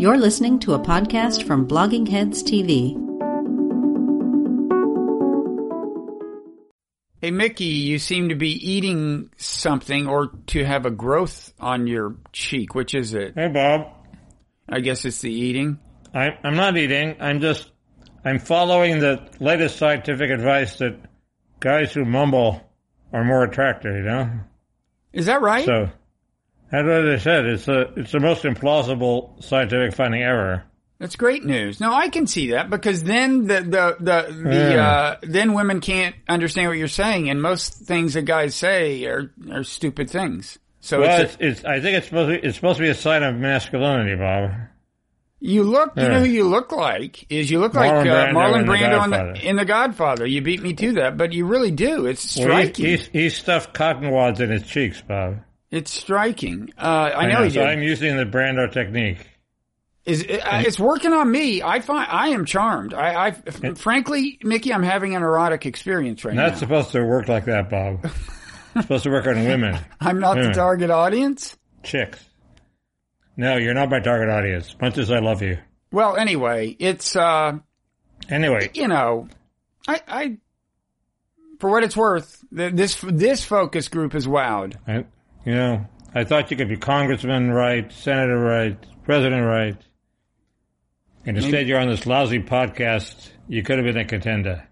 You're 0.00 0.16
listening 0.16 0.58
to 0.60 0.72
a 0.72 0.78
podcast 0.78 1.46
from 1.46 1.68
Blogging 1.68 2.08
Heads 2.08 2.42
TV. 2.42 2.96
Hey, 7.20 7.30
Mickey, 7.30 7.64
you 7.66 7.98
seem 7.98 8.30
to 8.30 8.34
be 8.34 8.48
eating 8.48 9.28
something 9.36 10.08
or 10.08 10.28
to 10.46 10.64
have 10.64 10.86
a 10.86 10.90
growth 10.90 11.52
on 11.60 11.86
your 11.86 12.16
cheek. 12.32 12.74
Which 12.74 12.94
is 12.94 13.12
it? 13.12 13.34
Hey, 13.34 13.48
Bob. 13.48 13.92
I 14.66 14.80
guess 14.80 15.04
it's 15.04 15.20
the 15.20 15.30
eating. 15.30 15.78
I, 16.14 16.30
I'm 16.44 16.56
not 16.56 16.78
eating. 16.78 17.16
I'm 17.20 17.42
just, 17.42 17.70
I'm 18.24 18.38
following 18.38 19.00
the 19.00 19.28
latest 19.38 19.76
scientific 19.76 20.30
advice 20.30 20.78
that 20.78 20.96
guys 21.60 21.92
who 21.92 22.06
mumble 22.06 22.62
are 23.12 23.22
more 23.22 23.44
attractive, 23.44 23.94
you 23.96 24.04
know? 24.04 24.30
Is 25.12 25.26
that 25.26 25.42
right? 25.42 25.66
So, 25.66 25.90
that's 26.70 26.86
what 26.86 27.02
they 27.02 27.18
said. 27.18 27.46
It's 27.46 27.68
a, 27.68 27.80
it's 27.96 28.12
the 28.12 28.20
most 28.20 28.44
implausible 28.44 29.42
scientific 29.42 29.94
finding 29.94 30.22
ever. 30.22 30.64
That's 30.98 31.16
great 31.16 31.44
news. 31.44 31.80
No, 31.80 31.94
I 31.94 32.10
can 32.10 32.26
see 32.26 32.50
that 32.50 32.68
because 32.68 33.02
then 33.02 33.46
the 33.46 33.62
the 33.62 33.96
the, 34.00 34.32
the 34.42 34.56
Yeah. 34.74 34.86
uh, 34.90 35.16
then 35.22 35.54
women 35.54 35.80
can't 35.80 36.14
understand 36.28 36.68
what 36.68 36.76
you're 36.78 36.88
saying, 36.88 37.30
and 37.30 37.40
most 37.40 37.72
things 37.74 38.14
that 38.14 38.22
guys 38.26 38.54
say 38.54 39.04
are 39.06 39.32
are 39.50 39.64
stupid 39.64 40.10
things. 40.10 40.58
So 40.80 41.00
Well, 41.00 41.20
it's, 41.22 41.34
it's, 41.40 41.60
it's, 41.60 41.64
I 41.64 41.80
think 41.80 41.96
it's 41.98 42.06
supposed 42.06 42.28
to 42.34 42.40
be, 42.40 42.46
it's 42.46 42.56
supposed 42.56 42.78
to 42.78 42.82
be 42.82 42.88
a 42.90 42.94
sign 42.94 43.22
of 43.22 43.34
masculinity, 43.36 44.14
Bob. 44.16 44.50
you 45.38 45.62
look, 45.62 45.92
you 45.96 46.08
know 46.08 46.20
who 46.20 46.26
you 46.26 46.44
look 46.48 46.70
like 46.72 47.30
is 47.30 47.50
you 47.50 47.60
look 47.60 47.74
like 47.74 47.90
Marlon 47.92 48.10
uh, 48.10 48.26
Brando 48.26 48.32
Marlon 48.32 48.60
in 48.60 48.66
The 48.66 48.72
Brando 48.72 49.04
in 49.04 49.10
the, 49.10 49.16
Godfather. 49.16 49.40
in 49.48 49.56
the 49.56 49.64
Godfather. 49.64 50.26
You 50.26 50.40
beat 50.42 50.62
me 50.62 50.72
to 50.74 50.92
that, 50.92 51.16
but 51.16 51.32
you 51.32 51.46
really 51.46 51.70
do. 51.70 52.06
It's 52.06 52.36
Well, 52.36 52.46
he, 52.46 52.52
striking. 52.64 52.84
he's, 52.86 53.06
he 53.06 53.28
stuffed 53.30 53.72
cotton 53.74 54.10
wads 54.10 54.40
in 54.40 54.50
his 54.50 54.62
cheeks, 54.64 55.00
Bob. 55.02 55.38
It's 55.70 55.92
striking. 55.92 56.72
Uh, 56.78 57.12
I 57.14 57.26
know 57.26 57.44
he 57.44 57.50
so. 57.50 57.62
I'm 57.62 57.82
using 57.82 58.16
the 58.16 58.24
Brando 58.24 58.70
technique. 58.70 59.26
Is 60.04 60.22
it, 60.22 60.40
uh, 60.40 60.62
it's 60.64 60.78
working 60.78 61.12
on 61.12 61.30
me. 61.30 61.62
I 61.62 61.80
find 61.80 62.08
I 62.10 62.28
am 62.28 62.44
charmed. 62.46 62.94
I, 62.94 63.26
I 63.26 63.30
frankly, 63.74 64.38
Mickey, 64.42 64.72
I'm 64.72 64.82
having 64.82 65.14
an 65.14 65.22
erotic 65.22 65.66
experience 65.66 66.24
right 66.24 66.34
Not 66.34 66.42
now. 66.42 66.48
Not 66.48 66.58
supposed 66.58 66.92
to 66.92 67.04
work 67.04 67.28
like 67.28 67.44
that, 67.44 67.68
Bob. 67.68 68.10
supposed 68.80 69.04
to 69.04 69.10
work 69.10 69.26
on 69.26 69.44
women, 69.44 69.78
I'm 70.00 70.20
not 70.20 70.36
the 70.36 70.50
target 70.52 70.90
audience. 70.90 71.56
chicks. 71.82 72.24
No, 73.36 73.56
you're 73.56 73.74
not 73.74 73.90
my 73.90 74.00
target 74.00 74.28
audience. 74.28 74.74
Much 74.80 74.98
as 74.98 75.10
I 75.10 75.18
love 75.18 75.42
you. 75.42 75.58
Well, 75.92 76.16
anyway, 76.16 76.76
it's 76.78 77.16
uh, 77.16 77.58
Anyway, 78.28 78.70
you 78.74 78.88
know, 78.88 79.28
I, 79.88 80.00
I, 80.06 80.36
for 81.58 81.70
what 81.70 81.82
it's 81.82 81.96
worth, 81.96 82.44
this 82.50 83.00
this 83.02 83.44
focus 83.44 83.88
group 83.88 84.14
is 84.14 84.26
wowed. 84.26 84.76
I, 84.86 85.04
you 85.44 85.54
know, 85.54 85.86
I 86.14 86.24
thought 86.24 86.50
you 86.50 86.56
could 86.56 86.68
be 86.68 86.76
congressman 86.76 87.50
right, 87.50 87.90
senator 87.92 88.38
right, 88.38 88.76
president 89.04 89.46
right. 89.46 89.76
And 91.26 91.36
instead, 91.36 91.68
you're 91.68 91.78
on 91.78 91.88
this 91.88 92.06
lousy 92.06 92.40
podcast. 92.40 93.30
You 93.46 93.62
could 93.62 93.78
have 93.78 93.84
been 93.84 93.98
a 93.98 94.06
contender. 94.06 94.66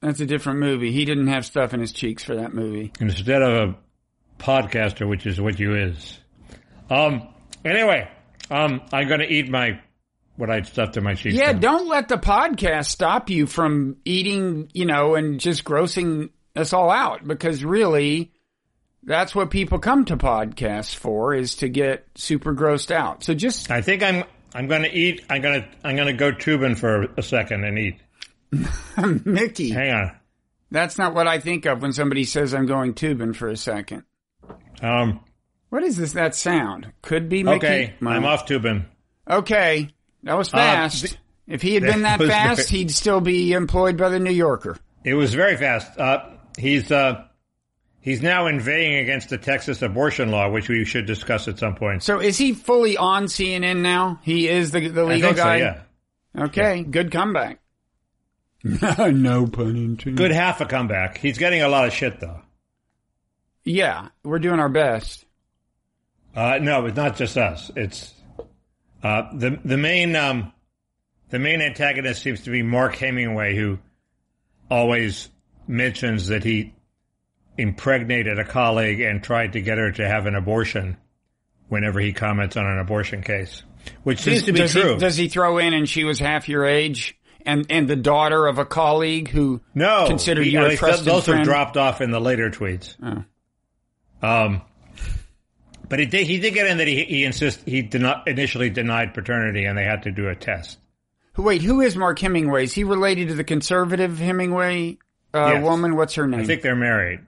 That's 0.00 0.20
a 0.20 0.26
different 0.26 0.60
movie. 0.60 0.92
He 0.92 1.04
didn't 1.04 1.28
have 1.28 1.46
stuff 1.46 1.72
in 1.72 1.80
his 1.80 1.92
cheeks 1.92 2.22
for 2.22 2.36
that 2.36 2.52
movie. 2.52 2.92
instead 3.00 3.42
of 3.42 3.70
a 3.70 3.76
podcaster, 4.42 5.08
which 5.08 5.26
is 5.26 5.40
what 5.40 5.58
you 5.58 5.74
is. 5.74 6.18
Um. 6.90 7.28
Anyway, 7.64 8.08
um, 8.50 8.80
I'm 8.92 9.08
going 9.08 9.20
to 9.20 9.26
eat 9.26 9.48
my 9.48 9.80
what 10.36 10.50
I 10.50 10.62
stuffed 10.62 10.96
in 10.96 11.04
my 11.04 11.14
cheeks. 11.14 11.34
Yeah, 11.36 11.52
now. 11.52 11.58
don't 11.58 11.88
let 11.88 12.08
the 12.08 12.16
podcast 12.16 12.86
stop 12.86 13.28
you 13.28 13.46
from 13.46 13.96
eating, 14.04 14.70
you 14.72 14.86
know, 14.86 15.16
and 15.16 15.40
just 15.40 15.64
grossing 15.64 16.30
us 16.54 16.72
all 16.72 16.90
out 16.90 17.26
because 17.26 17.64
really 17.64 18.32
that's 19.02 19.34
what 19.34 19.50
people 19.50 19.78
come 19.78 20.04
to 20.06 20.16
podcasts 20.16 20.94
for 20.94 21.34
is 21.34 21.56
to 21.56 21.68
get 21.68 22.06
super 22.14 22.54
grossed 22.54 22.90
out. 22.90 23.24
So 23.24 23.34
just 23.34 23.70
I 23.70 23.82
think 23.82 24.02
I'm 24.02 24.24
I'm 24.54 24.66
going 24.66 24.82
to 24.82 24.92
eat. 24.92 25.24
I'm 25.30 25.42
going 25.42 25.62
to 25.62 25.68
I'm 25.84 25.96
going 25.96 26.08
to 26.08 26.14
go 26.14 26.32
tubing 26.32 26.74
for 26.74 27.02
a 27.16 27.22
second 27.22 27.64
and 27.64 27.78
eat. 27.78 27.96
Mickey, 29.24 29.70
Hang 29.70 29.92
on. 29.92 30.12
that's 30.70 30.96
not 30.98 31.14
what 31.14 31.26
I 31.26 31.38
think 31.38 31.66
of 31.66 31.82
when 31.82 31.92
somebody 31.92 32.24
says 32.24 32.54
I'm 32.54 32.66
going 32.66 32.94
tubing 32.94 33.32
for 33.34 33.48
a 33.48 33.56
second. 33.56 34.04
Um. 34.82 35.20
What 35.70 35.82
is 35.84 35.98
this 35.98 36.14
that 36.14 36.34
sound? 36.34 36.90
Could 37.02 37.28
be 37.28 37.42
Mickey. 37.42 37.66
Okay, 37.66 37.94
I'm 38.00 38.24
off 38.24 38.46
tubing. 38.46 38.86
Okay. 39.28 39.90
That 40.22 40.38
was 40.38 40.48
fast. 40.48 41.02
th- 41.04 41.16
if 41.46 41.60
he 41.60 41.74
had 41.74 41.82
been 41.82 42.02
that 42.02 42.18
was 42.18 42.30
fast, 42.30 42.70
very- 42.70 42.78
he'd 42.80 42.90
still 42.90 43.20
be 43.20 43.52
employed 43.52 43.98
by 43.98 44.08
the 44.08 44.18
New 44.18 44.30
Yorker. 44.32 44.78
It 45.04 45.12
was 45.12 45.34
very 45.34 45.58
fast. 45.58 45.98
Uh, 45.98 46.30
he's 46.58 46.90
uh, 46.90 47.26
he's 48.08 48.22
now 48.22 48.46
inveighing 48.46 48.96
against 48.96 49.28
the 49.28 49.36
Texas 49.36 49.82
abortion 49.82 50.30
law, 50.30 50.50
which 50.50 50.70
we 50.70 50.82
should 50.86 51.04
discuss 51.04 51.46
at 51.46 51.58
some 51.58 51.74
point. 51.74 52.02
So 52.02 52.20
is 52.20 52.38
he 52.38 52.54
fully 52.54 52.96
on 52.96 53.24
CNN 53.24 53.82
now? 53.82 54.18
He 54.22 54.48
is 54.48 54.70
the 54.70 54.88
the 54.88 55.02
I 55.02 55.04
legal 55.04 55.28
think 55.28 55.38
so. 55.38 55.44
guy. 55.44 55.56
Yeah. 55.58 55.82
Okay, 56.38 56.82
good 56.84 57.12
comeback. 57.12 57.60
no 58.64 59.46
pun 59.46 59.76
intended. 59.76 60.16
Good 60.16 60.30
half 60.32 60.60
a 60.62 60.64
comeback. 60.64 61.18
He's 61.18 61.36
getting 61.36 61.60
a 61.62 61.68
lot 61.68 61.86
of 61.86 61.92
shit 61.92 62.18
though. 62.18 62.40
Yeah, 63.64 64.08
we're 64.24 64.38
doing 64.38 64.58
our 64.58 64.70
best. 64.70 65.26
Uh, 66.34 66.58
no, 66.62 66.86
it's 66.86 66.96
not 66.96 67.16
just 67.16 67.36
us. 67.36 67.70
It's 67.76 68.14
uh, 69.02 69.24
the 69.34 69.58
the 69.64 69.76
main 69.76 70.16
um, 70.16 70.52
the 71.28 71.38
main 71.38 71.60
antagonist 71.60 72.22
seems 72.22 72.42
to 72.44 72.50
be 72.50 72.62
Mark 72.62 72.96
Hemingway, 72.96 73.54
who 73.54 73.78
always 74.70 75.28
mentions 75.66 76.28
that 76.28 76.42
he 76.42 76.72
impregnated 77.58 78.38
a 78.38 78.44
colleague 78.44 79.00
and 79.00 79.22
tried 79.22 79.52
to 79.54 79.60
get 79.60 79.76
her 79.78 79.90
to 79.92 80.06
have 80.08 80.26
an 80.26 80.34
abortion 80.34 80.96
whenever 81.68 82.00
he 82.00 82.12
comments 82.12 82.56
on 82.56 82.64
an 82.64 82.78
abortion 82.78 83.20
case, 83.22 83.62
which 84.04 84.20
seems 84.20 84.44
to 84.44 84.52
be 84.52 84.60
does 84.60 84.72
true. 84.72 84.94
He, 84.94 84.98
does 84.98 85.16
he 85.16 85.28
throw 85.28 85.58
in 85.58 85.74
and 85.74 85.88
she 85.88 86.04
was 86.04 86.18
half 86.18 86.48
your 86.48 86.64
age 86.64 87.18
and 87.44 87.66
and 87.68 87.88
the 87.88 87.96
daughter 87.96 88.46
of 88.46 88.58
a 88.58 88.64
colleague 88.64 89.28
who 89.28 89.60
no, 89.74 90.06
consider 90.06 90.42
he- 90.42 90.50
you 90.50 90.64
a 90.64 90.76
trusted 90.76 91.04
those 91.06 91.24
friend? 91.24 91.40
have 91.40 91.46
dropped 91.46 91.76
off 91.76 92.00
in 92.00 92.10
the 92.10 92.20
later 92.20 92.50
tweets. 92.50 92.96
Oh. 93.02 93.24
Um, 94.26 94.62
but 95.88 95.98
he 95.98 96.06
did, 96.06 96.26
he 96.26 96.38
did 96.38 96.54
get 96.54 96.66
in 96.66 96.78
that 96.78 96.86
he 96.88 97.04
he 97.04 97.24
insist 97.24 97.60
he 97.66 97.82
did 97.82 98.00
not 98.00 98.26
initially 98.28 98.70
denied 98.70 99.14
paternity 99.14 99.64
and 99.64 99.76
they 99.76 99.84
had 99.84 100.04
to 100.04 100.10
do 100.10 100.28
a 100.28 100.34
test. 100.34 100.78
Wait, 101.36 101.62
who 101.62 101.80
is 101.80 101.94
Mark 101.96 102.18
Hemingway? 102.18 102.64
Is 102.64 102.72
he 102.74 102.82
related 102.82 103.28
to 103.28 103.34
the 103.34 103.44
conservative 103.44 104.18
Hemingway 104.18 104.98
uh, 105.32 105.52
Yes. 105.54 105.62
woman? 105.62 105.94
What's 105.94 106.14
her 106.16 106.26
name? 106.26 106.40
I 106.40 106.44
think 106.44 106.62
they're 106.62 106.74
married. 106.74 107.20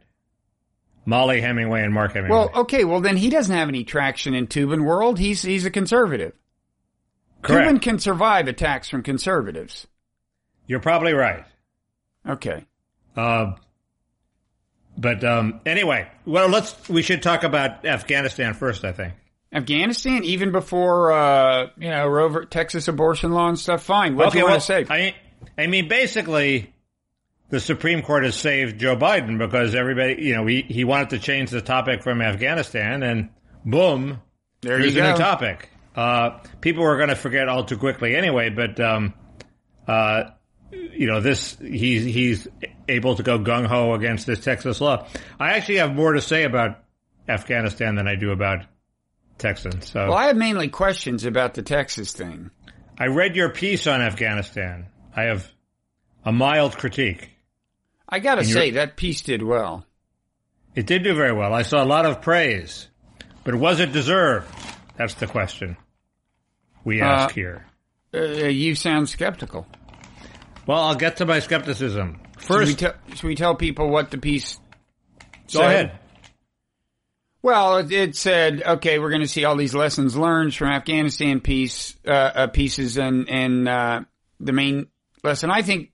Mollie 1.05 1.41
Hemingway 1.41 1.83
and 1.83 1.93
Mark 1.93 2.13
Hemingway. 2.13 2.37
well, 2.37 2.51
okay, 2.63 2.85
well 2.85 3.01
then 3.01 3.17
he 3.17 3.31
doesn't 3.31 3.55
have 3.55 3.69
any 3.69 3.85
traction 3.85 4.35
in 4.35 4.47
Toobin 4.47 4.85
world. 4.85 5.19
He's 5.19 5.43
he's 5.43 5.65
a 5.65 5.71
conservative. 5.71 6.33
correct. 7.43 7.71
Toobin 7.71 7.83
can 7.83 7.99
survive 7.99 8.49
attacks 8.49 8.89
from 8.89 9.03
conservatives. 9.03 9.87
You're 10.67 10.81
probably 10.81 11.13
right. 11.15 11.45
Okay. 12.29 12.65
Uh, 13.17 13.53
but 14.97 15.25
um, 15.25 15.61
anyway, 15.67 16.09
well, 16.27 16.49
let's 16.49 16.89
we 16.89 17.03
should 17.03 17.23
talk 17.23 17.43
about 17.43 17.85
Afghanistan 17.85 18.55
first. 18.55 18.85
I 18.85 18.93
think. 18.93 19.15
Afghanistan, 19.53 20.23
even 20.23 20.53
before 20.53 21.13
uh, 21.13 21.71
you 21.77 21.89
know 21.89 22.07
Rover 22.07 22.45
Texas 22.45 22.87
abortion 22.87 23.33
law 23.33 23.49
and 23.49 23.59
stuff. 23.59 23.83
Fine. 23.83 24.17
What 24.17 24.33
do 24.33 24.39
you 24.39 24.45
well, 24.45 24.53
want 24.53 24.63
to 24.63 24.67
say? 24.67 24.87
I 24.89 25.15
I 25.59 25.67
mean, 25.67 25.89
basically, 25.89 26.73
the 27.51 27.61
Supreme 27.61 28.03
Court 28.03 28.25
has 28.25 28.37
saved 28.37 28.81
Joe 28.81 28.97
Biden 28.97 29.39
because 29.39 29.75
everybody, 29.75 30.23
you 30.23 30.35
know, 30.35 30.47
he 30.47 30.63
he 30.63 30.85
wanted 30.85 31.11
to 31.11 31.19
change 31.19 31.51
the 31.51 31.61
topic 31.61 32.03
from 32.03 32.23
Afghanistan, 32.23 33.03
and 33.03 33.31
boom, 33.65 34.21
there 34.63 34.79
Here's 34.79 34.95
you 34.95 35.03
a 35.03 35.13
new 35.13 35.17
topic. 35.17 35.69
Uh, 35.95 36.39
people 36.61 36.85
were 36.85 36.97
going 36.97 37.09
to 37.09 37.17
forget 37.17 37.49
all 37.49 37.65
too 37.65 37.77
quickly 37.77 38.15
anyway, 38.15 38.51
but 38.51 38.79
um, 38.79 39.15
uh, 39.89 40.31
you 40.71 41.09
know 41.09 41.21
this 41.21 41.59
he's 41.59 42.05
he's 42.05 42.47
able 42.89 43.17
to 43.17 43.23
go 43.23 43.39
gung 43.39 43.67
ho 43.67 43.95
against 43.95 44.27
this 44.27 44.41
Texas 44.41 44.81
law. 44.81 45.09
I 45.39 45.55
actually 45.55 45.79
have 45.79 45.95
more 45.95 46.13
to 46.13 46.21
say 46.21 46.45
about 46.45 46.79
Afghanistan 47.29 47.97
than 47.97 48.07
I 48.07 48.15
do 48.15 48.31
about 48.31 48.65
Texans. 49.39 49.91
So 49.91 50.09
Well, 50.09 50.17
I 50.17 50.27
have 50.27 50.37
mainly 50.37 50.69
questions 50.69 51.25
about 51.25 51.55
the 51.55 51.63
Texas 51.63 52.13
thing. 52.13 52.51
I 52.97 53.07
read 53.07 53.35
your 53.35 53.49
piece 53.49 53.87
on 53.87 54.01
Afghanistan. 54.01 54.87
I 55.17 55.23
have 55.23 55.51
a 56.25 56.31
mild 56.33 56.77
critique. 56.77 57.31
I 58.11 58.19
got 58.19 58.37
to 58.37 58.41
And 58.41 58.49
say 58.49 58.71
that 58.73 58.97
piece 58.97 59.21
did 59.23 59.43
well. 59.43 59.87
It 60.75 60.87
did 60.87 61.03
do 61.05 61.15
very 61.15 61.33
well. 61.33 61.53
I 61.53 61.63
saw 61.63 61.83
a 61.83 61.87
lot 61.87 62.07
of 62.07 62.23
praise, 62.23 62.89
but 63.45 63.55
was 63.55 63.81
it 63.81 63.93
deserved? 63.93 64.49
That's 64.97 65.15
the 65.15 65.27
question 65.27 65.77
we 66.85 67.01
ask 67.01 67.31
Uh, 67.31 67.35
here. 67.35 67.67
Uh, 68.13 68.21
you 68.49 68.75
sound 68.75 69.09
skeptical. 69.09 69.67
Well, 70.67 70.79
I'll 70.81 70.95
get 70.95 71.17
to 71.19 71.27
my 71.27 71.39
skepticism. 71.41 72.21
Should 72.41 72.49
we, 72.51 72.75
First, 72.75 72.81
should 73.15 73.27
we 73.27 73.35
tell 73.35 73.55
people 73.55 73.89
what 73.91 74.11
the 74.11 74.19
piece? 74.19 74.59
go 75.53 75.61
said? 75.61 75.67
ahead. 75.67 75.99
Well, 77.43 77.79
it, 77.79 77.91
it 77.91 78.17
said, 78.17 78.63
okay, 78.63 78.99
we're 78.99 79.09
going 79.11 79.23
to 79.23 79.29
see 79.29 79.45
all 79.45 79.57
these 79.57 79.75
lessons 79.75 80.17
learned 80.17 80.55
from 80.55 80.69
Afghanistan 80.69 81.41
piece 81.41 81.97
uh, 82.07 82.11
uh, 82.11 82.47
pieces, 82.49 82.99
and 82.99 83.29
and 83.31 83.67
uh, 83.69 84.01
the 84.41 84.53
main 84.53 84.89
lesson 85.25 85.51
I 85.51 85.63
think 85.63 85.90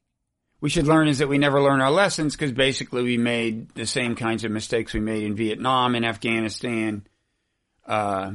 we 0.67 0.71
should 0.71 0.89
learn 0.89 1.07
is 1.07 1.19
that 1.19 1.29
we 1.29 1.39
never 1.39 1.63
learn 1.63 1.81
our 1.81 1.93
lessons 1.93 2.35
because 2.35 2.51
basically 2.51 3.05
we 3.05 3.17
made 3.17 3.69
the 3.77 3.87
same 3.87 4.17
kinds 4.17 4.43
of 4.43 4.51
mistakes 4.51 4.93
we 4.93 4.99
made 4.99 5.23
in 5.23 5.37
Vietnam 5.37 5.95
and 5.95 6.05
Afghanistan. 6.05 7.07
Uh, 7.87 8.33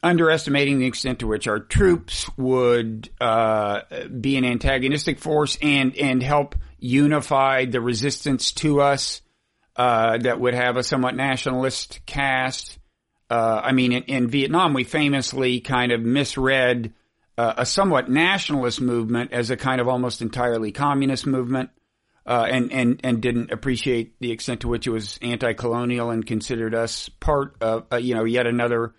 underestimating 0.00 0.78
the 0.78 0.86
extent 0.86 1.18
to 1.18 1.26
which 1.26 1.48
our 1.48 1.58
troops 1.58 2.30
would 2.36 3.10
uh, 3.20 3.80
be 4.20 4.36
an 4.36 4.44
antagonistic 4.44 5.18
force 5.18 5.58
and 5.60 5.96
and 5.96 6.22
help 6.22 6.54
unify 6.78 7.64
the 7.64 7.80
resistance 7.80 8.52
to 8.52 8.80
us 8.80 9.20
uh, 9.74 10.18
that 10.18 10.38
would 10.38 10.54
have 10.54 10.76
a 10.76 10.84
somewhat 10.84 11.16
nationalist 11.16 11.98
cast. 12.06 12.78
Uh, 13.28 13.60
I 13.64 13.72
mean, 13.72 13.90
in, 13.90 14.04
in, 14.04 14.28
Vietnam, 14.28 14.72
we 14.72 14.84
famously 14.84 15.58
kind 15.58 15.90
of 15.90 16.00
misread 16.00 16.94
uh, 17.38 17.54
a 17.58 17.64
somewhat 17.64 18.10
nationalist 18.10 18.80
movement 18.80 19.32
as 19.32 19.50
a 19.50 19.56
kind 19.56 19.80
of 19.80 19.88
almost 19.88 20.20
entirely 20.20 20.72
communist 20.72 21.26
movement. 21.26 21.70
Uh, 22.26 22.46
and, 22.50 22.70
and, 22.72 23.00
and 23.04 23.22
didn't 23.22 23.50
appreciate 23.52 24.20
the 24.20 24.30
extent 24.32 24.60
to 24.60 24.68
which 24.68 24.86
it 24.86 24.90
was 24.90 25.18
anti-colonial 25.22 26.10
and 26.10 26.26
considered 26.26 26.74
us 26.74 27.08
part 27.08 27.56
of, 27.62 27.86
uh, 27.90 27.96
you 27.96 28.14
know, 28.14 28.24
yet 28.24 28.46
another 28.46 28.92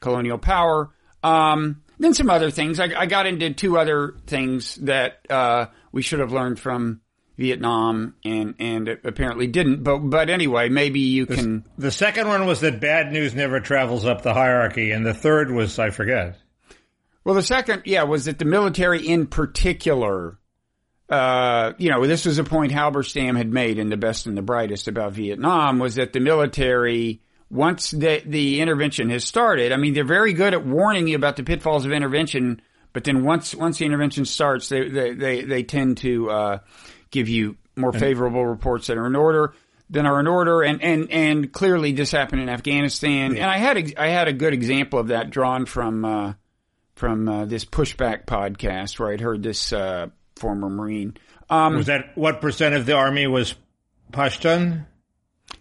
colonial 0.00 0.38
power. 0.38 0.88
Um, 1.22 1.82
then 1.98 2.14
some 2.14 2.30
other 2.30 2.50
things. 2.50 2.80
I, 2.80 2.88
I, 2.96 3.04
got 3.04 3.26
into 3.26 3.52
two 3.52 3.76
other 3.76 4.14
things 4.26 4.76
that 4.76 5.20
uh, 5.28 5.66
we 5.92 6.00
should 6.00 6.20
have 6.20 6.32
learned 6.32 6.58
from 6.58 7.02
Vietnam, 7.36 8.14
and 8.24 8.54
and 8.58 8.88
apparently 9.04 9.46
didn't. 9.46 9.82
But 9.84 9.98
but 9.98 10.30
anyway, 10.30 10.70
maybe 10.70 11.00
you 11.00 11.26
the, 11.26 11.36
can. 11.36 11.64
The 11.76 11.90
second 11.90 12.28
one 12.28 12.46
was 12.46 12.60
that 12.60 12.80
bad 12.80 13.12
news 13.12 13.34
never 13.34 13.60
travels 13.60 14.06
up 14.06 14.22
the 14.22 14.32
hierarchy, 14.32 14.92
and 14.92 15.04
the 15.04 15.14
third 15.14 15.50
was 15.50 15.78
I 15.78 15.90
forget. 15.90 16.38
Well, 17.24 17.34
the 17.34 17.42
second, 17.42 17.82
yeah, 17.84 18.04
was 18.04 18.24
that 18.24 18.38
the 18.38 18.44
military 18.44 19.06
in 19.06 19.26
particular. 19.26 20.38
Uh, 21.08 21.72
you 21.76 21.90
know, 21.90 22.06
this 22.06 22.24
was 22.24 22.38
a 22.38 22.44
point 22.44 22.70
Halberstam 22.70 23.36
had 23.36 23.52
made 23.52 23.80
in 23.80 23.88
The 23.88 23.96
Best 23.96 24.26
and 24.26 24.36
the 24.36 24.42
Brightest 24.42 24.86
about 24.86 25.12
Vietnam 25.12 25.80
was 25.80 25.96
that 25.96 26.12
the 26.12 26.20
military 26.20 27.20
once 27.50 27.90
the, 27.90 28.22
the 28.24 28.60
intervention 28.60 29.10
has 29.10 29.24
started, 29.24 29.72
I 29.72 29.76
mean, 29.76 29.92
they're 29.92 30.04
very 30.04 30.32
good 30.32 30.54
at 30.54 30.64
warning 30.64 31.08
you 31.08 31.16
about 31.16 31.36
the 31.36 31.42
pitfalls 31.42 31.84
of 31.84 31.92
intervention, 31.92 32.62
but 32.92 33.02
then 33.04 33.24
once, 33.24 33.54
once 33.54 33.78
the 33.78 33.86
intervention 33.86 34.24
starts, 34.24 34.68
they, 34.68 34.88
they, 34.88 35.14
they, 35.14 35.42
they 35.42 35.62
tend 35.64 35.98
to, 35.98 36.30
uh, 36.30 36.58
give 37.10 37.28
you 37.28 37.56
more 37.74 37.92
favorable 37.92 38.46
reports 38.46 38.86
that 38.86 38.96
are 38.96 39.06
in 39.06 39.16
order 39.16 39.52
than 39.88 40.06
are 40.06 40.20
in 40.20 40.28
order. 40.28 40.62
And, 40.62 40.80
and, 40.80 41.10
and 41.10 41.52
clearly 41.52 41.90
this 41.90 42.12
happened 42.12 42.42
in 42.42 42.48
Afghanistan. 42.48 43.34
Yeah. 43.34 43.42
And 43.42 43.50
I 43.50 43.56
had, 43.56 43.76
a, 43.78 44.00
I 44.00 44.08
had 44.08 44.28
a 44.28 44.32
good 44.32 44.54
example 44.54 45.00
of 45.00 45.08
that 45.08 45.30
drawn 45.30 45.66
from, 45.66 46.04
uh, 46.04 46.34
from, 47.00 47.28
uh, 47.28 47.44
this 47.46 47.64
pushback 47.64 48.26
podcast 48.26 48.98
where 48.98 49.10
I'd 49.10 49.20
heard 49.20 49.42
this, 49.42 49.72
uh, 49.72 50.08
former 50.36 50.68
Marine. 50.68 51.16
Um, 51.48 51.76
was 51.76 51.86
that 51.86 52.16
what 52.16 52.40
percent 52.40 52.74
of 52.74 52.86
the 52.86 52.92
army 52.92 53.26
was 53.26 53.54
Pashtun? 54.12 54.86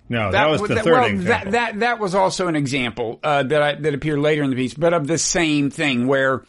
No, 0.08 0.32
that, 0.32 0.32
that 0.32 0.50
was 0.50 0.62
the 0.62 0.76
that, 0.76 0.84
third 0.84 0.94
well, 0.94 1.06
example. 1.06 1.52
That, 1.52 1.74
that, 1.74 1.80
that 1.80 2.00
was 2.00 2.16
also 2.16 2.48
an 2.48 2.56
example 2.56 3.20
uh, 3.24 3.44
that 3.44 3.62
I, 3.62 3.76
that 3.76 3.94
appeared 3.94 4.20
later 4.20 4.44
in 4.44 4.50
the 4.50 4.56
piece, 4.56 4.74
but 4.74 4.94
of 4.94 5.08
the 5.08 5.18
same 5.18 5.70
thing 5.70 6.08
where 6.08 6.44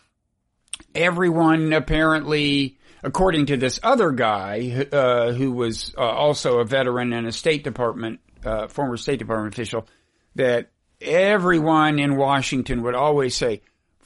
everyone 0.95 1.73
apparently, 1.73 2.79
according 3.03 3.47
to 3.47 3.57
this 3.57 3.81
other 3.83 4.11
guy 4.11 4.87
uh, 4.93 5.33
who 5.33 5.53
was 5.53 5.95
uh, 5.97 6.01
also 6.01 6.59
a 6.59 6.65
veteran 6.65 7.13
and 7.13 7.27
a 7.27 7.33
State 7.33 7.65
Department 7.65 8.21
uh, 8.45 8.67
former 8.69 8.97
State 8.97 9.19
Department 9.19 9.55
official, 9.55 9.87
that 10.35 10.71
everyone 11.01 11.99
in 11.99 12.17
Washington 12.17 12.83
would 12.83 12.95
always 12.95 13.35
say. 13.35 13.63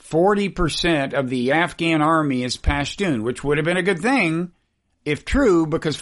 40% 0.09 1.13
of 1.13 1.29
the 1.29 1.51
Afghan 1.51 2.01
army 2.01 2.43
is 2.43 2.57
Pashtun, 2.57 3.23
which 3.23 3.43
would 3.43 3.57
have 3.57 3.65
been 3.65 3.77
a 3.77 3.83
good 3.83 3.99
thing 3.99 4.51
if 5.03 5.25
true 5.25 5.65
because 5.65 5.95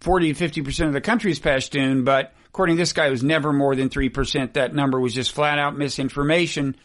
40 0.00 0.34
to 0.34 0.48
50% 0.48 0.86
of 0.86 0.92
the 0.92 1.00
country 1.00 1.30
is 1.30 1.40
Pashtun, 1.40 2.04
but 2.04 2.32
according 2.48 2.76
to 2.76 2.82
this 2.82 2.92
guy, 2.92 3.06
it 3.06 3.10
was 3.10 3.22
never 3.22 3.52
more 3.52 3.74
than 3.76 3.88
3%. 3.88 4.54
That 4.54 4.74
number 4.74 4.98
was 4.98 5.14
just 5.14 5.32
flat 5.32 5.58
out 5.58 5.76
misinformation. 5.76 6.76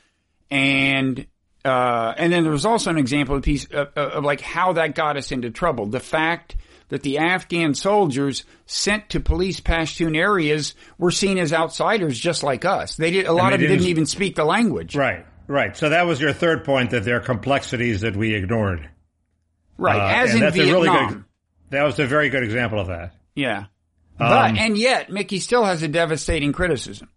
And, 0.52 1.26
uh, 1.64 2.14
and 2.18 2.32
then 2.32 2.44
there 2.44 2.52
was 2.52 2.66
also 2.66 2.90
an 2.90 2.98
example 2.98 3.38
of, 3.38 3.44
piece, 3.44 3.66
of, 3.66 3.90
of 3.96 4.24
like 4.24 4.42
how 4.42 4.74
that 4.74 4.96
got 4.96 5.18
us 5.18 5.32
into 5.32 5.52
trouble. 5.52 5.86
The 5.86 6.00
fact 6.00 6.56
that 6.90 7.04
the 7.04 7.18
Afghan 7.18 7.74
soldiers 7.74 8.44
sent 8.66 9.10
to 9.10 9.20
police 9.20 9.60
Pashtun 9.60 10.16
areas 10.16 10.76
were 10.98 11.12
seen 11.12 11.38
as 11.38 11.52
outsiders 11.52 12.20
just 12.20 12.44
like 12.44 12.64
us. 12.64 12.96
They 12.96 13.12
did, 13.12 13.26
a 13.26 13.34
lot 13.34 13.54
of 13.54 13.60
them 13.60 13.70
didn't 13.70 13.88
even 13.88 14.06
speak 14.06 14.36
the 14.36 14.46
language. 14.46 14.96
Right, 14.96 15.26
right. 15.48 15.76
So 15.76 15.90
that 15.90 16.06
was 16.06 16.20
your 16.20 16.34
third 16.34 16.64
point 16.64 16.92
that 16.92 17.04
there 17.04 17.18
are 17.18 17.22
complexities 17.22 18.02
that 18.02 18.16
we 18.16 18.34
ignored. 18.34 18.90
Right, 19.78 20.00
uh, 20.00 20.24
as 20.24 20.34
in 20.34 20.40
Vietnam. 20.40 20.82
Really 20.82 21.08
good, 21.08 21.24
that 21.72 21.84
was 21.84 22.00
a 22.00 22.06
very 22.06 22.30
good 22.30 22.44
example 22.44 22.80
of 22.80 22.88
that. 22.88 23.14
Yeah. 23.36 23.66
But, 24.18 24.52
um, 24.52 24.58
and 24.58 24.78
yet, 24.78 25.10
Mickey 25.10 25.40
still 25.40 25.66
has 25.66 25.84
a 25.84 25.90
devastating 25.90 26.54
criticism. 26.54 27.10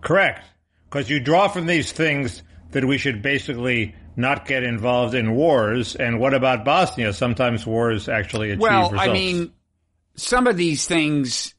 Correct. 0.00 0.44
Because 0.84 1.10
you 1.10 1.18
draw 1.18 1.48
from 1.48 1.66
these 1.66 1.90
things 1.90 2.44
that 2.70 2.84
we 2.84 2.96
should 2.96 3.22
basically 3.22 3.96
not 4.14 4.46
get 4.46 4.62
involved 4.62 5.16
in 5.16 5.34
wars. 5.34 5.96
And 5.96 6.20
what 6.20 6.32
about 6.32 6.64
Bosnia? 6.64 7.12
Sometimes 7.12 7.66
wars 7.66 8.08
actually 8.08 8.52
achieve 8.52 8.60
well, 8.60 8.92
results. 8.92 9.08
I 9.08 9.12
mean, 9.12 9.52
some 10.14 10.46
of 10.46 10.56
these 10.56 10.86
things 10.86 11.55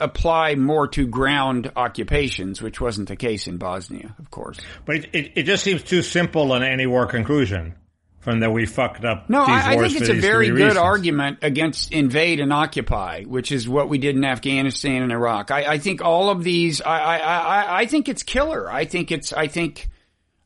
apply 0.00 0.54
more 0.54 0.88
to 0.88 1.06
ground 1.06 1.70
occupations, 1.76 2.60
which 2.62 2.80
wasn't 2.80 3.08
the 3.08 3.16
case 3.16 3.46
in 3.46 3.58
Bosnia, 3.58 4.14
of 4.18 4.30
course. 4.30 4.58
But 4.84 4.96
it, 4.96 5.10
it, 5.12 5.32
it 5.36 5.42
just 5.44 5.62
seems 5.62 5.82
too 5.82 6.02
simple 6.02 6.54
an 6.54 6.62
anti-war 6.62 7.06
conclusion 7.06 7.74
from 8.20 8.40
that 8.40 8.52
we 8.52 8.66
fucked 8.66 9.04
up. 9.04 9.30
No, 9.30 9.40
I, 9.40 9.72
I, 9.72 9.76
think 9.88 9.96
it's 10.00 10.10
a 10.10 10.14
very 10.14 10.48
good 10.48 10.54
reasons. 10.54 10.76
argument 10.76 11.38
against 11.42 11.92
invade 11.92 12.40
and 12.40 12.52
occupy, 12.52 13.22
which 13.22 13.50
is 13.50 13.68
what 13.68 13.88
we 13.88 13.98
did 13.98 14.14
in 14.14 14.24
Afghanistan 14.24 15.02
and 15.02 15.10
Iraq. 15.10 15.50
I, 15.50 15.64
I 15.64 15.78
think 15.78 16.02
all 16.02 16.28
of 16.28 16.44
these, 16.44 16.82
I, 16.82 17.18
I, 17.18 17.78
I, 17.80 17.86
think 17.86 18.08
it's 18.08 18.22
killer. 18.22 18.70
I 18.70 18.84
think 18.84 19.10
it's, 19.10 19.32
I 19.32 19.48
think, 19.48 19.88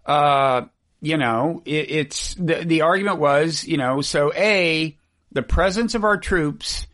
uh, 0.07 0.63
you 1.01 1.19
know, 1.19 1.63
it, 1.65 1.91
it's 1.91 2.35
the 2.35 2.65
the 2.65 2.83
argument 2.83 3.19
was, 3.19 3.65
you 3.65 3.77
know, 3.77 4.01
so 4.01 4.33
a 4.35 4.97
the 5.33 5.43
presence 5.43 5.97
of 5.97 6.05
our 6.05 6.17
troops 6.17 6.87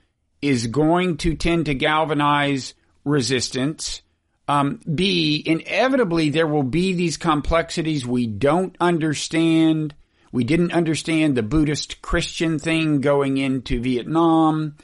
is 0.42 0.66
going 0.66 1.18
to 1.18 1.34
tend 1.34 1.66
to 1.66 1.74
galvanize 1.74 2.74
resistance. 3.04 4.02
Um, 4.48 4.80
B, 4.92 5.42
inevitably 5.44 6.30
there 6.30 6.46
will 6.46 6.62
be 6.62 6.92
these 6.92 7.16
complexities 7.16 8.06
we 8.06 8.26
don't 8.26 8.76
understand 8.80 9.94
we 10.32 10.44
didn't 10.44 10.72
understand 10.72 11.34
the 11.36 11.42
Buddhist 11.42 12.02
Christian 12.02 12.58
thing 12.58 13.00
going 13.00 13.36
into 13.36 13.80
Vietnam. 13.80 14.76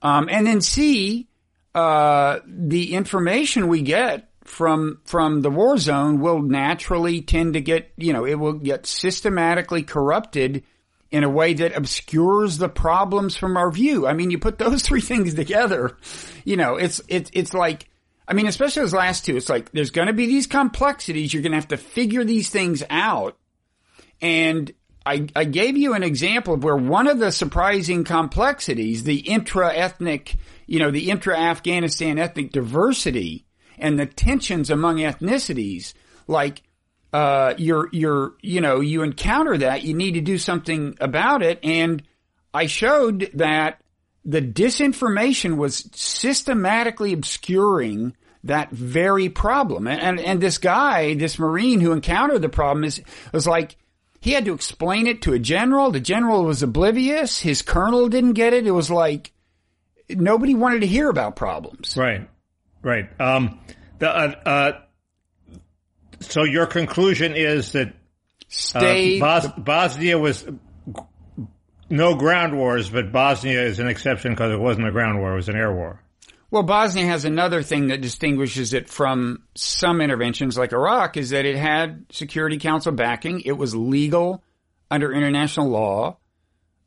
Um, 0.00 0.28
and 0.30 0.46
then 0.46 0.60
C, 0.60 1.28
uh, 1.74 2.40
the 2.46 2.94
information 2.94 3.68
we 3.68 3.82
get 3.82 4.28
from 4.44 5.00
from 5.04 5.40
the 5.42 5.50
war 5.50 5.78
zone 5.78 6.20
will 6.20 6.42
naturally 6.42 7.22
tend 7.22 7.54
to 7.54 7.60
get 7.60 7.92
you 7.96 8.12
know 8.12 8.26
it 8.26 8.34
will 8.34 8.54
get 8.54 8.86
systematically 8.86 9.84
corrupted 9.84 10.64
in 11.12 11.22
a 11.22 11.30
way 11.30 11.54
that 11.54 11.76
obscures 11.76 12.58
the 12.58 12.68
problems 12.68 13.36
from 13.36 13.56
our 13.56 13.70
view. 13.70 14.06
I 14.06 14.14
mean, 14.14 14.30
you 14.30 14.38
put 14.38 14.58
those 14.58 14.82
three 14.86 15.00
things 15.00 15.34
together, 15.34 15.96
you 16.44 16.56
know, 16.56 16.76
it's 16.76 17.00
it's 17.06 17.30
it's 17.32 17.54
like 17.54 17.88
I 18.26 18.34
mean, 18.34 18.46
especially 18.46 18.82
those 18.82 18.94
last 18.94 19.24
two, 19.24 19.36
it's 19.36 19.48
like 19.48 19.70
there's 19.72 19.90
going 19.90 20.06
to 20.06 20.12
be 20.12 20.26
these 20.26 20.46
complexities. 20.46 21.32
You're 21.32 21.42
going 21.42 21.52
to 21.52 21.58
have 21.58 21.68
to 21.68 21.76
figure 21.76 22.24
these 22.24 22.48
things 22.48 22.82
out, 22.88 23.36
and 24.20 24.72
I, 25.04 25.26
I 25.34 25.44
gave 25.44 25.76
you 25.76 25.94
an 25.94 26.02
example 26.02 26.54
of 26.54 26.64
where 26.64 26.76
one 26.76 27.08
of 27.08 27.18
the 27.18 27.32
surprising 27.32 28.04
complexities, 28.04 29.02
the 29.02 29.16
intra-ethnic, 29.16 30.36
you 30.66 30.78
know, 30.78 30.90
the 30.90 31.10
intra-Afghanistan 31.10 32.18
ethnic 32.18 32.52
diversity 32.52 33.46
and 33.78 33.98
the 33.98 34.06
tensions 34.06 34.70
among 34.70 34.98
ethnicities, 34.98 35.94
like, 36.28 36.62
uh, 37.12 37.54
you're, 37.58 37.88
you're, 37.92 38.34
you 38.40 38.60
know, 38.60 38.80
you 38.80 39.02
encounter 39.02 39.58
that, 39.58 39.82
you 39.82 39.94
need 39.94 40.12
to 40.14 40.20
do 40.20 40.38
something 40.38 40.96
about 41.00 41.42
it. 41.42 41.58
And 41.62 42.02
I 42.54 42.66
showed 42.66 43.30
that 43.34 43.80
the 44.24 44.40
disinformation 44.40 45.56
was 45.56 45.88
systematically 45.94 47.12
obscuring 47.12 48.14
that 48.44 48.70
very 48.70 49.28
problem. 49.28 49.86
And, 49.86 50.00
and, 50.00 50.20
and 50.20 50.40
this 50.40 50.58
guy, 50.58 51.14
this 51.14 51.38
Marine 51.38 51.80
who 51.80 51.92
encountered 51.92 52.42
the 52.42 52.48
problem 52.48 52.84
is, 52.84 53.00
was 53.32 53.46
like, 53.46 53.76
he 54.20 54.32
had 54.32 54.44
to 54.44 54.54
explain 54.54 55.06
it 55.08 55.22
to 55.22 55.32
a 55.32 55.38
general. 55.38 55.90
The 55.90 56.00
general 56.00 56.44
was 56.44 56.62
oblivious. 56.62 57.40
His 57.40 57.62
colonel 57.62 58.08
didn't 58.08 58.34
get 58.34 58.52
it. 58.52 58.66
It 58.66 58.70
was 58.70 58.90
like 58.90 59.32
nobody 60.08 60.54
wanted 60.54 60.80
to 60.80 60.86
hear 60.86 61.08
about 61.08 61.34
problems. 61.34 61.96
Right. 61.96 62.28
Right. 62.82 63.08
Um, 63.20 63.60
the, 63.98 64.08
uh, 64.08 64.34
uh, 64.46 64.72
so 66.22 66.44
your 66.44 66.66
conclusion 66.66 67.34
is 67.34 67.72
that 67.72 67.94
Stay 68.48 69.18
uh, 69.18 69.40
Bos- 69.40 69.52
Bosnia 69.58 70.18
was 70.18 70.44
no 71.88 72.14
ground 72.14 72.56
wars, 72.56 72.90
but 72.90 73.12
Bosnia 73.12 73.62
is 73.62 73.78
an 73.78 73.88
exception 73.88 74.32
because 74.32 74.52
it 74.52 74.58
wasn't 74.58 74.86
a 74.86 74.92
ground 74.92 75.18
war; 75.18 75.32
it 75.32 75.36
was 75.36 75.48
an 75.48 75.56
air 75.56 75.72
war. 75.72 76.02
Well, 76.50 76.62
Bosnia 76.62 77.06
has 77.06 77.24
another 77.24 77.62
thing 77.62 77.86
that 77.86 78.02
distinguishes 78.02 78.74
it 78.74 78.90
from 78.90 79.42
some 79.54 80.02
interventions 80.02 80.58
like 80.58 80.74
Iraq 80.74 81.16
is 81.16 81.30
that 81.30 81.46
it 81.46 81.56
had 81.56 82.04
Security 82.12 82.58
Council 82.58 82.92
backing. 82.92 83.40
It 83.40 83.52
was 83.52 83.74
legal 83.74 84.44
under 84.90 85.10
international 85.10 85.70
law. 85.70 86.18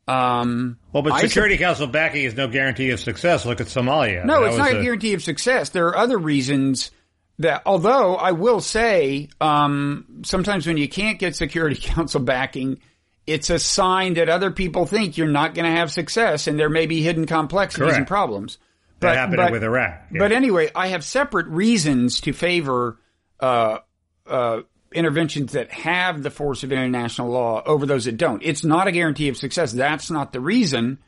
Um, 0.08 0.78
well, 0.94 1.02
but 1.02 1.20
Security 1.20 1.58
Council 1.58 1.88
backing 1.88 2.26
is 2.26 2.36
no 2.36 2.48
guarantee 2.48 2.92
of 2.92 3.00
success. 3.00 3.44
Look 3.44 3.60
at 3.60 3.66
Somalia. 3.66 4.24
No, 4.24 4.42
that 4.42 4.50
it's 4.50 4.58
not 4.58 4.76
a 4.76 4.84
guarantee 4.84 5.16
of 5.16 5.24
success. 5.24 5.70
There 5.70 5.88
are 5.88 5.98
other 5.98 6.20
reasons 6.20 6.92
that 7.40 7.64
although 7.66 8.16
I 8.16 8.32
will 8.32 8.62
say, 8.62 9.30
um, 9.42 10.22
sometimes 10.24 10.68
when 10.68 10.78
you 10.78 10.88
can't 10.88 11.20
get 11.20 11.36
Security 11.36 11.76
Council 11.82 12.22
backing, 12.22 12.80
it's 13.28 13.50
a 13.50 13.60
sign 13.60 14.16
that 14.16 14.30
other 14.30 14.52
people 14.52 14.86
think 14.86 15.18
you're 15.18 15.28
not 15.28 15.56
going 15.56 15.66
to 15.66 15.78
have 15.78 15.92
success, 15.92 16.48
and 16.48 16.60
there 16.60 16.70
may 16.70 16.86
be 16.86 17.02
hidden 17.02 17.26
complexities 17.26 17.88
and 17.88 17.96
Correct. 17.98 18.08
problems. 18.08 18.58
That 19.00 19.18
happened 19.18 19.52
with 19.52 19.64
Iraq. 19.64 20.02
Yeah. 20.12 20.20
But 20.20 20.32
anyway, 20.32 20.72
I 20.74 20.88
have 20.88 21.04
separate 21.04 21.48
reasons 21.48 22.22
to 22.22 22.34
favor 22.34 22.98
uh, 23.40 23.80
uh, 24.26 24.62
interventions 24.94 25.52
that 25.52 25.72
have 25.72 26.24
the 26.24 26.32
force 26.32 26.64
of 26.64 26.72
international 26.72 27.30
law 27.30 27.62
over 27.66 27.86
those 27.86 28.06
that 28.06 28.18
don't. 28.18 28.42
It's 28.44 28.64
not 28.64 28.88
a 28.88 28.92
guarantee 28.92 29.30
of 29.30 29.38
success. 29.38 29.72
That's 29.72 30.10
not 30.10 30.32
the 30.32 30.40
reason. 30.40 31.00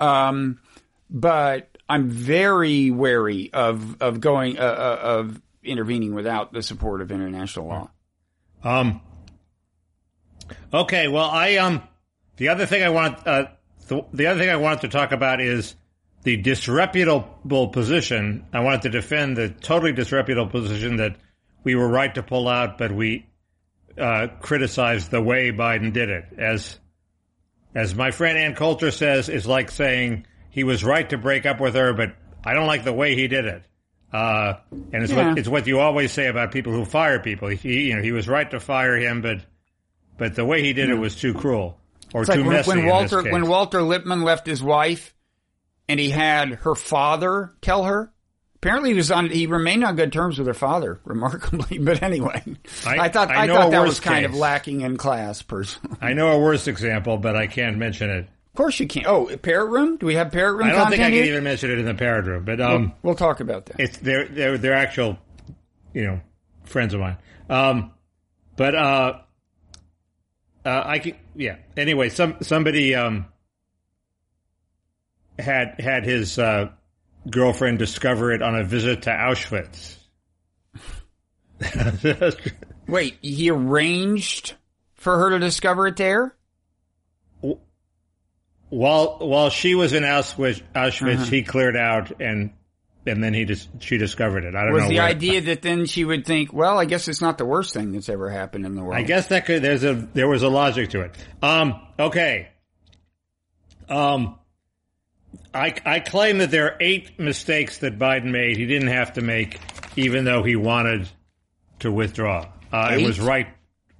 Um, 0.00 0.60
but 1.10 1.76
I'm 1.88 2.08
very 2.08 2.90
wary 2.90 3.52
of 3.52 4.00
of 4.00 4.20
going 4.20 4.58
uh, 4.58 4.62
uh, 4.62 4.98
of 5.02 5.40
intervening 5.64 6.14
without 6.14 6.52
the 6.52 6.62
support 6.62 7.00
of 7.00 7.10
international 7.10 7.66
law. 7.66 7.90
Um. 8.62 9.00
Okay. 10.72 11.08
Well, 11.08 11.28
I 11.28 11.56
um. 11.56 11.82
The 12.36 12.48
other 12.48 12.66
thing 12.66 12.82
I 12.82 12.88
want 12.88 13.26
uh 13.26 13.46
the, 13.88 14.04
the 14.12 14.26
other 14.26 14.40
thing 14.40 14.50
I 14.50 14.56
wanted 14.56 14.82
to 14.82 14.88
talk 14.88 15.12
about 15.12 15.40
is 15.40 15.74
the 16.22 16.36
disreputable 16.36 17.68
position. 17.68 18.46
I 18.52 18.60
wanted 18.60 18.82
to 18.82 18.90
defend 18.90 19.36
the 19.36 19.50
totally 19.50 19.92
disreputable 19.92 20.50
position 20.50 20.96
that 20.96 21.16
we 21.64 21.74
were 21.74 21.88
right 21.88 22.14
to 22.14 22.22
pull 22.22 22.48
out, 22.48 22.78
but 22.78 22.92
we 22.92 23.26
uh, 23.98 24.28
criticized 24.40 25.10
the 25.10 25.22
way 25.22 25.52
Biden 25.52 25.92
did 25.92 26.08
it. 26.08 26.24
As 26.38 26.78
as 27.74 27.94
my 27.94 28.10
friend 28.10 28.38
Ann 28.38 28.54
Coulter 28.54 28.90
says, 28.90 29.28
it's 29.28 29.46
like 29.46 29.70
saying 29.70 30.26
he 30.50 30.64
was 30.64 30.84
right 30.84 31.08
to 31.10 31.18
break 31.18 31.44
up 31.44 31.60
with 31.60 31.74
her, 31.74 31.92
but 31.92 32.14
I 32.44 32.54
don't 32.54 32.66
like 32.66 32.84
the 32.84 32.92
way 32.92 33.14
he 33.16 33.28
did 33.28 33.44
it. 33.46 33.64
Uh, 34.12 34.54
and 34.92 35.02
it's 35.02 35.12
Yeah. 35.12 35.28
what 35.30 35.38
it's 35.38 35.48
what 35.48 35.66
you 35.66 35.80
always 35.80 36.12
say 36.12 36.26
about 36.28 36.52
people 36.52 36.72
who 36.72 36.84
fire 36.84 37.18
people. 37.18 37.48
He, 37.48 37.88
you 37.88 37.96
know, 37.96 38.02
he 38.02 38.12
was 38.12 38.28
right 38.28 38.48
to 38.50 38.60
fire 38.60 38.96
him, 38.96 39.22
but 39.22 39.38
but 40.16 40.34
the 40.36 40.44
way 40.44 40.62
he 40.62 40.72
did 40.72 40.88
it 40.90 40.94
was 40.94 41.16
too 41.16 41.34
cruel 41.34 41.80
or 42.12 42.22
It's 42.22 42.30
too 42.32 42.38
like 42.38 42.46
when, 42.46 42.56
messy. 42.56 42.68
when 42.70 42.86
Walter 42.86 43.22
when 43.22 43.46
Walter 43.48 43.82
Lippmann 43.82 44.22
left 44.22 44.46
his 44.46 44.62
wife, 44.62 45.14
and 45.88 45.98
he 45.98 46.10
had 46.10 46.50
her 46.50 46.74
father 46.74 47.52
tell 47.60 47.84
her. 47.84 48.10
Apparently, 48.56 48.90
he 48.90 48.94
was 48.96 49.10
on. 49.10 49.28
He 49.28 49.46
remained 49.46 49.84
on 49.84 49.94
good 49.96 50.10
terms 50.12 50.38
with 50.38 50.46
her 50.46 50.54
father, 50.54 50.98
remarkably. 51.04 51.76
But 51.78 52.02
anyway, 52.02 52.42
I, 52.86 52.98
I- 52.98 53.08
thought 53.10 53.30
I 53.30 53.42
I, 53.42 53.46
thought 53.48 53.72
that 53.72 53.82
was 53.84 54.00
kind 54.00 54.24
of 54.24 54.34
lacking 54.34 54.80
in 54.82 54.96
class, 54.96 55.42
personally. 55.42 55.98
I 56.00 56.14
know 56.14 56.28
a 56.30 56.38
worse 56.38 56.66
example, 56.66 57.18
but 57.18 57.36
I 57.36 57.46
can't 57.46 57.76
mention 57.76 58.08
it. 58.08 58.28
Of 58.54 58.58
course, 58.58 58.78
you 58.78 58.86
can't. 58.86 59.04
Oh, 59.08 59.36
parrot 59.36 59.66
room? 59.70 59.96
Do 59.96 60.06
we 60.06 60.14
have 60.14 60.30
parrot 60.30 60.54
room 60.54 60.68
I 60.68 60.70
don't 60.70 60.88
think 60.88 61.02
I 61.02 61.10
can 61.10 61.24
even 61.24 61.42
mention 61.42 61.72
it 61.72 61.78
in 61.80 61.86
the 61.86 61.94
parrot 61.94 62.26
room, 62.26 62.44
but 62.44 62.60
um. 62.60 62.92
We'll 63.02 63.16
talk 63.16 63.40
about 63.40 63.66
that. 63.66 63.80
it's 63.80 63.98
they're 63.98 64.28
they're 64.28 64.56
they're 64.58 64.74
actual, 64.74 65.18
you 65.92 66.04
know, 66.04 66.20
friends 66.62 66.94
of 66.94 67.00
mine. 67.00 67.16
Um, 67.50 67.90
but 68.54 68.76
uh, 68.76 69.18
uh, 70.64 70.82
I 70.86 71.00
can 71.00 71.16
yeah. 71.34 71.56
Anyway, 71.76 72.10
some 72.10 72.36
somebody 72.42 72.94
um 72.94 73.26
had 75.36 75.80
had 75.80 76.04
his 76.04 76.38
uh, 76.38 76.70
girlfriend 77.28 77.80
discover 77.80 78.30
it 78.30 78.40
on 78.40 78.54
a 78.54 78.62
visit 78.62 79.02
to 79.02 79.10
Auschwitz. 79.10 79.96
Wait, 82.86 83.16
he 83.20 83.50
arranged 83.50 84.54
for 84.94 85.18
her 85.18 85.30
to 85.30 85.40
discover 85.40 85.88
it 85.88 85.96
there? 85.96 86.36
While 88.74 89.18
while 89.20 89.50
she 89.50 89.74
was 89.74 89.92
in 89.92 90.02
Auschwitz, 90.02 90.62
Auschwitz, 90.74 91.14
Uh-huh. 91.16 91.24
he 91.26 91.42
cleared 91.42 91.76
out 91.76 92.20
and 92.20 92.50
and 93.06 93.22
then 93.22 93.34
he 93.34 93.44
just 93.44 93.68
she 93.80 93.98
discovered 93.98 94.44
it. 94.44 94.54
I 94.54 94.64
don't 94.64 94.72
Was 94.72 94.82
know. 94.82 94.88
Was 94.88 94.96
the 94.96 95.00
idea 95.00 95.40
that 95.42 95.62
then 95.62 95.84
she 95.86 96.04
would 96.04 96.24
think, 96.26 96.52
well, 96.52 96.78
I 96.78 96.84
guess 96.86 97.06
it's 97.06 97.20
not 97.20 97.36
the 97.38 97.44
worst 97.44 97.74
thing 97.74 97.92
that's 97.92 98.08
ever 98.08 98.30
happened 98.30 98.64
in 98.66 98.74
the 98.74 98.82
world. 98.82 98.94
I 98.96 99.02
guess 99.02 99.26
that 99.28 99.44
could 99.46 99.62
there's 99.62 99.84
a 99.84 99.94
there 100.14 100.28
was 100.28 100.42
a 100.42 100.48
logic 100.48 100.90
to 100.90 101.02
it. 101.02 101.14
Um 101.42 101.80
okay. 101.98 102.48
Um 103.88 104.38
I 105.52 105.74
I 105.84 106.00
claim 106.00 106.38
that 106.38 106.50
there 106.50 106.66
are 106.72 106.76
eight 106.80 107.18
mistakes 107.18 107.78
that 107.78 107.98
Biden 107.98 108.30
made 108.30 108.56
he 108.56 108.66
didn't 108.66 108.88
have 108.88 109.14
to 109.14 109.20
make 109.20 109.60
even 109.96 110.24
though 110.24 110.42
he 110.42 110.56
wanted 110.56 111.08
to 111.80 111.92
withdraw. 111.92 112.46
Uh, 112.72 112.96
it 112.98 113.04
was 113.04 113.20
right 113.20 113.46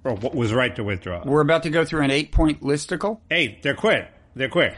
or 0.03 0.15
was 0.15 0.51
right 0.53 0.75
to 0.75 0.83
withdraw. 0.83 1.23
We're 1.25 1.41
about 1.41 1.63
to 1.63 1.69
go 1.69 1.85
through 1.85 2.01
an 2.01 2.11
eight 2.11 2.31
point 2.31 2.61
listicle. 2.61 3.19
Eight, 3.31 3.61
they're 3.63 3.75
quick. 3.75 4.07
They're 4.35 4.49
quick. 4.49 4.75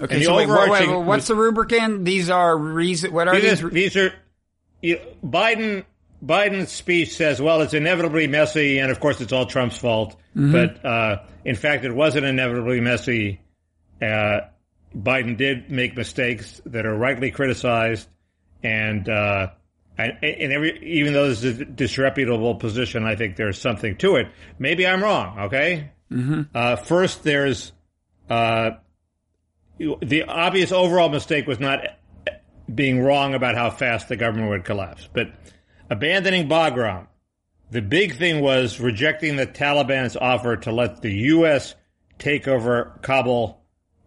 Okay, 0.00 0.22
so 0.22 0.36
wait, 0.36 0.48
wait, 0.48 0.70
wait, 0.70 1.04
what's 1.04 1.26
the 1.26 1.34
rubric 1.34 1.72
in? 1.72 2.04
These 2.04 2.28
are 2.28 2.56
reason. 2.56 3.12
What 3.12 3.28
are 3.28 3.34
These 3.34 3.42
these? 3.42 3.62
are, 3.62 3.70
these 3.70 3.96
are 3.96 4.12
you, 4.82 5.00
Biden. 5.24 5.84
Biden's 6.24 6.70
speech 6.70 7.16
says, 7.16 7.40
"Well, 7.40 7.62
it's 7.62 7.74
inevitably 7.74 8.26
messy, 8.26 8.78
and 8.78 8.90
of 8.90 9.00
course, 9.00 9.20
it's 9.20 9.32
all 9.32 9.46
Trump's 9.46 9.78
fault." 9.78 10.16
Mm-hmm. 10.36 10.52
But 10.52 10.84
uh, 10.84 11.22
in 11.44 11.56
fact, 11.56 11.84
it 11.84 11.92
wasn't 11.92 12.26
inevitably 12.26 12.80
messy. 12.80 13.40
Uh, 14.00 14.40
Biden 14.94 15.36
did 15.36 15.70
make 15.70 15.96
mistakes 15.96 16.60
that 16.66 16.84
are 16.84 16.96
rightly 16.96 17.30
criticized, 17.30 18.08
and 18.62 19.08
uh, 19.08 19.48
and, 19.96 20.12
and 20.22 20.52
every 20.52 20.78
even 20.82 21.12
though 21.12 21.28
this 21.28 21.42
is 21.42 21.60
a 21.60 21.64
disreputable 21.64 22.56
position, 22.56 23.04
I 23.04 23.16
think 23.16 23.36
there's 23.36 23.60
something 23.60 23.96
to 23.98 24.16
it. 24.16 24.28
Maybe 24.58 24.86
I'm 24.86 25.02
wrong. 25.02 25.38
Okay. 25.40 25.90
Mm-hmm. 26.10 26.42
Uh, 26.54 26.76
first, 26.76 27.24
there's 27.24 27.72
uh, 28.28 28.70
the 29.78 30.24
obvious 30.24 30.72
overall 30.72 31.08
mistake 31.08 31.46
was 31.46 31.60
not 31.60 31.80
being 32.72 33.00
wrong 33.02 33.34
about 33.34 33.54
how 33.54 33.70
fast 33.70 34.08
the 34.08 34.16
government 34.16 34.50
would 34.50 34.64
collapse. 34.64 35.08
But 35.12 35.32
abandoning 35.90 36.48
Bagram, 36.48 37.06
the 37.70 37.82
big 37.82 38.16
thing 38.16 38.40
was 38.40 38.80
rejecting 38.80 39.36
the 39.36 39.46
Taliban's 39.46 40.16
offer 40.16 40.56
to 40.58 40.72
let 40.72 41.02
the 41.02 41.12
U.S. 41.12 41.74
take 42.18 42.48
over 42.48 42.98
Kabul 43.02 43.60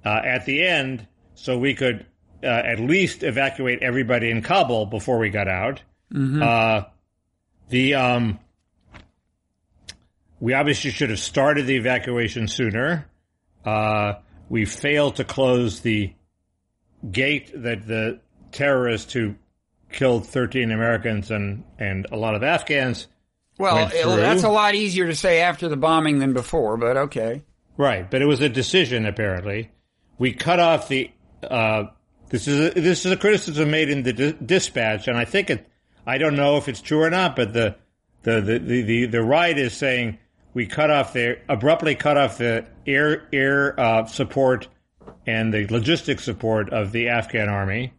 uh, 0.06 0.22
at 0.24 0.46
the 0.46 0.66
end 0.66 1.08
so 1.36 1.58
we 1.58 1.74
could 1.74 2.06
uh, 2.44 2.48
at 2.48 2.80
least 2.80 3.24
evacuate 3.24 3.82
everybody 3.82 4.30
in 4.30 4.42
Kabul 4.42 4.86
before 4.86 5.20
we 5.20 5.30
got 5.30 5.48
out. 5.48 5.82
Uh, 6.42 6.84
the 7.70 7.94
um, 7.96 8.40
we 10.40 10.54
obviously 10.54 10.92
should 10.92 11.10
have 11.10 11.20
started 11.20 11.68
the 11.68 11.76
evacuation 11.76 12.48
sooner. 12.48 13.09
Uh, 13.70 14.20
we 14.50 14.66
failed 14.66 15.18
to 15.18 15.24
close 15.24 15.82
the 15.82 16.14
gate 17.12 17.52
that 17.56 17.88
the 17.88 18.20
terrorists 18.52 19.14
who 19.14 19.36
killed 19.92 20.26
13 20.28 20.72
Americans 20.72 21.32
and, 21.32 21.64
and 21.78 22.08
a 22.12 22.18
lot 22.18 22.36
of 22.36 22.44
Afghans. 22.44 23.08
well, 23.58 23.88
it- 23.88 24.06
that's 24.18 24.44
a 24.44 24.50
lot 24.50 24.76
easier 24.76 25.08
to 25.08 25.16
say 25.16 25.42
after 25.42 25.68
the 25.68 25.78
bombing 25.78 26.20
than 26.20 26.34
before, 26.34 26.78
but 26.78 26.98
okay. 26.98 27.44
Right, 27.78 28.10
but 28.10 28.22
it 28.22 28.26
was 28.26 28.42
a 28.42 28.50
decision 28.50 29.06
apparently. 29.06 29.72
We 30.18 30.34
cut 30.34 30.60
off 30.60 30.90
the. 30.90 31.12
Uh, 31.42 31.86
this 32.30 32.48
is 32.48 32.76
a, 32.76 32.80
this 32.82 33.06
is 33.06 33.12
a 33.12 33.18
criticism 33.18 33.72
made 33.72 33.90
in 33.90 34.04
the 34.04 34.12
di- 34.14 34.36
dispatch, 34.46 35.08
and 35.08 35.18
I 35.18 35.24
think 35.26 35.50
it. 35.50 35.66
I 36.06 36.18
don't 36.18 36.36
know 36.36 36.58
if 36.58 36.68
it's 36.68 36.82
true 36.82 37.02
or 37.02 37.10
not, 37.10 37.38
but 37.38 37.54
the 37.54 37.76
the 38.24 38.42
the 38.42 38.60
the 38.60 38.82
the, 38.82 39.06
the 39.06 39.22
right 39.24 39.58
is 39.58 39.72
saying 39.74 40.18
we 40.54 40.66
cut 40.66 40.90
off 40.90 41.14
the 41.14 41.40
abruptly 41.48 41.96
cut 41.96 42.18
off 42.18 42.38
the 42.38 42.66
air 42.86 43.28
air 43.32 43.80
uh, 43.80 44.06
support 44.06 44.68
and 45.26 45.54
the 45.54 45.68
logistic 45.68 46.20
support 46.20 46.72
of 46.72 46.92
the 46.92 47.10
Afghan 47.10 47.50
army. 47.50 47.94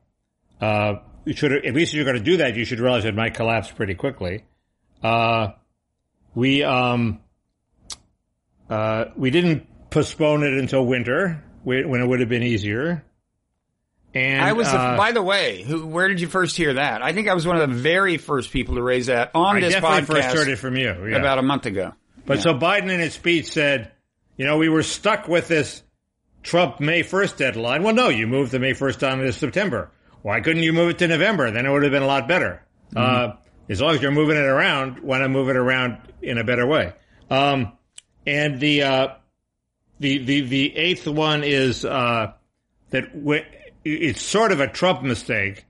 Uh, 0.61 0.97
you 1.25 1.35
should 1.35 1.53
at 1.53 1.75
least 1.75 1.93
if 1.93 1.97
you're 1.97 2.05
going 2.05 2.17
to 2.17 2.23
do 2.23 2.39
that, 2.39 2.57
you 2.57 2.65
should 2.65 2.81
realize 2.81 3.05
it 3.05 3.15
might 3.15 3.35
collapse 3.35 3.71
pretty 3.71 3.95
quickly. 3.95 4.45
Uh, 5.03 5.49
we 6.35 6.63
um, 6.63 7.21
uh, 8.69 9.07
we 9.17 9.31
didn't 9.31 9.67
postpone 9.91 10.43
it 10.43 10.53
until 10.55 10.85
winter 10.85 11.43
when 11.63 12.01
it 12.01 12.07
would 12.07 12.21
have 12.21 12.29
been 12.29 12.43
easier. 12.43 13.05
And 14.13 14.43
I 14.43 14.55
was, 14.55 14.67
uh, 14.67 14.97
by 14.97 15.13
the 15.13 15.23
way, 15.23 15.63
who, 15.63 15.87
where 15.87 16.09
did 16.09 16.21
you 16.21 16.27
first 16.27 16.57
hear 16.57 16.75
that? 16.75 17.01
I 17.01 17.13
think 17.13 17.29
I 17.29 17.35
was 17.35 17.47
one 17.47 17.61
of 17.61 17.69
the 17.69 17.77
very 17.77 18.17
first 18.17 18.51
people 18.51 18.75
to 18.75 18.83
raise 18.83 19.07
that 19.07 19.31
on 19.37 19.59
I 19.59 19.61
this 19.61 19.75
definitely 19.75 20.01
podcast 20.01 20.07
first 20.07 20.37
heard 20.37 20.49
it 20.49 20.57
from 20.57 20.77
you. 20.77 21.07
yeah. 21.07 21.17
about 21.17 21.39
a 21.39 21.43
month 21.43 21.67
ago. 21.67 21.93
But 22.31 22.43
so 22.43 22.55
Biden 22.55 22.93
in 22.93 23.01
his 23.01 23.15
speech 23.15 23.47
said, 23.47 23.91
you 24.37 24.47
know, 24.47 24.57
we 24.57 24.69
were 24.69 24.85
stuck 24.85 25.27
with 25.27 25.49
this 25.49 25.83
Trump 26.45 26.79
May 26.79 27.03
1st 27.03 27.37
deadline. 27.37 27.83
Well, 27.83 27.93
no, 27.93 28.09
you 28.09 28.29
moved 28.29 28.53
the 28.53 28.61
May 28.61 28.73
1st 28.73 29.11
on 29.11 29.19
to 29.19 29.33
September. 29.33 29.91
Why 30.23 30.41
couldn't 30.41 30.63
you 30.63 30.73
move 30.73 30.91
it 30.91 30.99
to 30.99 31.09
November? 31.09 31.51
Then 31.51 31.67
it 31.67 31.71
would 31.73 31.83
have 31.83 31.91
been 31.91 32.05
a 32.05 32.07
lot 32.07 32.29
better. 32.29 32.65
Uh, 32.95 33.33
as 33.69 33.81
long 33.81 33.97
as 33.97 34.01
you're 34.01 34.13
moving 34.13 34.37
it 34.37 34.45
around, 34.45 35.01
why 35.01 35.19
not 35.19 35.31
move 35.31 35.49
it 35.49 35.57
around 35.57 35.99
in 36.23 36.39
a 36.39 36.45
better 36.45 36.65
way? 36.69 36.93
Um, 37.31 37.73
and 38.25 38.61
the, 38.61 38.85
uh, 38.85 39.09
the, 39.99 40.19
the, 40.19 40.43
the 40.43 40.77
eighth 40.77 41.09
one 41.09 41.43
is, 41.43 41.85
uh, 41.85 42.33
that 42.91 43.13
when, 43.13 43.43
it's 43.85 44.23
sort 44.23 44.53
of 44.53 44.61
a 44.61 44.69
Trump 44.69 45.03
mistake 45.03 45.65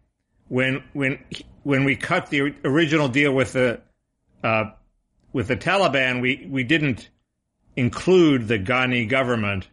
when, 0.49 0.85
when, 0.93 1.21
when 1.63 1.85
we 1.85 1.97
cut 1.97 2.29
the 2.29 2.55
original 2.65 3.09
deal 3.09 3.33
with 3.33 3.55
the, 3.55 3.81
uh, 4.45 4.65
with 5.33 5.49
the 5.49 5.57
Taliban, 5.57 6.21
we, 6.21 6.47
we 6.51 6.65
didn't 6.65 7.09
include 7.77 8.49
the 8.49 8.59
Ghani 8.59 9.09
government. 9.09 9.69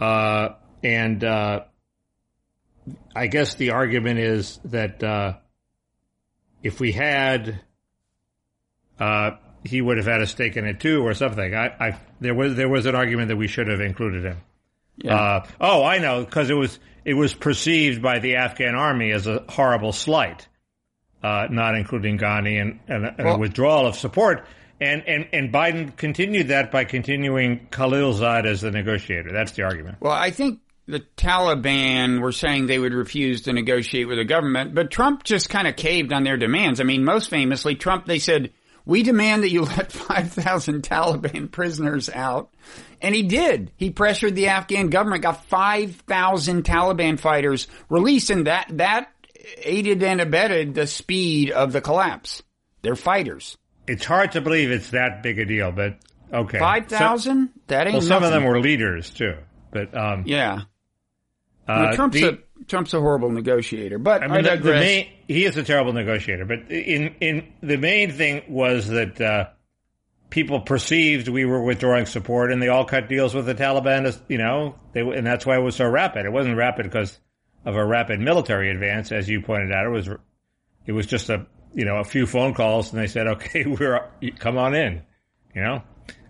Uh, 0.00 0.50
and, 0.82 1.22
uh, 1.22 1.64
I 3.14 3.26
guess 3.26 3.54
the 3.54 3.70
argument 3.70 4.18
is 4.18 4.58
that, 4.64 5.02
uh, 5.02 5.34
if 6.62 6.80
we 6.80 6.92
had, 6.92 7.60
uh, 8.98 9.32
he 9.64 9.80
would 9.80 9.96
have 9.96 10.06
had 10.06 10.20
a 10.20 10.26
stake 10.26 10.56
in 10.56 10.66
it 10.66 10.80
too, 10.80 11.02
or 11.06 11.14
something. 11.14 11.54
I, 11.54 11.66
I 11.78 12.00
there 12.20 12.34
was 12.34 12.56
there 12.56 12.68
was 12.68 12.86
an 12.86 12.94
argument 12.94 13.28
that 13.28 13.36
we 13.36 13.48
should 13.48 13.68
have 13.68 13.80
included 13.80 14.24
him. 14.24 14.38
Yeah. 14.98 15.14
Uh, 15.14 15.46
oh, 15.60 15.84
I 15.84 15.98
know, 15.98 16.24
because 16.24 16.50
it 16.50 16.54
was 16.54 16.78
it 17.04 17.14
was 17.14 17.34
perceived 17.34 18.02
by 18.02 18.18
the 18.18 18.36
Afghan 18.36 18.74
army 18.74 19.12
as 19.12 19.26
a 19.26 19.44
horrible 19.48 19.92
slight, 19.92 20.46
uh, 21.22 21.46
not 21.50 21.76
including 21.76 22.18
Ghani 22.18 22.60
and, 22.60 22.80
and, 22.88 23.06
and 23.06 23.24
Well- 23.24 23.36
a 23.36 23.38
withdrawal 23.38 23.86
of 23.86 23.96
support. 23.96 24.46
And, 24.80 25.02
and 25.06 25.28
and 25.32 25.52
Biden 25.52 25.94
continued 25.96 26.48
that 26.48 26.70
by 26.70 26.84
continuing 26.84 27.66
Khalilzad 27.70 28.46
as 28.46 28.62
the 28.62 28.70
negotiator. 28.70 29.30
That's 29.30 29.52
the 29.52 29.62
argument. 29.62 29.98
Well, 30.00 30.12
I 30.12 30.30
think 30.30 30.60
the 30.86 31.00
Taliban 31.16 32.20
were 32.20 32.32
saying 32.32 32.66
they 32.66 32.78
would 32.78 32.94
refuse 32.94 33.42
to 33.42 33.52
negotiate 33.52 34.08
with 34.08 34.18
the 34.18 34.24
government, 34.24 34.74
but 34.74 34.90
Trump 34.90 35.24
just 35.24 35.48
kind 35.48 35.68
of 35.68 35.76
caved 35.76 36.12
on 36.12 36.24
their 36.24 36.36
demands. 36.36 36.80
I 36.80 36.84
mean, 36.84 37.04
most 37.04 37.30
famously, 37.30 37.74
Trump, 37.74 38.06
they 38.06 38.18
said, 38.18 38.52
we 38.84 39.02
demand 39.02 39.42
that 39.42 39.50
you 39.50 39.62
let 39.76 39.92
5,000 39.92 40.82
Taliban 40.82 41.50
prisoners 41.50 42.08
out. 42.08 42.52
And 43.00 43.14
he 43.14 43.22
did. 43.22 43.72
He 43.76 43.90
pressured 43.90 44.34
the 44.34 44.48
Afghan 44.48 44.88
government, 44.88 45.22
got 45.22 45.44
5,000 45.46 46.64
Taliban 46.64 47.18
fighters 47.18 47.66
released, 47.88 48.30
and 48.30 48.46
that, 48.46 48.66
that 48.72 49.12
aided 49.58 50.02
and 50.02 50.20
abetted 50.20 50.74
the 50.74 50.86
speed 50.86 51.50
of 51.50 51.72
the 51.72 51.80
collapse. 51.80 52.42
They're 52.82 52.96
fighters. 52.96 53.56
It's 53.90 54.04
hard 54.04 54.32
to 54.32 54.40
believe 54.40 54.70
it's 54.70 54.90
that 54.90 55.22
big 55.22 55.38
a 55.38 55.44
deal, 55.44 55.72
but 55.72 55.98
okay. 56.32 56.58
5,000? 56.58 57.50
That 57.66 57.86
ain't 57.86 57.94
Well, 57.94 58.02
some 58.02 58.22
of 58.24 58.30
them 58.32 58.44
were 58.44 58.60
leaders 58.60 59.10
too, 59.10 59.36
but 59.70 59.96
um, 59.96 60.24
Yeah. 60.26 60.62
uh, 61.66 61.86
Well, 61.86 61.94
Trump's 61.94 62.20
the- 62.20 62.28
a 62.34 62.38
Trump's 62.66 62.92
a 62.94 63.00
horrible 63.00 63.30
negotiator, 63.30 63.98
but 63.98 64.22
I, 64.22 64.26
I 64.26 64.28
mean, 64.28 64.44
the, 64.44 64.56
the 64.58 64.72
main, 64.72 65.08
he 65.26 65.44
is 65.46 65.56
a 65.56 65.62
terrible 65.62 65.92
negotiator, 65.94 66.44
but 66.44 66.70
in 66.70 67.14
in 67.20 67.52
the 67.62 67.76
main 67.78 68.12
thing 68.12 68.42
was 68.48 68.88
that 68.88 69.18
uh, 69.20 69.46
people 70.28 70.60
perceived 70.60 71.26
we 71.28 71.44
were 71.46 71.62
withdrawing 71.62 72.04
support, 72.06 72.52
and 72.52 72.60
they 72.60 72.68
all 72.68 72.84
cut 72.84 73.08
deals 73.08 73.34
with 73.34 73.46
the 73.46 73.54
Taliban. 73.54 74.04
As, 74.04 74.20
you 74.28 74.36
know, 74.38 74.76
they, 74.92 75.00
and 75.00 75.26
that's 75.26 75.46
why 75.46 75.56
it 75.56 75.62
was 75.62 75.74
so 75.74 75.88
rapid. 75.88 76.26
It 76.26 76.32
wasn't 76.32 76.56
rapid 76.58 76.84
because 76.84 77.18
of 77.64 77.76
a 77.76 77.84
rapid 77.84 78.20
military 78.20 78.70
advance, 78.70 79.10
as 79.10 79.28
you 79.28 79.40
pointed 79.40 79.72
out. 79.72 79.86
It 79.86 79.90
was 79.90 80.08
it 80.86 80.92
was 80.92 81.06
just 81.06 81.30
a 81.30 81.46
you 81.74 81.84
know 81.84 81.96
a 81.98 82.04
few 82.04 82.26
phone 82.26 82.54
calls, 82.54 82.92
and 82.92 83.00
they 83.00 83.06
said, 83.06 83.26
"Okay, 83.26 83.64
we're 83.80 84.04
come 84.38 84.58
on 84.58 84.74
in," 84.74 85.02
you 85.54 85.62
know. 85.62 85.82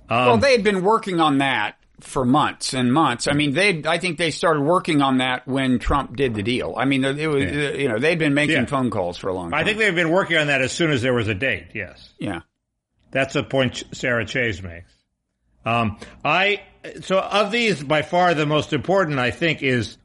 Um, 0.08 0.26
well, 0.26 0.38
they 0.38 0.52
had 0.52 0.64
been 0.64 0.82
working 0.82 1.20
on 1.20 1.38
that 1.38 1.76
for 2.00 2.24
months 2.24 2.72
and 2.74 2.92
months. 2.92 3.28
I 3.28 3.32
mean, 3.34 3.52
they 3.52 3.82
I 3.86 3.98
think 3.98 4.18
they 4.18 4.30
started 4.30 4.62
working 4.62 5.02
on 5.02 5.18
that 5.18 5.46
when 5.46 5.78
Trump 5.78 6.16
did 6.16 6.34
the 6.34 6.42
deal. 6.42 6.74
I 6.76 6.84
mean, 6.86 7.04
it 7.04 7.26
was 7.28 7.44
Yeah. 7.44 7.70
you 7.72 7.88
know 7.88 7.98
they'd 7.98 8.18
been 8.18 8.34
making 8.34 8.56
Yeah. 8.56 8.64
phone 8.66 8.90
calls 8.90 9.18
for 9.18 9.28
a 9.28 9.34
long 9.34 9.50
time. 9.50 9.60
I 9.60 9.64
think 9.64 9.78
they've 9.78 9.94
been 9.94 10.10
working 10.10 10.36
on 10.38 10.46
that 10.48 10.62
as 10.62 10.72
soon 10.72 10.90
as 10.90 11.02
there 11.02 11.12
was 11.14 11.28
a 11.28 11.34
date. 11.34 11.68
Yes. 11.74 12.10
yeah. 12.18 12.40
That's 13.12 13.34
a 13.36 13.42
point 13.42 13.82
Sarah 13.92 14.24
Chayes 14.24 14.62
makes. 14.62 14.90
Um, 15.64 15.98
I 16.24 16.62
so 17.02 17.18
of 17.18 17.50
these, 17.52 17.82
by 17.82 18.02
far 18.02 18.32
the 18.34 18.46
most 18.46 18.72
important, 18.72 19.18
I 19.18 19.30
think, 19.30 19.62
is 19.62 19.98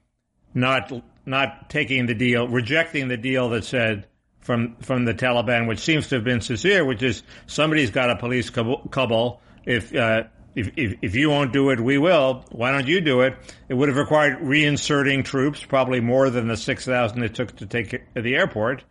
not 0.53 0.91
not 1.25 1.69
taking 1.69 2.05
the 2.07 2.13
deal, 2.15 2.47
rejecting 2.47 3.07
the 3.07 3.17
deal 3.17 3.49
that 3.49 3.63
said 3.63 4.05
from 4.45 4.75
from 4.79 5.05
the 5.05 5.13
Taliban, 5.13 5.67
which 5.67 5.79
seems 5.79 6.07
to 6.09 6.15
have 6.15 6.23
been 6.23 6.39
sincere, 6.39 6.85
which 6.85 7.01
is 7.01 7.23
somebody's 7.47 7.89
got 7.89 8.11
a 8.11 8.15
police 8.15 8.51
Kabul. 8.51 9.41
If, 9.65 9.93
uh, 9.93 10.25
if 10.53 10.69
if 10.77 10.99
if 11.01 11.15
you 11.15 11.31
won't 11.31 11.51
do 11.51 11.71
it, 11.71 11.79
we 11.79 11.97
will. 11.97 12.45
Why 12.51 12.71
don't 12.71 12.87
you 12.87 13.01
do 13.01 13.21
it? 13.21 13.35
It 13.67 13.73
would 13.73 13.89
have 13.89 13.97
required 13.97 14.39
reinserting 14.41 15.25
troops, 15.25 15.65
probably 15.65 15.99
more 15.99 16.29
than 16.29 16.47
the 16.47 16.57
six 16.57 16.85
thousand 16.85 17.23
it 17.23 17.33
took 17.33 17.55
to 17.57 17.65
take 17.65 18.01
the 18.13 18.35
airport. 18.35 18.83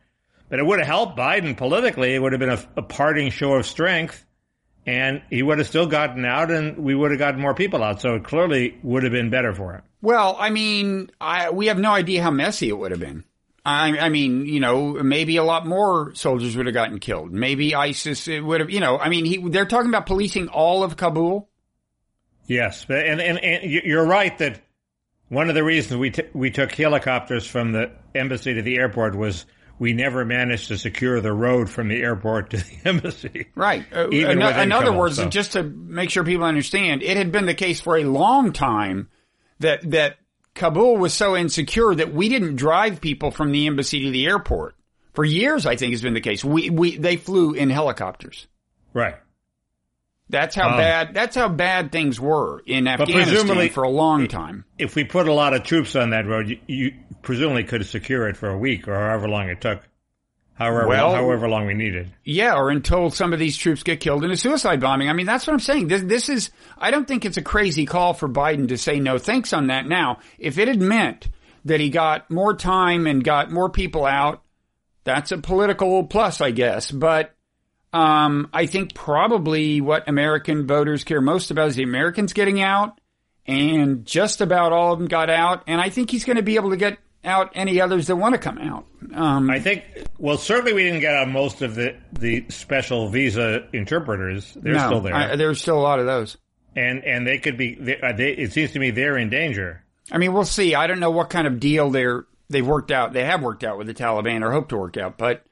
But 0.49 0.59
it 0.59 0.67
would 0.67 0.81
have 0.81 0.89
helped 0.89 1.17
Biden 1.17 1.57
politically. 1.57 2.15
It 2.15 2.19
would 2.19 2.33
have 2.33 2.41
been 2.41 2.51
a, 2.51 2.63
a 2.77 2.83
parting 2.83 3.31
show 3.31 3.55
of 3.55 3.65
strength, 3.65 4.27
and 4.85 5.23
he 5.31 5.45
would 5.45 5.59
have 5.59 5.69
still 5.69 5.87
gotten 5.87 6.25
out, 6.25 6.51
and 6.51 6.79
we 6.79 6.97
would 6.97 7.13
have 7.13 7.21
gotten 7.21 7.41
more 7.41 7.55
people 7.55 7.83
out. 7.85 8.01
So 8.01 8.17
it 8.17 8.25
clearly 8.25 8.77
would 8.83 9.05
have 9.05 9.13
been 9.13 9.31
better 9.31 9.55
for 9.55 9.75
him. 9.75 9.83
Well, 10.03 10.37
I 10.39 10.51
mean, 10.51 11.13
I, 11.21 11.51
we 11.51 11.69
have 11.69 11.79
no 11.79 11.93
idea 11.93 12.23
how 12.23 12.33
messy 12.33 12.69
it 12.69 12.77
would 12.77 12.91
have 12.91 13.01
been. 13.01 13.25
I, 13.65 13.97
I 13.99 14.09
mean, 14.11 14.45
you 14.47 14.61
know, 14.61 14.93
maybe 15.03 15.37
a 15.39 15.45
lot 15.45 15.67
more 15.67 16.15
soldiers 16.15 16.55
would 16.57 16.67
have 16.67 16.75
gotten 16.75 16.99
killed. 16.99 17.33
Maybe 17.33 17.75
ISIS 17.75 18.27
would 18.29 18.61
have, 18.61 18.71
you 18.71 18.81
know, 18.81 18.99
I 18.99 19.09
mean, 19.09 19.25
he, 19.25 19.39
they're 19.49 19.65
talking 19.65 19.89
about 19.89 20.05
policing 20.07 20.49
all 20.49 20.83
of 20.85 20.97
Kabul. 20.97 21.49
Yes, 22.47 22.85
and 22.91 23.21
and, 23.21 23.39
and 23.39 23.71
you- 23.71 23.83
you're 23.85 24.07
right 24.07 24.37
that 24.39 24.61
one 25.29 25.49
of 25.49 25.55
the 25.55 25.65
reasons 25.65 25.99
we 25.99 26.11
t- 26.11 26.29
we 26.35 26.51
took 26.51 26.73
helicopters 26.73 27.47
from 27.47 27.73
the 27.73 27.91
embassy 28.15 28.53
to 28.55 28.61
the 28.63 28.77
airport 28.77 29.15
was 29.17 29.47
we 29.79 29.95
never 29.95 30.25
managed 30.27 30.69
to 30.69 30.77
secure 30.77 31.21
the 31.23 31.33
road 31.33 31.71
from 31.71 31.89
the 31.89 32.01
airport 32.03 32.51
to 32.51 32.59
the 32.59 32.77
embassy. 32.85 33.47
Right. 33.55 33.87
Uh, 33.91 34.09
in, 34.11 34.43
in 34.43 34.73
other 34.73 34.93
words, 34.93 35.17
so. 35.17 35.29
just 35.29 35.53
to 35.53 35.63
make 35.63 36.11
sure 36.11 36.23
people 36.23 36.45
understand, 36.45 37.03
it 37.03 37.17
had 37.17 37.33
been 37.33 37.47
the 37.47 37.55
case 37.55 37.81
for 37.81 37.97
a 37.97 38.05
long 38.05 38.53
time 38.53 39.09
that 39.61 39.91
that 39.93 40.19
Kabul 40.55 40.97
was 40.97 41.13
so 41.13 41.37
insecure 41.37 41.95
that 41.95 42.13
we 42.15 42.29
didn't 42.29 42.57
drive 42.57 43.01
people 43.01 43.31
from 43.31 43.53
the 43.53 43.67
embassy 43.67 44.05
to 44.05 44.11
the 44.11 44.27
airport. 44.27 44.77
For 45.13 45.25
years, 45.25 45.67
I 45.67 45.77
think 45.77 45.93
has 45.93 46.03
been 46.03 46.15
the 46.15 46.21
case. 46.21 46.45
We 46.45 46.71
we 46.71 46.97
they 46.97 47.17
flew 47.17 47.53
in 47.53 47.71
helicopters. 47.71 48.47
Right. 48.93 49.17
That's 50.31 50.55
how 50.57 50.71
Um, 50.71 50.77
bad. 50.79 51.15
That's 51.15 51.37
how 51.37 51.49
bad 51.49 51.93
things 51.93 52.19
were 52.19 52.63
in 52.67 52.89
Afghanistan 52.89 53.25
presumably- 53.27 53.69
for 53.69 53.83
a 53.85 53.91
long 53.91 54.27
time. 54.27 54.65
If 54.79 54.95
we 54.97 55.05
put 55.05 55.29
a 55.29 55.33
lot 55.33 55.55
of 55.55 55.63
troops 55.65 55.95
on 55.95 56.11
that 56.11 56.27
road, 56.27 56.49
you, 56.49 56.59
you 56.67 56.93
presumably 57.23 57.65
could 57.65 57.85
secure 57.87 58.29
it 58.29 58.37
for 58.37 58.49
a 58.49 58.59
week 58.59 58.89
or 58.89 58.95
however 58.95 59.29
long 59.29 59.49
it 59.49 59.61
took. 59.61 59.83
However, 60.55 60.87
Well- 60.87 61.15
however 61.15 61.49
long 61.49 61.67
we 61.67 61.75
needed. 61.75 62.11
Yeah, 62.23 62.55
or 62.55 62.71
until 62.71 63.11
some 63.11 63.33
of 63.33 63.39
these 63.41 63.57
troops 63.57 63.83
get 63.83 63.99
killed 64.01 64.25
in 64.25 64.31
a 64.31 64.37
suicide 64.37 64.81
bombing. 64.81 65.09
I 65.09 65.13
mean, 65.13 65.27
that's 65.27 65.47
what 65.47 65.53
I'm 65.53 65.61
saying. 65.61 65.89
This, 65.89 66.03
this 66.03 66.29
is, 66.29 66.51
I 66.79 66.91
don't 66.93 67.09
think 67.09 67.25
it's 67.25 67.37
a 67.37 67.43
crazy 67.43 67.87
call 67.87 68.15
for 68.15 68.29
Biden 68.29 68.69
to 68.69 68.79
say 68.79 69.01
no 69.01 69.19
thanks 69.19 69.53
on 69.53 69.67
that 69.67 69.87
now. 69.89 70.19
If 70.39 70.59
it 70.59 70.69
had 70.69 70.81
meant 70.81 71.29
that 71.65 71.81
he 71.81 71.91
got 71.91 72.31
more 72.31 72.55
time 72.55 73.07
and 73.09 73.25
got 73.25 73.51
more 73.51 73.69
people 73.69 74.07
out, 74.07 74.43
that's 75.03 75.33
a 75.33 75.39
political 75.39 76.05
plus, 76.05 76.41
I 76.41 76.53
guess. 76.53 76.91
But, 76.91 77.35
um, 77.93 78.49
I 78.53 78.67
think 78.67 78.95
probably 78.95 79.81
what 79.81 80.09
American 80.09 80.67
voters 80.67 81.03
care 81.05 81.21
most 81.21 81.51
about 81.51 81.69
is 81.69 81.77
the 81.77 81.83
Americans 81.83 82.33
getting 82.33 82.61
out 82.63 83.01
and 83.47 84.07
just 84.07 84.41
about 84.41 84.73
all 84.73 84.93
of 84.93 84.99
them 84.99 85.09
got 85.09 85.31
out. 85.31 85.65
And 85.67 85.81
I 85.81 85.91
think 85.91 86.11
he's 86.11 86.25
going 86.25 86.37
to 86.37 86.43
be 86.43 86.55
able 86.57 86.71
to 86.71 86.77
get 86.77 86.99
out 87.25 87.53
any 87.55 87.81
others 87.81 88.07
that 88.09 88.17
want 88.17 88.35
to 88.35 88.39
come 88.39 88.59
out. 88.59 88.87
Um, 89.15 89.51
I 89.51 89.61
think. 89.61 89.85
Well, 90.19 90.39
certainly 90.39 90.73
we 90.73 90.83
didn't 90.83 91.01
get 91.01 91.15
out 91.15 91.29
most 91.29 91.63
of 91.63 91.75
the 91.75 91.97
the 92.13 92.47
special 92.49 93.09
visa 93.09 93.69
interpreters. 93.73 94.55
They're 94.55 94.75
no, 94.75 94.87
still 94.87 95.01
there, 95.01 95.15
I, 95.15 95.37
there's 95.37 95.61
still 95.61 95.79
a 95.79 95.83
lot 95.83 95.99
of 95.99 96.07
those. 96.07 96.37
and 96.77 97.05
and 97.05 97.27
they 97.27 97.39
could 97.39 97.57
be. 97.57 97.75
They, 97.75 98.01
uh, 98.01 98.13
they, 98.13 98.33
it 98.33 98.53
seems 98.53 98.73
to 98.73 98.79
me 98.79 98.91
they're 98.91 99.17
in 99.17 99.31
danger. 99.31 99.85
I 100.13 100.19
mean, 100.19 100.33
we'll 100.33 100.45
see. 100.45 100.75
I 100.75 100.87
don't 100.87 101.01
know 101.01 101.11
what 101.11 101.31
kind 101.31 101.47
of 101.47 101.61
deal 101.61 101.91
they're 101.91 102.27
they've 102.51 102.67
worked 102.67 102.91
out. 102.91 103.13
They 103.13 103.25
have 103.25 103.43
worked 103.43 103.65
out 103.65 103.79
with 103.79 103.87
the 103.87 103.95
Taliban 103.95 104.43
or 104.43 104.53
hope 104.53 104.69
to 104.69 104.77
work 104.77 104.97
out, 104.97 105.17
but 105.17 105.45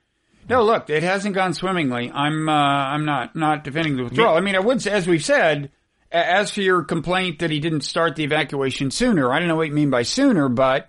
no, 0.48 0.64
look, 0.64 0.90
it 0.90 1.02
hasn't 1.02 1.34
gone 1.34 1.54
swimmingly. 1.54 2.10
I'm 2.12 2.48
uh, 2.48 2.52
I'm 2.52 3.04
not 3.04 3.36
not 3.36 3.64
defending 3.64 3.96
the 3.96 4.04
withdrawal. 4.04 4.36
I 4.36 4.40
mean, 4.40 4.56
I 4.56 4.60
would 4.60 4.82
say, 4.82 4.90
as 4.90 5.06
we've 5.06 5.24
said, 5.24 5.70
as 6.10 6.50
for 6.50 6.60
your 6.60 6.82
complaint 6.82 7.38
that 7.38 7.50
he 7.50 7.60
didn't 7.60 7.82
start 7.82 8.16
the 8.16 8.24
evacuation 8.24 8.90
sooner, 8.90 9.32
I 9.32 9.38
don't 9.38 9.48
know 9.48 9.56
what 9.56 9.68
you 9.68 9.72
mean 9.72 9.90
by 9.90 10.02
sooner, 10.02 10.48
but 10.48 10.88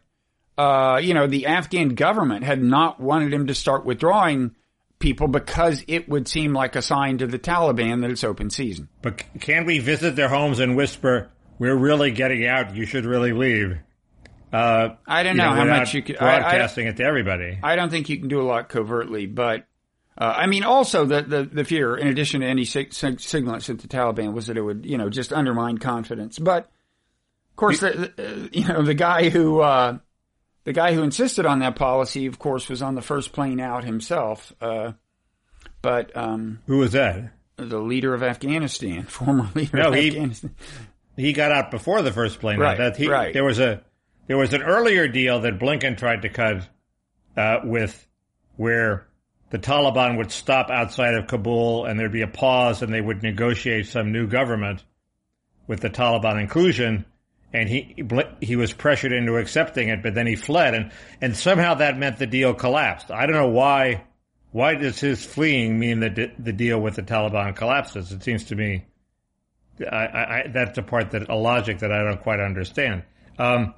uh, 0.58 1.00
you 1.02 1.14
know, 1.14 1.28
the 1.28 1.48
Afghan 1.48 1.90
government 1.96 2.44
had 2.44 2.62
not 2.62 3.00
wanted 3.00 3.34
him 3.34 3.48
to 3.48 3.56
start 3.56 3.86
withdrawing 3.86 4.56
people 5.00 5.28
because 5.28 5.84
it 5.88 6.08
would 6.08 6.28
seem 6.28 6.54
like 6.54 6.76
a 6.76 6.82
sign 6.82 7.18
to 7.18 7.28
the 7.28 7.40
Taliban 7.40 8.02
that 8.02 8.12
it's 8.12 8.24
open 8.24 8.50
season. 8.50 8.88
But 9.02 9.24
can 9.40 9.66
we 9.66 9.80
visit 9.80 10.16
their 10.16 10.30
homes 10.30 10.60
and 10.60 10.76
whisper, 10.76 11.30
"We're 11.60 11.76
really 11.76 12.12
getting 12.12 12.46
out. 12.46 12.76
You 12.76 12.86
should 12.86 13.06
really 13.06 13.34
leave"? 13.34 13.78
Uh, 14.52 14.96
I 15.08 15.24
don't 15.24 15.36
you 15.36 15.42
know, 15.42 15.52
how 15.52 15.66
much 15.66 15.96
you 15.96 16.04
could. 16.04 16.18
I, 16.22 16.38
I, 16.38 16.40
broadcasting 16.40 16.88
it 16.88 16.98
to 16.98 17.04
everybody. 17.04 17.58
I 17.64 17.76
don't 17.76 17.90
think 17.90 18.10
you 18.10 18.20
can 18.20 18.28
do 18.28 18.40
a 18.40 18.46
lot 18.46 18.70
covertly, 18.70 19.26
but 19.26 19.66
uh, 20.16 20.34
I 20.38 20.46
mean, 20.46 20.64
also 20.64 21.06
the, 21.06 21.24
the 21.24 21.44
the 21.44 21.64
fear, 21.64 21.98
in 21.98 22.08
addition 22.08 22.42
to 22.42 22.48
any 22.48 22.66
sig- 22.66 22.94
sig- 22.94 23.20
signal 23.20 23.60
sent 23.62 23.82
to 23.82 23.88
Taliban, 23.88 24.34
was 24.34 24.48
that 24.48 24.58
it 24.58 24.62
would 24.62 24.86
you 24.86 25.00
know 25.00 25.10
just 25.10 25.34
undermine 25.34 25.80
confidence. 25.80 26.38
But 26.38 26.66
of 26.66 27.56
course, 27.56 27.80
the, 27.80 28.14
the, 28.16 28.28
uh, 28.28 28.48
you 28.52 28.68
know 28.68 28.84
the 28.84 28.94
guy 28.94 29.30
who 29.30 29.62
uh, 29.62 29.98
the 30.64 30.74
guy 30.74 30.94
who 30.94 31.04
insisted 31.04 31.46
on 31.46 31.60
that 31.60 31.76
policy, 31.76 32.26
of 32.26 32.40
course, 32.40 32.70
was 32.70 32.82
on 32.82 32.96
the 32.96 33.02
first 33.02 33.34
plane 33.34 33.60
out 33.60 33.84
himself. 33.84 34.54
Uh, 34.62 34.94
but 35.82 36.16
um, 36.16 36.60
Who 36.68 36.78
was 36.78 36.92
that? 36.94 37.32
the 37.58 37.80
leader 37.80 38.14
of 38.14 38.24
Afghanistan, 38.24 39.04
former 39.08 39.50
leader 39.56 39.78
No, 39.78 39.90
of 39.90 39.96
he- 39.96 40.08
Afghanistan. 40.08 40.56
He 41.16 41.32
got 41.34 41.52
out 41.52 41.70
before 41.70 42.02
the 42.02 42.12
first 42.12 42.40
plane. 42.40 42.60
Right, 42.60 42.78
That 42.78 42.98
he, 42.98 43.08
right. 43.08 43.34
There 43.34 43.44
was 43.44 43.60
a 43.60 43.84
there 44.26 44.38
was 44.38 44.54
an 44.54 44.64
earlier 44.64 45.08
deal 45.08 45.42
that 45.42 45.60
Blinken 45.60 45.98
tried 45.98 46.24
to 46.24 46.30
cut 46.30 46.68
uh, 47.38 47.60
with, 47.64 48.08
where 48.56 49.06
the 49.52 49.60
Taliban 49.60 50.18
would 50.18 50.32
stop 50.32 50.72
outside 50.72 51.14
of 51.14 51.28
Kabul 51.28 51.86
and 51.86 52.00
there'd 52.00 52.12
be 52.12 52.24
a 52.24 52.28
pause 52.28 52.82
and 52.82 52.92
they 52.92 53.02
would 53.02 53.22
negotiate 53.22 53.86
some 53.88 54.12
new 54.12 54.26
government 54.28 54.84
with 55.68 55.82
the 55.82 55.90
Taliban 55.92 56.42
inclusion. 56.42 57.06
And 57.54 57.70
he 57.70 58.04
he 58.42 58.56
was 58.56 58.74
pressured 58.74 59.12
into 59.12 59.38
accepting 59.38 59.90
it, 59.90 60.02
but 60.02 60.16
then 60.16 60.26
he 60.26 60.36
fled, 60.36 60.74
and 60.74 60.92
and 61.22 61.38
somehow 61.38 61.76
that 61.76 62.00
meant 62.00 62.18
the 62.18 62.26
deal 62.26 62.54
collapsed. 62.56 63.12
I 63.12 63.28
don't 63.28 63.36
know 63.36 63.50
why 63.50 64.06
why 64.52 64.74
does 64.74 65.00
his 65.00 65.24
fleeing 65.24 65.78
mean 65.80 66.00
that 66.00 66.16
the 66.44 66.54
deal 66.54 66.80
with 66.80 66.96
the 66.96 67.04
Taliban 67.04 67.56
collapses? 67.56 68.12
It 68.12 68.24
seems 68.24 68.46
to 68.46 68.56
me 68.56 68.86
I, 69.82 69.96
I, 69.96 70.48
that's 70.52 70.78
a 70.78 70.84
part 70.84 71.12
that 71.12 71.30
a 71.30 71.36
logic 71.36 71.80
that 71.80 71.92
I 71.92 72.04
don't 72.04 72.22
quite 72.22 72.40
understand. 72.40 73.04
Um, 73.38 73.74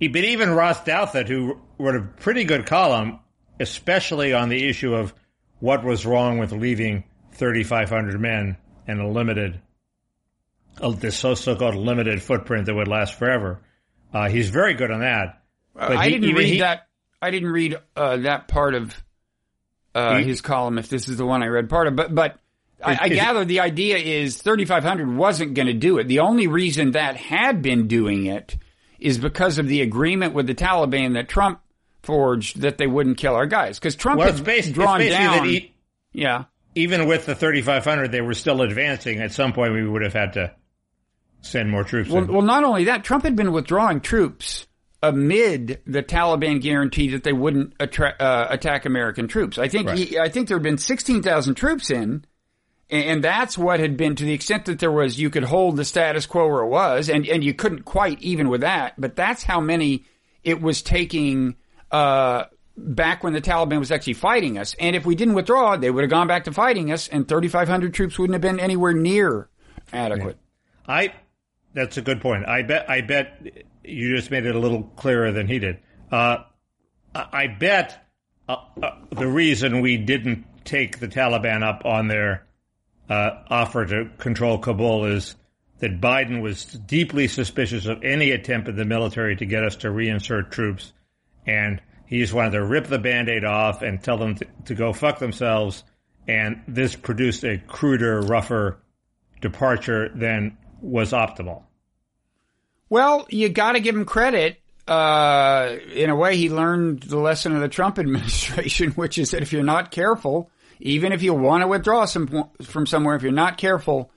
but 0.00 0.24
even 0.24 0.50
Ross 0.50 0.80
Douthat, 0.80 1.28
who 1.28 1.60
wrote 1.78 1.96
a 1.96 2.02
pretty 2.02 2.44
good 2.44 2.66
column, 2.66 3.20
especially 3.60 4.32
on 4.34 4.48
the 4.48 4.68
issue 4.68 4.94
of 4.94 5.14
what 5.60 5.84
was 5.84 6.04
wrong 6.04 6.38
with 6.38 6.52
leaving 6.52 7.04
3,500 7.32 8.20
men 8.20 8.56
and 8.86 9.00
a 9.00 9.06
limited, 9.06 9.60
this 10.78 11.16
so-called 11.18 11.74
limited 11.74 12.22
footprint 12.22 12.66
that 12.66 12.74
would 12.74 12.88
last 12.88 13.18
forever. 13.18 13.60
Uh, 14.12 14.28
he's 14.28 14.48
very 14.48 14.74
good 14.74 14.90
on 14.90 15.00
that. 15.00 15.42
Uh, 15.78 15.94
I 15.98 16.08
he, 16.08 16.18
didn't 16.18 16.34
read 16.34 16.48
he, 16.48 16.58
that. 16.60 16.86
I 17.20 17.30
didn't 17.30 17.50
read 17.50 17.78
uh, 17.96 18.18
that 18.18 18.48
part 18.48 18.74
of 18.74 18.94
uh, 19.94 20.18
he, 20.18 20.24
his 20.24 20.40
column. 20.40 20.78
If 20.78 20.88
this 20.88 21.08
is 21.08 21.16
the 21.16 21.26
one 21.26 21.42
I 21.42 21.46
read 21.46 21.68
part 21.68 21.86
of, 21.86 21.96
but 21.96 22.14
but 22.14 22.38
I, 22.82 22.98
I 23.02 23.08
gather 23.08 23.44
the 23.44 23.60
idea 23.60 23.96
is 23.96 24.36
3,500 24.40 25.16
wasn't 25.16 25.54
going 25.54 25.66
to 25.66 25.72
do 25.72 25.98
it. 25.98 26.08
The 26.08 26.20
only 26.20 26.46
reason 26.46 26.92
that 26.92 27.16
had 27.16 27.62
been 27.62 27.88
doing 27.88 28.26
it 28.26 28.56
is 28.98 29.18
because 29.18 29.58
of 29.58 29.66
the 29.66 29.82
agreement 29.82 30.34
with 30.34 30.46
the 30.46 30.54
Taliban 30.54 31.14
that 31.14 31.28
Trump 31.28 31.60
forged 32.02 32.60
that 32.60 32.78
they 32.78 32.86
wouldn't 32.86 33.18
kill 33.18 33.34
our 33.34 33.46
guys. 33.46 33.78
Because 33.78 33.96
Trump 33.96 34.18
well, 34.18 34.32
had 34.32 34.44
based, 34.44 34.72
drawn 34.72 35.00
down. 35.00 35.46
He, 35.46 35.74
yeah. 36.12 36.44
Even 36.74 37.06
with 37.06 37.26
the 37.26 37.34
3,500, 37.34 38.12
they 38.12 38.20
were 38.20 38.34
still 38.34 38.62
advancing. 38.62 39.20
At 39.20 39.32
some 39.32 39.52
point, 39.52 39.72
we 39.72 39.86
would 39.86 40.02
have 40.02 40.12
had 40.12 40.34
to 40.34 40.54
send 41.40 41.70
more 41.70 41.84
troops. 41.84 42.10
Well, 42.10 42.26
well, 42.26 42.42
not 42.42 42.64
only 42.64 42.84
that, 42.84 43.04
Trump 43.04 43.24
had 43.24 43.36
been 43.36 43.52
withdrawing 43.52 44.00
troops 44.00 44.66
amid 45.02 45.80
the 45.86 46.02
Taliban 46.02 46.60
guarantee 46.60 47.08
that 47.10 47.22
they 47.22 47.32
wouldn't 47.32 47.74
attra- 47.78 48.16
uh, 48.18 48.46
attack 48.50 48.86
American 48.86 49.28
troops. 49.28 49.58
I 49.58 49.68
think 49.68 49.88
right. 49.88 49.98
he, 49.98 50.18
I 50.18 50.28
think 50.28 50.48
there 50.48 50.56
had 50.56 50.62
been 50.62 50.78
16,000 50.78 51.54
troops 51.54 51.90
in 51.90 52.24
and 52.88 53.22
that's 53.22 53.58
what 53.58 53.80
had 53.80 53.96
been 53.96 54.14
to 54.14 54.24
the 54.24 54.32
extent 54.32 54.66
that 54.66 54.78
there 54.78 54.92
was, 54.92 55.18
you 55.18 55.28
could 55.28 55.42
hold 55.42 55.76
the 55.76 55.84
status 55.84 56.24
quo 56.26 56.46
where 56.46 56.62
it 56.62 56.68
was, 56.68 57.08
and, 57.08 57.26
and 57.26 57.42
you 57.42 57.52
couldn't 57.52 57.82
quite 57.82 58.22
even 58.22 58.48
with 58.48 58.60
that, 58.60 58.94
but 58.96 59.16
that's 59.16 59.42
how 59.42 59.60
many 59.60 60.04
it 60.44 60.60
was 60.60 60.82
taking, 60.82 61.56
uh, 61.90 62.44
back 62.76 63.24
when 63.24 63.32
the 63.32 63.40
Taliban 63.40 63.80
was 63.80 63.90
actually 63.90 64.12
fighting 64.12 64.56
us. 64.56 64.76
And 64.78 64.94
if 64.94 65.04
we 65.04 65.16
didn't 65.16 65.34
withdraw, 65.34 65.76
they 65.76 65.90
would 65.90 66.04
have 66.04 66.10
gone 66.10 66.28
back 66.28 66.44
to 66.44 66.52
fighting 66.52 66.92
us, 66.92 67.08
and 67.08 67.26
3,500 67.26 67.92
troops 67.92 68.18
wouldn't 68.20 68.34
have 68.34 68.42
been 68.42 68.60
anywhere 68.60 68.92
near 68.92 69.48
adequate. 69.92 70.38
I, 70.86 71.12
that's 71.76 71.98
a 71.98 72.02
good 72.02 72.22
point. 72.22 72.48
I 72.48 72.62
bet, 72.62 72.88
I 72.90 73.02
bet 73.02 73.38
you 73.84 74.16
just 74.16 74.30
made 74.30 74.46
it 74.46 74.56
a 74.56 74.58
little 74.58 74.82
clearer 74.82 75.30
than 75.30 75.46
he 75.46 75.58
did. 75.58 75.78
Uh, 76.10 76.38
I 77.14 77.48
bet 77.48 78.02
uh, 78.48 78.56
uh, 78.82 78.90
the 79.10 79.28
reason 79.28 79.82
we 79.82 79.98
didn't 79.98 80.46
take 80.64 80.98
the 80.98 81.06
Taliban 81.06 81.62
up 81.62 81.84
on 81.84 82.08
their 82.08 82.46
uh, 83.10 83.42
offer 83.50 83.84
to 83.84 84.10
control 84.18 84.58
Kabul 84.58 85.04
is 85.04 85.36
that 85.78 86.00
Biden 86.00 86.40
was 86.40 86.64
deeply 86.64 87.28
suspicious 87.28 87.84
of 87.84 88.02
any 88.02 88.30
attempt 88.30 88.68
of 88.68 88.76
the 88.76 88.86
military 88.86 89.36
to 89.36 89.44
get 89.44 89.62
us 89.62 89.76
to 89.76 89.88
reinsert 89.88 90.50
troops, 90.50 90.94
and 91.46 91.82
he 92.06 92.20
just 92.20 92.32
wanted 92.32 92.52
to 92.52 92.64
rip 92.64 92.86
the 92.86 92.98
band-aid 92.98 93.44
off 93.44 93.82
and 93.82 94.02
tell 94.02 94.16
them 94.16 94.36
to, 94.36 94.46
to 94.64 94.74
go 94.74 94.94
fuck 94.94 95.18
themselves. 95.18 95.84
And 96.26 96.62
this 96.66 96.96
produced 96.96 97.44
a 97.44 97.58
cruder, 97.58 98.20
rougher 98.22 98.78
departure 99.40 100.08
than 100.14 100.56
was 100.80 101.12
optimal. 101.12 101.64
Well, 102.88 103.26
you 103.30 103.48
got 103.48 103.72
to 103.72 103.80
give 103.80 103.96
him 103.96 104.04
credit. 104.04 104.60
Uh, 104.86 105.76
in 105.92 106.10
a 106.10 106.16
way, 106.16 106.36
he 106.36 106.48
learned 106.48 107.02
the 107.02 107.18
lesson 107.18 107.54
of 107.54 107.60
the 107.60 107.68
Trump 107.68 107.98
administration, 107.98 108.92
which 108.92 109.18
is 109.18 109.32
that 109.32 109.42
if 109.42 109.52
you're 109.52 109.64
not 109.64 109.90
careful, 109.90 110.50
even 110.78 111.12
if 111.12 111.22
you 111.22 111.34
want 111.34 111.62
to 111.62 111.68
withdraw 111.68 112.04
some, 112.04 112.50
from 112.62 112.86
somewhere, 112.86 113.16
if 113.16 113.22
you're 113.22 113.32
not 113.32 113.58
careful, 113.58 114.10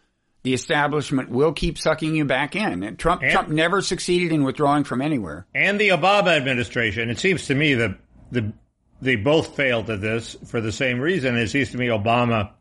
the 0.43 0.53
establishment 0.53 1.29
will 1.29 1.53
keep 1.53 1.77
sucking 1.77 2.15
you 2.15 2.25
back 2.25 2.55
in. 2.55 2.83
And 2.83 2.97
Trump, 2.99 3.23
and, 3.23 3.31
Trump 3.31 3.49
never 3.49 3.81
succeeded 3.81 4.31
in 4.31 4.43
withdrawing 4.43 4.83
from 4.83 5.01
anywhere. 5.01 5.47
And 5.53 5.79
the 5.79 5.89
Obama 5.89 6.35
administration, 6.37 7.09
it 7.09 7.19
seems 7.19 7.47
to 7.47 7.55
me 7.55 7.75
that 7.75 7.97
the, 8.31 8.53
they 9.01 9.15
both 9.15 9.55
failed 9.55 9.89
at 9.89 10.01
this 10.01 10.35
for 10.47 10.61
the 10.61 10.71
same 10.71 10.99
reason. 10.99 11.35
It 11.35 11.49
seems 11.49 11.71
to 11.71 11.77
me 11.77 11.87
Obama 11.87 12.51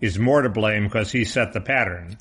is 0.00 0.18
more 0.18 0.42
to 0.42 0.50
blame 0.50 0.84
because 0.84 1.10
he 1.10 1.24
set 1.24 1.52
the 1.52 1.60
pattern. 1.60 2.18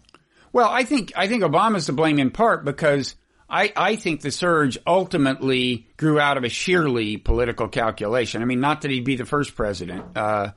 Well, 0.55 0.69
I 0.69 0.85
think, 0.85 1.11
I 1.17 1.27
think 1.27 1.43
Obama's 1.43 1.87
to 1.87 1.91
blame 1.91 2.17
in 2.17 2.31
part 2.31 2.63
because 2.63 3.15
I, 3.49 3.73
I 3.75 3.97
think 3.97 4.21
the 4.21 4.31
surge 4.31 4.77
ultimately 4.87 5.85
grew 5.97 6.17
out 6.17 6.37
of 6.37 6.45
a 6.45 6.49
sheerly 6.49 7.17
political 7.17 7.67
calculation. 7.67 8.41
I 8.41 8.45
mean, 8.45 8.61
not 8.61 8.79
that 8.83 8.89
he'd 8.89 9.03
be 9.03 9.17
the 9.17 9.25
first 9.25 9.53
president. 9.57 10.15
Uh, 10.15 10.51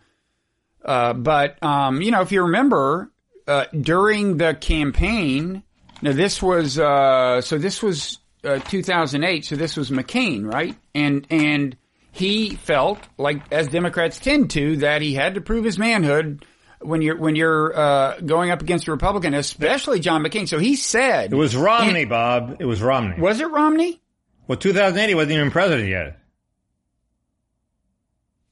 uh, 0.84 1.14
but 1.14 1.60
um, 1.64 2.00
you 2.00 2.12
know, 2.12 2.20
if 2.20 2.30
you 2.30 2.42
remember 2.42 3.10
uh, 3.48 3.64
during 3.72 4.36
the 4.36 4.54
campaign, 4.54 5.64
now 6.00 6.12
this 6.12 6.40
was 6.40 6.78
uh, 6.78 7.40
so 7.40 7.58
this 7.58 7.82
was 7.82 8.18
uh, 8.44 8.60
2008, 8.60 9.46
so 9.46 9.56
this 9.56 9.76
was 9.76 9.90
McCain, 9.90 10.44
right? 10.44 10.76
And 10.94 11.26
and 11.28 11.76
he 12.12 12.50
felt 12.50 13.00
like, 13.18 13.52
as 13.52 13.66
Democrats 13.66 14.20
tend 14.20 14.50
to, 14.50 14.76
that 14.76 15.02
he 15.02 15.14
had 15.14 15.34
to 15.34 15.40
prove 15.40 15.64
his 15.64 15.76
manhood 15.76 16.44
when 16.80 17.02
you're 17.02 17.16
when 17.16 17.36
you're 17.36 17.76
uh, 17.76 18.20
going 18.20 18.50
up 18.50 18.62
against 18.62 18.86
a 18.88 18.90
Republican, 18.90 19.34
especially 19.34 20.00
John 20.00 20.22
McCain. 20.22 20.48
So 20.48 20.58
he 20.58 20.76
said 20.76 21.32
it 21.32 21.36
was 21.36 21.56
Romney, 21.56 22.02
and, 22.02 22.10
Bob. 22.10 22.56
It 22.60 22.64
was 22.64 22.80
Romney. 22.80 23.20
Was 23.20 23.40
it 23.40 23.50
Romney? 23.50 24.00
Well, 24.46 24.58
2008, 24.58 25.08
he 25.08 25.14
wasn't 25.14 25.32
even 25.32 25.50
president 25.50 25.88
yet. 25.88 26.18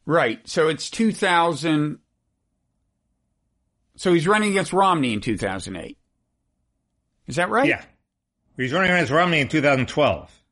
Right. 0.04 0.46
So 0.46 0.68
it's 0.68 0.90
2000. 0.90 1.98
So 3.96 4.12
he's 4.12 4.28
running 4.28 4.50
against 4.50 4.72
Romney 4.72 5.14
in 5.14 5.20
2008. 5.20 5.96
Is 7.26 7.36
that 7.36 7.48
right? 7.48 7.66
Yeah. 7.66 7.82
He's 8.56 8.72
running 8.72 8.90
against 8.90 9.10
Romney 9.10 9.40
in 9.40 9.48
2012. 9.48 10.42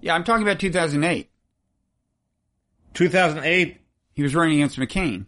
Yeah, 0.00 0.14
I'm 0.14 0.24
talking 0.24 0.42
about 0.42 0.58
2008. 0.58 1.30
2008? 2.94 3.80
He 4.14 4.22
was 4.22 4.34
running 4.34 4.54
against 4.54 4.78
McCain. 4.78 5.26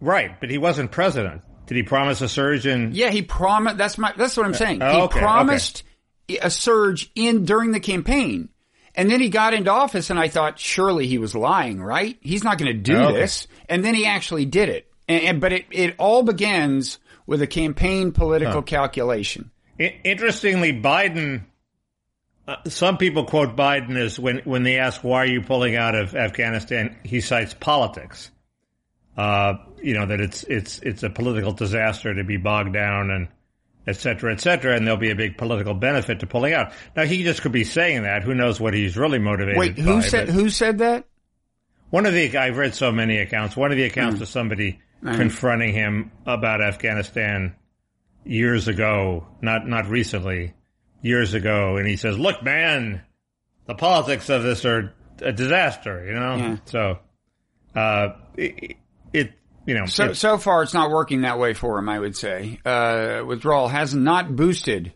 Right, 0.00 0.38
but 0.38 0.50
he 0.50 0.58
wasn't 0.58 0.90
president. 0.90 1.42
Did 1.66 1.76
he 1.76 1.82
promise 1.82 2.20
a 2.20 2.28
surge 2.28 2.66
in? 2.66 2.92
Yeah, 2.92 3.10
he 3.10 3.22
promised. 3.22 3.78
That's 3.78 3.96
my. 3.96 4.12
That's 4.16 4.36
what 4.36 4.46
I'm 4.46 4.54
saying. 4.54 4.82
Uh, 4.82 5.04
okay, 5.04 5.18
he 5.18 5.24
promised 5.24 5.82
okay. 6.30 6.38
a 6.40 6.50
surge 6.50 7.10
in 7.14 7.44
during 7.44 7.72
the 7.72 7.80
campaign, 7.80 8.50
and 8.94 9.10
then 9.10 9.20
he 9.20 9.30
got 9.30 9.54
into 9.54 9.70
office, 9.70 10.10
and 10.10 10.18
I 10.18 10.28
thought 10.28 10.58
surely 10.58 11.06
he 11.06 11.18
was 11.18 11.34
lying. 11.34 11.82
Right? 11.82 12.18
He's 12.20 12.44
not 12.44 12.58
going 12.58 12.72
to 12.72 12.78
do 12.78 12.96
okay. 12.96 13.20
this, 13.20 13.46
and 13.68 13.84
then 13.84 13.94
he 13.94 14.04
actually 14.04 14.44
did 14.44 14.68
it. 14.68 14.90
And, 15.08 15.22
and, 15.24 15.40
but 15.40 15.52
it, 15.52 15.66
it 15.70 15.94
all 15.98 16.22
begins 16.22 16.98
with 17.26 17.40
a 17.40 17.46
campaign 17.46 18.12
political 18.12 18.54
huh. 18.54 18.62
calculation. 18.62 19.50
Interestingly, 19.78 20.72
Biden. 20.72 21.44
Uh, 22.46 22.56
some 22.68 22.98
people 22.98 23.24
quote 23.24 23.56
Biden 23.56 23.96
as 23.96 24.18
when 24.18 24.40
when 24.40 24.64
they 24.64 24.78
ask 24.78 25.02
why 25.02 25.22
are 25.22 25.26
you 25.26 25.40
pulling 25.40 25.76
out 25.76 25.94
of 25.94 26.14
Afghanistan, 26.14 26.94
he 27.02 27.22
cites 27.22 27.54
politics. 27.54 28.30
Uh, 29.16 29.54
you 29.82 29.94
know 29.94 30.06
that 30.06 30.20
it's 30.20 30.42
it's 30.44 30.78
it's 30.80 31.02
a 31.02 31.10
political 31.10 31.52
disaster 31.52 32.14
to 32.14 32.24
be 32.24 32.36
bogged 32.36 32.72
down 32.72 33.10
and 33.10 33.28
et 33.86 33.96
cetera, 33.96 34.32
et 34.32 34.40
cetera, 34.40 34.74
and 34.74 34.86
there'll 34.86 34.98
be 34.98 35.10
a 35.10 35.16
big 35.16 35.36
political 35.36 35.74
benefit 35.74 36.20
to 36.20 36.26
pulling 36.26 36.52
out. 36.52 36.72
Now 36.96 37.04
he 37.04 37.22
just 37.22 37.42
could 37.42 37.52
be 37.52 37.64
saying 37.64 38.02
that. 38.02 38.22
Who 38.22 38.34
knows 38.34 38.58
what 38.58 38.74
he's 38.74 38.96
really 38.96 39.18
motivated? 39.18 39.54
By. 39.54 39.60
Wait, 39.60 39.78
who 39.78 39.96
by, 39.96 40.00
said 40.00 40.28
who 40.28 40.48
said 40.48 40.78
that? 40.78 41.06
One 41.90 42.06
of 42.06 42.12
the 42.12 42.36
I've 42.36 42.56
read 42.56 42.74
so 42.74 42.90
many 42.90 43.18
accounts. 43.18 43.56
One 43.56 43.70
of 43.70 43.76
the 43.76 43.84
accounts 43.84 44.18
mm. 44.18 44.22
of 44.22 44.28
somebody 44.28 44.80
right. 45.00 45.16
confronting 45.16 45.72
him 45.72 46.10
about 46.26 46.60
Afghanistan 46.60 47.54
years 48.24 48.68
ago, 48.68 49.26
not 49.40 49.68
not 49.68 49.88
recently, 49.88 50.54
years 51.02 51.34
ago, 51.34 51.76
and 51.76 51.86
he 51.86 51.96
says, 51.96 52.18
"Look, 52.18 52.42
man, 52.42 53.02
the 53.66 53.74
politics 53.74 54.28
of 54.28 54.42
this 54.42 54.64
are 54.64 54.92
a 55.20 55.32
disaster." 55.32 56.04
You 56.04 56.14
know, 56.14 56.36
yeah. 56.36 56.56
so 56.64 56.98
uh, 57.76 58.08
it, 58.36 58.76
it, 59.14 59.32
you 59.66 59.74
know, 59.74 59.86
so 59.86 60.12
so 60.12 60.36
far 60.36 60.62
it's 60.62 60.74
not 60.74 60.90
working 60.90 61.22
that 61.22 61.38
way 61.38 61.54
for 61.54 61.78
him. 61.78 61.88
I 61.88 61.98
would 61.98 62.16
say 62.16 62.60
uh, 62.64 63.22
withdrawal 63.26 63.68
has 63.68 63.94
not 63.94 64.36
boosted 64.36 64.92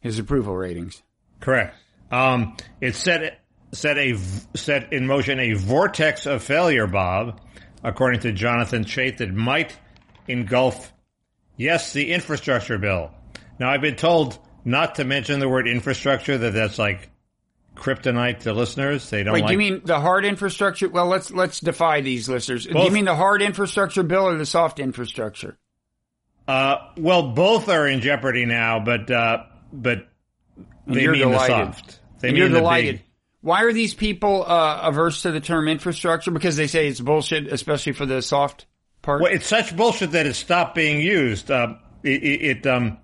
his 0.00 0.18
approval 0.18 0.56
ratings. 0.56 1.02
Correct. 1.40 1.76
Um, 2.10 2.56
it 2.80 2.94
set 2.94 3.40
set 3.72 3.98
a 3.98 4.16
set 4.54 4.92
in 4.94 5.06
motion 5.06 5.38
a 5.38 5.52
vortex 5.52 6.24
of 6.24 6.42
failure, 6.42 6.86
Bob 6.86 7.38
according 7.82 8.20
to 8.20 8.32
Jonathan 8.32 8.84
Chait, 8.84 9.18
that 9.18 9.32
might 9.32 9.76
engulf, 10.26 10.92
yes, 11.56 11.92
the 11.92 12.12
infrastructure 12.12 12.78
bill. 12.78 13.10
Now, 13.58 13.70
I've 13.70 13.80
been 13.80 13.96
told 13.96 14.38
not 14.64 14.96
to 14.96 15.04
mention 15.04 15.40
the 15.40 15.48
word 15.48 15.68
infrastructure, 15.68 16.38
that 16.38 16.52
that's 16.52 16.78
like 16.78 17.10
kryptonite 17.78 18.40
to 18.40 18.52
listeners. 18.52 19.08
They 19.08 19.22
don't 19.22 19.32
Wait, 19.32 19.42
like... 19.42 19.48
do 19.48 19.52
you 19.52 19.58
mean 19.58 19.82
the 19.84 20.00
hard 20.00 20.24
infrastructure? 20.24 20.88
Well, 20.88 21.06
let's 21.06 21.30
let's 21.30 21.60
defy 21.60 22.00
these 22.00 22.28
listeners. 22.28 22.66
Both. 22.66 22.76
Do 22.76 22.82
you 22.84 22.90
mean 22.90 23.04
the 23.04 23.16
hard 23.16 23.40
infrastructure 23.40 24.02
bill 24.02 24.28
or 24.28 24.36
the 24.36 24.46
soft 24.46 24.80
infrastructure? 24.80 25.58
Uh, 26.46 26.76
well, 26.96 27.30
both 27.32 27.68
are 27.68 27.86
in 27.86 28.00
jeopardy 28.00 28.46
now, 28.46 28.80
but 28.80 29.10
uh, 29.10 29.44
but 29.72 30.08
they 30.86 31.06
mean 31.06 31.18
delighted. 31.18 31.56
the 31.56 31.72
soft. 31.72 32.00
They 32.20 32.28
and 32.28 32.34
mean 32.34 32.50
you're 32.50 32.60
delighted. 32.60 32.96
Big... 32.96 33.04
Why 33.40 33.62
are 33.62 33.72
these 33.72 33.94
people 33.94 34.44
uh, 34.44 34.80
averse 34.82 35.22
to 35.22 35.30
the 35.30 35.40
term 35.40 35.68
infrastructure? 35.68 36.30
Because 36.30 36.56
they 36.56 36.66
say 36.66 36.88
it's 36.88 37.00
bullshit, 37.00 37.46
especially 37.52 37.92
for 37.92 38.04
the 38.04 38.20
soft 38.20 38.66
part. 39.02 39.22
Well, 39.22 39.32
it's 39.32 39.46
such 39.46 39.76
bullshit 39.76 40.12
that 40.12 40.26
it 40.26 40.34
stopped 40.34 40.74
being 40.74 41.00
used. 41.00 41.50
Uh, 41.50 41.74
it, 42.02 42.22
it 42.58 42.66
um, 42.66 42.98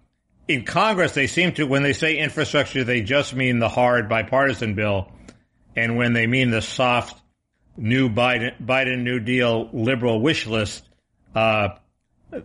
in 0.49 0.65
Congress 0.65 1.13
they 1.13 1.27
seem 1.27 1.53
to 1.55 1.65
when 1.67 1.83
they 1.83 1.93
say 1.93 2.17
infrastructure, 2.17 2.85
they 2.85 3.03
just 3.03 3.35
mean 3.35 3.59
the 3.59 3.69
hard 3.69 4.09
bipartisan 4.09 4.75
bill, 4.75 5.11
and 5.77 5.97
when 5.97 6.13
they 6.13 6.27
mean 6.27 6.51
the 6.51 6.63
soft 6.63 7.21
new 7.77 8.09
Biden 8.09 8.55
Biden 8.65 9.03
New 9.03 9.21
Deal 9.21 9.69
liberal 9.73 10.21
wish 10.21 10.47
list, 10.47 10.89
uh, 11.35 11.71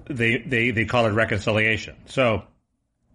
they 0.09 0.37
they 0.37 0.71
they 0.71 0.85
call 0.85 1.05
it 1.05 1.11
reconciliation. 1.11 1.95
So. 2.05 2.43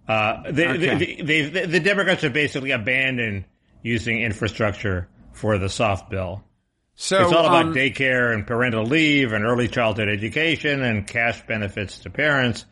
Uh, 0.06 0.52
they, 0.52 0.68
Okay. 0.68 1.22
they, 1.22 1.48
they, 1.48 1.64
the 1.64 1.80
Democrats 1.80 2.20
have 2.20 2.34
basically 2.34 2.72
abandoned 2.72 3.46
using 3.82 4.20
infrastructure 4.20 5.08
for 5.32 5.56
the 5.56 5.70
soft 5.70 6.10
bill. 6.10 6.44
so 6.94 7.22
It's 7.22 7.32
all 7.32 7.46
about 7.46 7.64
um, 7.68 7.74
daycare 7.74 8.34
and 8.34 8.46
parental 8.46 8.84
leave 8.84 9.32
and 9.32 9.46
early 9.46 9.66
childhood 9.66 10.10
education 10.10 10.82
and 10.82 11.06
cash 11.06 11.46
benefits 11.46 12.00
to 12.00 12.10
parents, 12.10 12.66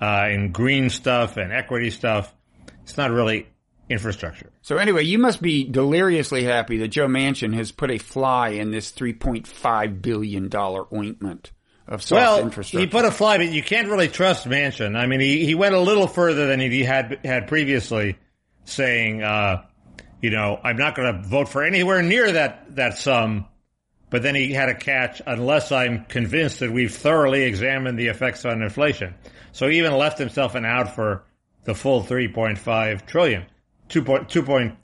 uh, 0.00 0.04
and 0.04 0.52
green 0.52 0.90
stuff 0.90 1.36
and 1.36 1.52
equity 1.52 1.90
stuff. 1.90 2.34
It's 2.82 2.96
not 2.96 3.10
really 3.10 3.46
infrastructure. 3.88 4.50
So 4.62 4.76
anyway, 4.76 5.04
you 5.04 5.18
must 5.18 5.42
be 5.42 5.64
deliriously 5.64 6.44
happy 6.44 6.78
that 6.78 6.88
Joe 6.88 7.08
Manchin 7.08 7.54
has 7.54 7.72
put 7.72 7.90
a 7.90 7.98
fly 7.98 8.50
in 8.50 8.70
this 8.70 8.90
three 8.90 9.12
point 9.12 9.46
five 9.46 10.00
billion 10.00 10.48
dollar 10.48 10.86
ointment 10.94 11.52
of 11.86 12.02
soft 12.02 12.20
well, 12.20 12.40
infrastructure. 12.40 12.86
he 12.86 12.86
put 12.86 13.04
a 13.04 13.10
fly, 13.10 13.38
but 13.38 13.50
you 13.50 13.62
can't 13.62 13.88
really 13.88 14.08
trust 14.08 14.48
Manchin. 14.48 14.96
I 14.96 15.06
mean, 15.06 15.20
he, 15.20 15.44
he 15.44 15.54
went 15.56 15.74
a 15.74 15.80
little 15.80 16.06
further 16.06 16.46
than 16.46 16.60
he 16.60 16.84
had 16.84 17.18
had 17.24 17.48
previously, 17.48 18.16
saying, 18.64 19.22
uh, 19.22 19.64
you 20.22 20.30
know, 20.30 20.58
I'm 20.62 20.76
not 20.76 20.94
going 20.94 21.22
to 21.22 21.28
vote 21.28 21.48
for 21.48 21.64
anywhere 21.64 22.02
near 22.02 22.32
that 22.32 22.76
that 22.76 22.98
sum. 22.98 23.46
But 24.08 24.22
then 24.22 24.34
he 24.34 24.52
had 24.52 24.68
a 24.68 24.74
catch 24.74 25.22
unless 25.24 25.70
I'm 25.70 26.04
convinced 26.04 26.60
that 26.60 26.72
we've 26.72 26.92
thoroughly 26.92 27.42
examined 27.42 27.96
the 27.96 28.08
effects 28.08 28.44
on 28.44 28.60
inflation. 28.60 29.14
So 29.52 29.68
he 29.68 29.78
even 29.78 29.92
left 29.96 30.18
himself 30.18 30.54
an 30.54 30.64
out 30.64 30.94
for 30.94 31.24
the 31.64 31.74
full 31.74 32.02
3.5 32.02 33.06
trillion. 33.06 33.44
2.2.3 33.88 34.76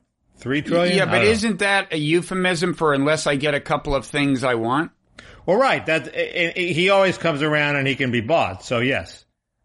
trillion? 0.64 0.96
yeah, 0.96 1.06
but 1.06 1.24
isn't 1.24 1.58
that 1.60 1.92
a 1.92 1.96
euphemism 1.98 2.74
for 2.74 2.92
unless 2.94 3.26
I 3.26 3.36
get 3.36 3.54
a 3.54 3.60
couple 3.60 3.94
of 3.94 4.06
things 4.06 4.44
I 4.44 4.54
want? 4.54 4.90
Well, 5.46 5.56
right. 5.58 5.84
That 5.86 6.08
i- 6.14 6.52
i- 6.56 6.60
he 6.60 6.90
always 6.90 7.18
comes 7.18 7.42
around 7.42 7.76
and 7.76 7.86
he 7.86 7.94
can 7.94 8.10
be 8.10 8.20
bought. 8.20 8.64
So 8.64 8.80
yes, 8.80 9.24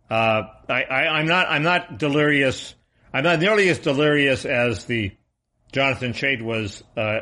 uh, 0.09 0.43
I, 0.69 0.83
I, 0.83 1.07
I'm 1.19 1.25
not. 1.27 1.47
I'm 1.49 1.63
not 1.63 1.97
delirious. 1.97 2.75
I'm 3.13 3.23
not 3.23 3.39
nearly 3.39 3.67
as 3.69 3.79
delirious 3.79 4.45
as 4.45 4.85
the 4.85 5.11
Jonathan 5.71 6.13
Chait 6.13 6.41
was. 6.41 6.83
Uh, 6.95 7.21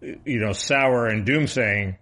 you 0.00 0.38
know, 0.40 0.52
sour 0.54 1.08
and 1.08 1.26
doomsaying 1.26 1.98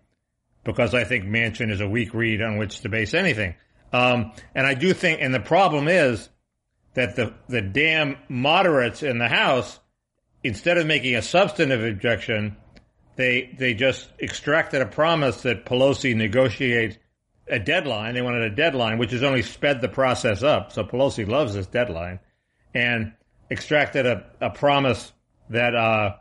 because 0.62 0.94
I 0.94 1.02
think 1.04 1.24
Manchin 1.24 1.70
is 1.72 1.80
a 1.80 1.88
weak 1.88 2.14
reed 2.14 2.40
on 2.42 2.56
which 2.58 2.80
to 2.82 2.88
base 2.88 3.12
anything. 3.14 3.54
Um, 3.92 4.32
and 4.54 4.66
I 4.66 4.74
do 4.74 4.92
think, 4.92 5.20
and 5.22 5.34
the 5.34 5.40
problem 5.40 5.88
is 5.88 6.28
that 6.94 7.16
the 7.16 7.34
the 7.48 7.62
damn 7.62 8.16
moderates 8.28 9.02
in 9.02 9.18
the 9.18 9.28
House, 9.28 9.78
instead 10.42 10.78
of 10.78 10.86
making 10.86 11.14
a 11.14 11.22
substantive 11.22 11.84
objection, 11.84 12.56
they 13.16 13.54
they 13.56 13.74
just 13.74 14.08
extracted 14.20 14.82
a 14.82 14.86
promise 14.86 15.42
that 15.42 15.64
Pelosi 15.64 16.14
negotiate 16.14 16.98
a 17.48 17.58
deadline. 17.58 18.14
They 18.14 18.22
wanted 18.22 18.42
a 18.42 18.54
deadline, 18.54 18.98
which 18.98 19.12
has 19.12 19.22
only 19.22 19.42
sped 19.42 19.80
the 19.80 19.88
process 19.88 20.42
up. 20.42 20.72
So 20.72 20.84
Pelosi 20.84 21.26
loves 21.26 21.54
this 21.54 21.66
deadline, 21.66 22.20
and 22.74 23.12
extracted 23.50 24.04
a, 24.04 24.24
a 24.40 24.50
promise 24.50 25.12
that 25.50 25.74
uh, 25.74 26.16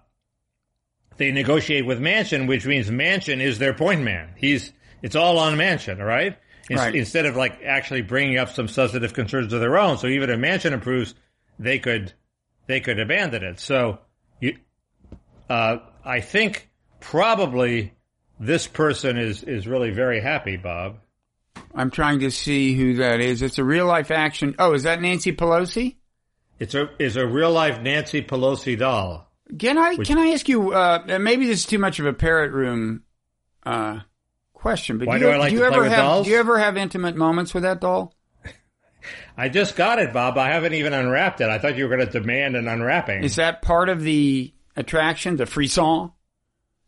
they 1.18 1.32
negotiate 1.32 1.86
with 1.86 2.00
Manchin, 2.00 2.48
which 2.48 2.66
means 2.66 2.90
Manchin 2.90 3.42
is 3.42 3.60
their 3.60 3.74
point 3.74 4.02
man. 4.02 4.30
He's 4.38 4.72
it's 5.02 5.16
all 5.16 5.38
on 5.38 5.56
Manchin, 5.58 6.00
all 6.00 6.06
right? 6.06 6.38
In- 6.70 6.78
Right. 6.78 6.96
Instead 6.96 7.26
of 7.26 7.36
like 7.36 7.64
actually 7.64 8.02
bringing 8.02 8.38
up 8.38 8.50
some 8.50 8.68
substantive 8.68 9.14
concerns 9.14 9.54
of 9.54 9.62
their 9.62 9.78
own. 9.78 9.98
So 9.98 10.08
even 10.08 10.30
if 10.30 10.40
Manchin 10.40 10.74
approves, 10.74 11.14
they 11.60 11.80
could 11.80 12.14
they 12.68 12.82
could 12.82 13.00
abandon 13.00 13.44
it. 13.44 13.60
So 13.60 14.00
you, 14.42 14.58
uh, 15.50 15.78
I 16.04 16.20
think 16.20 16.70
probably 17.00 17.94
this 18.40 18.68
person 18.68 19.18
is 19.18 19.44
is 19.44 19.68
really 19.68 19.92
very 19.92 20.20
happy, 20.22 20.58
Bob. 20.58 20.98
I'm 21.74 21.90
trying 21.92 22.20
to 22.20 22.32
see 22.32 22.76
who 22.76 22.96
that 22.96 23.20
is. 23.20 23.42
It's 23.42 23.58
a 23.58 23.64
real 23.64 23.86
life 23.86 24.12
action. 24.12 24.56
Oh, 24.60 24.74
is 24.74 24.84
that 24.84 25.02
Nancy 25.02 25.32
Pelosi? 25.32 25.96
It's 26.60 26.76
a 26.76 26.90
is 27.00 27.16
a 27.18 27.26
real 27.26 27.52
life 27.52 27.82
Nancy 27.82 28.22
Pelosi 28.22 28.78
doll. 28.78 29.32
Can 29.58 29.78
I 29.78 29.96
can 29.96 30.18
I 30.18 30.30
ask 30.30 30.50
you? 30.50 30.74
Uh, 30.74 31.18
maybe 31.20 31.48
this 31.48 31.60
is 31.60 31.66
too 31.66 31.80
much 31.80 32.00
of 32.00 32.06
a 32.06 32.14
parrot 32.14 32.52
room 32.52 33.04
uh, 33.66 34.00
question, 34.58 34.98
but 34.98 35.08
Why 35.08 35.20
do 35.20 35.26
you, 35.26 35.32
do 35.32 35.36
I 35.36 35.38
like 35.38 35.52
you 35.52 35.60
to 35.60 35.66
play 35.68 35.74
ever 35.76 35.84
with 35.84 35.92
have 35.92 36.00
dolls? 36.00 36.26
do 36.26 36.32
you 36.32 36.38
ever 36.40 36.58
have 36.58 36.78
intimate 36.78 37.16
moments 37.16 37.54
with 37.54 37.64
that 37.64 37.80
doll? 37.80 38.14
I 39.38 39.50
just 39.50 39.76
got 39.76 40.00
it, 40.00 40.12
Bob. 40.14 40.38
I 40.38 40.50
haven't 40.50 40.74
even 40.74 40.94
unwrapped 40.94 41.42
it. 41.42 41.50
I 41.50 41.60
thought 41.60 41.78
you 41.78 41.88
were 41.88 41.96
going 41.96 42.06
to 42.06 42.12
demand 42.20 42.56
an 42.56 42.68
unwrapping. 42.68 43.24
Is 43.24 43.36
that 43.36 43.62
part 43.62 43.90
of 43.90 44.02
the 44.02 44.54
attraction, 44.76 45.38
the 45.38 45.46
frisson, 45.46 46.12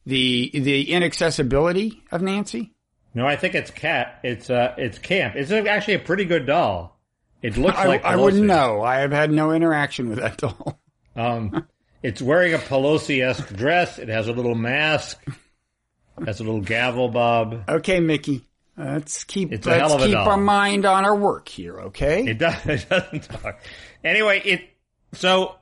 the 0.06 0.52
the 0.54 0.92
inaccessibility 0.92 2.04
of 2.12 2.22
Nancy? 2.22 2.74
No, 3.14 3.26
I 3.26 3.36
think 3.36 3.56
it's 3.56 3.72
cat. 3.72 4.20
It's 4.24 4.50
uh, 4.50 4.74
it's 4.78 4.98
camp. 5.00 5.36
It's 5.36 5.52
actually 5.52 5.96
a 5.96 6.00
pretty 6.00 6.26
good 6.26 6.46
doll. 6.46 7.00
It 7.42 7.58
looks 7.58 7.78
I, 7.78 7.86
like 7.88 8.04
I 8.04 8.16
wouldn't 8.16 8.46
know. 8.46 8.82
I 8.82 8.98
have 8.98 9.12
had 9.12 9.32
no 9.32 9.52
interaction 9.52 10.10
with 10.10 10.20
that 10.20 10.38
doll. 10.38 10.80
Um, 11.16 11.68
it's 12.02 12.22
wearing 12.22 12.54
a 12.54 12.58
Pelosi-esque 12.58 13.54
dress. 13.54 14.00
It 14.00 14.10
has 14.10 14.28
a 14.28 14.34
little 14.34 14.56
mask. 14.56 15.22
Has 16.26 16.40
a 16.40 16.44
little 16.44 16.62
gavel, 16.62 17.10
Bob. 17.10 17.64
Okay, 17.68 18.00
Mickey. 18.00 18.46
Let's 18.78 19.26
keep 19.26 19.52
It's 19.52 19.66
let's 19.68 19.80
hell 19.82 19.96
of 19.96 20.02
a 20.02 20.06
keep 20.06 20.14
doll. 20.14 20.30
our 20.30 20.38
mind 20.38 20.86
on 20.86 21.04
our 21.06 21.16
work 21.16 21.50
here, 21.50 21.80
okay? 21.82 22.24
It 22.26 22.38
does. 22.38 22.56
It 22.66 22.88
doesn't 22.90 23.24
talk. 23.24 23.60
Anyway, 24.04 24.42
it. 24.46 24.62
So 25.14 25.56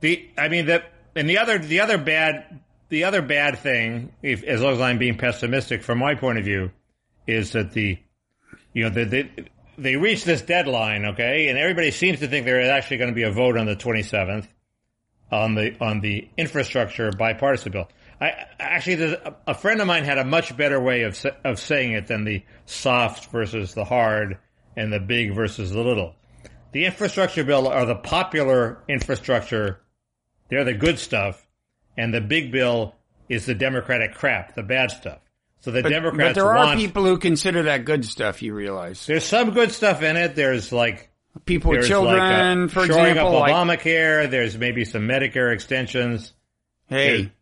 the. 0.00 0.28
I 0.36 0.48
mean 0.48 0.66
the 0.66 0.82
and 1.16 1.28
the 1.28 1.38
other 1.38 1.58
the 1.58 1.80
other 1.80 1.96
bad 1.98 2.60
the 2.90 3.04
other 3.04 3.22
bad 3.22 3.58
thing, 3.58 4.12
if 4.22 4.44
as 4.44 4.60
long 4.60 4.74
as 4.74 4.80
I'm 4.80 4.98
being 4.98 5.16
pessimistic 5.16 5.82
from 5.82 5.98
my 5.98 6.14
point 6.14 6.38
of 6.38 6.44
view, 6.44 6.72
is 7.26 7.52
that 7.52 7.72
the 7.72 7.98
you 8.74 8.84
know 8.84 8.90
the, 8.90 9.04
the 9.04 9.28
they 9.78 9.96
reached 9.96 10.26
this 10.26 10.42
deadline, 10.42 11.06
okay, 11.06 11.48
and 11.48 11.58
everybody 11.58 11.90
seems 11.90 12.18
to 12.20 12.28
think 12.28 12.44
there 12.44 12.60
is 12.60 12.68
actually 12.68 12.98
going 12.98 13.10
to 13.10 13.14
be 13.14 13.22
a 13.22 13.30
vote 13.32 13.56
on 13.56 13.64
the 13.64 13.76
27th 13.76 14.46
on 15.32 15.54
the 15.54 15.74
on 15.80 16.00
the 16.00 16.28
infrastructure 16.36 17.10
bipartisan 17.12 17.72
bill. 17.72 17.88
I 18.20 18.46
actually, 18.58 19.02
a, 19.04 19.34
a 19.46 19.54
friend 19.54 19.80
of 19.80 19.86
mine 19.86 20.04
had 20.04 20.18
a 20.18 20.24
much 20.24 20.56
better 20.56 20.78
way 20.80 21.02
of 21.02 21.24
of 21.44 21.58
saying 21.58 21.92
it 21.92 22.06
than 22.06 22.24
the 22.24 22.42
soft 22.66 23.30
versus 23.32 23.72
the 23.74 23.84
hard 23.84 24.38
and 24.76 24.92
the 24.92 25.00
big 25.00 25.34
versus 25.34 25.70
the 25.70 25.82
little. 25.82 26.14
The 26.72 26.84
infrastructure 26.84 27.44
bill 27.44 27.66
are 27.66 27.86
the 27.86 27.94
popular 27.94 28.82
infrastructure; 28.88 29.80
they're 30.48 30.64
the 30.64 30.74
good 30.74 30.98
stuff, 30.98 31.46
and 31.96 32.12
the 32.12 32.20
big 32.20 32.52
bill 32.52 32.94
is 33.28 33.46
the 33.46 33.54
Democratic 33.54 34.14
crap, 34.14 34.54
the 34.54 34.62
bad 34.62 34.90
stuff. 34.90 35.20
So 35.60 35.70
the 35.70 35.82
But, 35.82 35.90
Democrats 35.90 36.30
but 36.30 36.34
there 36.34 36.50
are 36.50 36.66
want. 36.66 36.78
people 36.78 37.04
who 37.04 37.18
consider 37.18 37.64
that 37.64 37.84
good 37.84 38.04
stuff. 38.04 38.42
You 38.42 38.54
realize 38.54 39.06
there's 39.06 39.24
some 39.24 39.50
good 39.52 39.72
stuff 39.72 40.02
in 40.02 40.16
it. 40.16 40.34
There's 40.34 40.72
like 40.72 41.10
people 41.46 41.70
with 41.70 41.86
children, 41.86 42.62
like 42.62 42.70
for 42.70 42.80
uh, 42.80 42.86
shoring 42.86 43.06
example. 43.10 43.36
up 43.36 43.48
Like, 43.48 43.54
Obamacare. 43.54 44.30
There's 44.30 44.56
maybe 44.58 44.84
some 44.84 45.02
Medicare 45.08 45.52
extensions. 45.54 46.32
hey. 46.88 47.32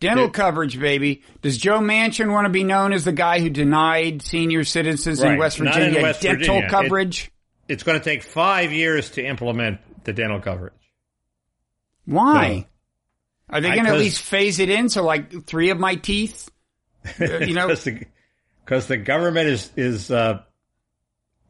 Dental 0.00 0.26
Dude. 0.26 0.34
coverage, 0.34 0.80
baby. 0.80 1.22
Does 1.42 1.56
Joe 1.56 1.78
Manchin 1.78 2.32
want 2.32 2.46
to 2.46 2.50
be 2.50 2.64
known 2.64 2.92
as 2.92 3.04
the 3.04 3.12
guy 3.12 3.40
who 3.40 3.50
denied 3.50 4.22
senior 4.22 4.64
citizens 4.64 5.22
in 5.22 5.38
West 5.38 5.60
not 5.60 5.76
in 5.76 5.80
Virginia 5.80 6.02
West 6.02 6.22
dental 6.22 6.38
Virginia. 6.38 6.66
It- 6.66 6.70
coverage? 6.70 7.30
It's 7.68 7.84
going 7.84 7.98
to 7.98 8.04
take 8.04 8.24
five 8.24 8.72
years 8.72 9.10
to 9.10 9.24
implement 9.24 9.78
the 10.02 10.12
dental 10.12 10.40
coverage. 10.40 10.72
Why? 12.04 12.66
Are 13.48 13.60
they 13.60 13.70
going 13.70 13.84
to 13.84 13.92
at 13.92 13.98
least 13.98 14.22
phase 14.22 14.58
it 14.58 14.70
in? 14.70 14.88
So, 14.88 15.04
like 15.04 15.44
three 15.46 15.70
of 15.70 15.78
my 15.78 15.94
teeth, 15.94 16.50
you 17.20 17.54
know, 17.54 17.68
because 17.68 17.84
the, 17.84 18.06
the 18.88 18.96
government 18.96 19.48
is 19.48 19.70
is 19.76 20.10
uh, 20.10 20.42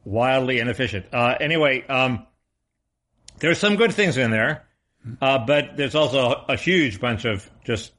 wildly 0.05 0.59
inefficient. 0.59 1.07
Uh, 1.11 1.35
anyway, 1.39 1.85
um, 1.87 2.25
there's 3.39 3.59
some 3.59 3.75
good 3.75 3.93
things 3.93 4.17
in 4.17 4.31
there, 4.31 4.67
uh, 5.21 5.39
but 5.39 5.77
there's 5.77 5.95
also 5.95 6.45
a 6.47 6.55
huge 6.55 6.99
bunch 6.99 7.25
of 7.25 7.49
just 7.63 7.91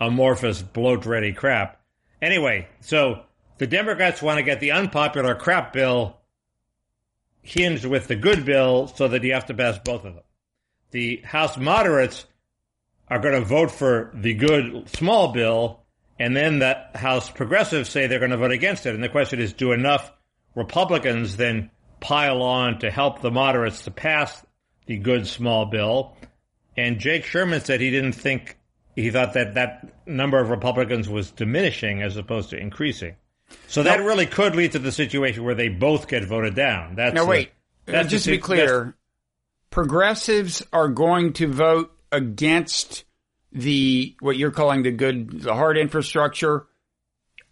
amorphous 0.00 0.62
bloat 0.62 1.06
ready 1.06 1.32
crap. 1.32 1.80
Anyway, 2.20 2.68
so 2.80 3.22
the 3.58 3.66
Democrats 3.66 4.22
want 4.22 4.38
to 4.38 4.42
get 4.42 4.60
the 4.60 4.72
unpopular 4.72 5.34
crap 5.34 5.72
bill 5.72 6.18
hinged 7.42 7.84
with 7.84 8.08
the 8.08 8.16
good 8.16 8.44
bill 8.44 8.88
so 8.88 9.08
that 9.08 9.22
you 9.22 9.32
have 9.32 9.46
to 9.46 9.54
pass 9.54 9.78
both 9.78 10.04
of 10.04 10.14
them. 10.14 10.24
The 10.90 11.18
House 11.24 11.56
moderates 11.56 12.26
are 13.08 13.20
going 13.20 13.34
to 13.34 13.46
vote 13.46 13.70
for 13.70 14.10
the 14.14 14.34
good 14.34 14.88
small 14.88 15.32
bill, 15.32 15.84
and 16.18 16.36
then 16.36 16.58
the 16.58 16.76
House 16.94 17.30
progressives 17.30 17.88
say 17.88 18.06
they're 18.06 18.18
going 18.18 18.30
to 18.30 18.36
vote 18.36 18.50
against 18.50 18.86
it. 18.86 18.94
And 18.94 19.04
the 19.04 19.08
question 19.08 19.38
is, 19.38 19.52
do 19.52 19.72
enough 19.72 20.12
Republicans 20.54 21.36
then 21.36 21.70
pile 22.00 22.42
on 22.42 22.80
to 22.80 22.90
help 22.90 23.20
the 23.20 23.30
moderates 23.30 23.82
to 23.82 23.90
pass 23.90 24.44
the 24.86 24.96
good 24.98 25.26
small 25.26 25.66
bill? 25.66 26.16
And 26.76 26.98
Jake 26.98 27.24
Sherman 27.24 27.60
said 27.60 27.80
he 27.80 27.90
didn't 27.90 28.12
think 28.12 28.58
he 28.96 29.10
thought 29.10 29.34
that 29.34 29.54
that 29.54 29.92
number 30.06 30.40
of 30.40 30.48
Republicans 30.48 31.08
was 31.08 31.30
diminishing 31.30 32.02
as 32.02 32.16
opposed 32.16 32.50
to 32.50 32.56
increasing. 32.56 33.14
So 33.68 33.84
that 33.84 34.00
really 34.00 34.26
could 34.26 34.56
lead 34.56 34.72
to 34.72 34.78
the 34.80 34.90
situation 34.90 35.44
where 35.44 35.54
they 35.54 35.68
both 35.68 36.08
get 36.08 36.24
voted 36.24 36.56
down. 36.56 36.96
That's 36.96 37.14
Now 37.14 37.26
wait, 37.26 37.50
that's 37.84 38.08
just 38.08 38.24
to 38.24 38.32
be 38.32 38.38
clear, 38.38 38.96
progressives 39.70 40.64
are 40.72 40.88
going 40.88 41.34
to 41.34 41.46
vote 41.46 41.92
against 42.10 43.04
the 43.52 44.16
what 44.20 44.36
you're 44.36 44.50
calling 44.50 44.82
the 44.82 44.90
good, 44.90 45.42
the 45.42 45.54
hard 45.54 45.78
infrastructure, 45.78 46.66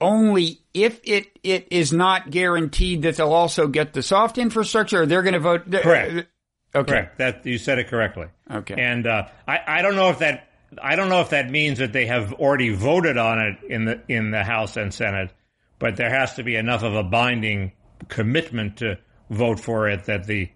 only 0.01 0.63
if 0.73 1.01
it 1.05 1.39
it 1.45 1.69
is 1.71 1.93
not 1.93 2.31
guaranteed 2.31 3.03
that 3.03 3.17
they'll 3.17 3.33
also 3.33 3.69
get 3.69 3.93
the 3.93 4.03
soft 4.03 4.39
infrastructure. 4.39 5.03
Or 5.03 5.07
they're 5.07 5.23
going 5.23 5.35
to 5.35 5.41
vote. 5.41 5.71
Correct. 5.71 6.27
Okay. 6.75 6.91
Correct. 6.91 7.19
That 7.19 7.47
you 7.47 7.59
said 7.59 7.79
it 7.79 7.87
correctly. 7.87 8.27
Okay. 8.51 8.75
And 8.77 9.07
uh, 9.07 9.29
I 9.47 9.61
I 9.67 9.83
don't 9.83 9.95
know 9.95 10.11
if 10.11 10.19
that 10.19 10.49
I 10.83 10.97
don't 10.97 11.09
know 11.09 11.21
if 11.21 11.31
that 11.31 11.51
means 11.51 11.79
that 11.79 11.93
they 11.93 12.07
have 12.07 12.33
already 12.35 12.75
voted 12.75 13.17
on 13.19 13.39
it 13.41 13.59
in 13.69 13.85
the 13.85 14.03
in 14.09 14.31
the 14.31 14.43
House 14.43 14.77
and 14.77 14.93
Senate, 14.93 15.31
but 15.79 15.97
there 15.97 16.11
has 16.11 16.35
to 16.35 16.43
be 16.43 16.57
enough 16.57 16.83
of 16.83 16.95
a 16.95 17.03
binding 17.03 17.73
commitment 18.09 18.79
to 18.79 18.99
vote 19.31 19.61
for 19.61 19.89
it 19.89 20.05
that 20.05 20.27
the 20.27 20.51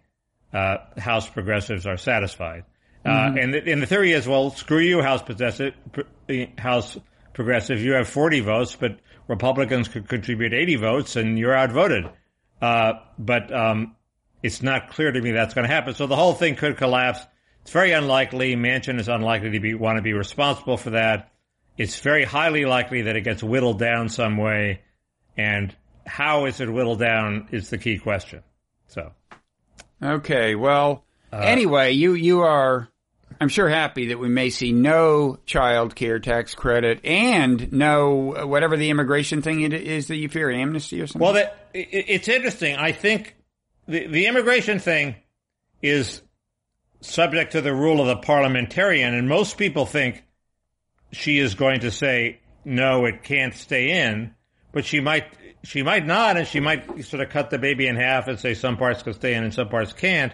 uh, 0.52 0.78
House 0.96 1.28
progressives 1.28 1.86
are 1.86 1.96
satisfied. 1.96 2.64
Uh, 3.04 3.32
and, 3.38 3.54
the, 3.54 3.72
and 3.72 3.80
the 3.80 3.86
theory 3.86 4.12
is, 4.12 4.26
well, 4.26 4.50
screw 4.50 4.80
you, 4.80 5.00
House 5.00 5.22
progressive, 5.22 5.72
House 6.58 6.98
progressive. 7.32 7.80
You 7.80 7.92
have 7.92 8.08
40 8.08 8.40
votes, 8.40 8.76
but 8.76 8.98
Republicans 9.28 9.88
could 9.88 10.08
contribute 10.08 10.52
80 10.52 10.76
votes, 10.76 11.16
and 11.16 11.38
you're 11.38 11.56
outvoted. 11.56 12.10
Uh, 12.60 12.94
but 13.18 13.54
um, 13.54 13.96
it's 14.42 14.62
not 14.62 14.90
clear 14.90 15.10
to 15.10 15.20
me 15.20 15.30
that's 15.30 15.54
going 15.54 15.66
to 15.66 15.72
happen. 15.72 15.94
So 15.94 16.06
the 16.06 16.16
whole 16.16 16.34
thing 16.34 16.56
could 16.56 16.76
collapse. 16.76 17.24
It's 17.62 17.70
very 17.70 17.92
unlikely. 17.92 18.56
Manchin 18.56 18.98
is 18.98 19.08
unlikely 19.08 19.50
to 19.50 19.60
be 19.60 19.74
want 19.74 19.96
to 19.96 20.02
be 20.02 20.12
responsible 20.14 20.76
for 20.76 20.90
that. 20.90 21.32
It's 21.76 22.00
very 22.00 22.24
highly 22.24 22.64
likely 22.64 23.02
that 23.02 23.16
it 23.16 23.20
gets 23.22 23.42
whittled 23.42 23.78
down 23.78 24.08
some 24.08 24.36
way, 24.36 24.80
and 25.36 25.74
how 26.06 26.46
is 26.46 26.60
it 26.60 26.72
whittled 26.72 26.98
down 26.98 27.48
is 27.52 27.70
the 27.70 27.78
key 27.78 27.98
question. 27.98 28.42
So 28.88 29.12
Okay. 30.02 30.54
Well, 30.54 31.04
Uh, 31.32 31.38
anyway, 31.38 31.92
you 31.92 32.14
you 32.14 32.40
are, 32.40 32.88
I'm 33.40 33.48
sure, 33.50 33.68
happy 33.68 34.06
that 34.06 34.18
we 34.18 34.28
may 34.28 34.48
see 34.48 34.72
no 34.72 35.38
child 35.44 35.94
care 35.94 36.18
tax 36.20 36.54
credit 36.54 37.04
and 37.04 37.70
no 37.72 38.46
whatever 38.46 38.76
the 38.78 38.88
immigration 38.88 39.42
thing 39.42 39.60
it 39.60 39.74
is 39.74 40.08
that 40.08 40.16
you 40.16 40.28
fear, 40.30 40.50
amnesty 40.50 41.00
or 41.02 41.06
something. 41.06 41.20
Well, 41.20 41.34
that, 41.34 41.68
it, 41.74 41.88
it's 42.08 42.28
interesting. 42.28 42.76
I 42.76 42.92
think 42.92 43.36
the, 43.86 44.06
the 44.06 44.26
immigration 44.26 44.78
thing 44.78 45.16
is 45.82 46.22
subject 47.00 47.52
to 47.52 47.60
the 47.60 47.74
rule 47.74 48.00
of 48.00 48.06
the 48.06 48.16
parliamentarian, 48.16 49.14
and 49.14 49.28
most 49.28 49.56
people 49.56 49.86
think 49.86 50.24
she 51.12 51.38
is 51.38 51.54
going 51.54 51.80
to 51.80 51.90
say 51.90 52.40
no, 52.64 53.06
it 53.06 53.22
can't 53.22 53.54
stay 53.54 54.06
in, 54.06 54.34
but 54.72 54.84
she 54.84 55.00
might 55.00 55.24
she 55.64 55.82
might 55.82 56.06
not, 56.06 56.36
and 56.36 56.46
she 56.46 56.60
might 56.60 57.04
sort 57.04 57.22
of 57.22 57.30
cut 57.30 57.50
the 57.50 57.58
baby 57.58 57.86
in 57.86 57.96
half 57.96 58.28
and 58.28 58.38
say 58.38 58.54
some 58.54 58.76
parts 58.76 59.02
can 59.02 59.14
stay 59.14 59.34
in 59.34 59.44
and 59.44 59.52
some 59.52 59.68
parts 59.68 59.92
can't. 59.92 60.32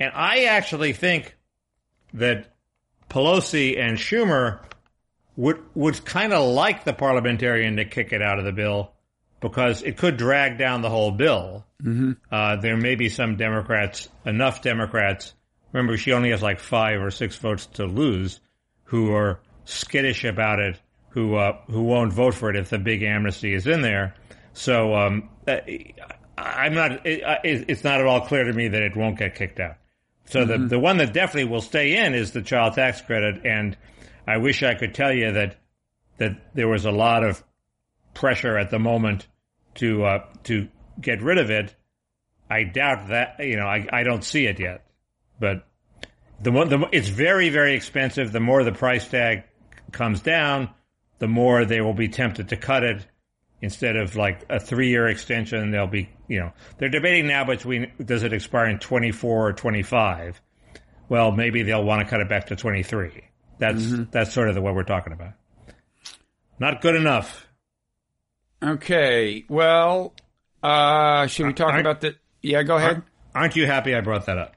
And 0.00 0.12
I 0.14 0.44
actually 0.44 0.92
think 0.92 1.36
that 2.14 2.52
Pelosi 3.10 3.78
and 3.78 3.98
Schumer 3.98 4.60
would 5.36 5.62
would 5.74 6.04
kind 6.04 6.32
of 6.32 6.48
like 6.52 6.84
the 6.84 6.92
parliamentarian 6.92 7.76
to 7.76 7.84
kick 7.84 8.12
it 8.12 8.22
out 8.22 8.38
of 8.38 8.44
the 8.44 8.52
bill 8.52 8.92
because 9.40 9.82
it 9.82 9.96
could 9.98 10.16
drag 10.16 10.58
down 10.58 10.80
the 10.80 10.90
whole 10.90 11.10
bill. 11.10 11.66
Mm-hmm. 11.82 12.12
Uh, 12.30 12.56
there 12.56 12.76
may 12.76 12.94
be 12.94 13.08
some 13.08 13.36
Democrats, 13.36 14.08
enough 14.24 14.62
Democrats. 14.62 15.34
Remember, 15.74 15.96
she 15.96 16.12
only 16.12 16.30
has 16.30 16.40
like 16.40 16.60
five 16.60 17.02
or 17.02 17.10
six 17.10 17.36
votes 17.36 17.66
to 17.66 17.84
lose, 17.84 18.40
who 18.84 19.12
are 19.12 19.40
skittish 19.64 20.22
about 20.24 20.60
it, 20.60 20.80
who 21.08 21.34
uh, 21.34 21.58
who 21.66 21.82
won't 21.82 22.12
vote 22.12 22.34
for 22.34 22.48
it 22.48 22.54
if 22.56 22.70
the 22.70 22.78
big 22.78 23.02
amnesty 23.02 23.52
is 23.52 23.66
in 23.66 23.82
there. 23.82 24.14
So 24.52 24.94
um, 24.94 25.28
uh, 25.48 25.56
I'm 26.38 26.74
not. 26.74 27.04
It, 27.04 27.64
it's 27.68 27.82
not 27.82 28.00
at 28.00 28.06
all 28.06 28.20
clear 28.20 28.44
to 28.44 28.52
me 28.52 28.68
that 28.68 28.82
it 28.82 28.96
won't 28.96 29.18
get 29.18 29.34
kicked 29.34 29.58
out. 29.58 29.74
So 30.26 30.44
the 30.44 30.58
the 30.58 30.78
one 30.78 30.98
that 30.98 31.12
definitely 31.12 31.50
will 31.50 31.60
stay 31.60 31.96
in 31.96 32.14
is 32.14 32.30
the 32.30 32.42
child 32.42 32.74
tax 32.74 33.00
credit, 33.00 33.44
and 33.44 33.76
I 34.28 34.36
wish 34.36 34.62
I 34.62 34.74
could 34.74 34.94
tell 34.94 35.12
you 35.12 35.32
that 35.32 35.56
that 36.18 36.54
there 36.54 36.68
was 36.68 36.84
a 36.84 36.92
lot 36.92 37.24
of 37.24 37.42
pressure 38.14 38.56
at 38.56 38.70
the 38.70 38.78
moment 38.78 39.26
to 39.76 40.04
uh, 40.04 40.24
to 40.44 40.68
get 41.00 41.20
rid 41.20 41.38
of 41.38 41.50
it. 41.50 41.74
I 42.48 42.62
doubt 42.62 43.08
that. 43.08 43.40
You 43.40 43.56
know, 43.56 43.66
I, 43.66 43.88
I 43.92 44.04
don't 44.04 44.22
see 44.22 44.46
it 44.46 44.60
yet. 44.60 44.84
But 45.44 45.66
the, 46.42 46.50
mo- 46.50 46.64
the 46.64 46.88
it's 46.90 47.08
very 47.08 47.50
very 47.50 47.74
expensive. 47.74 48.32
The 48.32 48.40
more 48.40 48.64
the 48.64 48.72
price 48.72 49.06
tag 49.06 49.42
comes 49.92 50.22
down, 50.22 50.70
the 51.18 51.28
more 51.28 51.66
they 51.66 51.82
will 51.82 51.92
be 51.92 52.08
tempted 52.08 52.48
to 52.48 52.56
cut 52.56 52.82
it. 52.82 53.06
Instead 53.60 53.96
of 53.96 54.16
like 54.16 54.44
a 54.50 54.58
three 54.58 54.88
year 54.88 55.06
extension, 55.08 55.70
they'll 55.70 55.86
be 55.86 56.08
you 56.28 56.40
know 56.40 56.52
they're 56.78 56.88
debating 56.88 57.26
now 57.26 57.44
between 57.44 57.92
does 58.02 58.22
it 58.22 58.32
expire 58.32 58.68
in 58.68 58.78
twenty 58.78 59.10
four 59.12 59.48
or 59.48 59.52
twenty 59.52 59.82
five. 59.82 60.40
Well, 61.10 61.30
maybe 61.30 61.62
they'll 61.62 61.84
want 61.84 62.02
to 62.02 62.08
cut 62.08 62.20
it 62.20 62.28
back 62.30 62.46
to 62.46 62.56
twenty 62.56 62.82
three. 62.82 63.24
That's 63.58 63.82
that's 64.10 64.32
sort 64.32 64.48
of 64.48 64.54
the 64.54 64.62
what 64.62 64.74
we're 64.74 64.82
talking 64.82 65.12
about. 65.12 65.32
Not 66.58 66.80
good 66.80 66.94
enough. 66.94 67.46
okay. 68.62 69.44
Well, 69.48 70.14
uh, 70.62 71.26
should 71.26 71.46
we 71.46 71.52
talk 71.52 71.68
Aren't- 71.68 71.80
about 71.80 72.00
the? 72.00 72.16
Yeah, 72.42 72.62
go 72.62 72.76
ahead. 72.76 73.02
Aren't 73.34 73.56
you 73.56 73.66
happy 73.66 73.94
I 73.94 74.00
brought 74.00 74.26
that 74.26 74.38
up? 74.38 74.53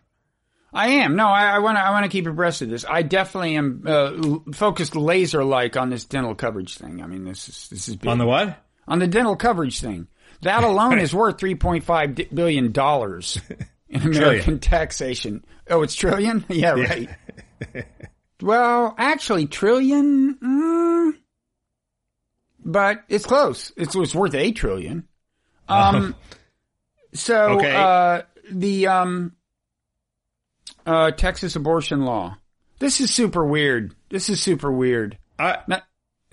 I 0.73 0.87
am. 0.89 1.15
No, 1.15 1.27
I 1.27 1.59
want 1.59 1.77
to. 1.77 1.81
I 1.81 1.91
want 1.91 2.03
to 2.05 2.09
keep 2.09 2.27
abreast 2.27 2.61
of 2.61 2.69
this. 2.69 2.85
I 2.87 3.01
definitely 3.01 3.55
am 3.55 3.83
uh, 3.87 4.51
focused 4.53 4.95
laser 4.95 5.43
like 5.43 5.77
on 5.77 5.89
this 5.89 6.05
dental 6.05 6.35
coverage 6.35 6.77
thing. 6.77 7.01
I 7.01 7.07
mean, 7.07 7.23
this 7.23 7.47
is 7.47 7.67
this 7.69 7.87
is 7.87 7.95
big. 7.95 8.09
On 8.09 8.17
the 8.17 8.25
what? 8.25 8.63
on 8.87 8.99
the 8.99 9.07
dental 9.07 9.35
coverage 9.35 9.79
thing. 9.79 10.07
That 10.41 10.63
alone 10.63 10.99
is 10.99 11.13
worth 11.15 11.39
three 11.39 11.55
point 11.55 11.83
five 11.83 12.15
billion 12.33 12.71
dollars 12.71 13.39
in 13.89 14.01
American 14.01 14.59
taxation. 14.59 15.43
Oh, 15.69 15.81
it's 15.81 15.95
trillion? 15.95 16.45
Yeah, 16.49 16.71
right. 16.71 17.09
well, 18.41 18.93
actually, 18.97 19.47
trillion, 19.47 20.35
mm, 20.35 21.11
but 22.63 23.03
it's 23.09 23.25
close. 23.25 23.71
It's, 23.77 23.95
it's 23.95 24.13
worth 24.15 24.35
a 24.35 24.51
trillion. 24.51 25.07
Um, 25.67 26.15
so 27.13 27.57
Okay. 27.57 27.75
uh, 27.75 28.21
the 28.51 28.87
um, 28.87 29.33
uh, 30.87 31.11
Texas 31.11 31.55
abortion 31.55 32.01
law. 32.01 32.37
This 32.79 33.01
is 33.01 33.13
super 33.13 33.45
weird. 33.45 33.93
This 34.09 34.29
is 34.29 34.41
super 34.41 34.71
weird. 34.71 35.17
I, 35.37 35.81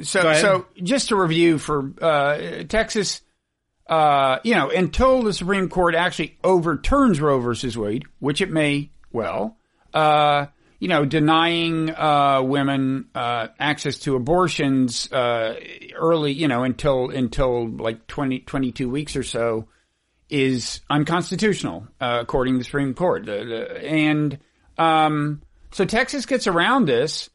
so, 0.00 0.32
so 0.34 0.66
just 0.82 1.08
to 1.08 1.16
review 1.16 1.58
for 1.58 1.92
uh, 2.00 2.64
Texas, 2.68 3.20
uh, 3.88 4.38
you 4.44 4.54
know, 4.54 4.70
until 4.70 5.22
the 5.22 5.32
Supreme 5.32 5.68
Court 5.68 5.94
actually 5.94 6.38
overturns 6.42 7.20
Roe 7.20 7.40
versus 7.40 7.76
Wade, 7.76 8.04
which 8.18 8.40
it 8.40 8.50
may 8.50 8.90
well, 9.12 9.56
uh, 9.92 10.46
you 10.78 10.88
know, 10.88 11.04
denying 11.04 11.90
uh, 11.90 12.42
women 12.42 13.06
uh, 13.14 13.48
access 13.58 13.98
to 14.00 14.16
abortions 14.16 15.10
uh, 15.12 15.54
early, 15.94 16.32
you 16.32 16.48
know, 16.48 16.64
until 16.64 17.10
until 17.10 17.68
like 17.68 18.06
20, 18.06 18.40
22 18.40 18.88
weeks 18.88 19.16
or 19.16 19.22
so, 19.22 19.68
is 20.30 20.80
unconstitutional 20.90 21.86
uh, 22.00 22.18
according 22.20 22.54
to 22.54 22.58
the 22.58 22.64
Supreme 22.64 22.94
Court. 22.94 23.28
And 23.28 24.38
um, 24.78 25.42
so 25.72 25.84
Texas 25.84 26.26
gets 26.26 26.46
around 26.46 26.86
this 26.86 27.30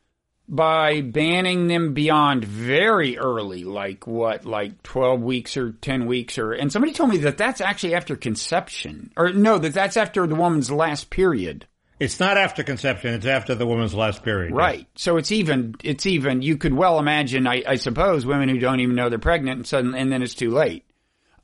by 0.47 1.01
banning 1.01 1.67
them 1.67 1.93
beyond 1.93 2.43
very 2.43 3.17
early, 3.17 3.63
like 3.63 4.07
what, 4.07 4.45
like 4.45 4.81
12 4.81 5.21
weeks 5.21 5.55
or 5.55 5.73
10 5.73 6.07
weeks 6.07 6.39
or, 6.39 6.53
and 6.53 6.71
somebody 6.71 6.91
told 6.91 7.11
me 7.11 7.17
that 7.17 7.37
that's 7.37 7.61
actually 7.61 7.93
after 7.93 8.15
conception 8.15 9.11
or 9.15 9.31
no, 9.31 9.59
that 9.59 9.73
that's 9.73 9.95
after 9.95 10.25
the 10.25 10.35
woman's 10.35 10.71
last 10.71 11.11
period. 11.11 11.67
it's 11.99 12.19
not 12.19 12.37
after 12.37 12.63
conception; 12.63 13.13
it's 13.13 13.27
after 13.27 13.53
the 13.53 13.67
woman's 13.67 13.93
last 13.93 14.23
period. 14.23 14.53
Right. 14.53 14.87
So 14.95 15.17
it's 15.17 15.31
even, 15.31 15.75
it's 15.83 16.05
even, 16.07 16.41
you 16.41 16.57
could 16.57 16.73
well 16.73 16.97
imagine, 16.97 17.45
I, 17.45 17.61
I 17.67 17.75
suppose, 17.75 18.25
women 18.25 18.49
who 18.49 18.57
don't 18.57 18.79
even 18.79 18.95
know 18.95 19.09
they're 19.09 19.19
pregnant 19.19 19.57
and 19.57 19.67
suddenly, 19.67 19.99
and 19.99 20.11
then 20.11 20.23
it's 20.23 20.33
too 20.33 20.49
late. 20.49 20.83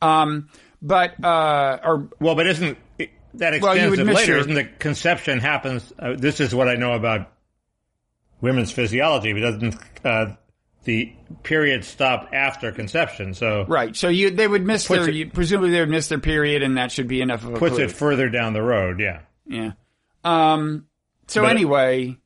Um, 0.02 0.50
but, 0.86 1.24
uh, 1.24 1.80
or, 1.84 2.10
Well, 2.20 2.36
but 2.36 2.48
isn't 2.48 2.78
that 2.98 3.62
Well, 3.62 3.72
extends 3.74 4.00
it 4.00 4.06
later? 4.06 4.32
your- 4.32 4.38
Isn't 4.42 4.54
the 4.54 4.64
conception 4.64 5.40
happens? 5.40 5.92
Uh, 6.00 6.14
this 6.18 6.40
is 6.40 6.54
what 6.56 6.68
I 6.70 6.76
know 6.76 6.94
about 6.94 7.32
women's 8.42 8.72
physiology. 8.72 9.34
But 9.34 9.40
doesn't 9.42 9.76
uh, 10.06 10.36
the 10.84 11.12
period 11.44 11.84
stop 11.84 12.30
after 12.34 12.72
conception? 12.72 13.34
So 13.34 13.66
right. 13.68 13.96
So 13.96 14.08
you, 14.08 14.30
they 14.32 14.48
would 14.48 14.66
miss 14.66 14.88
their, 14.88 15.10
it- 15.10 15.16
you, 15.16 15.30
presumably 15.30 15.72
they 15.72 15.80
would 15.80 15.90
miss 15.90 16.08
their 16.08 16.20
period 16.20 16.62
and 16.64 16.78
that 16.78 16.92
should 16.92 17.08
be 17.08 17.22
enough 17.22 17.44
of 17.44 17.56
a 17.56 17.58
puts 17.58 17.76
clue. 17.76 17.86
it 17.86 17.92
further 17.92 18.30
down 18.30 18.54
the 18.54 18.62
road. 18.62 19.00
Yeah. 19.00 19.22
Yeah. 19.48 19.72
Um. 20.24 20.86
So 21.28 21.42
But- 21.42 21.52
anyway, 21.52 22.18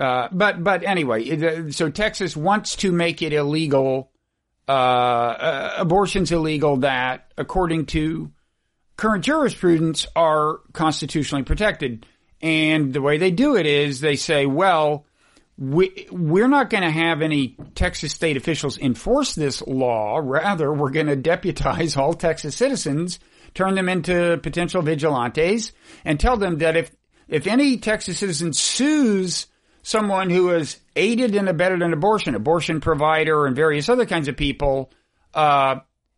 uh, 0.00 0.28
but 0.30 0.62
but 0.62 0.84
anyway, 0.84 1.28
uh, 1.68 1.70
so 1.72 1.90
Texas 1.90 2.36
wants 2.36 2.76
to 2.76 2.92
make 2.92 3.22
it 3.22 3.32
illegal. 3.32 4.10
Uh, 4.68 4.70
uh, 4.70 5.74
abortions 5.78 6.30
illegal 6.30 6.76
that, 6.78 7.32
according 7.38 7.86
to 7.86 8.30
current 8.98 9.24
jurisprudence, 9.24 10.06
are 10.14 10.58
constitutionally 10.74 11.42
protected. 11.42 12.04
And 12.42 12.92
the 12.92 13.00
way 13.00 13.16
they 13.16 13.30
do 13.30 13.56
it 13.56 13.64
is 13.64 14.00
they 14.00 14.16
say, 14.16 14.44
well, 14.44 15.06
we, 15.56 16.06
we're 16.10 16.48
not 16.48 16.68
going 16.68 16.82
to 16.84 16.90
have 16.90 17.22
any 17.22 17.56
Texas 17.74 18.12
state 18.12 18.36
officials 18.36 18.76
enforce 18.76 19.34
this 19.34 19.62
law. 19.62 20.20
Rather, 20.22 20.70
we're 20.70 20.90
going 20.90 21.06
to 21.06 21.16
deputize 21.16 21.96
all 21.96 22.12
Texas 22.12 22.54
citizens, 22.54 23.18
turn 23.54 23.74
them 23.74 23.88
into 23.88 24.38
potential 24.42 24.82
vigilantes, 24.82 25.72
and 26.04 26.20
tell 26.20 26.36
them 26.36 26.58
that 26.58 26.76
if, 26.76 26.90
if 27.26 27.46
any 27.46 27.78
Texas 27.78 28.18
citizen 28.18 28.52
sues 28.52 29.46
someone 29.82 30.30
who 30.30 30.48
has 30.48 30.78
aided 30.96 31.34
and 31.34 31.48
abetted 31.48 31.82
an 31.82 31.92
abortion, 31.92 32.34
abortion 32.34 32.80
provider, 32.80 33.46
and 33.46 33.54
various 33.56 33.88
other 33.88 34.06
kinds 34.06 34.28
of 34.28 34.36
people, 34.36 34.90
uh, 35.34 35.76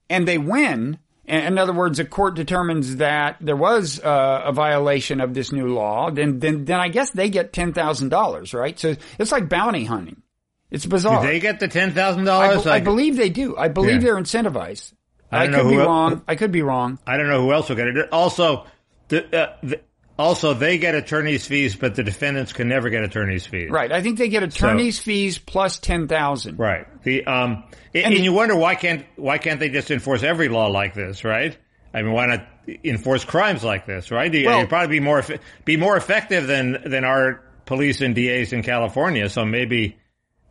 and 0.09 0.27
they 0.27 0.39
win, 0.39 0.99
in 1.27 1.59
other 1.59 1.73
words, 1.73 1.99
a 2.01 2.05
court 2.05 2.35
determines 2.35 2.97
that 2.97 3.37
there 3.41 3.57
was 3.57 4.01
uh, 4.01 4.43
a 4.47 4.53
violation 4.53 5.21
of 5.21 5.33
this 5.35 5.53
new 5.53 5.69
law, 5.69 6.11
then 6.11 6.41
then 6.41 6.65
then 6.65 6.81
I 6.81 6.89
guess 6.89 7.11
they 7.11 7.29
get 7.31 7.53
ten 7.53 7.73
thousand 7.73 8.09
dollars, 8.09 8.53
right? 8.53 8.77
So 8.79 8.97
it's 9.19 9.31
like 9.31 9.49
bounty 9.49 9.85
hunting. 9.85 10.23
It's 10.71 10.87
bizarre. 10.87 11.21
Do 11.23 11.29
they 11.29 11.39
get 11.41 11.61
the 11.61 11.69
ten 11.69 11.93
thousand 11.93 12.25
dollars? 12.25 12.67
I 12.67 12.81
believe 12.81 13.17
they 13.17 13.29
do. 13.29 13.57
I 13.57 13.69
believe 13.69 14.03
Yeah. 14.03 14.13
they're 14.13 14.17
incentivized. 14.17 14.93
I 15.31 15.45
I, 15.45 15.49
could 15.49 15.69
be 15.69 15.77
el- 15.77 15.87
wrong. 15.87 16.23
I 16.27 16.35
could 16.35 16.51
be 16.51 16.63
wrong. 16.63 16.99
I 17.07 17.17
don't 17.17 17.29
know 17.29 17.41
who 17.43 17.53
else 17.53 17.69
will 17.69 17.77
get 17.77 17.87
it. 17.89 18.09
Also, 18.13 18.67
the, 19.09 19.25
uh, 19.37 19.57
the, 19.63 19.81
also 20.21 20.55
they 20.55 20.79
get 20.79 20.95
attorney's 20.95 21.47
fees, 21.47 21.75
but 21.75 21.95
the 21.95 22.03
defendants 22.03 22.53
can 22.53 22.69
never 22.69 22.91
get 22.91 23.03
attorney's 23.03 23.47
fees. 23.47 23.71
Right. 23.71 23.91
I 23.91 24.03
think 24.03 24.19
they 24.19 24.29
get 24.29 24.43
attorney's 24.43 24.99
fees 24.99 25.39
plus 25.39 25.79
ten 25.79 26.07
thousand. 26.09 26.59
Right. 26.59 26.87
The 27.03 27.25
um, 27.27 27.65
and, 27.95 28.15
and 28.15 28.25
you 28.25 28.33
wonder 28.33 28.55
why 28.55 28.75
can't 28.75 29.05
why 29.17 29.39
can't 29.39 29.59
they 29.59 29.69
just 29.71 29.91
enforce 29.91 30.23
every 30.23 30.49
law 30.49 30.67
like 30.67 30.95
this, 30.95 31.25
right? 31.25 31.57
I 31.93 32.03
mean, 32.03 32.13
why 32.13 32.27
not 32.27 32.47
enforce 32.85 33.25
crimes 33.25 33.65
like 33.65 33.87
this, 33.87 34.11
right? 34.11 34.33
You- 34.33 34.47
Well- 34.47 34.59
It'd 34.59 34.69
probably 34.69 34.99
be 34.99 35.05
more 35.05 35.25
be 35.65 35.77
more 35.77 35.97
effective 35.97 36.47
than 36.47 36.83
than 36.87 37.05
our 37.05 37.43
police 37.65 38.01
and 38.01 38.15
DAs 38.15 38.53
in 38.53 38.63
California. 38.63 39.29
So 39.29 39.45
maybe 39.45 39.97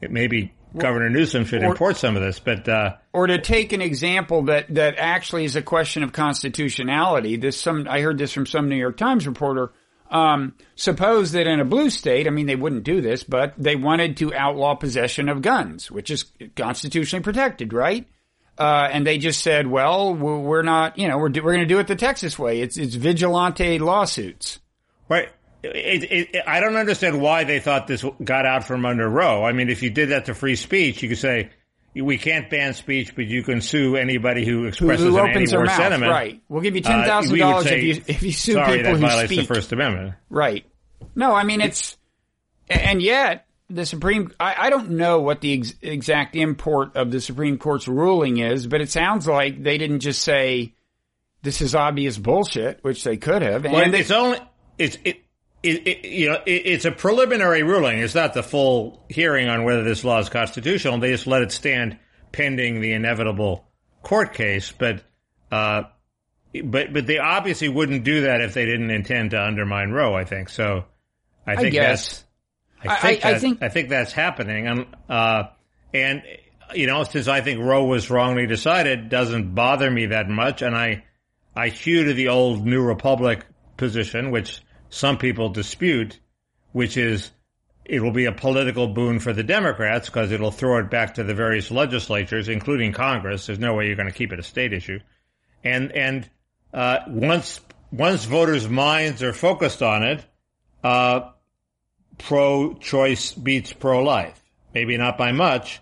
it 0.02 0.12
maybe 0.12 0.54
Governor 0.78 1.10
Newsom 1.10 1.46
should 1.46 1.64
or- 1.64 1.72
import 1.72 1.98
some 1.98 2.16
of 2.16 2.22
this. 2.22 2.40
But 2.40 2.68
uh, 2.70 2.96
Or 3.14 3.28
to 3.28 3.40
take 3.40 3.74
an 3.74 3.82
example 3.82 4.44
that, 4.44 4.74
that 4.76 4.96
actually 4.98 5.46
is 5.46 5.56
a 5.56 5.62
question 5.62 6.04
of 6.04 6.12
constitutionality. 6.12 7.38
This 7.38 7.60
some 7.60 7.88
I 7.90 8.02
heard 8.02 8.18
this 8.18 8.32
from 8.32 8.46
some 8.46 8.70
New 8.70 8.76
York 8.76 8.98
Times 8.98 9.28
reporter. 9.28 9.72
Um, 10.12 10.56
suppose 10.76 11.34
that 11.34 11.46
in 11.46 11.60
a 11.60 11.66
blue 11.66 11.92
state, 11.92 12.26
I 12.26 12.32
mean, 12.32 12.48
they 12.48 12.56
wouldn't 12.56 12.84
do 12.84 13.00
this, 13.00 13.24
but 13.24 13.54
they 13.58 13.76
wanted 13.76 14.18
to 14.18 14.34
outlaw 14.34 14.74
possession 14.74 15.30
of 15.30 15.44
guns, 15.44 15.92
which 15.92 16.10
is 16.10 16.26
constitutionally 16.56 17.24
protected, 17.24 17.74
right? 17.74 18.08
Uh, 18.58 18.90
and 18.92 19.06
they 19.06 19.20
just 19.20 19.42
said, 19.42 19.68
well, 19.68 20.14
we're 20.14 20.64
not, 20.64 20.98
you 20.98 21.08
know, 21.08 21.18
we're, 21.18 21.30
do, 21.30 21.44
we're 21.44 21.54
going 21.54 21.68
to 21.68 21.74
do 21.74 21.80
it 21.80 21.88
the 21.88 21.96
Texas 21.96 22.38
way. 22.40 22.60
It's, 22.60 22.76
it's 22.76 22.96
vigilante 22.96 23.78
lawsuits. 23.80 24.60
Right. 25.08 25.30
It, 25.62 26.32
it, 26.36 26.44
I 26.48 26.60
don't 26.62 26.76
understand 26.78 27.20
why 27.22 27.44
they 27.44 27.60
thought 27.60 27.86
this 27.88 28.06
got 28.24 28.46
out 28.46 28.64
from 28.66 28.86
under 28.86 29.10
Roe. 29.10 29.44
I 29.44 29.52
mean, 29.52 29.70
if 29.70 29.84
you 29.84 29.90
did 29.90 30.10
that 30.10 30.26
to 30.26 30.34
free 30.34 30.56
speech, 30.56 31.04
you 31.04 31.10
could 31.10 31.18
say 31.18 31.50
we 31.96 32.18
can't 32.18 32.50
ban 32.50 32.74
speech, 32.74 33.14
but 33.16 33.26
you 33.26 33.44
can 33.44 33.60
sue 33.60 33.98
anybody 33.98 34.46
who 34.46 34.60
Who, 34.62 34.66
expresses 34.68 35.06
who 35.06 35.18
an 35.18 35.30
opens 35.32 35.52
their 35.52 35.60
anti-war 35.62 35.66
mouth, 35.66 35.76
sentiment. 35.78 36.12
right? 36.12 36.42
We'll 36.48 36.62
give 36.62 36.76
you 36.76 36.82
Uh, 36.86 36.90
ten 36.90 37.04
thousand 37.06 37.32
would 37.32 37.40
dollars 37.40 37.66
if 37.66 37.84
you 37.84 38.04
if 38.08 38.24
you 38.24 38.32
sue 38.32 38.54
sorry, 38.54 38.78
people 38.78 38.94
that 38.94 39.00
who 39.00 39.08
violates 39.08 39.34
speak. 39.34 39.48
the 39.48 39.54
First 39.54 39.72
Amendment. 39.74 40.14
Right. 40.30 40.66
No, 41.16 41.34
I 41.34 41.44
mean 41.44 41.60
it's, 41.62 41.98
and 42.70 43.02
yet 43.02 43.46
the 43.70 43.86
Supreme. 43.86 44.32
I, 44.40 44.56
I 44.58 44.70
don't 44.70 44.92
know 44.92 45.20
what 45.20 45.42
the 45.42 45.58
ex, 45.58 45.74
exact 45.82 46.36
import 46.38 46.96
of 46.96 47.12
the 47.12 47.20
Supreme 47.20 47.58
Court's 47.58 47.88
ruling 47.88 48.38
is, 48.38 48.66
but 48.66 48.80
it 48.82 48.90
sounds 48.90 49.28
like 49.28 49.62
they 49.62 49.78
didn't 49.78 50.00
just 50.00 50.22
say 50.22 50.74
this 51.42 51.62
is 51.62 51.76
obvious 51.76 52.18
bullshit, 52.18 52.80
which 52.84 53.04
they 53.04 53.18
could 53.18 53.42
have. 53.42 53.66
And 53.66 53.74
Well, 53.74 53.92
they, 53.92 54.00
it's 54.00 54.12
only 54.12 54.40
it's 54.78 54.98
it, 55.04 55.18
it, 55.64 55.88
it 55.88 56.06
you 56.08 56.30
know 56.30 56.42
it, 56.46 56.52
it's 56.66 56.86
a 56.86 56.92
preliminary 56.92 57.64
ruling. 57.64 58.00
It's 58.00 58.16
not 58.16 58.34
the 58.34 58.44
full 58.44 59.06
hearing 59.10 59.48
on 59.50 59.64
whether 59.64 59.84
this 59.84 60.04
law 60.04 60.20
is 60.20 60.30
constitutional. 60.30 61.00
They 61.00 61.12
just 61.12 61.28
let 61.28 61.42
it 61.42 61.52
stand 61.52 61.98
pending 62.32 62.82
the 62.82 62.94
inevitable 62.94 63.66
court 64.04 64.34
case. 64.34 64.72
But 64.72 65.04
uh, 65.52 65.84
but 66.64 66.94
but 66.94 67.06
they 67.08 67.18
obviously 67.20 67.70
wouldn't 67.70 68.04
do 68.04 68.22
that 68.22 68.42
if 68.42 68.54
they 68.54 68.66
didn't 68.66 68.92
intend 68.92 69.32
to 69.32 69.42
undermine 69.42 69.92
Roe. 69.92 70.16
I 70.16 70.24
think 70.26 70.50
so. 70.50 70.86
I 71.46 71.56
think 71.56 71.74
guess. 71.74 72.10
that's. 72.10 72.24
I- 72.24 72.26
I 72.82 72.96
think, 73.02 73.26
I 73.26 73.32
that- 73.34 73.42
think- 73.42 73.64
I 73.64 73.70
think 73.70 73.90
that's 73.90 74.14
happening. 74.14 74.68
Um, 74.68 74.88
uh, 75.10 75.44
and 75.94 76.24
you 76.74 76.88
know, 76.88 77.04
since 77.04 77.28
I 77.28 77.42
think 77.42 77.60
Roe 77.60 77.84
was 77.84 78.10
wrongly 78.10 78.48
decided, 78.48 79.10
doesn't 79.10 79.54
bother 79.56 79.90
me 79.92 80.06
that 80.08 80.30
much, 80.30 80.62
and 80.62 80.74
I 80.76 81.04
I 81.56 81.70
hew 81.70 82.06
to 82.06 82.14
the 82.14 82.30
old 82.30 82.66
New 82.66 82.82
Republic 82.82 83.46
position, 83.76 84.32
which 84.32 84.62
some 84.90 85.18
people 85.18 85.50
dispute, 85.50 86.20
which 86.72 86.98
is 86.98 87.32
it 87.86 88.02
will 88.02 88.12
be 88.12 88.26
a 88.26 88.32
political 88.32 88.88
boon 88.88 89.20
for 89.20 89.34
the 89.34 89.44
Democrats 89.44 90.08
because 90.10 90.32
it'll 90.32 90.52
throw 90.52 90.78
it 90.78 90.92
back 90.92 91.16
to 91.16 91.24
the 91.24 91.34
various 91.34 91.72
legislatures, 91.72 92.48
including 92.48 92.94
Congress. 92.94 93.48
There's 93.48 93.58
no 93.60 93.74
way 93.74 93.88
you're 93.88 93.96
going 93.96 94.08
to 94.12 94.14
keep 94.14 94.32
it 94.32 94.40
a 94.40 94.44
state 94.44 94.74
issue, 94.74 95.00
and 95.64 95.92
and 95.92 96.30
uh, 96.74 97.00
once 97.08 97.60
once 97.92 98.26
voters' 98.26 98.70
minds 98.70 99.24
are 99.24 99.34
focused 99.34 99.82
on 99.82 100.04
it, 100.04 100.24
uh, 100.84 101.32
pro-choice 102.20 103.34
beats 103.34 103.74
pro-life. 103.74 104.40
Maybe 104.74 104.98
not 104.98 105.18
by 105.18 105.32
much, 105.32 105.82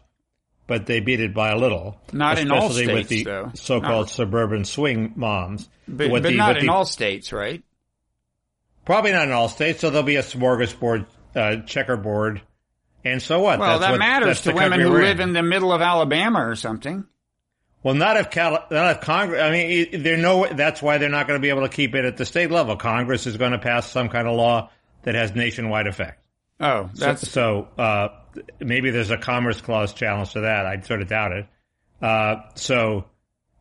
but 0.65 0.85
they 0.85 1.01
beat 1.01 1.19
it 1.19 1.33
by 1.33 1.49
a 1.49 1.57
little. 1.57 1.99
Not 2.13 2.39
in 2.39 2.49
all 2.51 2.67
especially 2.69 2.93
with 2.93 3.09
the 3.09 3.23
though. 3.25 3.51
so-called 3.53 4.05
Not- 4.05 4.09
suburban 4.09 4.63
swing 4.63 5.11
moms. 5.17 5.67
but, 5.87 6.09
but 6.09 6.23
the- 6.23 6.31
not 6.31 6.57
in 6.57 6.67
the- 6.67 6.71
all 6.71 6.85
states, 6.85 7.33
right? 7.33 7.61
Probably 8.87 9.11
not 9.11 9.27
in 9.27 9.33
all 9.33 9.49
states, 9.49 9.81
so 9.81 9.89
there'll 9.89 10.05
be 10.05 10.15
a 10.15 10.23
smorgasbord, 10.23 11.07
uh, 11.35 11.57
checkerboard. 11.65 12.41
And 13.03 13.21
so 13.21 13.41
what? 13.41 13.59
Well, 13.59 13.79
That's 13.79 13.81
that 13.81 13.91
what- 13.91 13.99
matters 13.99 14.41
to 14.43 14.53
women 14.53 14.79
who 14.79 14.89
live 14.89 15.19
in 15.19 15.33
the 15.33 15.43
middle 15.43 15.73
of 15.73 15.81
Alabama 15.81 16.39
or 16.47 16.55
something. 16.55 17.03
Well, 17.83 17.95
not 17.95 18.15
if 18.15 18.29
Cal- 18.31 18.65
not 18.71 18.95
if 18.95 19.01
Congress. 19.01 19.41
I 19.41 19.51
mean, 19.51 20.03
they're 20.03 20.15
no. 20.15 20.47
That's 20.47 20.81
why 20.81 20.99
they're 20.99 21.09
not 21.09 21.27
going 21.27 21.37
to 21.37 21.41
be 21.41 21.49
able 21.49 21.63
to 21.63 21.69
keep 21.69 21.95
it 21.95 22.05
at 22.05 22.15
the 22.15 22.23
state 22.25 22.49
level. 22.49 22.77
Congress 22.77 23.27
is 23.27 23.35
going 23.35 23.51
to 23.51 23.59
pass 23.59 23.91
some 23.91 24.07
kind 24.07 24.25
of 24.25 24.37
law 24.37 24.69
that 25.03 25.15
has 25.15 25.35
nationwide 25.35 25.87
effect. 25.87 26.25
Oh, 26.61 26.89
So, 26.93 27.05
that's 27.05 27.29
so 27.29 27.67
uh, 27.77 28.07
maybe 28.61 28.91
there's 28.91 29.11
a 29.11 29.17
commerce 29.17 29.59
clause 29.59 29.93
challenge 29.93 30.31
to 30.31 30.41
that. 30.41 30.65
I 30.65 30.79
sort 30.79 31.01
of 31.01 31.09
doubt 31.09 31.33
it. 31.33 31.45
Uh, 32.01 32.35
so 32.55 33.03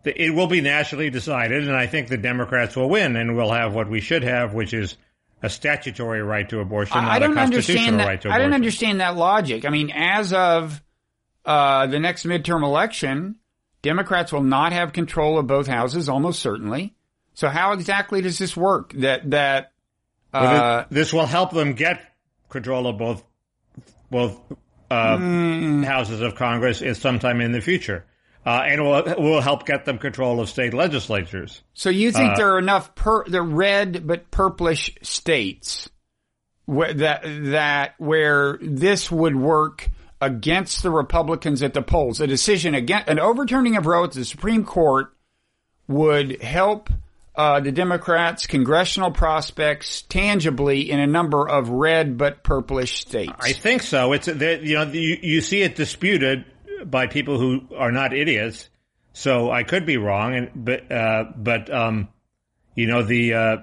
the, 0.05 0.23
it 0.23 0.31
will 0.31 0.47
be 0.47 0.61
nationally 0.61 1.11
decided, 1.11 1.67
and 1.67 1.77
I 1.77 1.89
think 1.89 2.07
the 2.09 2.17
Democrats 2.17 2.77
will 2.77 2.89
win, 2.89 3.17
and 3.17 3.37
we'll 3.37 3.53
have 3.53 3.75
what 3.75 3.91
we 3.91 4.01
should 4.01 4.23
have, 4.23 4.55
which 4.55 4.73
is 4.73 4.97
a 5.47 5.51
statutory 5.51 6.21
right 6.23 6.49
to 6.51 6.61
abortion, 6.61 6.99
I, 6.99 7.03
not 7.03 7.11
I 7.13 7.19
don't 7.21 7.33
a 7.33 7.35
constitutional 7.37 7.79
understand 7.79 8.01
that. 8.01 8.07
right 8.07 8.21
to 8.23 8.31
I 8.31 8.39
don't 8.39 8.53
understand 8.55 9.01
that 9.01 9.17
logic. 9.17 9.65
I 9.65 9.71
mean, 9.71 9.91
as 9.95 10.33
of 10.33 10.83
uh, 11.45 11.87
the 11.87 11.99
next 11.99 12.27
midterm 12.27 12.63
election, 12.65 13.37
Democrats 13.83 14.33
will 14.33 14.43
not 14.43 14.73
have 14.73 14.93
control 14.93 15.39
of 15.39 15.47
both 15.47 15.67
houses, 15.67 16.09
almost 16.09 16.41
certainly. 16.41 16.95
So, 17.35 17.49
how 17.49 17.73
exactly 17.73 18.21
does 18.23 18.39
this 18.39 18.57
work? 18.57 18.93
That 18.95 19.31
that 19.31 19.73
uh, 20.35 20.83
thi- 20.85 20.95
this 20.95 21.13
will 21.13 21.27
help 21.27 21.53
them 21.53 21.75
get 21.75 22.01
control 22.49 22.87
of 22.87 22.99
both 22.99 23.23
both 24.11 24.39
uh, 24.91 25.17
Mm. 25.17 25.85
houses 25.85 26.21
of 26.21 26.35
Congress 26.37 26.81
in 26.83 26.95
sometime 26.95 27.41
in 27.41 27.53
the 27.53 27.61
future, 27.61 28.05
uh, 28.47 28.63
and 28.65 28.83
will 28.83 29.03
will 29.19 29.41
help 29.41 29.67
get 29.67 29.85
them 29.85 29.99
control 29.99 30.41
of 30.41 30.49
state 30.49 30.73
legislatures. 30.73 31.63
so 31.75 31.91
you 31.91 32.13
think 32.13 32.33
uh, 32.33 32.37
there 32.37 32.53
are 32.53 32.59
enough 32.59 32.95
per, 32.95 33.25
the 33.25 33.43
red 33.43 34.07
but 34.07 34.31
purplish 34.31 34.97
states 35.03 35.91
where, 36.65 36.95
that 36.95 37.23
that 37.25 37.95
where 37.99 38.59
this 38.63 39.11
would 39.11 39.35
work 39.35 39.91
against 40.21 40.83
the 40.83 40.91
Republicans 40.91 41.63
at 41.63 41.75
the 41.75 41.83
polls? 41.83 42.21
A 42.21 42.27
decision 42.27 42.75
against 42.75 43.09
an 43.09 43.19
overturning 43.19 43.77
of 43.77 43.87
Roe 43.87 44.05
at 44.05 44.13
the 44.13 44.25
Supreme 44.25 44.65
Court 44.65 45.13
would 45.89 46.41
help 46.43 46.91
uh, 47.35 47.61
the 47.61 47.71
Democrats' 47.73 48.47
congressional 48.47 49.11
prospects 49.11 50.03
tangibly 50.03 50.91
in 50.91 50.99
a 50.99 51.07
number 51.07 51.47
of 51.47 51.69
red 51.69 52.17
but 52.17 52.43
purplish 52.43 52.99
states. 53.01 53.33
I 53.39 53.53
think 53.53 53.83
so. 53.83 54.13
It's 54.13 54.27
you 54.27 54.75
know 54.75 54.85
you, 54.85 55.19
you 55.21 55.41
see 55.41 55.63
it 55.63 55.77
disputed 55.77 56.45
by 56.85 57.07
people 57.07 57.39
who 57.39 57.69
are 57.77 57.93
not 57.93 58.13
idiots. 58.13 58.69
So 59.13 59.51
I 59.51 59.63
could 59.63 59.87
be 59.87 59.97
wrong, 59.97 60.35
and 60.35 60.51
but 60.55 60.93
uh, 60.93 61.25
but 61.37 61.73
um, 61.73 62.09
you 62.75 62.87
know 62.87 63.03
the 63.03 63.35
uh, 63.35 63.57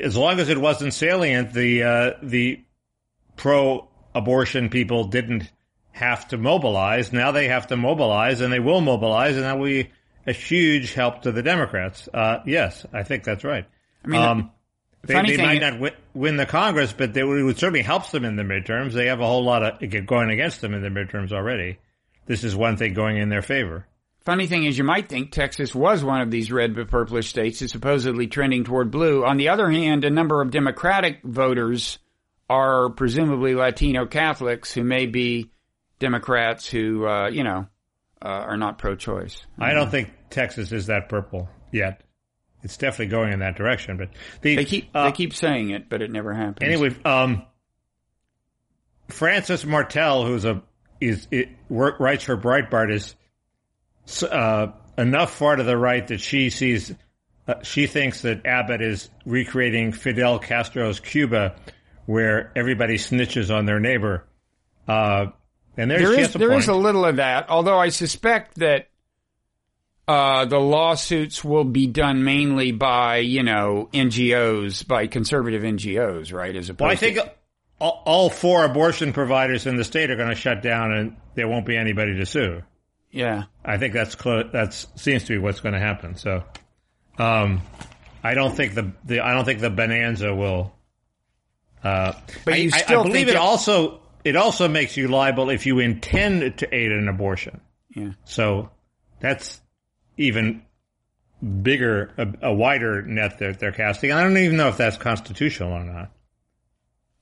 as 0.00 0.16
long 0.16 0.38
as 0.38 0.48
it 0.48 0.58
wasn't 0.58 0.94
salient, 0.94 1.52
the 1.52 1.82
uh, 1.82 2.10
the 2.22 2.64
pro-abortion 3.36 4.68
people 4.68 5.04
didn't 5.04 5.50
have 5.92 6.28
to 6.28 6.38
mobilize. 6.38 7.12
Now 7.12 7.32
they 7.32 7.48
have 7.48 7.66
to 7.68 7.76
mobilize, 7.76 8.40
and 8.40 8.52
they 8.52 8.60
will 8.60 8.80
mobilize, 8.80 9.36
and 9.36 9.44
that 9.44 9.58
will 9.58 9.66
be 9.66 9.90
a 10.26 10.32
huge 10.32 10.94
help 10.94 11.22
to 11.22 11.32
the 11.32 11.42
Democrats. 11.42 12.08
Uh, 12.12 12.38
yes, 12.46 12.86
I 12.92 13.02
think 13.02 13.24
that's 13.24 13.42
right. 13.44 13.66
I 14.04 14.08
mean, 14.08 14.22
Um, 14.22 14.50
they, 15.02 15.14
funny 15.14 15.30
they 15.30 15.36
thing- 15.36 15.46
might 15.46 15.60
not 15.60 15.80
win, 15.80 15.92
win 16.14 16.36
the 16.36 16.46
Congress, 16.46 16.92
but 16.92 17.14
they, 17.14 17.22
it 17.22 17.58
certainly 17.58 17.82
helps 17.82 18.10
them 18.10 18.24
in 18.24 18.36
the 18.36 18.42
midterms. 18.42 18.92
They 18.92 19.06
have 19.06 19.20
a 19.20 19.26
whole 19.26 19.44
lot 19.44 19.82
of 19.82 20.06
going 20.06 20.30
against 20.30 20.60
them 20.60 20.74
in 20.74 20.82
the 20.82 20.88
midterms 20.88 21.32
already. 21.32 21.78
This 22.26 22.44
is 22.44 22.54
one 22.54 22.76
thing 22.76 22.94
going 22.94 23.16
in 23.16 23.28
their 23.28 23.42
favor. 23.42 23.86
Funny 24.20 24.46
thing 24.46 24.64
is, 24.64 24.76
you 24.76 24.84
might 24.84 25.08
think 25.08 25.32
Texas 25.32 25.74
was 25.74 26.04
one 26.04 26.20
of 26.20 26.30
these 26.30 26.52
red 26.52 26.74
but 26.74 26.88
purplish 26.88 27.28
states, 27.30 27.62
is 27.62 27.70
supposedly 27.70 28.26
trending 28.26 28.64
toward 28.64 28.90
blue. 28.90 29.24
On 29.24 29.38
the 29.38 29.48
other 29.48 29.70
hand, 29.70 30.04
a 30.04 30.10
number 30.10 30.42
of 30.42 30.50
Democratic 30.50 31.22
voters 31.24 31.98
are 32.48 32.90
presumably 32.90 33.54
Latino 33.54 34.04
Catholics 34.04 34.72
who 34.74 34.84
may 34.84 35.06
be 35.06 35.50
Democrats 35.98 36.66
who, 36.68 37.06
uh, 37.06 37.28
you 37.28 37.44
know, 37.44 37.66
uh, 38.22 38.28
are 38.28 38.58
not 38.58 38.76
pro-choice. 38.76 39.46
I 39.58 39.72
don't 39.72 39.90
think 39.90 40.12
Texas 40.28 40.70
is 40.72 40.86
that 40.86 41.08
purple 41.08 41.48
yet. 41.72 42.02
It's 42.62 42.76
definitely 42.76 43.06
going 43.06 43.32
in 43.32 43.38
that 43.40 43.56
direction, 43.56 43.96
but 43.96 44.10
the, 44.42 44.56
They 44.56 44.64
keep 44.64 44.90
uh, 44.94 45.06
they 45.06 45.12
keep 45.12 45.34
saying 45.34 45.70
it, 45.70 45.88
but 45.88 46.02
it 46.02 46.10
never 46.10 46.34
happens. 46.34 46.58
Anyway, 46.62 46.94
um, 47.04 47.46
Frances 49.08 49.64
Martel, 49.64 50.26
who's 50.26 50.44
a 50.44 50.62
is 51.00 51.26
it 51.30 51.48
work, 51.68 51.98
writes 52.00 52.24
for 52.24 52.36
Breitbart, 52.36 52.92
is 52.92 53.14
uh, 54.24 54.68
enough 54.98 55.34
far 55.34 55.56
to 55.56 55.62
the 55.62 55.76
right 55.76 56.06
that 56.08 56.20
she 56.20 56.50
sees 56.50 56.94
uh, 57.48 57.62
she 57.62 57.86
thinks 57.86 58.22
that 58.22 58.44
Abbott 58.44 58.82
is 58.82 59.08
recreating 59.24 59.92
Fidel 59.92 60.38
Castro's 60.38 61.00
Cuba, 61.00 61.56
where 62.06 62.52
everybody 62.54 62.96
snitches 62.96 63.54
on 63.54 63.64
their 63.64 63.80
neighbor. 63.80 64.26
Uh, 64.86 65.26
and 65.76 65.90
there's 65.90 66.02
there 66.02 66.24
a 66.24 66.38
there 66.38 66.58
is 66.58 66.68
a 66.68 66.74
little 66.74 67.04
of 67.04 67.16
that, 67.16 67.48
although 67.48 67.78
I 67.78 67.88
suspect 67.88 68.56
that 68.56 68.89
uh, 70.10 70.44
the 70.46 70.58
lawsuits 70.58 71.44
will 71.44 71.64
be 71.64 71.86
done 71.86 72.24
mainly 72.24 72.72
by 72.72 73.18
you 73.18 73.42
know 73.42 73.88
NGOs, 73.92 74.86
by 74.86 75.06
conservative 75.06 75.62
NGOs, 75.62 76.32
right? 76.32 76.54
As 76.56 76.68
opposed 76.70 76.80
well, 76.80 76.90
I 76.90 76.96
think 76.96 77.16
to, 77.16 77.32
all, 77.80 78.02
all 78.04 78.30
four 78.30 78.64
abortion 78.64 79.12
providers 79.12 79.66
in 79.66 79.76
the 79.76 79.84
state 79.84 80.10
are 80.10 80.16
going 80.16 80.28
to 80.28 80.34
shut 80.34 80.62
down, 80.62 80.92
and 80.92 81.16
there 81.34 81.48
won't 81.48 81.66
be 81.66 81.76
anybody 81.76 82.16
to 82.16 82.26
sue. 82.26 82.62
yeah. 83.10 83.44
I 83.64 83.78
think 83.78 83.92
that's 83.94 84.14
clo- 84.14 84.50
that's 84.52 84.86
seems 84.96 85.24
to 85.24 85.32
be 85.34 85.38
what's 85.38 85.60
going 85.60 85.74
to 85.74 85.80
happen. 85.80 86.16
So, 86.16 86.42
um, 87.18 87.60
I 88.24 88.34
don't 88.34 88.54
think 88.56 88.74
the, 88.74 88.92
the 89.04 89.20
I 89.20 89.32
don't 89.34 89.44
think 89.44 89.60
the 89.60 89.70
bonanza 89.70 90.34
will. 90.34 90.72
Uh, 91.84 92.12
But 92.44 92.54
I, 92.54 92.56
you 92.58 92.70
I- 92.72 92.76
I 92.76 92.80
still 92.80 93.02
believe 93.04 93.28
it 93.28 93.32
it- 93.32 93.36
also 93.36 94.00
it 94.24 94.36
also 94.36 94.68
makes 94.68 94.96
you 94.96 95.08
liable 95.08 95.48
if 95.50 95.64
you 95.66 95.78
intend 95.78 96.58
to 96.58 96.74
aid 96.74 96.92
an 96.92 97.08
abortion. 97.08 97.60
Yeah. 97.94 98.10
So 98.24 98.70
that's 99.20 99.60
even 100.20 100.62
bigger, 101.62 102.12
a, 102.18 102.48
a 102.50 102.54
wider 102.54 103.02
net 103.02 103.38
that 103.38 103.58
they're 103.58 103.72
casting. 103.72 104.12
I 104.12 104.22
don't 104.22 104.36
even 104.36 104.56
know 104.56 104.68
if 104.68 104.76
that's 104.76 104.96
constitutional 104.98 105.72
or 105.72 105.84
not. 105.84 106.10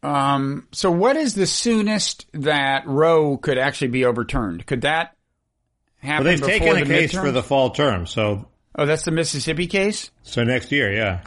Um, 0.03 0.69
so 0.73 0.91
what 0.91 1.17
is 1.17 1.35
the 1.35 1.47
soonest 1.47 2.27
that 2.33 2.87
Roe 2.87 3.37
could 3.37 3.59
actually 3.59 3.89
be 3.89 4.05
overturned? 4.05 4.65
Could 4.67 4.83
that 4.83 5.17
happen 5.99 6.25
Well, 6.27 6.37
they've 6.37 6.47
taken 6.47 6.77
a 6.77 6.85
the 6.85 6.87
case 6.87 7.13
midterms? 7.13 7.21
for 7.21 7.31
the 7.33 7.43
fall 7.43 7.71
term, 7.71 8.07
so 8.07 8.49
Oh, 8.77 8.87
that's 8.87 9.05
the 9.05 9.11
Mississippi 9.11 9.67
case? 9.67 10.11
so 10.23 10.45
next 10.45 10.71
year, 10.71 10.93
yeah, 10.93 11.23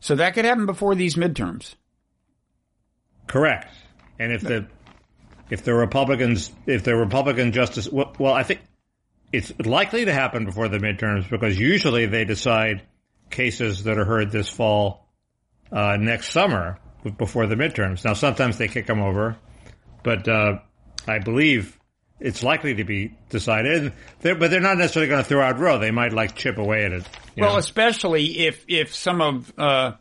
So 0.00 0.16
that 0.16 0.34
could 0.34 0.44
happen 0.44 0.66
before 0.66 0.94
these 0.96 1.14
midterms. 1.14 1.74
correct. 3.26 3.72
And 4.18 4.32
if 4.32 4.42
the 4.42 4.66
if 5.50 5.62
the 5.62 5.74
Republicans 5.74 6.50
if 6.66 6.82
the 6.82 6.96
Republican 6.96 7.52
justice 7.52 7.88
well, 7.88 8.12
well, 8.18 8.34
I 8.34 8.42
think 8.42 8.60
it's 9.32 9.52
likely 9.64 10.04
to 10.04 10.12
happen 10.12 10.44
before 10.44 10.68
the 10.68 10.78
midterms 10.78 11.28
because 11.28 11.58
usually 11.58 12.06
they 12.06 12.24
decide 12.24 12.82
cases 13.30 13.84
that 13.84 13.98
are 13.98 14.04
heard 14.04 14.30
this 14.30 14.48
fall 14.48 15.06
uh, 15.70 15.96
next 15.98 16.32
summer 16.32 16.78
before 17.18 17.46
the 17.46 17.54
midterms. 17.54 18.04
Now 18.04 18.14
sometimes 18.14 18.58
they 18.58 18.68
kick 18.68 18.86
them 18.86 19.00
over, 19.00 19.36
but 20.02 20.26
uh, 20.28 20.58
I 21.06 21.18
believe 21.18 21.78
it's 22.20 22.42
likely 22.42 22.74
to 22.76 22.84
be 22.84 23.16
decided. 23.28 23.92
They're, 24.20 24.34
but 24.34 24.50
they're 24.50 24.60
not 24.60 24.78
necessarily 24.78 25.08
going 25.08 25.22
to 25.22 25.28
throw 25.28 25.42
out 25.42 25.58
Roe. 25.58 25.78
They 25.78 25.90
might 25.90 26.12
like 26.12 26.34
chip 26.34 26.58
away 26.58 26.84
at 26.84 26.92
it. 26.92 27.04
Well, 27.36 27.52
know. 27.52 27.58
especially 27.58 28.46
if 28.46 28.64
if 28.66 28.94
some 28.94 29.20
of 29.20 29.52
uh, 29.56 29.92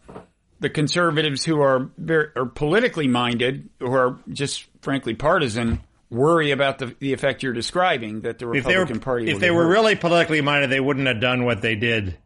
the 0.59 0.69
conservatives 0.69 1.43
who 1.43 1.61
are 1.61 1.89
very 1.97 2.29
are 2.35 2.45
politically 2.45 3.07
minded, 3.07 3.69
who 3.79 3.93
are 3.93 4.19
just 4.29 4.65
frankly 4.81 5.13
partisan, 5.13 5.81
worry 6.09 6.51
about 6.51 6.79
the 6.79 6.95
the 6.99 7.13
effect 7.13 7.43
you're 7.43 7.53
describing 7.53 8.21
that 8.21 8.39
the 8.39 8.51
if 8.51 8.63
they 8.63 8.75
were 8.75 8.81
Republican 8.81 8.99
Party. 8.99 9.31
if 9.31 9.39
they 9.39 9.51
were 9.51 9.63
hurt. 9.63 9.71
really 9.71 9.95
politically 9.95 10.41
minded, 10.41 10.69
they 10.69 10.79
wouldn't 10.79 11.07
have 11.07 11.19
done 11.19 11.45
what 11.45 11.61
they 11.61 11.75
did 11.75 12.17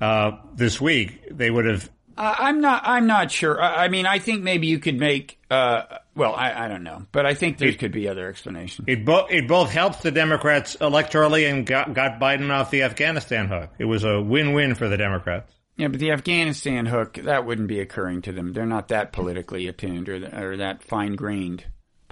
uh, 0.00 0.32
this 0.54 0.80
week. 0.80 1.36
They 1.36 1.50
would 1.50 1.66
have. 1.66 1.90
I- 2.16 2.36
I'm 2.48 2.60
not. 2.60 2.82
I'm 2.86 3.06
not 3.06 3.30
sure. 3.30 3.60
I, 3.60 3.84
I 3.84 3.88
mean, 3.88 4.06
I 4.06 4.18
think 4.18 4.42
maybe 4.42 4.66
you 4.66 4.78
could 4.78 4.98
make. 4.98 5.38
Uh, 5.50 5.82
well, 6.14 6.34
I, 6.34 6.64
I 6.64 6.68
don't 6.68 6.82
know, 6.82 7.04
but 7.12 7.26
I 7.26 7.34
think 7.34 7.58
there 7.58 7.72
could 7.74 7.92
be 7.92 8.08
other 8.08 8.28
explanations. 8.28 8.88
It 8.88 9.04
both 9.04 9.30
it 9.30 9.46
both 9.46 9.70
helped 9.70 10.02
the 10.02 10.10
Democrats 10.10 10.76
electorally 10.76 11.48
and 11.50 11.66
got 11.66 11.92
got 11.92 12.18
Biden 12.18 12.50
off 12.50 12.70
the 12.70 12.84
Afghanistan 12.84 13.48
hook. 13.48 13.70
It 13.78 13.84
was 13.84 14.04
a 14.04 14.20
win 14.20 14.54
win 14.54 14.74
for 14.74 14.88
the 14.88 14.96
Democrats. 14.96 15.52
Yeah, 15.76 15.88
but 15.88 16.00
the 16.00 16.12
Afghanistan 16.12 16.86
hook 16.86 17.14
that 17.24 17.44
wouldn't 17.44 17.68
be 17.68 17.80
occurring 17.80 18.22
to 18.22 18.32
them. 18.32 18.54
They're 18.54 18.64
not 18.64 18.88
that 18.88 19.12
politically 19.12 19.68
attuned 19.68 20.08
or, 20.08 20.14
or 20.52 20.56
that 20.56 20.82
fine 20.82 21.16
grained 21.16 21.66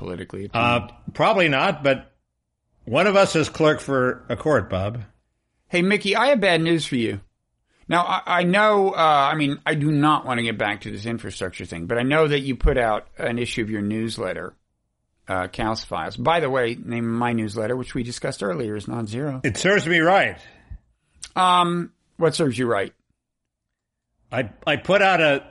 politically. 0.04 0.50
Uh, 0.52 0.88
probably 1.14 1.48
not, 1.48 1.82
but 1.82 2.12
one 2.84 3.06
of 3.06 3.16
us 3.16 3.34
is 3.36 3.48
clerk 3.48 3.80
for 3.80 4.24
a 4.28 4.36
court, 4.36 4.68
Bob. 4.68 5.02
Hey, 5.68 5.82
Mickey, 5.82 6.14
I 6.14 6.26
have 6.26 6.40
bad 6.40 6.60
news 6.60 6.84
for 6.84 6.96
you. 6.96 7.20
Now, 7.88 8.02
I, 8.02 8.22
I 8.26 8.42
know, 8.42 8.90
uh, 8.90 9.28
I 9.32 9.34
mean, 9.34 9.58
I 9.64 9.74
do 9.74 9.90
not 9.90 10.26
want 10.26 10.38
to 10.38 10.44
get 10.44 10.58
back 10.58 10.82
to 10.82 10.90
this 10.90 11.06
infrastructure 11.06 11.64
thing, 11.64 11.86
but 11.86 11.98
I 11.98 12.02
know 12.02 12.28
that 12.28 12.40
you 12.40 12.56
put 12.56 12.78
out 12.78 13.08
an 13.18 13.38
issue 13.38 13.62
of 13.62 13.70
your 13.70 13.82
newsletter, 13.82 14.54
uh, 15.26 15.48
Kausfiles. 15.48 16.22
By 16.22 16.40
the 16.40 16.50
way, 16.50 16.74
name 16.74 17.04
of 17.04 17.18
my 17.18 17.32
newsletter, 17.32 17.76
which 17.76 17.94
we 17.94 18.02
discussed 18.02 18.42
earlier, 18.42 18.76
is 18.76 18.86
non 18.86 19.06
zero. 19.06 19.40
It 19.42 19.56
serves 19.56 19.86
me 19.86 20.00
right. 20.00 20.38
Um, 21.34 21.92
what 22.16 22.34
serves 22.34 22.58
you 22.58 22.66
right? 22.66 22.92
I 24.30 24.50
I 24.66 24.76
put 24.76 25.02
out 25.02 25.20
a 25.20 25.44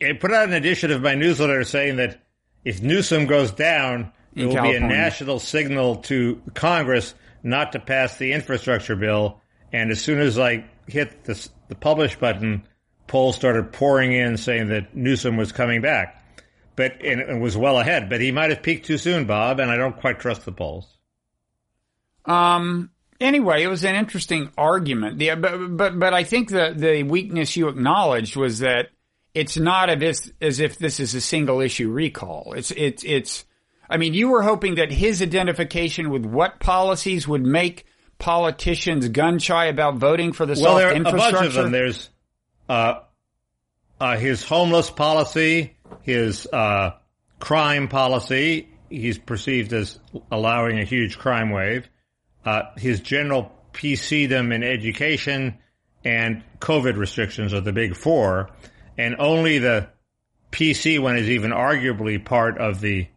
I 0.00 0.12
put 0.18 0.32
out 0.32 0.48
an 0.48 0.54
edition 0.54 0.90
of 0.90 1.02
my 1.02 1.14
newsletter 1.14 1.64
saying 1.64 1.96
that 1.96 2.22
if 2.64 2.82
Newsom 2.82 3.26
goes 3.26 3.50
down, 3.50 4.12
it 4.34 4.42
In 4.42 4.48
will 4.48 4.62
be 4.62 4.74
a 4.74 4.80
national 4.80 5.38
signal 5.38 5.96
to 5.96 6.40
Congress 6.54 7.14
not 7.42 7.72
to 7.72 7.80
pass 7.80 8.16
the 8.18 8.32
infrastructure 8.32 8.96
bill. 8.96 9.40
And 9.72 9.90
as 9.90 10.00
soon 10.00 10.20
as 10.20 10.38
I 10.38 10.64
hit 10.86 11.24
the, 11.24 11.48
the 11.68 11.74
publish 11.74 12.16
button, 12.16 12.62
polls 13.06 13.36
started 13.36 13.72
pouring 13.72 14.12
in 14.12 14.36
saying 14.36 14.68
that 14.68 14.94
Newsom 14.94 15.36
was 15.36 15.52
coming 15.52 15.80
back. 15.80 16.18
But 16.76 17.02
and 17.04 17.20
it 17.20 17.40
was 17.40 17.56
well 17.56 17.78
ahead. 17.78 18.08
But 18.08 18.20
he 18.20 18.32
might 18.32 18.50
have 18.50 18.62
peaked 18.62 18.86
too 18.86 18.96
soon, 18.96 19.26
Bob, 19.26 19.60
and 19.60 19.70
I 19.70 19.76
don't 19.76 19.98
quite 19.98 20.20
trust 20.20 20.44
the 20.44 20.52
polls. 20.52 20.86
Um, 22.24 22.90
anyway, 23.20 23.62
it 23.62 23.66
was 23.66 23.84
an 23.84 23.94
interesting 23.94 24.50
argument. 24.56 25.18
The, 25.18 25.34
but, 25.34 25.76
but, 25.76 25.98
but 25.98 26.14
I 26.14 26.24
think 26.24 26.48
the, 26.48 26.72
the 26.74 27.02
weakness 27.02 27.56
you 27.56 27.68
acknowledged 27.68 28.36
was 28.36 28.60
that 28.60 28.88
it's 29.34 29.56
not 29.56 29.90
a, 29.90 29.96
this, 29.96 30.30
as 30.40 30.60
if 30.60 30.78
this 30.78 31.00
is 31.00 31.14
a 31.14 31.20
single 31.20 31.60
issue 31.60 31.90
recall. 31.90 32.54
It's, 32.56 32.70
it's, 32.70 33.04
it's, 33.04 33.44
I 33.88 33.96
mean, 33.96 34.14
you 34.14 34.28
were 34.28 34.42
hoping 34.42 34.76
that 34.76 34.90
his 34.90 35.22
identification 35.22 36.10
with 36.10 36.24
what 36.24 36.60
policies 36.60 37.26
would 37.26 37.42
make 37.42 37.86
politicians 38.18 39.08
gun 39.08 39.38
shy 39.38 39.66
about 39.66 39.96
voting 39.96 40.32
for 40.32 40.46
the 40.46 40.52
Well, 40.52 40.78
soft 40.78 40.78
there 40.78 40.88
are 40.90 40.94
a 40.94 41.02
bunch 41.02 41.46
of 41.46 41.54
them. 41.54 41.72
There's 41.72 42.08
uh, 42.68 43.00
uh, 44.00 44.16
his 44.16 44.44
homeless 44.44 44.90
policy, 44.90 45.76
his 46.02 46.46
uh, 46.46 46.92
crime 47.38 47.88
policy. 47.88 48.68
He's 48.88 49.18
perceived 49.18 49.72
as 49.72 49.98
allowing 50.30 50.78
a 50.78 50.84
huge 50.84 51.18
crime 51.18 51.50
wave. 51.50 51.88
Uh, 52.44 52.62
his 52.76 53.00
general 53.00 53.52
PCdom 53.72 54.54
in 54.54 54.62
education 54.62 55.58
and 56.04 56.42
COVID 56.60 56.96
restrictions 56.96 57.54
are 57.54 57.60
the 57.60 57.72
big 57.72 57.96
four, 57.96 58.50
and 58.98 59.16
only 59.18 59.58
the 59.58 59.88
PC 60.50 61.00
one 61.00 61.16
is 61.16 61.30
even 61.30 61.50
arguably 61.50 62.22
part 62.22 62.58
of 62.58 62.80
the 62.80 63.08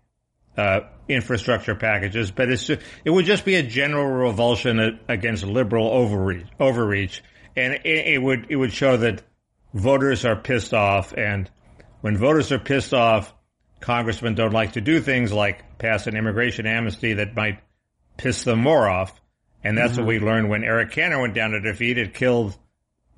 uh, 0.58 0.82
infrastructure 1.08 1.76
packages. 1.76 2.32
But 2.32 2.50
it 2.50 3.10
would 3.10 3.26
just 3.26 3.46
be 3.46 3.56
a 3.56 3.64
general 3.64 4.08
revulsion 4.08 5.00
against 5.08 5.44
liberal 5.44 5.88
overreach, 5.88 6.48
overreach, 6.60 7.22
and 7.56 7.74
it, 7.74 7.86
it 7.86 8.22
would 8.22 8.48
it 8.50 8.56
would 8.56 8.74
show 8.74 8.98
that 8.98 9.24
voters 9.74 10.26
are 10.26 10.36
pissed 10.36 10.74
off, 10.74 11.14
and 11.14 11.50
when 12.02 12.18
voters 12.18 12.52
are 12.52 12.60
pissed 12.60 12.94
off, 12.94 13.34
congressmen 13.80 14.36
don't 14.36 14.54
like 14.54 14.74
to 14.74 14.82
do 14.82 15.02
things 15.02 15.32
like 15.34 15.78
pass 15.78 16.08
an 16.08 16.16
immigration 16.16 16.66
amnesty 16.66 17.14
that 17.14 17.36
might 17.36 17.60
piss 18.18 18.44
them 18.44 18.60
more 18.60 18.88
off. 18.88 19.20
And 19.64 19.76
that's 19.76 19.98
what 19.98 20.06
we 20.06 20.20
learned 20.20 20.50
when 20.50 20.64
Eric 20.64 20.92
Cantor 20.92 21.20
went 21.20 21.34
down 21.34 21.52
to 21.52 21.60
defeat. 21.60 21.98
It 21.98 22.14
killed 22.14 22.56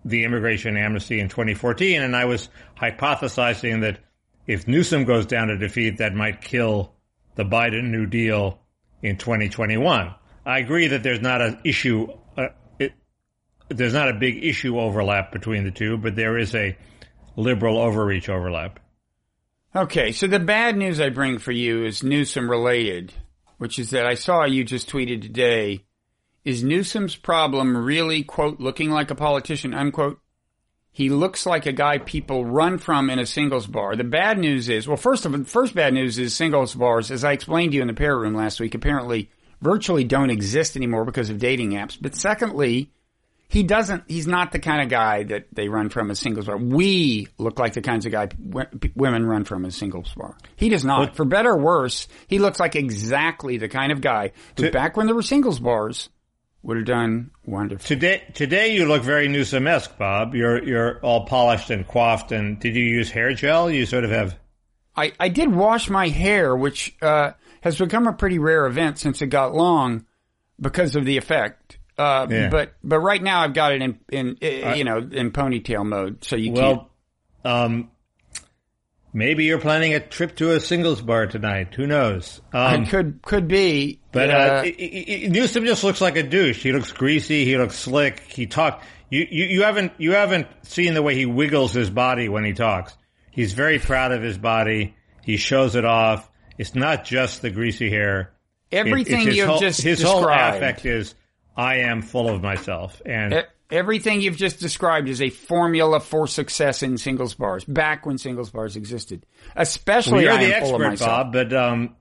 the 0.08 0.24
immigration 0.24 0.78
amnesty 0.78 1.20
in 1.20 1.28
2014. 1.30 2.01
And 2.01 2.16
I 2.16 2.26
was 2.26 2.49
hypothesizing 2.80 3.82
that 3.82 3.99
if 4.45 4.68
Newsom 4.68 5.03
goes 5.03 5.26
down 5.26 5.49
to 5.49 5.58
defeat, 5.58 5.97
that 5.97 6.14
might 6.14 6.41
kill 6.41 6.93
the 7.36 7.43
Biden 7.43 7.91
New 7.91 8.05
Deal 8.05 8.60
in 9.01 9.18
2021. 9.18 10.14
I 10.45 10.60
agree 10.60 10.88
that 10.88 11.03
there's 11.03 11.22
not 11.22 11.41
an 11.41 11.60
issue, 11.66 12.08
uh, 12.38 12.47
it, 12.80 12.93
there's 13.68 13.93
not 13.93 14.10
a 14.10 14.14
big 14.14 14.43
issue 14.43 14.80
overlap 14.80 15.34
between 15.34 15.66
the 15.66 15.72
two, 15.72 15.97
but 15.97 16.16
there 16.16 16.38
is 16.38 16.55
a 16.55 16.78
liberal 17.36 17.78
overreach 17.78 18.30
overlap. 18.30 18.80
Okay, 19.76 20.14
so 20.14 20.26
the 20.26 20.39
bad 20.39 20.78
news 20.78 21.01
I 21.01 21.10
bring 21.10 21.38
for 21.38 21.51
you 21.51 21.84
is 21.84 22.01
Newsom 22.01 22.49
related, 22.49 23.14
which 23.58 23.78
is 23.78 23.89
that 23.89 24.08
I 24.08 24.14
saw 24.14 24.45
you 24.45 24.64
just 24.64 24.89
tweeted 24.89 25.22
today. 25.22 25.84
Is 26.48 26.64
Newsom's 26.64 27.18
problem 27.18 27.76
really, 27.76 28.24
quote, 28.24 28.62
looking 28.62 28.89
like 28.89 29.12
a 29.12 29.16
politician, 29.16 29.74
unquote? 29.74 30.22
He 30.93 31.10
looks 31.10 31.45
like 31.45 31.66
a 31.66 31.74
guy 31.74 31.98
people 31.98 32.45
run 32.45 32.78
from 32.78 33.10
in 33.10 33.20
a 33.20 33.26
singles 33.26 33.68
bar. 33.68 33.98
The 33.98 34.06
bad 34.06 34.39
news 34.39 34.70
is, 34.70 34.88
well, 34.88 34.95
first 34.95 35.26
of 35.26 35.34
all, 35.36 35.43
first 35.43 35.76
bad 35.76 35.93
news 35.93 36.18
is 36.18 36.34
singles 36.34 36.74
bars, 36.74 37.12
as 37.12 37.26
I 37.26 37.34
explained 37.34 37.74
to 37.74 37.76
you 37.76 37.82
in 37.82 37.89
the 37.89 37.93
parrot 37.93 38.20
room 38.20 38.34
last 38.34 38.62
week, 38.62 38.76
apparently 38.76 39.30
virtually 39.60 40.06
don't 40.06 40.30
exist 40.30 40.78
anymore 40.78 41.04
because 41.04 41.30
of 41.30 41.38
dating 41.38 41.72
apps. 41.72 41.98
But 42.00 42.16
secondly, 42.16 42.91
he 43.50 43.64
doesn't, 43.64 44.06
he's 44.08 44.26
not 44.26 44.54
the 44.54 44.60
kind 44.60 44.82
of 44.82 44.88
guy 44.88 45.24
that 45.24 45.48
they 45.52 45.68
run 45.68 45.89
from 45.89 46.10
a 46.12 46.16
singles 46.16 46.45
bar. 46.45 46.56
We 46.56 47.28
look 47.38 47.60
like 47.60 47.74
the 47.74 47.82
kinds 47.82 48.06
of 48.06 48.14
guy 48.14 48.28
w- 48.28 48.70
women 48.95 49.26
run 49.26 49.43
from 49.43 49.66
a 49.66 49.72
singles 49.72 50.14
bar. 50.16 50.38
He 50.56 50.70
does 50.70 50.86
not. 50.86 51.14
For 51.18 51.26
better 51.26 51.52
or 51.52 51.60
worse, 51.60 52.08
he 52.28 52.39
looks 52.39 52.58
like 52.62 52.78
exactly 52.78 53.58
the 53.58 53.68
kind 53.68 53.91
of 53.91 54.00
guy 54.00 54.32
who 54.56 54.64
To- 54.64 54.72
back 54.72 54.95
when 54.95 55.08
there 55.08 55.16
were 55.16 55.22
singles 55.22 55.60
bars 55.60 56.08
would 56.68 56.76
have 56.76 56.86
done 56.86 57.32
wonderful. 57.45 57.88
Today, 57.88 58.22
today 58.34 58.76
you 58.76 58.86
look 58.86 59.01
very 59.01 59.30
Newsom-esque, 59.30 59.97
Bob. 59.97 60.36
You're 60.36 60.61
you're 60.63 60.99
all 60.99 61.26
polished 61.26 61.70
and 61.70 61.88
coiffed. 61.88 62.34
And 62.34 62.59
did 62.59 62.76
you 62.76 62.84
use 62.84 63.09
hair 63.09 63.34
gel? 63.34 63.72
You 63.72 63.86
sort 63.86 64.03
of 64.03 64.11
have. 64.11 64.38
I, 64.93 65.13
I 65.18 65.30
did 65.30 65.55
wash 65.55 65.89
my 65.89 66.09
hair, 66.09 66.55
which 66.57 66.93
uh, 67.01 67.32
has 67.61 67.78
become 67.78 68.05
a 68.05 68.11
pretty 68.13 68.38
rare 68.38 68.65
event 68.65 68.99
since 68.99 69.22
it 69.22 69.28
got 69.28 69.55
long 69.55 70.05
because 70.59 70.97
of 70.97 71.05
the 71.05 71.15
effect. 71.15 71.78
Uh, 71.97 72.28
Yeah. 72.30 72.49
But 72.49 72.74
but 72.84 72.99
right 72.99 73.24
now 73.24 73.43
I've 73.43 73.53
got 73.53 73.72
it 73.72 73.82
in 73.82 73.99
in 74.09 74.38
uh, 74.43 74.74
you 74.74 74.84
know 74.84 74.97
in 74.97 75.32
ponytail 75.32 75.86
mode, 75.86 76.26
so 76.26 76.36
you 76.36 76.51
can't. 76.51 76.82
Well, 77.45 77.63
um, 77.63 77.91
maybe 79.18 79.45
you're 79.45 79.59
planning 79.59 79.93
a 79.95 79.99
trip 79.99 80.36
to 80.38 80.51
a 80.51 80.59
singles 80.59 81.01
bar 81.01 81.26
tonight. 81.28 81.74
Who 81.76 81.88
knows? 81.88 82.39
Um, 82.53 82.84
It 82.84 82.89
could 82.89 83.20
could 83.24 83.47
be, 83.47 83.99
But 84.11 84.30
uh, 84.30 84.34
uh, 84.34 84.61
i- 84.65 84.76
i- 84.80 85.24
i- 85.26 85.28
Newsom 85.28 85.65
just 85.65 85.84
looks 85.84 85.99
like 86.01 86.15
a 86.15 86.24
douche. 86.24 86.61
He 86.63 86.72
looks 86.72 86.91
greasy. 86.91 87.43
He 87.45 87.57
looks 87.57 87.76
slick. 87.76 88.20
He 88.22 88.45
talk. 88.45 88.84
You, 89.09 89.26
you 89.30 89.45
you 89.45 89.63
haven't 89.63 89.93
you 89.97 90.11
haven't 90.13 90.47
seen 90.63 90.93
the 90.93 91.01
way 91.01 91.15
he 91.15 91.26
wiggles 91.26 91.74
his 91.74 91.89
body 91.89 92.30
when 92.30 92.43
he 92.43 92.53
talks. 92.53 92.95
He's 93.32 93.53
very 93.53 93.80
proud 93.80 94.11
of 94.11 94.22
his 94.22 94.38
body. 94.38 94.95
He 95.24 95.38
shows 95.38 95.76
it 95.76 95.86
off. 95.86 96.30
It's 96.57 96.76
not 96.76 97.05
just 97.05 97.41
the 97.41 97.49
greasy 97.49 97.89
hair. 97.89 98.34
Everything 98.72 99.28
his 99.28 99.38
you've 99.38 99.47
whole, 99.47 99.59
just 99.59 99.82
his 99.82 100.01
whole 100.01 100.24
affect 100.28 100.86
is 100.86 101.15
I 101.55 101.78
am 101.78 102.01
full 102.01 102.30
of 102.30 102.41
myself. 102.41 103.01
And 103.05 103.34
Everything 103.70 104.22
you've 104.22 104.38
just 104.38 104.59
described 104.59 105.09
is 105.09 105.22
a 105.22 105.30
formula 105.30 105.99
for 105.99 106.26
success 106.28 106.84
in 106.84 106.97
singles 106.97 107.34
bars. 107.34 107.65
Back 107.65 108.05
when 108.05 108.18
singles 108.18 108.49
bars 108.49 108.78
existed, 108.78 109.26
especially 109.55 110.13
well, 110.13 110.22
you're 110.24 110.34
I 110.34 110.45
the 110.45 110.55
am 110.55 110.63
full 110.63 110.76
of 110.76 110.82
expert. 110.82 111.05
Bob. 111.05 111.34
But 111.34 111.53
um, 111.53 111.95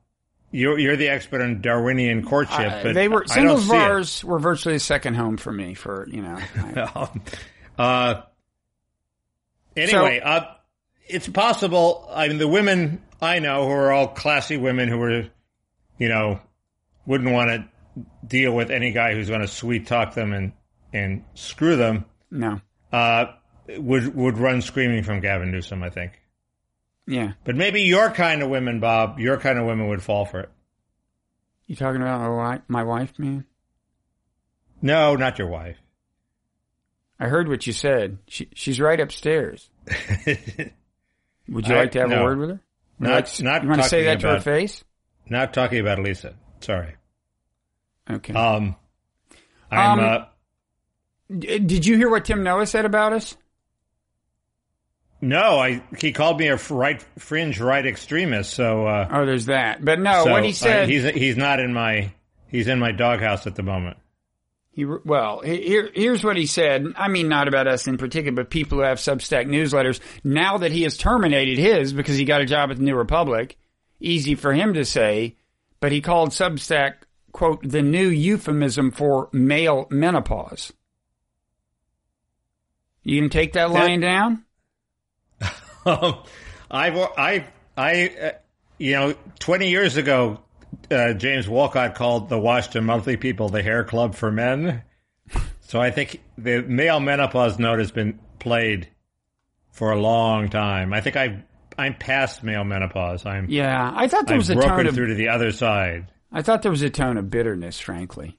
you're 0.52 0.78
you're 0.78 0.96
the 0.96 1.08
expert 1.08 1.42
on 1.42 1.60
Darwinian 1.60 2.24
courtship. 2.24 2.58
Uh, 2.72 2.82
but 2.84 2.94
they 2.94 3.08
were 3.08 3.26
singles 3.26 3.66
bars 3.68 4.22
were 4.24 4.38
virtually 4.38 4.76
a 4.76 4.80
second 4.80 5.14
home 5.14 5.36
for 5.38 5.50
me. 5.50 5.74
For 5.74 6.06
you 6.08 6.22
know, 6.22 6.38
I- 6.56 7.08
uh, 7.78 8.22
anyway, 9.76 10.20
uh, 10.20 10.44
it's 11.08 11.28
possible. 11.28 12.08
I 12.12 12.28
mean, 12.28 12.38
the 12.38 12.48
women 12.48 13.02
I 13.20 13.38
know 13.38 13.64
who 13.64 13.72
are 13.72 13.92
all 13.92 14.08
classy 14.08 14.56
women 14.56 14.88
who 14.88 15.00
are, 15.02 15.26
you 15.98 16.08
know, 16.08 16.40
wouldn't 17.06 17.32
want 17.32 17.50
to 17.50 18.04
deal 18.26 18.52
with 18.52 18.70
any 18.70 18.92
guy 18.92 19.14
who's 19.14 19.28
going 19.28 19.40
to 19.40 19.48
sweet 19.48 19.86
talk 19.86 20.14
them 20.14 20.32
and 20.32 20.52
and 20.96 21.24
screw 21.34 21.76
them. 21.76 22.04
no, 22.30 22.60
Uh, 22.92 23.26
would 23.78 24.14
would 24.14 24.38
run 24.38 24.62
screaming 24.62 25.02
from 25.02 25.20
Gavin 25.20 25.50
Newsom. 25.50 25.82
I 25.82 25.90
think. 25.90 26.20
yeah. 27.06 27.32
But 27.44 27.56
maybe 27.56 27.82
your 27.82 28.10
kind 28.10 28.42
of 28.42 28.48
women, 28.50 28.80
Bob, 28.80 29.18
your 29.18 29.38
kind 29.38 29.58
of 29.58 29.66
women 29.66 29.88
would 29.88 30.02
fall 30.02 30.24
for 30.24 30.40
it. 30.40 30.50
You 31.66 31.74
talking 31.76 32.00
about 32.00 32.20
my 32.20 32.28
wife, 32.28 32.60
my 32.68 32.82
wife, 32.84 33.18
man? 33.18 33.44
No, 34.80 35.16
not 35.16 35.38
your 35.38 35.48
wife. 35.48 35.76
I 37.18 37.26
heard 37.28 37.48
what 37.48 37.66
you 37.66 37.72
said. 37.72 38.18
She, 38.28 38.48
she's 38.54 38.78
right 38.78 39.00
upstairs. 39.00 39.68
Would 40.26 41.66
you 41.66 41.74
I- 41.74 41.78
like 41.78 41.92
to 41.92 42.00
have 42.00 42.10
no. 42.10 42.20
a 42.20 42.24
word 42.24 42.38
with 42.38 42.50
her? 42.50 42.60
Would 43.00 43.08
Not- 43.08 43.14
like, 43.24 43.40
not 43.42 43.62
you 43.62 43.68
want 43.70 43.82
to 43.82 43.88
say 43.88 44.04
talking 44.04 44.20
that 44.20 44.28
to 44.28 44.34
her 44.34 44.40
face? 44.40 44.84
Not 45.28 45.52
talking 45.54 45.80
about 45.80 45.98
Lisa. 45.98 46.34
Sorry. 46.60 46.94
Okay. 48.08 48.32
Um, 48.34 48.76
I'm. 49.70 49.98
Um, 49.98 50.04
uh, 50.04 50.24
D- 51.30 51.58
did 51.58 51.86
you 51.86 51.96
hear 51.96 52.10
what 52.10 52.24
Tim 52.24 52.42
Noah 52.42 52.66
said 52.66 52.84
about 52.84 53.12
us? 53.12 53.36
no, 55.20 55.58
I. 55.58 55.82
He 55.98 56.12
called 56.12 56.38
me 56.38 56.48
a 56.48 56.56
right 56.70 57.02
fringe 57.18 57.60
right 57.60 57.84
extremist. 57.84 58.52
So. 58.52 58.86
Uh, 58.86 59.08
Oh, 59.10 59.26
there's 59.26 59.46
that. 59.46 59.84
But 59.84 59.98
no, 60.00 60.24
so, 60.24 60.30
what 60.30 60.44
he 60.44 60.52
said. 60.52 60.88
he's 60.88 61.04
he's 61.04 61.36
not 61.36 61.60
in 61.60 61.72
my. 61.72 62.12
He's 62.48 62.68
in 62.68 62.78
my 62.78 62.92
doghouse 62.92 63.46
at 63.46 63.54
the 63.54 63.62
moment. 63.62 63.96
He 64.70 64.84
well, 64.84 65.40
here 65.40 65.90
here's 65.94 66.22
what 66.22 66.36
he 66.36 66.46
said. 66.46 66.86
I 66.96 67.08
mean, 67.08 67.28
not 67.28 67.48
about 67.48 67.66
us 67.66 67.86
in 67.86 67.96
particular, 67.96 68.36
but 68.36 68.50
people 68.50 68.78
who 68.78 68.84
have 68.84 68.98
Substack 68.98 69.46
newsletters. 69.46 70.00
Now 70.22 70.58
that 70.58 70.70
he 70.70 70.82
has 70.82 70.98
terminated 70.98 71.56
his 71.58 71.94
because 71.94 72.16
he 72.18 72.26
got 72.26 72.42
a 72.42 72.46
job 72.46 72.70
at 72.70 72.76
the 72.76 72.82
New 72.82 72.94
Republic, 72.94 73.56
easy 74.00 74.34
for 74.34 74.52
him 74.52 74.74
to 74.74 74.84
say. 74.84 75.36
But 75.80 75.92
he 75.92 76.02
called 76.02 76.30
Substack 76.30 76.96
quote 77.32 77.66
the 77.66 77.82
new 77.82 78.08
euphemism 78.08 78.90
for 78.90 79.30
male 79.32 79.86
menopause. 79.90 80.72
You 83.06 83.20
can 83.20 83.30
take 83.30 83.52
that 83.52 83.70
line 83.70 84.00
down. 84.00 84.44
Um, 85.86 86.16
I've 86.68 86.96
I 86.96 87.46
I 87.76 88.08
uh, 88.08 88.30
you 88.76 88.94
know 88.94 89.14
twenty 89.38 89.70
years 89.70 89.96
ago, 89.96 90.40
uh, 90.90 91.12
James 91.12 91.48
Wolcott 91.48 91.94
called 91.94 92.28
the 92.28 92.40
Washington 92.40 92.86
Monthly 92.86 93.16
people 93.16 93.50
the 93.50 93.62
hair 93.62 93.84
club 93.84 94.16
for 94.16 94.32
men. 94.32 94.82
So 95.60 95.80
I 95.80 95.92
think 95.92 96.20
the 96.36 96.62
male 96.62 96.98
menopause 96.98 97.60
note 97.60 97.78
has 97.78 97.92
been 97.92 98.18
played 98.40 98.88
for 99.70 99.92
a 99.92 100.00
long 100.00 100.48
time. 100.48 100.92
I 100.92 101.00
think 101.00 101.14
I 101.14 101.44
I'm 101.78 101.94
past 101.94 102.42
male 102.42 102.64
menopause. 102.64 103.24
I'm 103.24 103.48
Yeah, 103.48 103.92
I 103.94 104.08
thought 104.08 104.26
there 104.26 104.38
was 104.38 104.50
a 104.50 104.54
tone 104.56 104.66
broken 104.66 104.86
of 104.88 104.96
through 104.96 105.08
to 105.10 105.14
the 105.14 105.28
other 105.28 105.52
side. 105.52 106.10
I 106.32 106.42
thought 106.42 106.62
there 106.62 106.72
was 106.72 106.82
a 106.82 106.90
tone 106.90 107.16
of 107.16 107.30
bitterness, 107.30 107.78
frankly. 107.78 108.36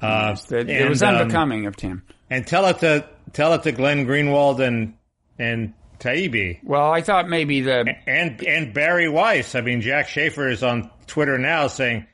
Uh, 0.00 0.34
That 0.48 0.68
it 0.68 0.80
and, 0.80 0.88
was 0.88 1.04
um, 1.04 1.14
unbecoming 1.14 1.66
of 1.66 1.76
Tim. 1.76 2.02
And 2.32 2.46
tell 2.46 2.64
it 2.66 2.78
to 2.78 3.06
tell 3.34 3.52
it 3.52 3.62
to 3.64 3.72
Glenn 3.72 4.06
Greenwald 4.06 4.60
and 4.66 4.94
and 5.38 5.74
Taibbi. 5.98 6.60
Well, 6.64 6.90
I 6.90 7.02
thought 7.02 7.28
maybe 7.28 7.60
the 7.60 7.94
and 8.06 8.42
and 8.46 8.72
Bari 8.72 9.10
Weiss. 9.10 9.54
I 9.54 9.60
mean, 9.60 9.82
Jack 9.82 10.08
Shafer 10.08 10.48
is 10.48 10.62
on 10.62 10.90
Twitter 11.06 11.36
now 11.36 11.66
saying, 11.66 12.06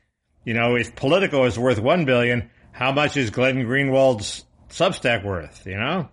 you 0.44 0.54
know, 0.54 0.74
if 0.74 0.96
Politico 0.96 1.44
is 1.44 1.56
worth 1.56 1.78
one 1.78 2.04
billion, 2.04 2.50
how 2.72 2.90
much 2.90 3.16
is 3.16 3.30
Glenn 3.30 3.58
Greenwald's 3.58 4.44
Substack 4.70 5.24
worth? 5.24 5.64
You 5.64 5.76
know, 5.76 6.08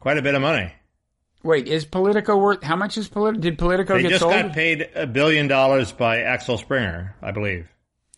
quite 0.00 0.18
a 0.18 0.22
bit 0.22 0.34
of 0.34 0.42
money. 0.42 0.70
wait 1.42 1.66
is 1.66 1.86
Politico 1.86 2.36
worth 2.36 2.62
how 2.62 2.76
much 2.76 2.98
is 2.98 3.08
Politico? 3.08 3.40
Did 3.40 3.58
Politico 3.58 3.94
They 3.94 4.02
get 4.02 4.08
just 4.10 4.20
sold? 4.20 4.34
got 4.34 4.52
paid 4.52 4.86
a 4.94 5.06
billion 5.06 5.48
dollars 5.48 5.92
by 5.92 6.20
Axel 6.20 6.58
Springer, 6.58 7.16
I 7.22 7.30
believe. 7.30 7.68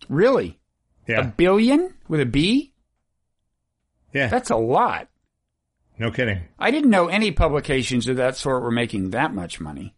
really, 0.09 0.59
Yeah, 1.07 1.21
a 1.21 1.25
billion 1.27 1.95
with 2.09 2.21
a 2.21 2.27
B? 2.27 2.70
Yeah, 4.13 4.29
That's 4.29 4.51
a 4.51 4.57
lot. 4.57 5.09
no 5.99 6.11
kidding. 6.11 6.41
I 6.59 6.71
didn't 6.71 6.91
know 6.91 7.09
any 7.09 7.31
publications 7.33 8.09
of 8.09 8.17
that 8.17 8.37
sort 8.37 8.63
were 8.63 8.71
making 8.71 9.11
that 9.11 9.33
much 9.35 9.61
money. 9.61 9.95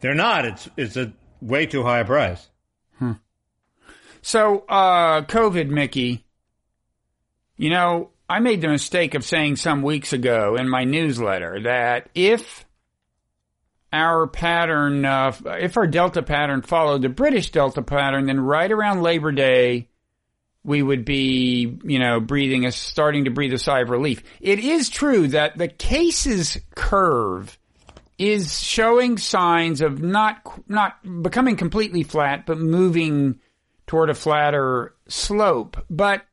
They're 0.00 0.14
not. 0.14 0.44
It's 0.46 0.68
it's 0.76 0.96
a 0.96 1.12
way 1.42 1.66
too 1.66 1.82
high 1.82 2.00
a 2.00 2.04
price. 2.04 2.46
So, 4.22 4.64
uh, 4.68 5.22
COVID, 5.22 5.68
Mickey, 5.68 6.26
you 7.56 7.70
know, 7.70 8.10
I 8.28 8.38
made 8.40 8.60
the 8.60 8.68
mistake 8.68 9.14
of 9.14 9.24
saying 9.24 9.56
some 9.56 9.80
weeks 9.80 10.12
ago 10.12 10.56
in 10.56 10.68
my 10.68 10.84
newsletter 10.84 11.62
that 11.62 12.10
if 12.14 12.66
our 13.92 14.26
pattern, 14.26 15.06
uh, 15.06 15.32
if 15.58 15.76
our 15.78 15.86
Delta 15.86 16.22
pattern 16.22 16.60
followed 16.60 17.00
the 17.00 17.08
British 17.08 17.50
Delta 17.50 17.80
pattern, 17.80 18.26
then 18.26 18.38
right 18.40 18.70
around 18.70 19.02
Labor 19.02 19.32
Day, 19.32 19.88
we 20.62 20.82
would 20.82 21.04
be, 21.04 21.78
you 21.84 21.98
know, 21.98 22.20
breathing 22.20 22.66
a, 22.66 22.72
starting 22.72 23.24
to 23.24 23.30
breathe 23.30 23.52
a 23.52 23.58
sigh 23.58 23.80
of 23.80 23.90
relief. 23.90 24.22
It 24.40 24.58
is 24.58 24.88
true 24.88 25.28
that 25.28 25.56
the 25.56 25.68
cases 25.68 26.58
curve 26.74 27.58
is 28.18 28.62
showing 28.62 29.16
signs 29.16 29.80
of 29.80 30.02
not, 30.02 30.38
not 30.68 31.22
becoming 31.22 31.56
completely 31.56 32.02
flat, 32.02 32.44
but 32.44 32.58
moving 32.58 33.40
toward 33.86 34.10
a 34.10 34.14
flatter 34.14 34.94
slope. 35.08 35.78
But 35.88 36.26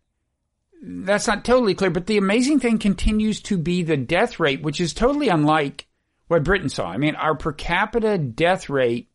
that's 0.81 1.27
not 1.27 1.45
totally 1.45 1.73
clear. 1.73 1.89
But 1.89 2.07
the 2.07 2.17
amazing 2.17 2.59
thing 2.59 2.77
continues 2.77 3.41
to 3.43 3.57
be 3.57 3.83
the 3.83 3.97
death 3.97 4.39
rate, 4.39 4.61
which 4.61 4.81
is 4.81 4.93
totally 4.93 5.29
unlike 5.29 5.87
what 6.27 6.43
Britain 6.43 6.69
saw. 6.69 6.87
I 6.87 6.97
mean, 6.97 7.15
our 7.15 7.35
per 7.35 7.53
capita 7.53 8.17
death 8.17 8.69
rate 8.69 9.09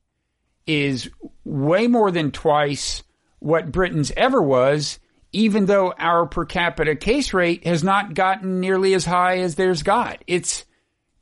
is 0.67 1.11
way 1.45 1.87
more 1.87 2.11
than 2.11 2.31
twice 2.31 3.03
what 3.39 3.73
Britain's 3.73 4.13
ever 4.17 4.41
was, 4.41 4.99
even 5.33 5.67
though 5.67 5.93
our 5.93 6.27
per 6.27 6.45
capita 6.45 6.95
case 6.95 7.33
rate 7.33 7.67
has 7.67 7.83
not 7.83 8.15
gotten 8.15 8.61
nearly 8.61 8.95
as 8.95 9.05
high 9.05 9.39
as 9.39 9.55
theirs 9.55 9.83
got. 9.83 10.23
It's, 10.27 10.65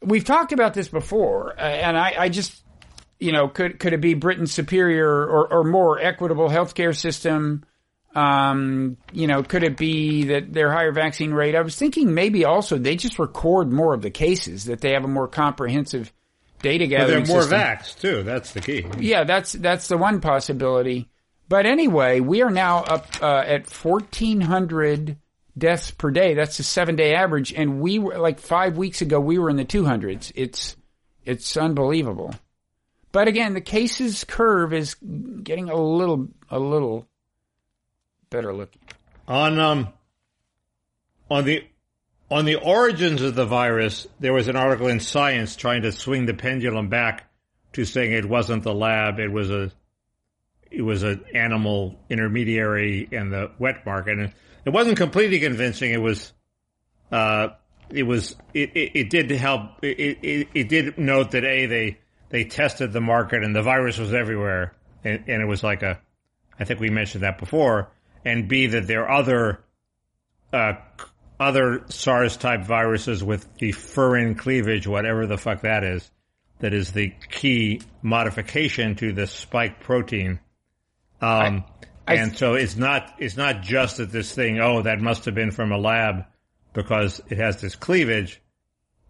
we've 0.02 0.24
talked 0.24 0.52
about 0.52 0.74
this 0.74 0.88
before, 0.88 1.54
uh, 1.58 1.62
and 1.62 1.96
I, 1.96 2.14
I 2.18 2.28
just, 2.28 2.62
you 3.18 3.32
know, 3.32 3.48
could 3.48 3.78
could 3.78 3.92
it 3.92 4.00
be 4.00 4.14
Britain's 4.14 4.50
superior 4.50 5.06
or, 5.08 5.52
or 5.52 5.64
more 5.64 6.00
equitable 6.00 6.48
healthcare 6.48 6.96
system? 6.96 7.64
Um, 8.14 8.96
you 9.12 9.26
know, 9.28 9.42
could 9.42 9.62
it 9.62 9.76
be 9.76 10.24
that 10.24 10.52
their 10.52 10.72
higher 10.72 10.90
vaccine 10.90 11.32
rate? 11.32 11.54
I 11.54 11.60
was 11.60 11.76
thinking 11.76 12.14
maybe 12.14 12.46
also 12.46 12.78
they 12.78 12.96
just 12.96 13.18
record 13.18 13.70
more 13.70 13.92
of 13.92 14.00
the 14.00 14.10
cases, 14.10 14.64
that 14.64 14.80
they 14.80 14.94
have 14.94 15.04
a 15.04 15.08
more 15.08 15.28
comprehensive 15.28 16.12
data 16.62 16.86
But 16.86 16.88
gathering 16.88 17.24
they're 17.24 17.34
more 17.34 17.42
system. 17.42 17.60
vaxxed 17.60 18.00
too. 18.00 18.22
That's 18.22 18.52
the 18.52 18.60
key. 18.60 18.86
Yeah, 18.98 19.24
that's 19.24 19.52
that's 19.52 19.88
the 19.88 19.98
one 19.98 20.22
possibility. 20.22 21.09
But 21.50 21.66
anyway, 21.66 22.20
we 22.20 22.42
are 22.42 22.50
now 22.50 22.84
up 22.84 23.08
uh, 23.20 23.42
at 23.44 23.66
fourteen 23.66 24.40
hundred 24.40 25.16
deaths 25.58 25.90
per 25.90 26.12
day. 26.12 26.34
That's 26.34 26.60
a 26.60 26.62
seven 26.62 26.94
day 26.94 27.12
average, 27.12 27.52
and 27.52 27.80
we 27.80 27.98
were 27.98 28.16
like 28.18 28.38
five 28.38 28.76
weeks 28.76 29.02
ago 29.02 29.18
we 29.18 29.36
were 29.36 29.50
in 29.50 29.56
the 29.56 29.64
two 29.64 29.84
hundreds. 29.84 30.32
It's 30.36 30.76
it's 31.24 31.56
unbelievable. 31.56 32.36
But 33.10 33.26
again, 33.26 33.54
the 33.54 33.60
cases 33.60 34.22
curve 34.22 34.72
is 34.72 34.94
getting 34.94 35.68
a 35.68 35.74
little 35.74 36.28
a 36.50 36.60
little 36.60 37.08
better 38.30 38.54
looking. 38.54 38.82
On 39.26 39.58
um 39.58 39.88
on 41.28 41.44
the 41.44 41.64
on 42.30 42.44
the 42.44 42.60
origins 42.62 43.22
of 43.22 43.34
the 43.34 43.44
virus, 43.44 44.06
there 44.20 44.32
was 44.32 44.46
an 44.46 44.54
article 44.54 44.86
in 44.86 45.00
Science 45.00 45.56
trying 45.56 45.82
to 45.82 45.90
swing 45.90 46.26
the 46.26 46.34
pendulum 46.34 46.88
back 46.88 47.28
to 47.72 47.84
saying 47.84 48.12
it 48.12 48.24
wasn't 48.24 48.62
the 48.62 48.72
lab, 48.72 49.18
it 49.18 49.32
was 49.32 49.50
a 49.50 49.72
it 50.70 50.82
was 50.82 51.02
an 51.02 51.24
animal 51.34 51.98
intermediary 52.08 53.08
in 53.10 53.30
the 53.30 53.50
wet 53.58 53.84
market. 53.84 54.18
And 54.18 54.32
it 54.64 54.70
wasn't 54.70 54.96
completely 54.96 55.40
convincing. 55.40 55.92
It 55.92 56.00
was 56.00 56.32
uh 57.10 57.48
it 57.90 58.04
was 58.04 58.36
it, 58.54 58.70
it, 58.76 58.92
it 58.94 59.10
did 59.10 59.30
help 59.30 59.82
it, 59.82 60.18
it 60.22 60.48
it 60.54 60.68
did 60.68 60.98
note 60.98 61.32
that 61.32 61.44
a 61.44 61.66
they 61.66 61.98
they 62.28 62.44
tested 62.44 62.92
the 62.92 63.00
market 63.00 63.42
and 63.42 63.54
the 63.54 63.62
virus 63.62 63.98
was 63.98 64.14
everywhere 64.14 64.74
and, 65.04 65.24
and 65.26 65.42
it 65.42 65.46
was 65.46 65.62
like 65.62 65.82
a 65.82 66.00
I 66.58 66.64
think 66.64 66.80
we 66.80 66.90
mentioned 66.90 67.24
that 67.24 67.38
before 67.38 67.90
and 68.24 68.48
b 68.48 68.68
that 68.68 68.86
there 68.86 69.08
are 69.08 69.18
other 69.18 69.64
uh 70.52 70.74
other 71.40 71.84
SARS 71.88 72.36
type 72.36 72.62
viruses 72.62 73.24
with 73.24 73.52
the 73.56 73.72
furin 73.72 74.38
cleavage 74.38 74.86
whatever 74.86 75.26
the 75.26 75.38
fuck 75.38 75.62
that 75.62 75.82
is 75.82 76.08
that 76.60 76.74
is 76.74 76.92
the 76.92 77.12
key 77.30 77.80
modification 78.02 78.94
to 78.96 79.12
the 79.12 79.26
spike 79.26 79.80
protein 79.80 80.38
um 81.20 81.64
I- 82.06 82.14
and 82.16 82.36
so 82.36 82.54
it's 82.54 82.76
not 82.76 83.14
it's 83.18 83.36
not 83.36 83.62
just 83.62 83.98
that 83.98 84.10
this 84.10 84.32
thing 84.34 84.58
oh 84.60 84.82
that 84.82 85.00
must 85.00 85.24
have 85.26 85.34
been 85.34 85.50
from 85.50 85.70
a 85.72 85.78
lab 85.78 86.24
because 86.72 87.20
it 87.28 87.38
has 87.38 87.60
this 87.60 87.76
cleavage 87.76 88.40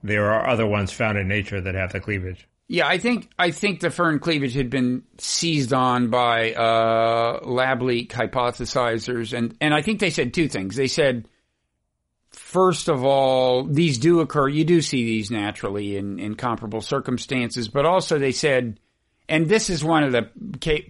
there 0.02 0.30
are 0.30 0.48
other 0.48 0.66
ones 0.66 0.92
found 0.92 1.18
in 1.18 1.28
nature 1.28 1.60
that 1.60 1.74
have 1.74 1.92
the 1.92 2.00
cleavage 2.00 2.46
Yeah, 2.68 2.86
I 2.86 2.98
think 2.98 3.28
I 3.38 3.50
think 3.50 3.80
the 3.80 3.88
furin 3.90 4.20
cleavage 4.20 4.54
had 4.54 4.70
been 4.70 5.02
seized 5.18 5.72
on 5.72 6.08
by 6.10 6.52
uh, 6.54 7.40
lab 7.44 7.82
leak 7.82 8.12
hypothesizers, 8.12 9.36
and 9.36 9.56
and 9.60 9.74
I 9.74 9.82
think 9.82 9.98
they 10.00 10.10
said 10.10 10.32
two 10.32 10.48
things. 10.48 10.76
They 10.76 10.86
said, 10.86 11.26
first 12.30 12.88
of 12.88 13.04
all, 13.04 13.64
these 13.64 13.98
do 13.98 14.20
occur. 14.20 14.48
You 14.48 14.64
do 14.64 14.80
see 14.80 15.04
these 15.04 15.30
naturally 15.30 15.96
in 15.96 16.18
in 16.18 16.34
comparable 16.36 16.80
circumstances, 16.80 17.68
but 17.68 17.84
also 17.86 18.18
they 18.18 18.32
said, 18.32 18.78
and 19.30 19.48
this 19.48 19.70
is 19.70 19.82
one 19.82 20.04
of 20.04 20.12
the 20.12 20.28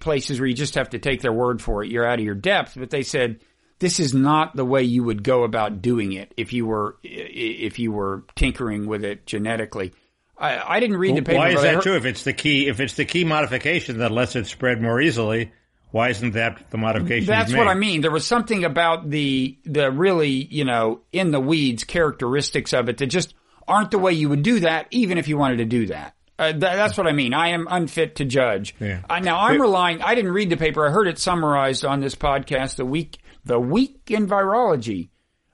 places 0.00 0.40
where 0.40 0.48
you 0.48 0.54
just 0.54 0.74
have 0.74 0.90
to 0.90 0.98
take 0.98 1.22
their 1.22 1.32
word 1.32 1.62
for 1.62 1.84
it. 1.84 1.90
You're 1.90 2.06
out 2.06 2.18
of 2.18 2.24
your 2.24 2.34
depth, 2.34 2.76
but 2.76 2.90
they 2.90 3.02
said. 3.02 3.40
This 3.78 3.98
is 3.98 4.12
not 4.12 4.54
the 4.54 4.64
way 4.66 4.82
you 4.82 5.04
would 5.04 5.22
go 5.22 5.42
about 5.42 5.80
doing 5.80 6.12
it 6.12 6.34
if 6.36 6.52
you 6.52 6.66
were 6.66 6.98
if 7.02 7.78
you 7.78 7.92
were 7.92 8.24
tinkering 8.36 8.86
with 8.86 9.04
it 9.06 9.24
genetically. 9.24 9.94
I, 10.36 10.76
I 10.76 10.80
didn't 10.80 10.98
read 10.98 11.16
the 11.16 11.22
paper. 11.22 11.38
why 11.38 11.48
is 11.48 11.62
that 11.62 11.80
true 11.82 11.96
if 11.96 12.04
it's 12.04 12.22
the 12.22 12.34
key 12.34 12.68
if 12.68 12.78
it's 12.78 12.92
the 12.92 13.06
key 13.06 13.24
modification 13.24 14.00
that 14.00 14.10
lets 14.10 14.36
it 14.36 14.48
spread 14.48 14.82
more 14.82 15.00
easily 15.00 15.52
why 15.92 16.10
isn't 16.10 16.32
that 16.32 16.70
the 16.70 16.78
modification 16.78 17.26
That's 17.26 17.52
what? 17.52 17.66
I 17.66 17.74
mean. 17.74 18.00
There 18.00 18.10
was 18.10 18.26
something 18.26 18.64
about 18.64 19.10
the 19.10 19.58
the 19.64 19.90
really 19.90 20.30
you 20.30 20.64
know 20.64 21.00
in 21.12 21.30
the 21.30 21.40
weeds 21.40 21.84
characteristics 21.84 22.72
of 22.72 22.88
it 22.88 22.98
that 22.98 23.06
just 23.06 23.34
aren't 23.66 23.90
the 23.90 23.98
way 23.98 24.12
you 24.12 24.28
would 24.28 24.42
do 24.42 24.60
that, 24.60 24.86
even 24.90 25.18
if 25.18 25.28
you 25.28 25.36
wanted 25.36 25.58
to 25.58 25.64
do 25.64 25.86
that. 25.86 26.14
Uh, 26.40 26.52
tha- 26.52 26.58
that's 26.58 26.96
what 26.96 27.06
I 27.06 27.12
mean. 27.12 27.34
I 27.34 27.48
am 27.48 27.66
unfit 27.70 28.16
to 28.16 28.24
judge. 28.24 28.74
Yeah. 28.80 29.02
Uh, 29.10 29.18
now 29.18 29.40
I'm 29.40 29.60
relying. 29.60 30.00
I 30.00 30.14
didn't 30.14 30.32
read 30.32 30.48
the 30.48 30.56
paper. 30.56 30.86
I 30.86 30.90
heard 30.90 31.06
it 31.06 31.18
summarized 31.18 31.84
on 31.84 32.00
this 32.00 32.14
podcast. 32.14 32.76
The 32.76 32.86
week, 32.86 33.18
the 33.44 33.60
week 33.60 34.10
in 34.10 34.26
virology, 34.26 35.10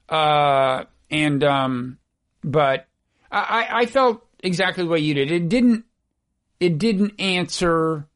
uh, 0.09 0.85
and 1.11 1.43
um, 1.43 1.99
but 2.45 2.87
I, 3.33 3.69
I 3.71 3.87
felt 3.87 4.25
exactly 4.43 4.85
what 4.85 5.03
you 5.03 5.15
did. 5.15 5.31
It 5.33 5.49
didn't. 5.49 5.85
It 6.61 6.79
didn't 6.79 7.21
answer. 7.21 8.07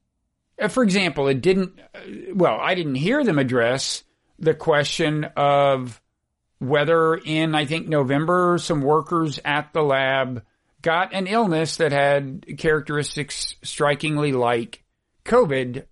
uh, 0.61 0.69
For 0.69 0.83
example, 0.85 1.27
it 1.29 1.41
didn't. 1.43 1.79
uh, 1.95 1.99
Well, 2.35 2.59
I 2.61 2.75
didn't 2.75 2.95
hear 2.95 3.25
them 3.25 3.39
address 3.39 4.05
the 4.39 4.55
question 4.55 5.25
of 5.37 6.01
whether 6.61 7.15
in 7.17 7.55
I 7.55 7.65
think 7.65 7.89
November 7.89 8.59
some 8.59 8.81
workers 8.83 9.41
at 9.45 9.73
the 9.73 9.83
lab 9.83 10.45
got 10.83 11.13
an 11.15 11.27
illness 11.27 11.77
that 11.77 11.93
had 11.93 12.45
characteristics 12.59 13.55
strikingly 13.63 14.33
like 14.33 14.85
COVID. 15.25 15.85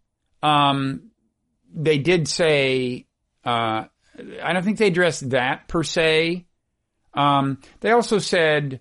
Um, 0.43 1.11
they 1.75 1.99
did 1.99 2.29
say, 2.29 3.07
uh, 3.45 3.85
I 4.43 4.53
don't 4.53 4.63
think 4.63 4.79
they 4.79 4.89
addressed 4.89 5.31
that 5.31 5.69
per 5.69 5.83
se. 5.83 6.47
Um, 7.15 7.61
they 7.81 7.91
also 7.91 8.19
said, 8.19 8.81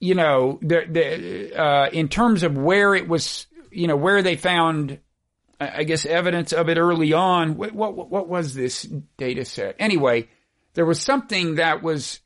you 0.00 0.14
know, 0.14 0.58
the, 0.62 0.84
the, 0.88 1.60
uh, 1.60 1.88
in 1.90 2.08
terms 2.08 2.42
of 2.42 2.56
where 2.56 2.94
it 2.94 3.08
was, 3.08 3.46
you 3.70 3.86
know, 3.86 3.96
where 3.96 4.22
they 4.22 4.36
found, 4.36 4.98
I 5.60 5.84
guess, 5.84 6.04
evidence 6.04 6.52
of 6.52 6.68
it 6.68 6.78
early 6.78 7.12
on. 7.12 7.56
What, 7.56 7.72
what, 7.72 8.10
what 8.10 8.28
was 8.28 8.54
this 8.54 8.82
data 9.16 9.44
set? 9.44 9.76
Anyway, 9.78 10.28
there 10.74 10.84
was 10.84 11.00
something 11.00 11.56
that 11.56 11.82
was 11.82 12.20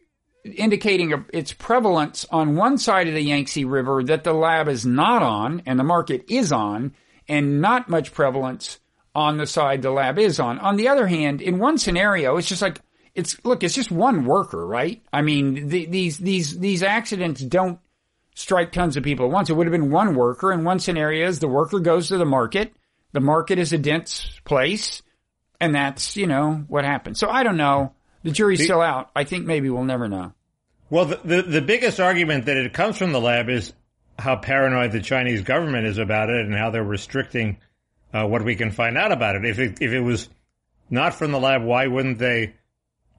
indicating 0.55 1.13
a, 1.13 1.25
its 1.33 1.53
prevalence 1.53 2.27
on 2.31 2.57
one 2.57 2.79
side 2.79 3.09
of 3.09 3.15
the 3.15 3.23
Yangtze 3.23 3.65
River 3.65 4.03
that 4.05 4.25
the 4.25 4.33
lab 4.33 4.69
is 4.69 4.87
not 4.87 5.23
on 5.23 5.63
and 5.67 5.79
the 5.79 5.85
market 5.85 6.25
is 6.29 6.53
on, 6.53 6.95
and 7.29 7.61
not 7.61 7.89
much 7.89 8.13
prevalence 8.13 8.79
on 9.15 9.37
the 9.37 9.47
side 9.47 9.83
the 9.83 9.91
lab 9.91 10.19
is 10.19 10.39
on. 10.41 10.59
On 10.59 10.77
the 10.77 10.89
other 10.89 11.07
hand, 11.07 11.43
in 11.43 11.59
one 11.59 11.79
scenario, 11.79 12.37
it's 12.37 12.49
just 12.49 12.63
like 12.63 12.81
it's 13.15 13.45
look, 13.45 13.65
it's 13.65 13.75
just 13.75 13.91
one 13.91 14.25
worker, 14.25 14.65
right? 14.65 15.03
I 15.13 15.23
mean, 15.23 15.69
the, 15.69 15.87
these 15.87 16.19
these 16.19 16.59
these 16.59 16.83
accidents 16.83 17.41
don't 17.41 17.81
strike 18.35 18.71
tons 18.71 18.97
of 18.97 19.03
people 19.03 19.27
at 19.27 19.33
once. 19.33 19.51
It 19.51 19.55
would 19.55 19.67
have 19.67 19.73
been 19.73 19.91
one 19.91 20.15
worker. 20.15 20.53
In 20.53 20.63
one 20.63 20.79
scenario, 20.79 21.27
is 21.27 21.41
the 21.41 21.49
worker 21.49 21.81
goes 21.81 22.09
to 22.09 22.17
the 22.17 22.25
market. 22.25 22.73
The 23.13 23.21
market 23.21 23.59
is 23.59 23.73
a 23.73 23.79
dense 23.79 24.31
place, 24.45 25.03
and 25.61 25.75
that's 25.75 26.17
you 26.17 26.27
know 26.27 26.65
what 26.69 26.85
happened. 26.85 27.17
So 27.17 27.29
I 27.29 27.43
don't 27.43 27.57
know. 27.57 27.95
The 28.23 28.31
jury's 28.31 28.63
still 28.63 28.81
out. 28.81 29.11
I 29.17 29.25
think 29.25 29.47
maybe 29.47 29.71
we'll 29.71 29.85
never 29.85 30.09
know. 30.09 30.33
Well, 30.91 31.05
the, 31.05 31.21
the 31.25 31.43
the 31.43 31.61
biggest 31.61 32.01
argument 32.01 32.47
that 32.47 32.57
it 32.57 32.73
comes 32.73 32.97
from 32.97 33.13
the 33.13 33.21
lab 33.21 33.49
is 33.51 33.73
how 34.19 34.37
paranoid 34.37 34.93
the 34.93 35.01
Chinese 35.01 35.43
government 35.43 35.87
is 35.87 35.99
about 35.99 36.31
it 36.31 36.47
and 36.47 36.55
how 36.55 36.71
they're 36.71 36.83
restricting 36.83 37.59
uh, 38.13 38.27
what 38.27 38.43
we 38.43 38.57
can 38.57 38.71
find 38.71 38.97
out 38.97 39.13
about 39.13 39.37
it. 39.37 39.45
If 39.45 39.59
it 39.59 39.83
if 39.83 39.93
it 39.93 40.01
was 40.01 40.29
not 40.91 41.15
from 41.15 41.33
the 41.33 41.39
lab, 41.39 41.63
why 41.63 41.87
wouldn't 41.87 42.19
they? 42.19 42.55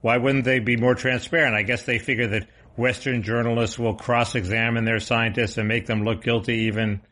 Why 0.00 0.16
wouldn't 0.16 0.44
they 0.44 0.58
be 0.58 0.76
more 0.76 0.94
transparent? 0.94 1.54
I 1.54 1.62
guess 1.62 1.84
they 1.84 1.98
figure 1.98 2.26
that 2.28 2.48
Western 2.76 3.22
journalists 3.22 3.78
will 3.78 3.94
cross-examine 3.94 4.84
their 4.84 4.98
scientists 4.98 5.58
and 5.58 5.68
make 5.68 5.86
them 5.86 6.04
look 6.04 6.22
guilty, 6.22 6.62
even 6.64 7.02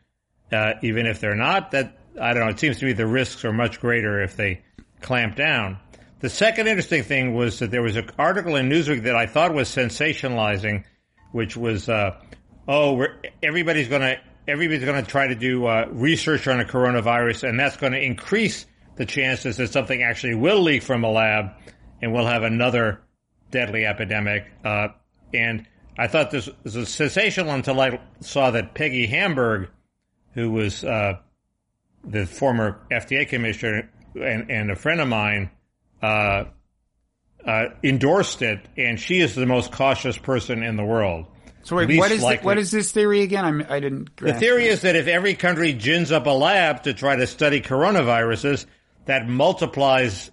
uh, 0.51 0.73
even 0.81 1.05
if 1.05 1.21
they're 1.21 1.35
not. 1.35 1.71
That 1.71 1.97
I 2.19 2.33
don't 2.33 2.43
know. 2.43 2.49
It 2.49 2.59
seems 2.59 2.79
to 2.79 2.85
me 2.85 2.93
the 2.93 3.07
risks 3.07 3.45
are 3.45 3.53
much 3.53 3.79
greater 3.79 4.21
if 4.21 4.35
they 4.35 4.61
clamp 5.01 5.35
down. 5.35 5.77
The 6.19 6.29
second 6.29 6.67
interesting 6.67 7.03
thing 7.03 7.33
was 7.33 7.59
that 7.59 7.71
there 7.71 7.81
was 7.81 7.95
an 7.95 8.09
article 8.17 8.55
in 8.55 8.69
Newsweek 8.69 9.03
that 9.03 9.15
I 9.15 9.25
thought 9.25 9.53
was 9.53 9.69
sensationalizing, 9.69 10.83
which 11.31 11.55
was, 11.55 11.87
uh, 11.87 12.19
oh, 12.67 13.05
everybody's 13.41 13.87
going 13.87 14.01
to 14.01 14.19
everybody's 14.47 14.83
going 14.83 15.03
to 15.03 15.09
try 15.09 15.27
to 15.27 15.35
do 15.35 15.65
uh, 15.67 15.87
research 15.91 16.47
on 16.47 16.59
a 16.59 16.65
coronavirus, 16.65 17.47
and 17.47 17.59
that's 17.59 17.77
going 17.77 17.93
to 17.93 18.03
increase 18.03 18.65
the 18.95 19.05
chances 19.05 19.57
that 19.57 19.71
something 19.71 20.01
actually 20.01 20.35
will 20.35 20.59
leak 20.61 20.81
from 20.81 21.03
a 21.03 21.11
lab, 21.11 21.51
and 22.01 22.11
we'll 22.11 22.25
have 22.25 22.43
another 22.43 22.99
deadly 23.51 23.85
epidemic. 23.85 24.45
Uh, 24.65 24.89
and 25.33 25.65
I 25.97 26.07
thought 26.07 26.31
this 26.31 26.49
was 26.63 26.89
sensational 26.89 27.51
until 27.51 27.79
I 27.79 27.99
saw 28.21 28.51
that 28.51 28.73
Peggy 28.73 29.05
Hamburg, 29.05 29.69
who 30.33 30.51
was 30.51 30.83
uh, 30.83 31.19
the 32.03 32.25
former 32.25 32.81
FDA 32.91 33.27
commissioner 33.27 33.89
and, 34.15 34.49
and 34.49 34.71
a 34.71 34.75
friend 34.75 34.99
of 34.99 35.07
mine, 35.07 35.51
uh, 36.01 36.45
uh, 37.45 37.65
endorsed 37.83 38.41
it, 38.41 38.59
and 38.77 38.99
she 38.99 39.19
is 39.19 39.35
the 39.35 39.45
most 39.45 39.71
cautious 39.71 40.17
person 40.17 40.63
in 40.63 40.75
the 40.75 40.83
world. 40.85 41.25
So 41.63 41.75
wait, 41.75 41.97
what 41.97 42.11
is 42.11 42.21
the, 42.21 42.37
what 42.41 42.57
is 42.57 42.71
this 42.71 42.91
theory 42.91 43.21
again? 43.21 43.45
I'm, 43.45 43.65
I 43.69 43.79
didn't. 43.79 44.15
The 44.17 44.33
theory 44.33 44.65
it. 44.65 44.71
is 44.71 44.81
that 44.81 44.95
if 44.95 45.07
every 45.07 45.35
country 45.35 45.73
gins 45.73 46.11
up 46.11 46.25
a 46.25 46.31
lab 46.31 46.83
to 46.83 46.93
try 46.93 47.15
to 47.15 47.27
study 47.27 47.61
coronaviruses, 47.61 48.65
that 49.05 49.27
multiplies 49.27 50.31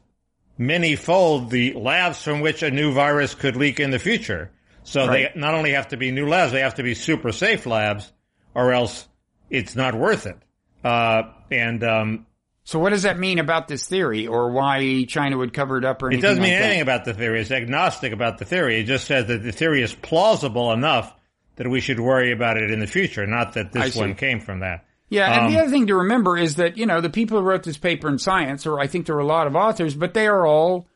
many-fold 0.58 1.50
the 1.50 1.74
labs 1.74 2.22
from 2.22 2.40
which 2.40 2.62
a 2.62 2.70
new 2.70 2.92
virus 2.92 3.34
could 3.34 3.56
leak 3.56 3.80
in 3.80 3.90
the 3.90 3.98
future. 3.98 4.50
So 4.84 5.06
Right. 5.06 5.34
they 5.34 5.40
not 5.40 5.54
only 5.54 5.72
have 5.72 5.88
to 5.88 5.96
be 5.96 6.12
new 6.12 6.28
labs, 6.28 6.52
they 6.52 6.60
have 6.60 6.76
to 6.76 6.82
be 6.82 6.94
super 6.94 7.32
safe 7.32 7.66
labs, 7.66 8.10
or 8.54 8.72
else 8.72 9.06
it's 9.50 9.76
not 9.76 9.94
worth 9.94 10.26
it. 10.26 10.38
Uh, 10.84 11.24
and 11.50 11.82
um, 11.84 12.26
So 12.66 12.80
what 12.80 12.90
does 12.90 13.04
that 13.04 13.16
mean 13.16 13.38
about 13.38 13.68
this 13.68 13.86
theory, 13.86 14.26
or 14.26 14.50
why 14.50 15.04
China 15.04 15.38
would 15.38 15.54
cover 15.54 15.78
it 15.78 15.84
up, 15.84 16.02
or 16.02 16.10
It 16.10 16.20
doesn't 16.20 16.42
mean 16.42 16.52
like 16.52 16.62
anything 16.62 16.80
about 16.82 17.04
the 17.04 17.14
theory. 17.14 17.40
It's 17.40 17.52
agnostic 17.52 18.12
about 18.12 18.38
the 18.38 18.44
theory. 18.44 18.80
It 18.80 18.84
just 18.84 19.06
says 19.06 19.26
that 19.28 19.44
the 19.44 19.52
theory 19.52 19.82
is 19.82 19.94
plausible 19.94 20.72
enough 20.72 21.14
that 21.54 21.68
we 21.68 21.80
should 21.80 22.00
worry 22.00 22.32
about 22.32 22.56
it 22.56 22.72
in 22.72 22.80
the 22.80 22.88
future, 22.88 23.24
not 23.24 23.52
that 23.54 23.70
this 23.70 23.94
one 23.94 24.16
came 24.16 24.40
from 24.40 24.60
that. 24.60 24.84
Yeah, 25.08 25.32
and 25.32 25.46
Um, 25.46 25.52
the 25.52 25.60
other 25.60 25.70
thing 25.70 25.86
to 25.86 25.94
remember 25.94 26.36
is 26.36 26.56
that 26.56 26.76
you 26.76 26.86
know 26.86 27.00
the 27.00 27.08
people 27.08 27.38
who 27.38 27.44
wrote 27.44 27.62
this 27.62 27.78
paper 27.78 28.08
in 28.08 28.18
Science, 28.18 28.66
or 28.66 28.80
I 28.80 28.88
think 28.88 29.06
there 29.06 29.14
were 29.14 29.20
a 29.20 29.26
lot 29.26 29.46
of 29.46 29.54
authors, 29.54 29.94
but 29.94 30.12
they 30.12 30.26
are 30.26 30.44
all 30.44 30.88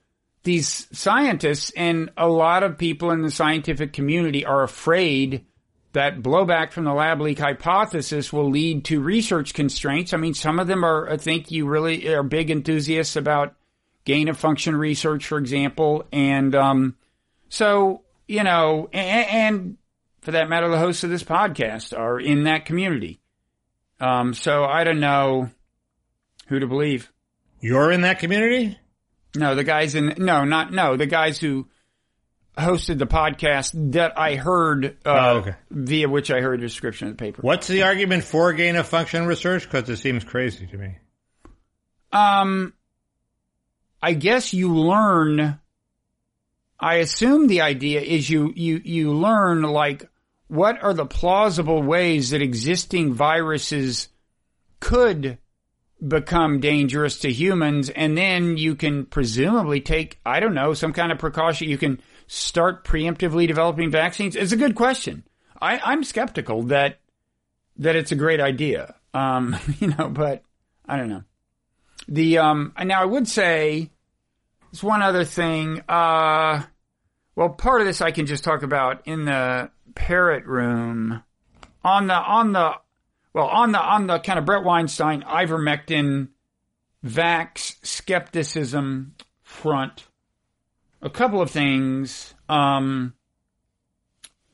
these 0.43 0.89
scientists, 0.93 1.71
and 1.77 2.11
a 2.16 2.27
lot 2.29 2.64
of 2.64 2.79
people 2.79 3.12
in 3.12 3.23
the 3.23 3.31
scientific 3.31 3.93
community 3.93 4.45
are 4.45 4.64
afraid 4.64 5.45
that 5.93 6.22
blowback 6.22 6.72
from 6.72 6.84
the 6.84 6.93
lab 6.93 7.20
leak 7.20 7.38
hypothesis 7.38 8.32
will 8.32 8.49
lead 8.49 8.84
to 8.86 9.01
research 9.01 9.55
constraints. 9.55 10.12
I 10.12 10.18
mean, 10.18 10.34
some 10.34 10.61
of 10.61 10.66
them 10.66 10.84
are, 10.84 11.11
I 11.11 11.16
think 11.16 11.51
you 11.51 11.66
really 11.66 12.09
are 12.09 12.22
big 12.22 12.51
enthusiasts 12.51 13.16
about 13.16 13.55
gain 14.05 14.28
of 14.28 14.38
function 14.38 14.76
research, 14.76 15.26
for 15.26 15.38
example. 15.38 16.05
And, 16.12 16.55
um, 16.55 16.97
so, 17.49 18.03
you 18.28 18.45
know, 18.45 18.88
and, 18.93 19.28
and 19.28 19.76
for 20.20 20.30
that 20.32 20.49
matter, 20.49 20.68
the 20.68 20.78
hosts 20.78 21.03
of 21.03 21.11
this 21.11 21.24
podcast 21.24 21.99
are 21.99 22.20
in 22.20 22.45
that 22.45 22.66
community. 22.66 23.20
Um, 23.99 24.32
so 24.32 24.64
I 24.64 24.84
don't 24.84 25.01
know 25.01 25.51
who 26.47 26.61
to 26.61 26.66
believe. 26.66 27.11
You're 27.61 27.91
in 27.91 28.03
that 28.03 28.20
community? 28.20 28.78
No, 29.34 29.55
the 29.55 29.64
guys 29.64 29.95
in, 29.95 30.14
no, 30.18 30.45
not, 30.45 30.72
no, 30.72 30.97
the 30.97 31.07
guys 31.07 31.38
who 31.38 31.68
hosted 32.61 32.99
the 32.99 33.07
podcast 33.07 33.93
that 33.93 34.19
I 34.19 34.37
heard, 34.37 34.97
uh, 35.05 35.11
Oh, 35.11 35.37
okay. 35.39 35.55
via 35.71 36.09
which 36.09 36.31
I 36.31 36.41
heard 36.41 36.61
a 36.61 36.63
description 36.63 37.09
of 37.09 37.17
the 37.17 37.23
paper. 37.25 37.43
What's 37.43 37.67
the 37.67 37.83
argument 37.83 38.25
for 38.25 38.53
gain 38.53 38.77
of 38.77 38.87
function 38.87 39.27
research? 39.27 39.65
Because 39.65 39.89
it 39.89 39.97
seems 39.97 40.25
crazy 40.25 40.67
to 40.67 40.77
me. 40.79 40.97
Um, 42.13 42.73
I 44.03 44.15
guess 44.15 44.53
you 44.53 44.75
learn. 44.75 45.59
I 46.79 46.95
assume 46.97 47.47
the 47.47 47.61
idea 47.61 48.01
is 48.01 48.29
you 48.31 48.53
you 48.57 48.81
you 48.85 49.13
learn 49.13 49.63
like 49.63 50.09
what 50.49 50.83
are 50.83 50.95
the 50.95 51.07
plausible 51.07 51.83
ways 51.83 52.31
that 52.31 52.41
existing 52.43 53.13
viruses 53.13 54.09
could 54.81 55.39
become 56.07 56.61
dangerous 56.61 57.19
to 57.21 57.31
humans, 57.31 57.91
and 57.91 58.17
then 58.17 58.57
you 58.57 58.75
can 58.75 59.05
presumably 59.05 59.81
take 59.83 60.19
I 60.25 60.41
don't 60.41 60.55
know 60.55 60.73
some 60.73 60.95
kind 60.95 61.13
of 61.13 61.19
precaution. 61.19 61.69
You 61.69 61.77
can 61.79 62.01
start 62.33 62.85
preemptively 62.85 63.49
developing 63.49 63.91
vaccines. 63.91 64.37
It's 64.37 64.53
a 64.53 64.57
good 64.57 64.76
question. 64.76 65.24
I, 65.61 65.81
I'm 65.83 66.05
skeptical 66.05 66.62
that 66.64 67.01
that 67.78 67.97
it's 67.97 68.12
a 68.12 68.16
great 68.16 68.41
idea. 68.41 68.95
Um, 69.12 69.57
you 69.81 69.89
know, 69.89 70.09
but 70.09 70.45
I 70.89 70.97
don't 70.97 71.09
know. 71.09 71.24
The 72.07 72.39
um 72.39 72.72
now 72.85 73.03
I 73.03 73.05
would 73.05 73.26
say 73.26 73.91
there's 74.70 74.83
one 74.83 75.03
other 75.03 75.24
thing. 75.24 75.83
Uh 75.89 76.62
well 77.35 77.49
part 77.49 77.81
of 77.81 77.89
this 77.89 78.01
I 78.01 78.12
can 78.12 78.26
just 78.26 78.45
talk 78.45 78.62
about 78.62 79.09
in 79.09 79.24
the 79.24 79.70
parrot 79.97 80.47
room. 80.47 81.24
On 81.83 82.07
the 82.07 82.14
on 82.14 82.53
the 82.53 82.74
well 83.35 83.49
on 83.49 83.72
the 83.72 83.81
on 83.81 84.07
the 84.07 84.20
kind 84.20 84.39
of 84.39 84.45
Bret 84.45 84.62
Weinstein 84.62 85.22
ivermectin 85.22 86.28
vax 87.05 87.85
skepticism 87.85 89.16
front. 89.43 90.05
A 91.03 91.11
couple 91.11 91.40
of 91.40 91.51
things. 91.51 92.34
Um 92.48 93.14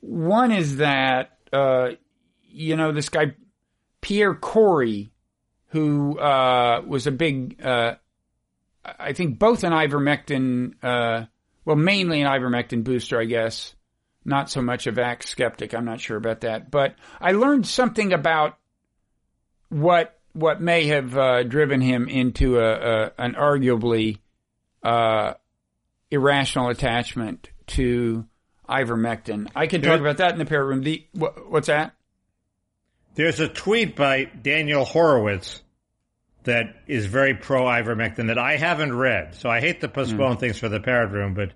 one 0.01 0.51
is 0.51 0.77
that 0.77 1.37
uh 1.51 1.91
you 2.43 2.75
know 2.75 2.91
this 2.91 3.09
guy 3.09 3.35
Pierre 4.01 4.35
Kory 4.35 5.11
who 5.69 6.17
uh, 6.17 6.81
was 6.85 7.07
a 7.07 7.11
big, 7.11 7.63
uh, 7.63 7.95
I 8.83 9.13
think 9.13 9.37
both 9.37 9.63
an 9.63 9.73
ivermectin, 9.73 10.73
uh, 10.81 11.25
well, 11.65 11.75
mainly 11.75 12.21
an 12.21 12.27
ivermectin 12.27 12.83
booster, 12.83 13.19
I 13.19 13.25
guess. 13.25 13.73
Not 14.23 14.49
so 14.49 14.61
much 14.61 14.87
a 14.87 14.91
vax 14.91 15.23
skeptic. 15.23 15.73
I'm 15.73 15.85
not 15.85 16.01
sure 16.01 16.17
about 16.17 16.41
that, 16.41 16.69
but 16.69 16.95
I 17.21 17.31
learned 17.31 17.65
something 17.65 18.11
about 18.11 18.57
what 19.69 20.19
what 20.33 20.61
may 20.61 20.87
have 20.87 21.17
uh, 21.17 21.43
driven 21.43 21.79
him 21.79 22.09
into 22.09 22.59
a, 22.59 22.73
a 22.73 23.11
an 23.17 23.35
arguably 23.35 24.19
uh, 24.83 25.35
irrational 26.11 26.69
attachment 26.69 27.49
to 27.67 28.25
ivermectin. 28.69 29.49
I 29.55 29.67
can 29.67 29.81
talk 29.81 29.99
about 29.99 30.17
that 30.17 30.33
in 30.33 30.39
the 30.39 30.45
parrot 30.45 30.65
room. 30.67 30.81
The, 30.83 31.05
wh- 31.17 31.49
what's 31.51 31.67
that? 31.67 31.93
There's 33.15 33.39
a 33.39 33.47
tweet 33.47 33.95
by 33.95 34.25
Daniel 34.25 34.85
Horowitz 34.85 35.61
that 36.43 36.75
is 36.87 37.05
very 37.07 37.33
pro 37.33 37.63
ivermectin 37.63 38.27
that 38.27 38.37
I 38.37 38.57
haven't 38.57 38.95
read. 38.95 39.35
So 39.35 39.49
I 39.49 39.59
hate 39.59 39.81
to 39.81 39.87
postpone 39.87 40.37
things 40.37 40.57
for 40.59 40.69
the 40.69 40.79
parrot 40.79 41.11
room, 41.11 41.33
but 41.33 41.49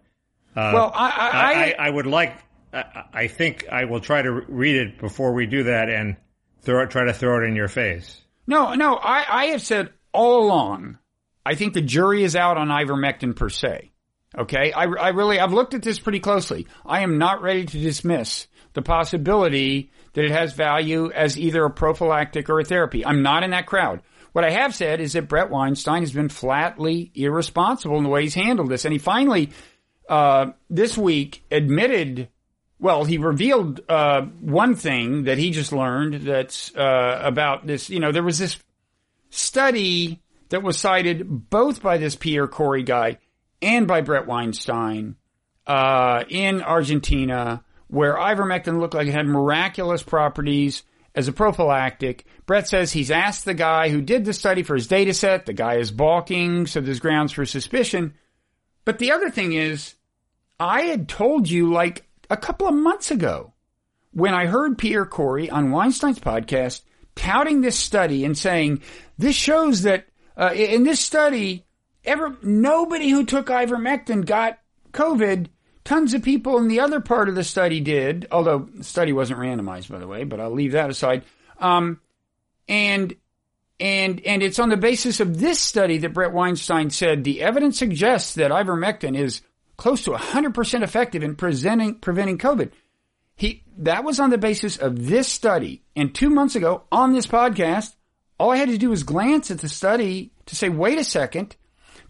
uh, 0.55 0.71
Well, 0.73 0.91
I- 0.93 1.09
I- 1.09 1.29
I, 1.29 1.53
I- 1.83 1.87
I 1.87 1.89
would 1.89 2.07
like. 2.07 2.37
I, 2.73 3.03
I 3.13 3.27
think 3.27 3.67
I 3.71 3.85
will 3.85 3.99
try 3.99 4.21
to 4.21 4.31
read 4.31 4.75
it 4.77 4.97
before 4.99 5.33
we 5.33 5.45
do 5.45 5.63
that 5.63 5.89
and 5.89 6.15
throw 6.61 6.81
it, 6.83 6.89
try 6.89 7.05
to 7.05 7.13
throw 7.13 7.41
it 7.43 7.47
in 7.47 7.55
your 7.55 7.67
face. 7.67 8.19
No, 8.47 8.73
no, 8.73 8.95
I, 8.95 9.25
I 9.29 9.45
have 9.47 9.61
said 9.61 9.91
all 10.13 10.43
along, 10.45 10.97
I 11.45 11.55
think 11.55 11.73
the 11.73 11.81
jury 11.81 12.23
is 12.23 12.35
out 12.35 12.57
on 12.57 12.67
ivermectin 12.69 13.35
per 13.35 13.49
se. 13.49 13.90
Okay. 14.37 14.71
I, 14.71 14.83
I 14.83 15.09
really, 15.09 15.39
I've 15.39 15.53
looked 15.53 15.73
at 15.73 15.81
this 15.81 15.99
pretty 15.99 16.19
closely. 16.19 16.67
I 16.85 17.01
am 17.01 17.17
not 17.17 17.41
ready 17.41 17.65
to 17.65 17.79
dismiss 17.79 18.47
the 18.73 18.81
possibility 18.81 19.91
that 20.13 20.25
it 20.25 20.31
has 20.31 20.53
value 20.53 21.11
as 21.11 21.37
either 21.37 21.63
a 21.65 21.69
prophylactic 21.69 22.49
or 22.49 22.59
a 22.59 22.65
therapy. 22.65 23.05
I'm 23.05 23.21
not 23.21 23.43
in 23.43 23.51
that 23.51 23.65
crowd. 23.65 24.01
What 24.31 24.45
I 24.45 24.51
have 24.51 24.73
said 24.73 25.01
is 25.01 25.13
that 25.13 25.27
Bret 25.27 25.49
Weinstein 25.49 26.03
has 26.03 26.13
been 26.13 26.29
flatly 26.29 27.11
irresponsible 27.13 27.97
in 27.97 28.03
the 28.03 28.09
way 28.09 28.23
he's 28.23 28.33
handled 28.33 28.69
this. 28.69 28.85
And 28.85 28.93
he 28.93 28.97
finally, 28.97 29.49
uh, 30.07 30.51
this 30.69 30.97
week 30.97 31.43
admitted 31.51 32.29
well, 32.81 33.03
he 33.03 33.19
revealed 33.19 33.79
uh, 33.87 34.23
one 34.41 34.73
thing 34.73 35.25
that 35.25 35.37
he 35.37 35.51
just 35.51 35.71
learned 35.71 36.23
that's 36.23 36.75
uh, 36.75 37.21
about 37.23 37.67
this. 37.67 37.91
You 37.91 37.99
know, 37.99 38.11
there 38.11 38.23
was 38.23 38.39
this 38.39 38.57
study 39.29 40.19
that 40.49 40.63
was 40.63 40.79
cited 40.79 41.49
both 41.51 41.83
by 41.83 41.99
this 41.99 42.15
Pierre 42.15 42.47
Kory 42.47 42.81
guy 42.81 43.19
and 43.61 43.87
by 43.87 44.01
Bret 44.01 44.27
Weinstein 44.27 45.15
uh, 45.67 46.23
in 46.29 46.61
Argentina, 46.61 47.63
where 47.87 48.15
ivermectin 48.15 48.79
looked 48.79 48.93
like 48.93 49.07
it 49.07 49.13
had 49.13 49.27
miraculous 49.27 50.03
properties 50.03 50.83
as 51.13 51.27
a 51.27 51.33
prophylactic. 51.33 52.25
Bret 52.45 52.67
says 52.67 52.91
he's 52.91 53.11
asked 53.11 53.45
the 53.45 53.53
guy 53.53 53.89
who 53.89 54.01
did 54.01 54.25
the 54.25 54.33
study 54.33 54.63
for 54.63 54.75
his 54.75 54.87
data 54.87 55.13
set. 55.13 55.45
The 55.45 55.53
guy 55.53 55.75
is 55.75 55.91
balking, 55.91 56.67
so 56.67 56.81
there's 56.81 56.99
grounds 56.99 57.31
for 57.31 57.45
suspicion. 57.45 58.13
But 58.85 58.99
the 58.99 59.11
other 59.11 59.29
thing 59.29 59.53
is, 59.53 59.95
I 60.59 60.83
had 60.83 61.09
told 61.09 61.49
you 61.49 61.71
like 61.71 62.05
a 62.29 62.37
couple 62.37 62.67
of 62.67 62.73
months 62.73 63.11
ago 63.11 63.53
when 64.11 64.33
I 64.33 64.45
heard 64.45 64.77
Pierre 64.77 65.05
Kory 65.05 65.49
on 65.49 65.71
Weinstein's 65.71 66.19
podcast 66.19 66.81
touting 67.15 67.61
this 67.61 67.77
study 67.77 68.25
and 68.25 68.37
saying 68.37 68.81
this 69.17 69.35
shows 69.35 69.83
that 69.83 70.07
uh, 70.37 70.51
in 70.53 70.83
this 70.83 70.99
study, 70.99 71.65
ever 72.03 72.37
nobody 72.41 73.09
who 73.09 73.25
took 73.25 73.47
ivermectin 73.47 74.25
got 74.25 74.59
COVID. 74.93 75.47
Tons 75.83 76.13
of 76.13 76.21
people 76.21 76.57
in 76.59 76.67
the 76.67 76.79
other 76.79 76.99
part 76.99 77.27
of 77.27 77.35
the 77.35 77.43
study 77.43 77.79
did, 77.79 78.27
although 78.31 78.69
the 78.75 78.83
study 78.83 79.13
wasn't 79.13 79.39
randomized, 79.39 79.89
by 79.89 79.97
the 79.97 80.07
way. 80.07 80.23
But 80.23 80.39
I'll 80.39 80.51
leave 80.51 80.73
that 80.73 80.91
aside. 80.91 81.23
Um, 81.59 81.99
and 82.67 83.15
and 83.79 84.21
and 84.25 84.43
it's 84.43 84.59
on 84.59 84.69
the 84.69 84.77
basis 84.77 85.19
of 85.19 85.39
this 85.39 85.59
study 85.59 85.97
that 85.99 86.13
Bret 86.13 86.33
Weinstein 86.33 86.91
said 86.91 87.23
the 87.23 87.41
evidence 87.41 87.79
suggests 87.79 88.35
that 88.35 88.51
ivermectin 88.51 89.17
is 89.17 89.41
close 89.75 90.03
to 90.03 90.11
100% 90.11 90.83
effective 90.83 91.23
in 91.23 91.35
preventing 91.35 92.37
COVID. 92.37 92.71
He 93.35 93.63
that 93.79 94.03
was 94.03 94.19
on 94.19 94.29
the 94.29 94.37
basis 94.37 94.77
of 94.77 95.07
this 95.07 95.27
study. 95.27 95.81
And 95.95 96.13
2 96.13 96.29
months 96.29 96.55
ago 96.55 96.83
on 96.91 97.13
this 97.13 97.25
podcast, 97.25 97.95
all 98.39 98.51
I 98.51 98.57
had 98.57 98.69
to 98.69 98.77
do 98.77 98.91
was 98.91 99.01
glance 99.01 99.49
at 99.49 99.59
the 99.59 99.69
study 99.69 100.31
to 100.45 100.55
say, 100.55 100.69
"Wait 100.69 100.99
a 100.99 101.03
second. 101.03 101.55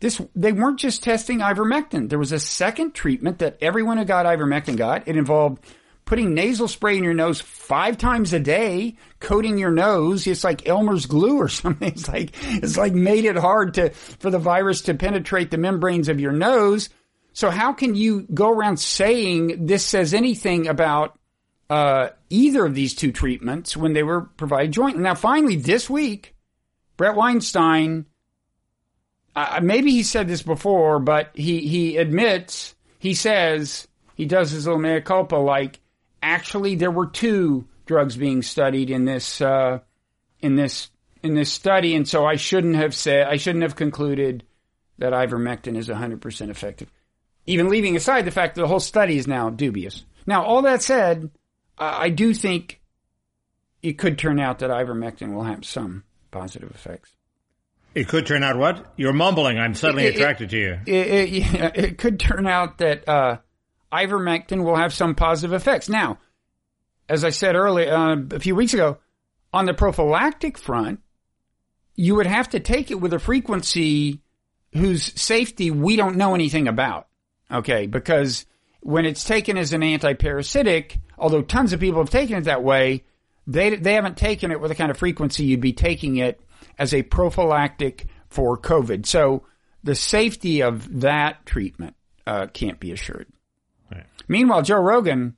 This 0.01 0.19
they 0.35 0.51
weren't 0.51 0.79
just 0.79 1.03
testing 1.03 1.39
ivermectin. 1.39 2.09
There 2.09 2.19
was 2.19 2.31
a 2.31 2.39
second 2.39 2.93
treatment 2.93 3.39
that 3.39 3.57
everyone 3.61 3.97
who 3.97 4.05
got 4.05 4.25
ivermectin 4.25 4.75
got. 4.75 5.07
It 5.07 5.15
involved 5.15 5.63
putting 6.05 6.33
nasal 6.33 6.67
spray 6.67 6.97
in 6.97 7.05
your 7.05 7.13
nose 7.13 7.39
five 7.39 7.97
times 7.97 8.33
a 8.33 8.39
day, 8.39 8.97
coating 9.21 9.57
your 9.57 9.71
nose. 9.71 10.27
It's 10.27 10.43
like 10.43 10.67
Elmer's 10.67 11.05
glue 11.05 11.37
or 11.37 11.47
something. 11.49 11.87
It's 11.87 12.09
like, 12.09 12.31
it's 12.43 12.75
like 12.75 12.93
made 12.93 13.23
it 13.25 13.37
hard 13.37 13.75
to, 13.75 13.91
for 13.91 14.29
the 14.29 14.39
virus 14.39 14.81
to 14.81 14.93
penetrate 14.93 15.51
the 15.51 15.57
membranes 15.57 16.09
of 16.09 16.19
your 16.19 16.33
nose. 16.33 16.89
So 17.31 17.49
how 17.49 17.71
can 17.71 17.95
you 17.95 18.27
go 18.33 18.49
around 18.49 18.77
saying 18.77 19.67
this 19.67 19.85
says 19.85 20.13
anything 20.13 20.67
about, 20.67 21.17
uh, 21.69 22.09
either 22.29 22.65
of 22.65 22.75
these 22.75 22.93
two 22.93 23.13
treatments 23.13 23.77
when 23.77 23.93
they 23.93 24.03
were 24.03 24.21
provided 24.21 24.73
jointly? 24.73 25.03
Now, 25.03 25.15
finally, 25.15 25.55
this 25.55 25.89
week, 25.89 26.35
Bret 26.97 27.15
Weinstein, 27.15 28.05
uh, 29.35 29.59
maybe 29.61 29.91
he 29.91 30.03
said 30.03 30.27
this 30.27 30.41
before, 30.41 30.99
but 30.99 31.31
he, 31.33 31.67
he 31.67 31.97
admits, 31.97 32.75
he 32.99 33.13
says, 33.13 33.87
he 34.15 34.25
does 34.25 34.51
his 34.51 34.65
little 34.65 34.81
mea 34.81 35.01
culpa, 35.01 35.35
like, 35.35 35.79
actually 36.21 36.75
there 36.75 36.91
were 36.91 37.07
two 37.07 37.65
drugs 37.85 38.15
being 38.15 38.41
studied 38.41 38.89
in 38.89 39.05
this, 39.05 39.41
uh, 39.41 39.79
in 40.41 40.55
this 40.55 40.89
in 41.23 41.35
this 41.35 41.51
study, 41.51 41.95
and 41.95 42.07
so 42.07 42.25
I 42.25 42.35
shouldn't 42.35 42.75
have 42.75 42.95
said 42.95 43.27
I 43.27 43.37
shouldn't 43.37 43.63
have 43.63 43.75
concluded 43.75 44.43
that 44.97 45.13
ivermectin 45.13 45.77
is 45.77 45.87
100% 45.87 46.49
effective. 46.49 46.91
Even 47.45 47.69
leaving 47.69 47.95
aside 47.95 48.25
the 48.25 48.31
fact 48.31 48.55
that 48.55 48.61
the 48.61 48.67
whole 48.67 48.79
study 48.79 49.17
is 49.17 49.27
now 49.27 49.49
dubious. 49.49 50.05
Now, 50.27 50.43
all 50.43 50.61
that 50.63 50.83
said, 50.83 51.31
I 51.77 52.09
do 52.09 52.33
think 52.33 52.81
it 53.81 53.93
could 53.93 54.19
turn 54.19 54.39
out 54.39 54.59
that 54.59 54.69
ivermectin 54.69 55.33
will 55.33 55.43
have 55.43 55.65
some 55.65 56.03
positive 56.29 56.69
effects. 56.71 57.11
It 57.93 58.07
could 58.07 58.25
turn 58.25 58.43
out 58.43 58.57
what? 58.57 58.93
You're 58.95 59.13
mumbling. 59.13 59.59
I'm 59.59 59.73
suddenly 59.75 60.05
It- 60.05 60.15
it- 60.15 60.19
attracted 60.19 60.49
to 60.51 60.57
you. 60.57 60.79
It, 60.85 61.07
it, 61.07 61.29
yeah, 61.29 61.71
it 61.75 61.97
could 61.97 62.19
turn 62.19 62.47
out 62.47 62.77
that 62.77 63.07
uh, 63.07 63.37
ivermectin 63.91 64.63
will 64.63 64.75
have 64.77 64.93
some 64.93 65.15
positive 65.15 65.53
effects. 65.53 65.89
Now, 65.89 66.19
as 67.09 67.23
I 67.25 67.29
said 67.29 67.55
earlier, 67.55 67.93
uh, 67.93 68.15
a 68.31 68.39
few 68.39 68.55
weeks 68.55 68.73
ago, 68.73 68.97
on 69.53 69.65
the 69.65 69.73
prophylactic 69.73 70.57
front, 70.57 71.01
you 71.95 72.15
would 72.15 72.25
have 72.27 72.49
to 72.49 72.59
take 72.61 72.89
it 72.91 73.01
with 73.01 73.11
a 73.13 73.19
frequency 73.19 74.21
whose 74.73 75.19
safety 75.21 75.69
we 75.71 75.97
don't 75.97 76.15
know 76.15 76.33
anything 76.33 76.67
about. 76.69 77.07
Okay, 77.51 77.85
because 77.87 78.45
when 78.79 79.05
it's 79.05 79.25
taken 79.25 79.57
as 79.57 79.73
an 79.73 79.81
antiparasitic, 79.81 80.97
although 81.17 81.41
tons 81.41 81.73
of 81.73 81.81
people 81.81 81.99
have 81.99 82.09
taken 82.09 82.37
it 82.37 82.45
that 82.45 82.63
way, 82.63 83.03
they 83.45 83.75
they 83.75 83.95
haven't 83.95 84.15
taken 84.15 84.51
it 84.51 84.61
with 84.61 84.69
the 84.69 84.75
kind 84.75 84.89
of 84.89 84.97
frequency 84.97 85.43
you'd 85.43 85.59
be 85.59 85.73
taking 85.73 86.15
it 86.15 86.39
as 86.77 86.93
a 86.93 87.03
prophylactic 87.03 88.05
for 88.29 88.57
COVID. 88.57 89.05
So 89.05 89.43
the 89.83 89.95
safety 89.95 90.61
of 90.61 91.01
that 91.01 91.45
treatment 91.45 91.95
uh, 92.27 92.47
can't 92.47 92.79
be 92.79 92.91
assured. 92.91 93.27
Right. 93.91 94.05
Meanwhile, 94.27 94.61
Joe 94.63 94.79
Rogan, 94.79 95.35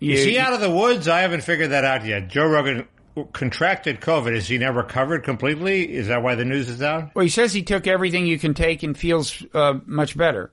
Is 0.00 0.24
you- 0.24 0.32
he 0.32 0.38
out 0.38 0.52
of 0.52 0.60
the 0.60 0.70
woods? 0.70 1.08
I 1.08 1.20
haven't 1.20 1.42
figured 1.42 1.70
that 1.70 1.84
out 1.84 2.04
yet. 2.04 2.28
Joe 2.28 2.46
Rogan 2.46 2.86
contracted 3.32 4.00
COVID. 4.00 4.32
Is 4.34 4.46
he 4.46 4.58
now 4.58 4.72
recovered 4.72 5.24
completely? 5.24 5.90
Is 5.94 6.08
that 6.08 6.22
why 6.22 6.34
the 6.34 6.44
news 6.44 6.68
is 6.68 6.82
out? 6.82 7.14
well, 7.14 7.22
he 7.22 7.28
says 7.30 7.52
he 7.52 7.62
took 7.62 7.86
everything 7.86 8.26
you 8.26 8.38
can 8.38 8.54
take 8.54 8.82
and 8.82 8.96
feels 8.96 9.42
uh, 9.54 9.78
much 9.86 10.16
better. 10.16 10.52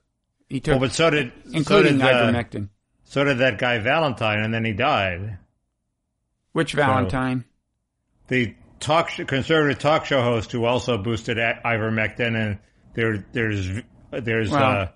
He 0.50 0.60
took, 0.60 0.74
Well, 0.74 0.80
but 0.82 0.94
so 0.94 1.10
did 1.10 1.32
including 1.52 2.00
so 2.00 2.06
did, 2.06 2.14
uh, 2.16 2.32
ivermectin. 2.32 2.70
so 3.06 3.24
did 3.24 3.40
that 3.40 3.58
guy 3.58 3.80
Valentine, 3.80 4.40
and 4.44 4.54
then 4.54 4.64
he 4.66 4.72
died. 4.74 5.38
Which 6.54 6.74
Valentine? 6.74 7.46
The 8.28 8.54
talk 8.84 9.10
sh- 9.10 9.22
conservative 9.26 9.80
talk 9.80 10.06
show 10.06 10.22
host 10.22 10.52
who 10.52 10.66
also 10.66 10.98
boosted 10.98 11.38
ivermectin, 11.38 12.36
and 12.36 12.60
there 12.94 13.26
there's 13.32 13.70
there's 14.12 14.52
Wow. 14.52 14.72
uh, 14.72 14.88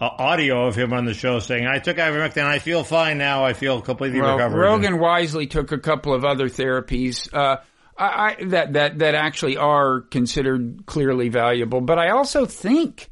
a- 0.00 0.22
audio 0.22 0.66
of 0.66 0.76
him 0.76 0.92
on 0.92 1.04
the 1.06 1.14
show 1.14 1.38
saying, 1.40 1.66
"I 1.66 1.78
took 1.80 1.96
ivermectin, 1.96 2.44
I 2.44 2.58
feel 2.60 2.84
fine 2.84 3.18
now. 3.18 3.44
I 3.44 3.54
feel 3.54 3.80
completely 3.80 4.20
Well, 4.20 4.36
recovered." 4.36 4.58
Rogan 4.58 4.98
wisely 4.98 5.46
took 5.46 5.72
a 5.72 5.78
couple 5.78 6.14
of 6.14 6.24
other 6.24 6.46
therapies 6.48 7.32
uh, 7.34 7.56
I, 7.98 8.36
I, 8.38 8.44
that 8.44 8.74
that 8.74 8.98
that 8.98 9.14
actually 9.14 9.56
are 9.56 10.02
considered 10.02 10.84
clearly 10.86 11.28
valuable. 11.30 11.80
But 11.80 11.98
I 11.98 12.10
also 12.10 12.44
think 12.46 13.10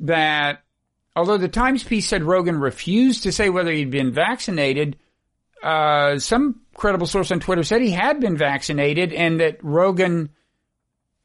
that 0.00 0.62
although 1.14 1.36
the 1.38 1.48
Times 1.48 1.84
piece 1.84 2.06
said 2.08 2.22
Rogan 2.22 2.58
refused 2.58 3.24
to 3.24 3.32
say 3.32 3.50
whether 3.50 3.70
he'd 3.72 3.90
been 3.90 4.12
vaccinated, 4.12 4.96
uh, 5.62 6.18
some 6.18 6.61
credible 6.74 7.06
source 7.06 7.30
on 7.30 7.40
Twitter 7.40 7.62
said 7.64 7.80
he 7.82 7.90
had 7.90 8.20
been 8.20 8.36
vaccinated 8.36 9.12
and 9.12 9.40
that 9.40 9.58
Rogan 9.62 10.30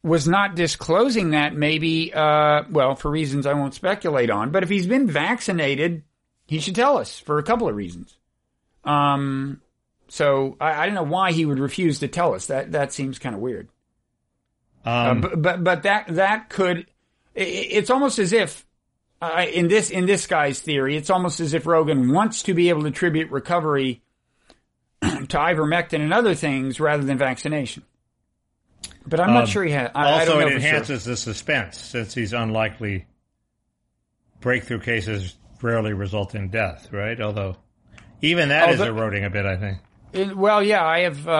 was 0.02 0.28
not 0.28 0.54
disclosing 0.54 1.30
that. 1.30 1.54
Maybe, 1.54 2.12
uh, 2.14 2.62
well, 2.70 2.94
for 2.94 3.10
reasons 3.10 3.46
I 3.46 3.54
won't 3.54 3.74
speculate 3.74 4.30
on. 4.30 4.50
But 4.50 4.62
if 4.62 4.68
he's 4.68 4.86
been 4.86 5.08
vaccinated, 5.10 6.02
he 6.46 6.60
should 6.60 6.74
tell 6.74 6.98
us 6.98 7.18
for 7.18 7.38
a 7.38 7.42
couple 7.42 7.68
of 7.68 7.74
reasons. 7.74 8.16
Um, 8.84 9.60
so 10.08 10.56
I, 10.60 10.82
I 10.82 10.86
don't 10.86 10.94
know 10.94 11.02
why 11.02 11.32
he 11.32 11.44
would 11.44 11.58
refuse 11.58 11.98
to 12.00 12.08
tell 12.08 12.34
us. 12.34 12.46
That 12.46 12.72
that 12.72 12.92
seems 12.92 13.18
kind 13.18 13.34
of 13.34 13.40
weird. 13.40 13.68
Uh, 14.86 14.90
um, 15.10 15.20
but, 15.20 15.42
but 15.42 15.64
but 15.64 15.82
that 15.82 16.06
that 16.14 16.48
could. 16.48 16.86
i- 17.36 17.40
i 17.40 17.42
it's 17.42 17.90
almost 17.90 18.18
as 18.18 18.32
if 18.32 18.64
uh, 19.20 19.44
in 19.52 19.68
this 19.68 19.90
in 19.90 20.06
this 20.06 20.26
guy's 20.26 20.60
theory, 20.60 20.96
it's 20.96 21.10
almost 21.10 21.40
as 21.40 21.52
if 21.52 21.66
Rogan 21.66 22.12
wants 22.12 22.44
to 22.44 22.54
be 22.54 22.68
able 22.70 22.82
to 22.82 22.88
attribute 22.88 23.30
recovery 23.30 24.00
to 25.28 25.36
ivermectin 25.36 26.00
and 26.00 26.12
other 26.12 26.34
things 26.34 26.80
rather 26.80 27.02
than 27.02 27.18
vaccination. 27.18 27.82
But 29.06 29.20
I'm 29.20 29.32
not 29.32 29.44
Um, 29.44 29.48
sure 29.48 29.64
he 29.64 29.72
has. 29.72 29.90
I, 29.94 30.04
I 30.08 30.12
also, 30.20 30.26
don't 30.32 30.40
know 30.40 30.46
it 30.48 30.52
for 30.54 30.60
sure. 30.60 30.68
enhances 30.68 31.04
the 31.04 31.16
suspense 31.16 31.78
since 31.78 32.14
these 32.14 32.32
unlikely 32.32 33.06
breakthrough 34.40 34.80
cases 34.80 35.34
rarely 35.62 35.92
result 35.92 36.34
in 36.34 36.48
death, 36.50 36.92
right? 36.92 37.20
Although 37.20 37.56
even 38.20 38.50
that 38.50 38.68
Oh, 38.68 38.72
is 38.72 38.80
eroding 38.80 39.24
a 39.24 39.30
bit, 39.30 39.46
I 39.46 39.56
think. 39.56 39.78
It- 40.12 40.36
well, 40.36 40.62
yeah, 40.62 40.84
I 40.84 41.00
have. 41.00 41.26
Uh, 41.28 41.30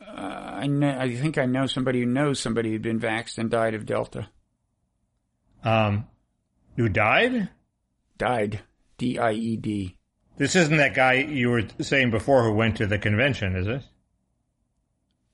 uh, 0.00 0.54
I 0.60 0.66
know. 0.66 0.90
I 0.98 1.14
think 1.16 1.38
I 1.38 1.46
know 1.46 1.66
somebody 1.66 2.00
who 2.00 2.06
knows 2.06 2.40
somebody 2.40 2.70
who'd 2.70 2.82
been 2.82 2.98
vaxxed 3.00 3.38
and 3.38 3.50
died 3.50 3.74
of 3.74 3.84
Delta. 3.86 4.28
Um, 5.62 6.06
who 6.76 6.88
died? 6.88 7.48
Died. 8.16 8.60
D 8.96 9.18
I 9.18 9.32
E 9.32 9.56
D. 9.56 9.97
This 10.38 10.54
isn't 10.56 10.76
that 10.76 10.94
guy 10.94 11.14
you 11.14 11.50
were 11.50 11.62
saying 11.80 12.10
before 12.10 12.44
who 12.44 12.52
went 12.52 12.76
to 12.76 12.86
the 12.86 12.98
convention, 12.98 13.56
is 13.56 13.66
it? 13.66 13.82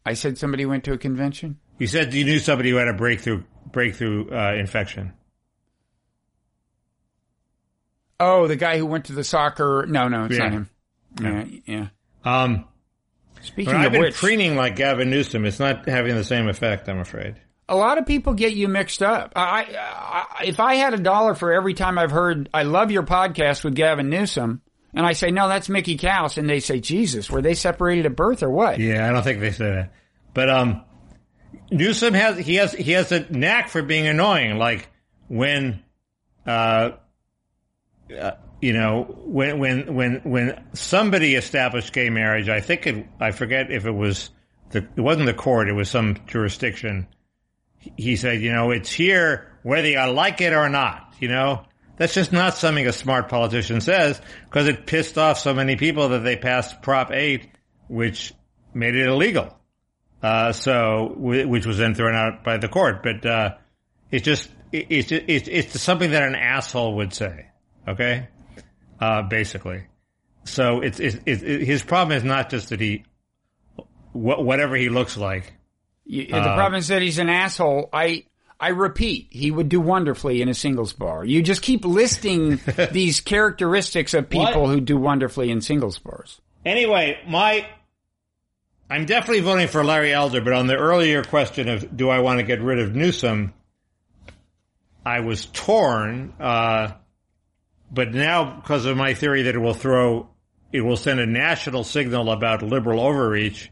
I 0.07 0.15
said 0.15 0.37
somebody 0.39 0.67
went 0.67 0.85
to 0.85 0.93
a 0.93 0.99
convention. 0.99 1.59
You 1.79 1.87
said 1.87 2.13
you 2.15 2.25
knew 2.25 2.39
somebody 2.39 2.71
who 2.71 2.77
had 2.77 2.89
a 2.89 2.95
breakthrough 2.95 3.43
breakthrough 3.71 4.29
uh, 4.31 4.55
infection. 4.55 5.13
Oh, 8.21 8.47
the 8.47 8.57
guy 8.57 8.79
who 8.79 8.87
went 8.87 9.07
to 9.07 9.13
the 9.13 9.25
soccer. 9.25 9.85
No, 9.89 10.09
no, 10.09 10.25
it's 10.27 10.37
Yeah. 10.37 10.45
not 10.45 10.53
him. 10.53 10.71
Yeah, 11.21 11.45
yeah. 11.67 11.87
Um, 12.25 12.65
Speaking 13.43 13.75
I've 13.75 13.87
of 13.87 13.93
been 13.93 14.01
which, 14.03 14.15
preening 14.15 14.57
like 14.57 14.77
Gavin 14.77 15.11
Newsom. 15.11 15.45
It's 15.45 15.61
not 15.61 15.87
having 15.87 16.15
the 16.17 16.25
same 16.25 16.49
effect, 16.49 16.89
I'm 16.89 16.99
afraid. 17.01 17.37
a 17.69 17.77
lot 17.77 17.99
of 17.99 18.07
people 18.07 18.35
get 18.35 18.53
you 18.55 18.69
mixed 18.69 19.03
up. 19.03 19.33
I, 19.37 19.67
I, 19.79 20.45
if 20.45 20.61
I 20.61 20.75
had 20.77 20.95
a 20.95 20.99
dollar 20.99 21.35
for 21.35 21.53
every 21.53 21.75
time 21.75 21.99
I've 21.99 22.11
heard 22.11 22.49
"I 22.55 22.63
love 22.63 22.91
your 22.91 23.03
podcast" 23.03 23.65
with 23.65 23.75
Gavin 23.75 24.09
Newsom, 24.11 24.63
and 24.95 25.05
I 25.05 25.13
say 25.13 25.31
no, 25.31 25.49
that's 25.49 25.69
Mickey 25.69 25.99
Kaus, 25.99 26.39
and 26.39 26.49
they 26.49 26.61
say 26.61 26.81
Jesus, 26.81 27.29
were 27.29 27.43
they 27.43 27.55
separated 27.55 28.07
at 28.07 28.17
birth 28.17 28.43
or 28.43 28.51
what? 28.51 28.79
Yeah, 28.79 29.09
I 29.09 29.13
don't 29.13 29.23
think 29.23 29.41
they 29.41 29.51
say 29.51 29.71
that. 29.71 29.93
But 30.33 30.49
um, 30.51 30.85
Newsom 31.71 32.15
has 32.15 32.39
he 32.39 32.57
has 32.57 32.73
he 32.73 32.93
has 32.93 33.11
a 33.13 33.21
knack 33.33 33.69
for 33.69 33.83
being 33.83 34.07
annoying. 34.07 34.59
Like 34.59 34.89
when, 35.29 35.83
uh, 36.47 36.93
uh, 38.17 38.31
you 38.61 38.73
know, 38.73 39.03
when 39.25 39.59
when 39.59 39.95
when 39.95 40.21
when 40.25 40.65
somebody 40.75 41.35
established 41.35 41.93
gay 41.93 42.11
marriage, 42.11 42.49
I 42.49 42.61
think 42.61 42.87
it 42.87 43.07
I 43.21 43.33
forget 43.33 43.71
if 43.71 43.87
it 43.87 43.93
was 43.93 44.31
the 44.71 44.87
it 44.97 45.01
wasn't 45.01 45.27
the 45.27 45.35
court, 45.35 45.69
it 45.69 45.75
was 45.75 45.89
some 45.89 46.19
jurisdiction. 46.27 47.09
He 47.79 48.17
said, 48.17 48.41
you 48.41 48.53
know, 48.53 48.71
it's 48.71 48.91
here 48.91 49.53
whether 49.63 49.89
you 49.89 50.03
like 50.11 50.41
it 50.41 50.53
or 50.53 50.69
not. 50.69 51.15
You 51.19 51.29
know, 51.29 51.65
that's 51.97 52.15
just 52.15 52.33
not 52.33 52.55
something 52.55 52.87
a 52.87 52.93
smart 52.93 53.29
politician 53.29 53.81
says 53.81 54.21
because 54.47 54.67
it 54.69 54.87
pissed 54.87 55.17
off 55.19 55.39
so 55.39 55.55
many 55.55 55.77
people 55.77 56.11
that 56.11 56.21
they 56.21 56.37
passed 56.37 56.83
Prop 56.83 57.11
8, 57.13 57.49
which 57.89 58.33
made 58.73 58.95
it 58.95 59.07
illegal. 59.07 59.57
Uh, 60.23 60.53
so, 60.53 61.15
which 61.17 61.67
was 61.67 61.79
then 61.79 61.95
thrown 61.95 62.15
out 62.15 62.43
by 62.45 62.57
the 62.57 62.69
court. 62.69 63.03
But, 63.03 63.27
uh, 63.27 63.55
it's 64.11 64.25
just, 64.25 64.51
it, 64.73 64.87
it's, 64.91 65.13
it's, 65.13 65.49
it's 65.49 65.81
something 65.81 66.11
that 66.13 66.23
an 66.23 66.35
asshole 66.35 66.97
would 66.97 67.13
say. 67.13 67.47
Okay? 67.87 68.29
Uh, 68.99 69.23
basically. 69.23 69.85
So 70.45 70.81
it's, 70.81 70.99
it's, 70.99 71.19
it's, 71.27 71.43
his 71.43 71.83
problem 71.83 72.17
is 72.17 72.25
not 72.25 72.49
just 72.51 72.71
that 72.71 72.81
he, 72.81 73.05
wh- 74.13 74.41
whatever 74.41 74.77
he 74.77 74.89
looks 74.89 75.17
like. 75.17 75.53
The 76.07 76.33
Uh, 76.33 76.55
problem 76.55 76.79
is 76.79 76.89
that 76.89 77.03
he's 77.03 77.19
an 77.19 77.29
asshole. 77.29 77.89
I 77.93 78.25
I 78.65 78.69
repeat, 78.69 79.27
he 79.29 79.51
would 79.51 79.69
do 79.69 79.79
wonderfully 79.79 80.41
in 80.41 80.49
a 80.49 80.55
singles 80.55 80.95
bar. 80.95 81.23
You 81.23 81.43
just 81.43 81.61
keep 81.61 81.85
listing 81.85 82.59
these 82.93 83.21
characteristics 83.21 84.15
of 84.15 84.31
people 84.31 84.63
What? 84.63 84.71
who 84.71 84.81
do 84.81 84.97
wonderfully 84.97 85.51
in 85.51 85.61
singles 85.61 85.99
bars. 85.99 86.41
Anyway, 86.65 87.19
my 87.29 87.67
I'm 88.89 89.05
definitely 89.05 89.41
voting 89.43 89.69
for 89.69 89.85
Larry 89.85 90.15
Elder, 90.15 90.41
but 90.41 90.55
on 90.55 90.67
the 90.67 90.77
earlier 90.77 91.23
question 91.23 91.69
of 91.69 91.95
do 91.95 92.09
I 92.09 92.21
want 92.21 92.39
to 92.39 92.43
get 92.43 92.63
rid 92.63 92.79
of 92.79 92.95
Newsom, 92.95 93.53
I 95.05 95.21
was 95.21 95.45
torn. 95.45 96.33
Uh, 96.41 96.93
but 97.93 98.15
now, 98.15 98.61
because 98.63 98.87
of 98.87 98.97
my 98.97 99.13
theory 99.13 99.43
that 99.43 99.55
it 99.55 99.59
will 99.59 99.75
throw, 99.75 100.31
it 100.73 100.81
will 100.81 100.97
send 100.97 101.21
a 101.21 101.27
national 101.27 101.85
signal 101.85 102.31
about 102.31 102.63
liberal 102.63 103.01
overreach. 103.01 103.71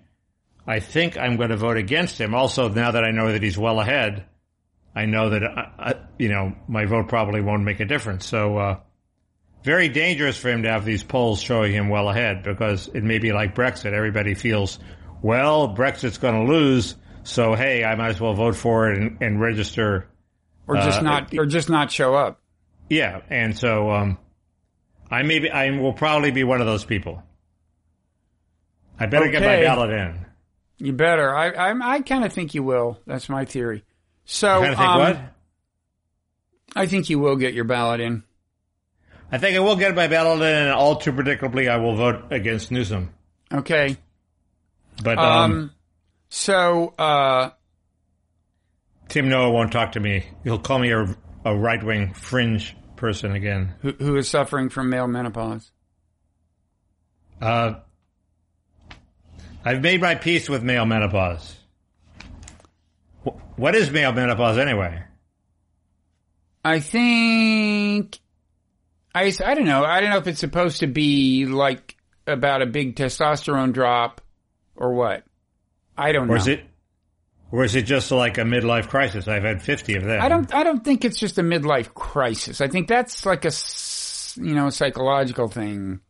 I 0.67 0.81
think 0.81 1.17
I'm 1.17 1.39
going 1.39 1.49
to 1.49 1.57
vote 1.57 1.79
against 1.79 2.21
him. 2.21 2.35
Also, 2.35 2.69
now 2.69 2.91
that 2.91 3.05
I 3.05 3.11
know 3.11 3.33
that 3.33 3.43
he's 3.43 3.57
well 3.57 3.81
ahead, 3.81 4.27
I 4.95 5.07
know 5.07 5.31
that 5.31 5.43
I, 5.45 5.71
I, 5.79 5.95
you 6.19 6.29
know 6.29 6.55
my 6.69 6.85
vote 6.87 7.09
probably 7.09 7.41
won't 7.41 7.65
make 7.65 7.81
a 7.81 7.87
difference. 7.87 8.27
So. 8.27 8.59
Uh, 8.59 8.81
very 9.65 9.89
dangerous 9.89 10.37
for 10.37 10.49
him 10.49 10.65
to 10.65 10.71
have 10.71 10.85
these 10.85 11.05
polls 11.05 11.41
showing 11.41 11.73
him 11.73 11.89
well 11.89 12.09
ahead 12.09 12.43
because 12.43 12.89
it 12.89 13.05
may 13.05 13.19
be 13.19 13.33
like 13.33 13.55
Brexit. 13.55 13.93
Everybody 13.93 14.35
feels, 14.35 14.79
well, 15.23 15.73
Brexit's 15.73 16.19
going 16.19 16.47
to 16.47 16.53
lose, 16.53 16.97
so 17.23 17.55
hey, 17.55 17.85
I 17.85 17.95
might 17.95 18.09
as 18.09 18.21
well 18.21 18.35
vote 18.35 18.57
for 18.57 18.91
it 18.91 18.99
and, 18.99 19.23
and 19.23 19.41
register. 19.41 20.09
Or 20.67 20.77
just 20.77 20.99
Uh, 20.99 21.03
not 21.03 21.35
or 21.39 21.47
just 21.47 21.71
not 21.71 21.93
show 21.93 22.15
up. 22.15 22.41
Yeah, 22.89 23.21
and 23.31 23.57
so 23.57 23.91
um, 23.91 24.19
I 25.11 25.23
maybe 25.23 25.51
I 25.51 25.71
will 25.71 25.93
probably 25.93 26.33
be 26.33 26.45
one 26.45 26.61
of 26.61 26.67
those 26.67 26.85
people. 26.85 27.23
I 28.99 29.07
better 29.07 29.29
get 29.29 29.43
my 29.43 29.61
ballot 29.63 29.91
in. 29.91 30.27
You 30.79 30.93
better. 30.93 31.33
I 31.35 31.51
I, 31.51 31.95
I 31.95 32.01
kind 32.01 32.25
of 32.25 32.33
think 32.33 32.55
you 32.55 32.63
will. 32.63 32.99
That's 33.07 33.29
my 33.29 33.45
theory. 33.45 33.85
So 34.25 34.63
I 34.63 34.69
think 34.69 34.79
um, 34.81 34.99
what? 34.99 35.21
I 36.75 36.87
think 36.87 37.11
you 37.11 37.19
will 37.19 37.37
get 37.37 37.55
your 37.55 37.65
ballot 37.65 38.01
in. 38.01 38.23
I 39.31 39.39
think 39.39 39.57
I 39.57 39.61
will 39.61 39.77
get 39.77 39.95
my 39.95 40.07
ballot 40.09 40.41
in, 40.43 40.55
and 40.63 40.71
all 40.71 40.97
too 40.97 41.13
predictably, 41.13 41.71
I 41.71 41.77
will 41.79 41.97
vote 41.97 42.25
against 42.31 42.71
Newsom. 42.71 43.13
Okay. 43.53 43.97
But 45.03 45.19
Um. 45.19 45.53
um, 45.53 45.73
so 46.29 46.95
uh, 46.99 47.51
Tim 49.09 49.29
Noah 49.29 49.51
won't 49.51 49.73
talk 49.73 49.93
to 49.93 50.01
me. 50.01 50.25
He'll 50.45 50.59
call 50.59 50.79
me 50.79 50.93
a, 50.93 51.17
a 51.45 51.55
right 51.57 51.83
wing 51.83 52.15
fringe 52.15 52.77
person 52.97 53.33
again. 53.33 53.75
who, 53.81 53.93
who 53.93 54.17
is 54.17 54.29
suffering 54.29 54.69
from 54.69 54.89
male 54.91 55.09
menopause? 55.09 55.71
Uh, 57.41 57.75
I've 59.65 59.83
made 59.83 60.01
my 60.01 60.15
peace 60.15 60.49
with 60.49 60.63
male 60.63 60.87
menopause. 60.87 61.57
Wh- 63.25 63.59
What 63.59 63.75
is 63.75 63.91
male 63.91 64.13
menopause 64.13 64.59
anyway? 64.59 65.03
I 66.65 66.81
think 66.81 68.19
I, 69.15 69.33
I 69.45 69.55
don't 69.55 69.65
know. 69.67 69.85
I 69.85 70.01
don't 70.01 70.11
know 70.11 70.19
if 70.19 70.27
it's 70.27 70.41
supposed 70.41 70.81
to 70.81 70.87
be 70.87 71.47
like 71.47 71.97
about 72.27 72.63
a 72.63 72.67
big 72.67 72.97
testosterone 72.97 73.73
drop 73.73 74.21
or 74.77 74.95
what. 74.95 75.25
I 75.97 76.13
don't 76.13 76.25
Or 76.31 76.35
know. 76.35 76.41
is 76.41 76.47
it, 76.49 76.65
or 77.51 77.65
is 77.65 77.75
it 77.75 77.83
just 77.83 78.11
like 78.11 78.39
a 78.39 78.43
midlife 78.43 78.89
crisis? 78.89 79.29
I've 79.29 79.43
had 79.43 79.63
fifty 79.63 79.97
of 79.97 80.05
them. 80.05 80.23
I 80.23 80.29
don't. 80.29 80.53
I 80.55 80.63
don't 80.63 80.83
think 80.85 81.05
it's 81.05 81.19
just 81.19 81.37
a 81.39 81.43
midlife 81.43 81.93
crisis. 81.95 82.61
I 82.61 82.69
think 82.69 82.89
that's 82.89 83.27
like 83.27 83.45
a 83.45 83.51
you 84.41 84.55
know 84.55 84.71
psychological 84.71 85.49
thing. 85.49 86.01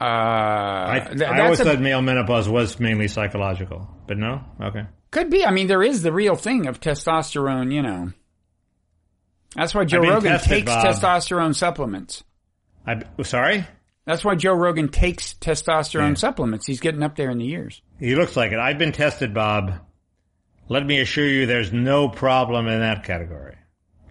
Uh, 0.00 0.04
I, 0.04 1.06
th- 1.08 1.22
I 1.22 1.40
always 1.44 1.60
a- 1.60 1.64
thought 1.64 1.80
male 1.80 2.02
menopause 2.02 2.48
was 2.48 2.78
mainly 2.80 3.08
psychological, 3.08 3.88
but 4.06 4.18
no. 4.18 4.42
Okay. 4.60 4.82
could 5.10 5.30
be. 5.30 5.44
I 5.46 5.50
mean, 5.50 5.66
there 5.68 5.82
is 5.82 6.02
the 6.02 6.12
real 6.12 6.34
thing 6.36 6.66
of 6.66 6.80
testosterone. 6.80 7.72
You 7.72 7.82
know, 7.82 8.12
that's 9.54 9.74
why 9.74 9.84
Joe 9.84 10.00
Rogan 10.00 10.32
tested, 10.32 10.50
takes 10.50 10.66
Bob. 10.66 10.84
testosterone 10.86 11.54
supplements. 11.54 12.24
I 12.86 13.02
sorry. 13.22 13.66
That's 14.04 14.22
why 14.24 14.34
Joe 14.34 14.52
Rogan 14.54 14.88
takes 14.88 15.32
testosterone 15.34 16.08
Yeah. 16.10 16.14
supplements. 16.14 16.66
He's 16.66 16.80
getting 16.80 17.02
up 17.02 17.16
there 17.16 17.30
in 17.30 17.38
the 17.38 17.46
years. 17.46 17.80
He 17.98 18.14
looks 18.16 18.36
like 18.36 18.52
it. 18.52 18.58
I've 18.58 18.76
been 18.78 18.92
tested, 18.92 19.32
Bob. 19.32 19.74
Let 20.68 20.84
me 20.84 21.00
assure 21.00 21.24
you, 21.26 21.46
there's 21.46 21.72
no 21.72 22.08
problem 22.08 22.66
in 22.68 22.80
that 22.80 23.04
category. 23.04 23.56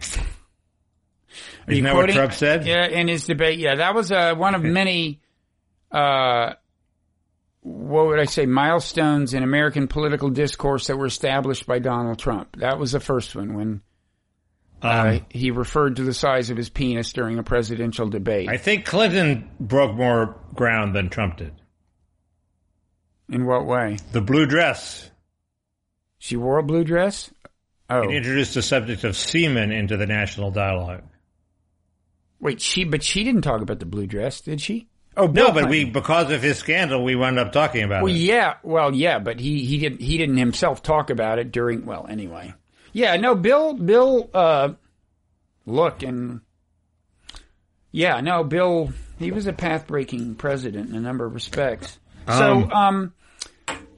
Isn't 0.00 0.24
you 1.68 1.82
that 1.82 1.94
what 1.94 2.10
Trump 2.10 2.32
said? 2.32 2.66
Yeah, 2.66 2.86
in 2.86 3.08
his 3.08 3.24
debate. 3.26 3.58
Yeah, 3.58 3.76
that 3.76 3.94
was 3.94 4.12
uh, 4.12 4.34
one 4.34 4.54
of 4.54 4.62
many, 4.62 5.20
uh, 5.94 6.54
what 7.62 8.06
would 8.06 8.18
I 8.20 8.24
say, 8.26 8.44
milestones 8.44 9.32
in 9.32 9.42
American 9.42 9.88
political 9.88 10.28
discourse 10.28 10.88
that 10.88 10.96
were 10.98 11.06
established 11.06 11.66
by 11.66 11.78
Donald 11.78 12.18
Trump. 12.18 12.56
That 12.56 12.78
was 12.78 12.92
the 12.92 13.00
first 13.00 13.34
one 13.34 13.54
when 13.54 13.80
uh, 14.82 14.88
Um, 15.18 15.26
he 15.30 15.50
referred 15.50 15.96
to 15.96 16.02
the 16.02 16.12
size 16.12 16.50
of 16.50 16.56
his 16.58 16.68
penis 16.68 17.12
during 17.14 17.38
a 17.38 17.42
presidential 17.42 18.08
debate. 18.10 18.50
I 18.50 18.58
think 18.58 18.84
Clinton 18.84 19.48
broke 19.58 19.94
more 19.94 20.36
ground 20.54 20.94
than 20.94 21.08
Trump 21.08 21.38
did. 21.38 21.52
in 23.30 23.46
what 23.46 23.64
way? 23.64 23.96
The 24.12 24.20
blue 24.20 24.44
dress. 24.46 25.10
She 26.18 26.36
wore 26.36 26.58
a 26.58 26.62
blue 26.62 26.84
dress? 26.84 27.30
Oh, 27.88 28.02
It 28.02 28.16
introduced 28.16 28.54
the 28.54 28.62
subject 28.62 29.04
of 29.04 29.16
semen 29.16 29.72
into 29.72 29.96
the 29.96 30.06
national 30.06 30.50
dialogue. 30.50 31.02
wait, 32.40 32.60
she, 32.60 32.84
but 32.84 33.02
she 33.02 33.24
didn't 33.24 33.42
talk 33.42 33.62
about 33.62 33.78
the 33.78 33.86
blue 33.86 34.06
dress, 34.06 34.40
did 34.42 34.60
she? 34.60 34.88
Oh, 35.16 35.28
Bill 35.28 35.48
No, 35.48 35.52
but 35.60 35.68
we, 35.70 35.84
because 35.84 36.30
of 36.32 36.42
his 36.42 36.58
scandal, 36.58 37.04
we 37.04 37.14
wound 37.14 37.38
up 37.38 37.52
talking 37.52 37.82
about 37.84 38.02
Well, 38.02 38.12
it. 38.12 38.18
yeah, 38.18 38.54
well, 38.62 38.92
yeah, 38.94 39.18
but 39.20 39.38
he 39.38 39.64
he 39.64 39.78
didn't 39.78 40.00
he 40.00 40.18
didn't 40.18 40.36
himself 40.38 40.82
talk 40.82 41.10
about 41.10 41.38
it 41.38 41.52
during. 41.52 41.86
Well, 41.86 42.06
anyway, 42.08 42.54
yeah, 42.92 43.16
no, 43.16 43.34
Bill 43.36 43.74
Bill, 43.74 44.28
uh, 44.34 44.72
look 45.66 46.02
and 46.02 46.40
yeah, 47.92 48.20
no, 48.20 48.42
Bill, 48.42 48.92
he 49.20 49.30
was 49.30 49.46
a 49.46 49.52
path 49.52 49.86
breaking 49.86 50.34
president 50.34 50.90
in 50.90 50.96
a 50.96 51.00
number 51.00 51.24
of 51.26 51.34
respects. 51.34 51.98
so, 52.26 52.68
Um, 52.72 52.72
um, 52.72 53.12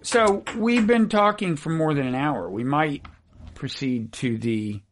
so 0.03 0.45
we've 0.57 0.87
been 0.87 1.09
talking 1.09 1.57
for 1.57 1.71
more 1.71 1.95
than 1.95 2.07
an 2.07 2.15
hour. 2.15 2.51
We 2.51 2.63
might 2.63 3.07
proceed 3.55 4.13
to 4.13 4.37
the 4.37 4.83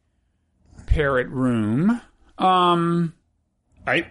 parrot 0.86 1.28
room. 1.28 2.00
Um, 2.38 3.12
I, 3.86 4.06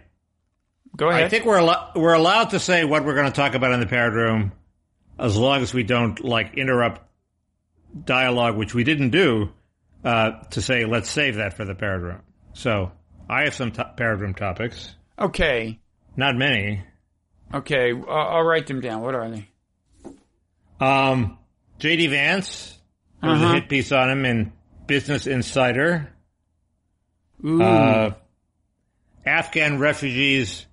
go 0.95 1.09
ahead. 1.09 1.23
I 1.23 1.29
think 1.29 1.45
we're 1.45 1.61
we're 1.95 2.13
allowed 2.13 2.51
to 2.51 2.59
say 2.59 2.85
what 2.85 3.03
we're 3.05 3.15
going 3.15 3.25
to 3.27 3.31
talk 3.35 3.55
about 3.55 3.71
in 3.71 3.79
the 3.79 3.85
parrot 3.87 4.13
room, 4.13 4.51
as 5.19 5.35
long 5.37 5.61
as 5.61 5.73
we 5.73 5.83
don't 5.83 6.23
like 6.23 6.55
interrupt 6.57 7.01
dialogue, 8.05 8.57
which 8.57 8.73
we 8.73 8.83
didn't 8.83 9.09
do. 9.11 9.49
Uh, 10.03 10.31
to 10.49 10.61
say 10.61 10.83
let's 10.85 11.09
save 11.09 11.35
that 11.35 11.55
for 11.55 11.63
the 11.63 11.73
parrot 11.75 12.01
room. 12.01 12.21
So 12.53 12.91
I 13.29 13.43
have 13.43 13.53
some 13.53 13.71
to- 13.71 13.93
parrot 13.95 14.17
room 14.17 14.33
topics, 14.33 14.93
okay, 15.17 15.79
not 16.17 16.35
many. 16.35 16.83
okay, 17.53 17.93
I'll, 17.93 18.09
I'll 18.37 18.43
write 18.43 18.67
them 18.67 18.81
down. 18.81 19.01
What 19.01 19.15
are 19.15 19.29
they? 19.29 19.47
Um, 20.79 21.37
J.D. 21.79 22.07
Vance. 22.07 22.77
There 23.21 23.31
was 23.31 23.41
Uh-huh. 23.41 23.51
a 23.53 23.55
hit 23.61 23.69
piece 23.69 23.93
on 23.93 24.09
him 24.09 24.25
in 24.25 24.51
Business 24.87 25.25
Insider. 25.27 26.13
Ooh. 27.45 27.61
Uh, 27.61 28.13
Afghan 29.25 29.79
refugees, 29.79 30.65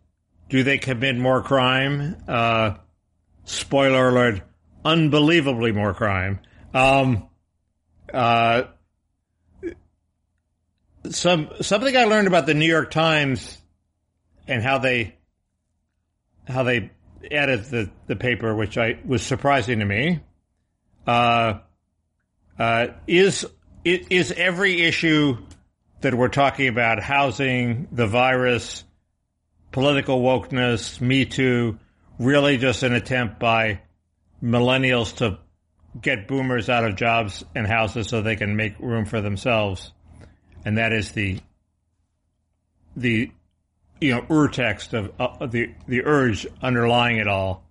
do 0.51 0.63
they 0.65 0.79
commit 0.79 1.17
more 1.17 1.43
crime? 1.43 2.17
Uh, 2.29 2.75
spoiler 3.45 4.09
alert, 4.09 4.43
unbelievably 4.85 5.73
more 5.73 5.95
crime. 5.95 6.41
Um, 6.75 7.29
uh, 8.13 8.65
some 11.09 11.51
something 11.61 11.97
I 11.97 12.05
learned 12.05 12.27
about 12.27 12.47
the 12.47 12.55
New 12.55 12.67
York 12.67 12.91
Times 12.91 13.57
and 14.47 14.63
how 14.63 14.79
they 14.79 15.17
how 16.47 16.65
they 16.65 16.91
edit 17.31 17.71
the, 17.71 17.91
the 18.07 18.17
paper, 18.17 18.55
which 18.55 18.77
I 18.77 18.99
was 19.05 19.23
surprising 19.23 19.79
to 19.79 19.85
me. 19.85 20.21
Uh, 21.07 21.61
uh, 22.59 22.89
is 23.07 23.47
every 23.85 24.83
issue 24.83 25.39
that 26.01 26.15
we're 26.15 26.29
talking 26.29 26.69
about 26.69 27.03
housing, 27.03 27.89
the 27.93 28.07
virus, 28.07 28.85
political 29.73 30.21
wokeness, 30.21 31.01
Me 31.01 31.25
Too, 31.25 31.79
really 32.19 32.57
just 32.59 32.83
an 32.83 32.93
attempt 32.93 33.39
by 33.39 33.81
millennials 34.43 35.17
to 35.17 35.39
get 36.01 36.29
boomers 36.29 36.69
out 36.69 36.85
of 36.85 36.97
jobs 36.97 37.45
and 37.55 37.67
houses 37.67 38.09
so 38.09 38.23
they 38.23 38.37
can 38.37 38.57
make 38.57 38.79
room 38.79 39.05
for 39.05 39.21
themselves. 39.21 39.93
And 40.65 40.79
that 40.79 40.93
is 40.93 41.13
the, 41.13 41.41
the, 42.97 43.31
you 44.01 44.13
know, 44.15 44.23
urtext 44.23 44.93
of 44.93 45.13
uh, 45.19 45.47
the, 45.47 45.75
the 45.89 46.05
urge 46.05 46.47
underlying 46.63 47.17
it 47.19 47.29
all. 47.29 47.65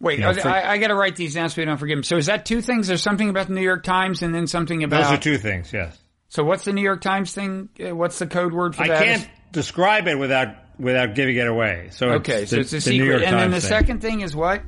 Wait, 0.00 0.18
you 0.18 0.24
know, 0.24 0.30
I, 0.30 0.34
for- 0.34 0.48
I, 0.48 0.72
I 0.72 0.78
got 0.78 0.88
to 0.88 0.94
write 0.94 1.16
these 1.16 1.34
down 1.34 1.50
so 1.50 1.60
we 1.60 1.66
don't 1.66 1.76
forget 1.76 1.96
them. 1.96 2.04
So 2.04 2.16
is 2.16 2.26
that 2.26 2.46
two 2.46 2.62
things? 2.62 2.86
There's 2.88 3.02
something 3.02 3.28
about 3.28 3.48
the 3.48 3.54
New 3.54 3.60
York 3.62 3.82
Times 3.84 4.22
and 4.22 4.34
then 4.34 4.46
something 4.46 4.82
about. 4.82 5.02
Those 5.04 5.18
are 5.18 5.20
two 5.22 5.36
things, 5.38 5.72
yes. 5.72 5.96
So 6.28 6.42
what's 6.44 6.64
the 6.64 6.72
New 6.72 6.82
York 6.82 7.00
Times 7.02 7.34
thing? 7.34 7.68
Uh, 7.84 7.94
What's 7.94 8.18
the 8.18 8.26
code 8.26 8.52
word 8.54 8.74
for 8.76 8.84
I 8.84 8.88
that? 8.88 9.04
can't 9.04 9.28
describe 9.52 10.06
it 10.06 10.18
without, 10.18 10.54
without 10.80 11.14
giving 11.14 11.36
it 11.36 11.46
away. 11.46 11.88
So 11.92 12.10
Okay, 12.14 12.42
it's 12.42 12.50
so 12.50 12.56
the- 12.56 12.62
it's 12.62 12.72
a 12.72 12.76
the 12.76 12.80
secret. 12.80 13.22
And 13.22 13.38
then 13.38 13.50
the 13.50 13.60
thing. 13.60 13.68
second 13.68 14.00
thing 14.00 14.20
is 14.20 14.34
what? 14.34 14.62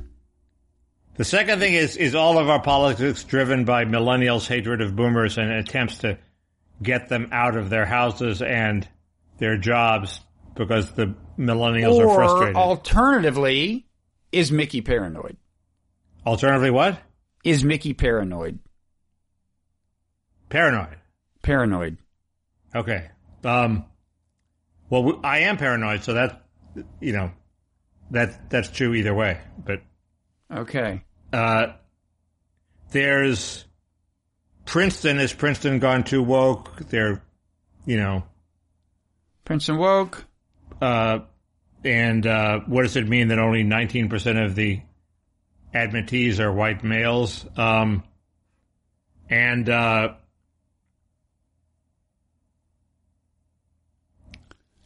The 1.15 1.23
second 1.25 1.59
thing 1.59 1.73
is 1.73 1.95
is 1.97 2.15
all 2.15 2.37
of 2.39 2.49
our 2.49 2.61
politics 2.61 3.23
driven 3.23 3.65
by 3.65 3.85
millennials' 3.85 4.47
hatred 4.47 4.81
of 4.81 4.95
boomers 4.95 5.37
and 5.37 5.51
attempts 5.51 5.99
to 5.99 6.17
get 6.81 7.07
them 7.09 7.29
out 7.31 7.55
of 7.55 7.69
their 7.69 7.85
houses 7.85 8.41
and 8.41 8.87
their 9.37 9.57
jobs 9.57 10.21
because 10.55 10.91
the 10.93 11.13
millennials 11.37 11.99
are 11.99 12.07
or 12.07 12.15
frustrated. 12.15 12.55
alternatively, 12.55 13.85
is 14.31 14.51
Mickey 14.51 14.81
paranoid? 14.81 15.37
Alternatively, 16.25 16.71
what? 16.71 16.99
Is 17.43 17.63
Mickey 17.63 17.93
paranoid? 17.93 18.57
Paranoid. 20.49 20.97
Paranoid. 21.41 21.97
Okay. 22.75 23.09
Um. 23.43 23.85
Well, 25.01 25.19
I 25.23 25.39
am 25.39 25.57
paranoid, 25.57 26.03
so 26.03 26.13
that 26.13 26.43
you 26.99 27.13
know 27.13 27.31
that 28.11 28.51
that's 28.51 28.69
true 28.69 28.93
either 28.93 29.11
way. 29.13 29.39
But 29.57 29.81
Okay. 30.51 31.01
uh, 31.31 31.73
there's 32.91 33.65
Princeton. 34.65 35.17
Is 35.17 35.33
Princeton 35.33 35.79
gone 35.79 36.03
too 36.03 36.21
woke? 36.21 36.77
They're, 36.89 37.23
you 37.87 37.97
know, 37.97 38.23
Princeton 39.45 39.77
woke. 39.77 40.25
Uh, 40.79 41.21
and 41.83 42.27
uh, 42.27 42.59
what 42.67 42.83
does 42.83 42.95
it 42.95 43.07
mean 43.07 43.29
that 43.29 43.39
only 43.39 43.63
19% 43.63 44.45
of 44.45 44.53
the 44.53 44.79
admittees 45.73 46.39
are 46.39 46.53
white 46.53 46.83
males? 46.83 47.43
Um, 47.57 48.03
and 49.27 49.67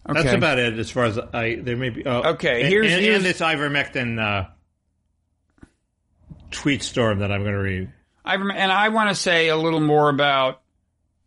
Okay. 0.10 0.24
that's 0.24 0.36
about 0.36 0.58
it 0.60 0.78
as 0.80 0.90
far 0.90 1.06
as 1.06 1.18
I. 1.20 1.56
There 1.62 1.76
may 1.76 1.90
be. 1.90 2.06
Oh, 2.06 2.32
Okay, 2.32 2.64
here's- 2.68 2.92
and, 2.92 3.02
here's- 3.02 3.18
and 3.18 3.26
this 3.26 3.40
ivermectin 3.40 4.20
uh, 4.20 4.50
tweet 6.52 6.84
storm 6.84 7.20
that 7.20 7.32
I'm 7.32 7.42
going 7.42 7.54
to 7.54 7.60
read. 7.60 7.92
I 8.24 8.36
rem- 8.36 8.52
and 8.52 8.72
I 8.72 8.90
want 8.90 9.10
to 9.10 9.16
say 9.16 9.48
a 9.50 9.58
little 9.58 9.80
more 9.80 10.10
about 10.10 10.62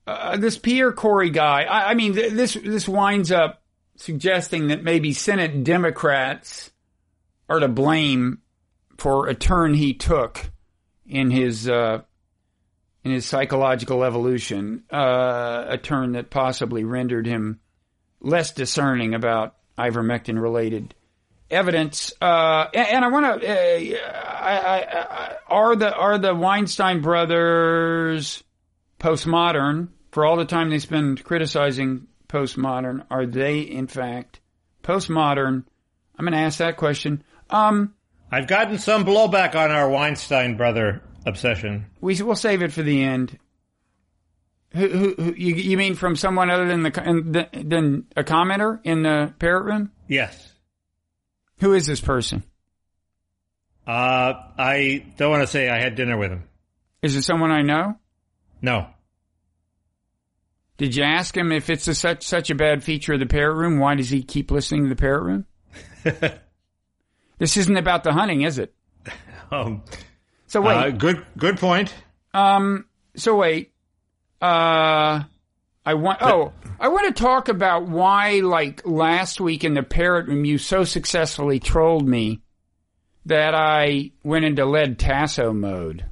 uh, 0.07 0.37
this 0.37 0.59
Pierre 0.59 0.93
Kory 0.93 1.31
guy. 1.31 1.63
I, 1.65 1.91
I 1.91 1.95
mean, 1.95 2.15
th- 2.15 2.33
this 2.33 2.55
this 2.55 2.89
winds 2.89 3.31
up 3.33 3.63
suggesting 3.97 4.69
that 4.69 4.83
maybe 4.83 5.13
Senate 5.13 5.63
Democrats 5.65 6.71
are 7.49 7.61
to 7.61 7.69
blame 7.69 8.39
for 8.99 9.29
a 9.29 9.35
turn 9.35 9.75
he 9.75 9.95
took 9.95 10.51
in 11.07 11.31
his 11.31 11.69
uh, 11.69 12.03
in 13.05 13.13
his 13.13 13.25
psychological 13.27 14.05
evolution, 14.05 14.85
uh, 14.93 15.65
a 15.69 15.79
turn 15.79 16.13
that 16.13 16.29
possibly 16.31 16.85
rendered 16.85 17.27
him 17.27 17.61
less 18.21 18.53
discerning 18.53 19.15
about 19.15 19.57
ivermectin 19.79 20.41
related 20.41 20.95
evidence. 21.51 22.13
Uh, 22.21 22.67
and, 22.75 22.89
and, 22.89 23.05
I 23.05 23.09
want 23.09 23.43
to, 23.43 24.01
uh, 24.01 25.35
are 25.49 25.77
the 25.77 25.95
are 25.95 26.19
the 26.19 26.35
Weinstein 26.35 27.01
brothers 27.01 28.43
postmodern 28.99 29.89
for 30.13 30.25
all 30.25 30.37
the 30.37 30.45
time 30.45 30.71
they 30.71 30.79
spend 30.79 31.25
criticizing 31.25 32.07
postmodern? 32.29 33.05
Are 33.11 33.27
they 33.27 33.61
in 33.61 33.87
fact 33.87 34.41
postmodern? 34.83 35.65
I'm 36.19 36.25
going 36.25 36.33
to 36.33 36.39
ask 36.39 36.59
that 36.59 36.77
question. 36.77 37.25
Um, 37.49 37.95
I've 38.31 38.47
gotten 38.47 38.79
some 38.79 39.05
blowback 39.05 39.55
on 39.55 39.71
our 39.71 39.91
Weinstein 39.91 40.57
brother 40.57 41.03
obsession. 41.27 41.87
We 42.01 42.21
will 42.23 42.37
save 42.37 42.63
it 42.63 42.73
for 42.73 42.83
the 42.83 43.03
end. 43.03 43.39
Who, 44.73 44.89
who, 44.89 45.15
who 45.15 45.35
you, 45.35 45.55
you, 45.57 45.77
mean 45.77 45.97
from 45.97 46.15
someone 46.15 46.49
other 46.49 46.67
than 46.67 46.85
the 46.85 47.49
than 47.53 48.07
a 48.17 48.23
commenter 48.23 48.79
in 48.85 49.03
the 49.03 49.35
parrot 49.41 49.65
room? 49.65 49.91
Yes. 50.07 50.53
Who 51.59 51.73
is 51.75 51.87
this 51.87 52.01
person? 52.01 52.45
Uh, 53.87 54.35
I 54.57 55.05
don't 55.17 55.31
want 55.31 55.43
to 55.43 55.49
say 55.49 55.69
I 55.69 55.81
had 55.81 55.97
dinner 55.97 56.17
with 56.17 56.31
him. 56.31 56.45
Is 57.03 57.17
it 57.17 57.23
someone 57.23 57.51
I 57.51 57.63
know? 57.63 57.97
No. 58.63 58.87
Did 60.77 60.95
you 60.95 61.03
ask 61.03 61.37
him 61.37 61.51
if 61.51 61.69
it's 61.69 61.89
a, 61.89 61.95
such 61.95 62.23
such 62.23 62.51
a 62.51 62.55
bad 62.55 62.85
feature 62.85 63.15
of 63.15 63.21
the 63.21 63.27
parrot 63.27 63.57
room? 63.57 63.79
Why 63.81 63.97
does 63.97 64.09
he 64.09 64.23
keep 64.23 64.51
listening 64.51 64.85
to 64.85 64.89
the 64.89 64.97
parrot 64.97 65.25
room? 65.25 65.47
this 67.39 67.57
isn't 67.57 67.77
about 67.77 68.05
the 68.05 68.13
hunting, 68.13 68.43
is 68.43 68.59
it? 68.59 68.73
Um, 69.51 69.83
so 70.47 70.61
wait. 70.63 70.77
Uh, 70.77 70.91
good 70.91 71.27
good 71.37 71.59
point. 71.59 71.93
Um. 72.33 72.87
So 73.17 73.37
wait. 73.37 73.70
Uh. 74.41 75.25
I 75.85 75.95
want. 75.95 76.19
Oh, 76.21 76.53
I 76.79 76.89
want 76.89 77.15
to 77.15 77.23
talk 77.23 77.49
about 77.49 77.89
why, 77.89 78.41
like 78.41 78.83
last 78.85 79.41
week 79.41 79.65
in 79.65 79.75
the 79.75 79.83
parrot 79.83 80.29
room, 80.29 80.45
you 80.45 80.59
so 80.59 80.85
successfully 80.85 81.59
trolled 81.59 82.07
me 82.07 82.43
that 83.27 83.55
I 83.55 84.13
went 84.23 84.45
into 84.45 84.67
Led 84.67 84.99
Tasso 84.99 85.53
mode. 85.53 86.05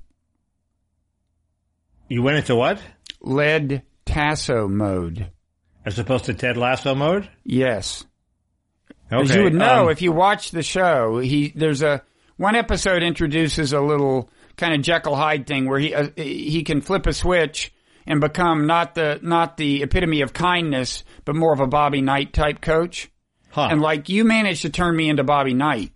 You 2.09 2.23
went 2.23 2.39
into 2.39 2.57
what? 2.57 2.81
Lead 3.21 3.83
tasso 4.07 4.67
mode. 4.67 5.31
As 5.85 5.99
opposed 5.99 6.25
to 6.27 6.35
Ted 6.35 6.57
Lasso 6.57 6.95
mode? 6.95 7.29
Yes. 7.45 8.05
Okay. 9.13 9.23
As 9.23 9.35
you 9.35 9.43
would 9.45 9.55
know 9.55 9.85
um, 9.85 9.91
if 9.91 10.03
you 10.03 10.13
watch 10.13 10.51
the 10.51 10.63
show, 10.63 11.19
he 11.19 11.53
there's 11.55 11.83
a 11.83 12.03
one 12.37 12.57
episode 12.57 13.03
introduces 13.03 13.73
a 13.73 13.81
little 13.81 14.31
kind 14.57 14.75
of 14.75 14.83
Jekyll 14.83 15.17
Hyde 15.17 15.47
thing 15.47 15.69
where 15.69 15.79
he 15.79 15.95
uh, 15.95 16.09
he 16.17 16.63
can 16.63 16.81
flip 16.81 17.07
a 17.07 17.13
switch 17.13 17.73
and 18.09 18.21
become 18.21 18.67
not 18.67 18.97
the 18.97 19.21
not 19.23 19.57
the 19.59 19.83
epitome 19.83 20.23
of 20.23 20.33
kindness, 20.33 21.05
but 21.25 21.37
more 21.37 21.53
of 21.53 21.61
a 21.61 21.67
Bobby 21.69 22.01
Knight 22.01 22.33
type 22.33 22.61
coach. 22.61 23.11
Huh. 23.51 23.69
And 23.71 23.81
like 23.81 24.09
you 24.09 24.25
managed 24.25 24.63
to 24.63 24.71
turn 24.71 24.97
me 24.97 25.09
into 25.09 25.23
Bobby 25.23 25.55
Knight, 25.55 25.93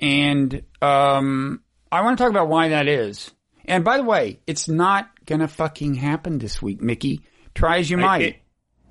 and 0.00 0.62
um, 0.80 1.62
I 1.92 2.02
want 2.02 2.16
to 2.16 2.24
talk 2.24 2.30
about 2.30 2.48
why 2.48 2.68
that 2.68 2.88
is. 2.88 3.30
And 3.66 3.84
by 3.84 3.98
the 3.98 4.04
way, 4.04 4.40
it's 4.46 4.68
not 4.68 5.08
gonna 5.26 5.48
fucking 5.48 5.94
happen 5.94 6.38
this 6.38 6.62
week, 6.62 6.80
Mickey. 6.80 7.20
Try 7.54 7.78
as 7.78 7.90
you 7.90 7.96
might. 7.98 8.22
It, 8.22 8.36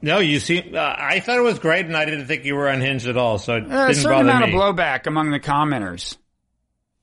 no, 0.01 0.19
you 0.19 0.39
see, 0.39 0.73
uh, 0.73 0.95
I 0.97 1.19
thought 1.19 1.37
it 1.37 1.41
was 1.41 1.59
great, 1.59 1.85
and 1.85 1.95
I 1.97 2.05
didn't 2.05 2.27
think 2.27 2.45
you 2.45 2.55
were 2.55 2.67
unhinged 2.67 3.07
at 3.07 3.17
all. 3.17 3.37
So 3.37 3.55
it 3.57 3.69
Uh, 3.69 3.87
a 3.89 3.93
certain 3.93 4.21
amount 4.21 4.45
me. 4.47 4.53
of 4.53 4.59
blowback 4.59 5.07
among 5.07 5.31
the 5.31 5.39
commenters. 5.39 6.17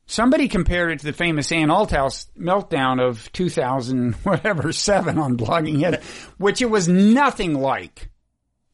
Somebody 0.07 0.47
compared 0.49 0.93
it 0.93 1.01
to 1.01 1.07
the 1.07 1.13
famous 1.13 1.51
Ann 1.51 1.69
Althouse 1.69 2.27
meltdown 2.39 3.01
of 3.01 3.31
2000, 3.33 4.13
whatever, 4.23 4.73
seven 4.73 5.19
on 5.19 5.37
Blogging 5.37 5.81
Head, 5.81 6.03
which 6.39 6.63
it 6.63 6.71
was 6.71 6.89
nothing 6.89 7.55
like. 7.55 8.09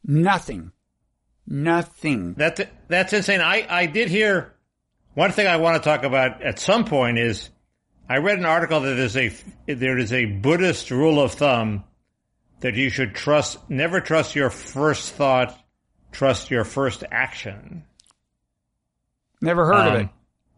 Nothing. 0.04 0.72
Nothing. 1.46 2.34
That's 2.34 2.60
that's 2.88 3.12
insane. 3.12 3.40
I 3.40 3.66
I 3.68 3.86
did 3.86 4.09
hear 4.09 4.52
one 5.14 5.32
thing 5.32 5.46
I 5.46 5.56
want 5.56 5.82
to 5.82 5.88
talk 5.88 6.04
about 6.04 6.42
at 6.42 6.59
some 6.59 6.84
point 6.84 7.18
is 7.18 7.50
I 8.09 8.18
read 8.18 8.38
an 8.38 8.44
article 8.44 8.80
that 8.80 8.94
there's 8.94 9.16
a 9.16 9.32
there 9.66 9.98
is 9.98 10.12
a 10.12 10.26
Buddhist 10.26 10.90
rule 10.90 11.20
of 11.20 11.32
thumb 11.32 11.84
that 12.60 12.74
you 12.74 12.90
should 12.90 13.14
trust 13.14 13.59
never 13.70 14.00
trust 14.00 14.36
your 14.36 14.50
first 14.50 15.14
thought, 15.14 15.59
trust 16.12 16.50
your 16.50 16.64
first 16.64 17.04
action. 17.10 17.84
Never 19.40 19.66
heard 19.66 19.86
of 19.88 19.94
Um, 19.94 20.00
it. 20.02 20.09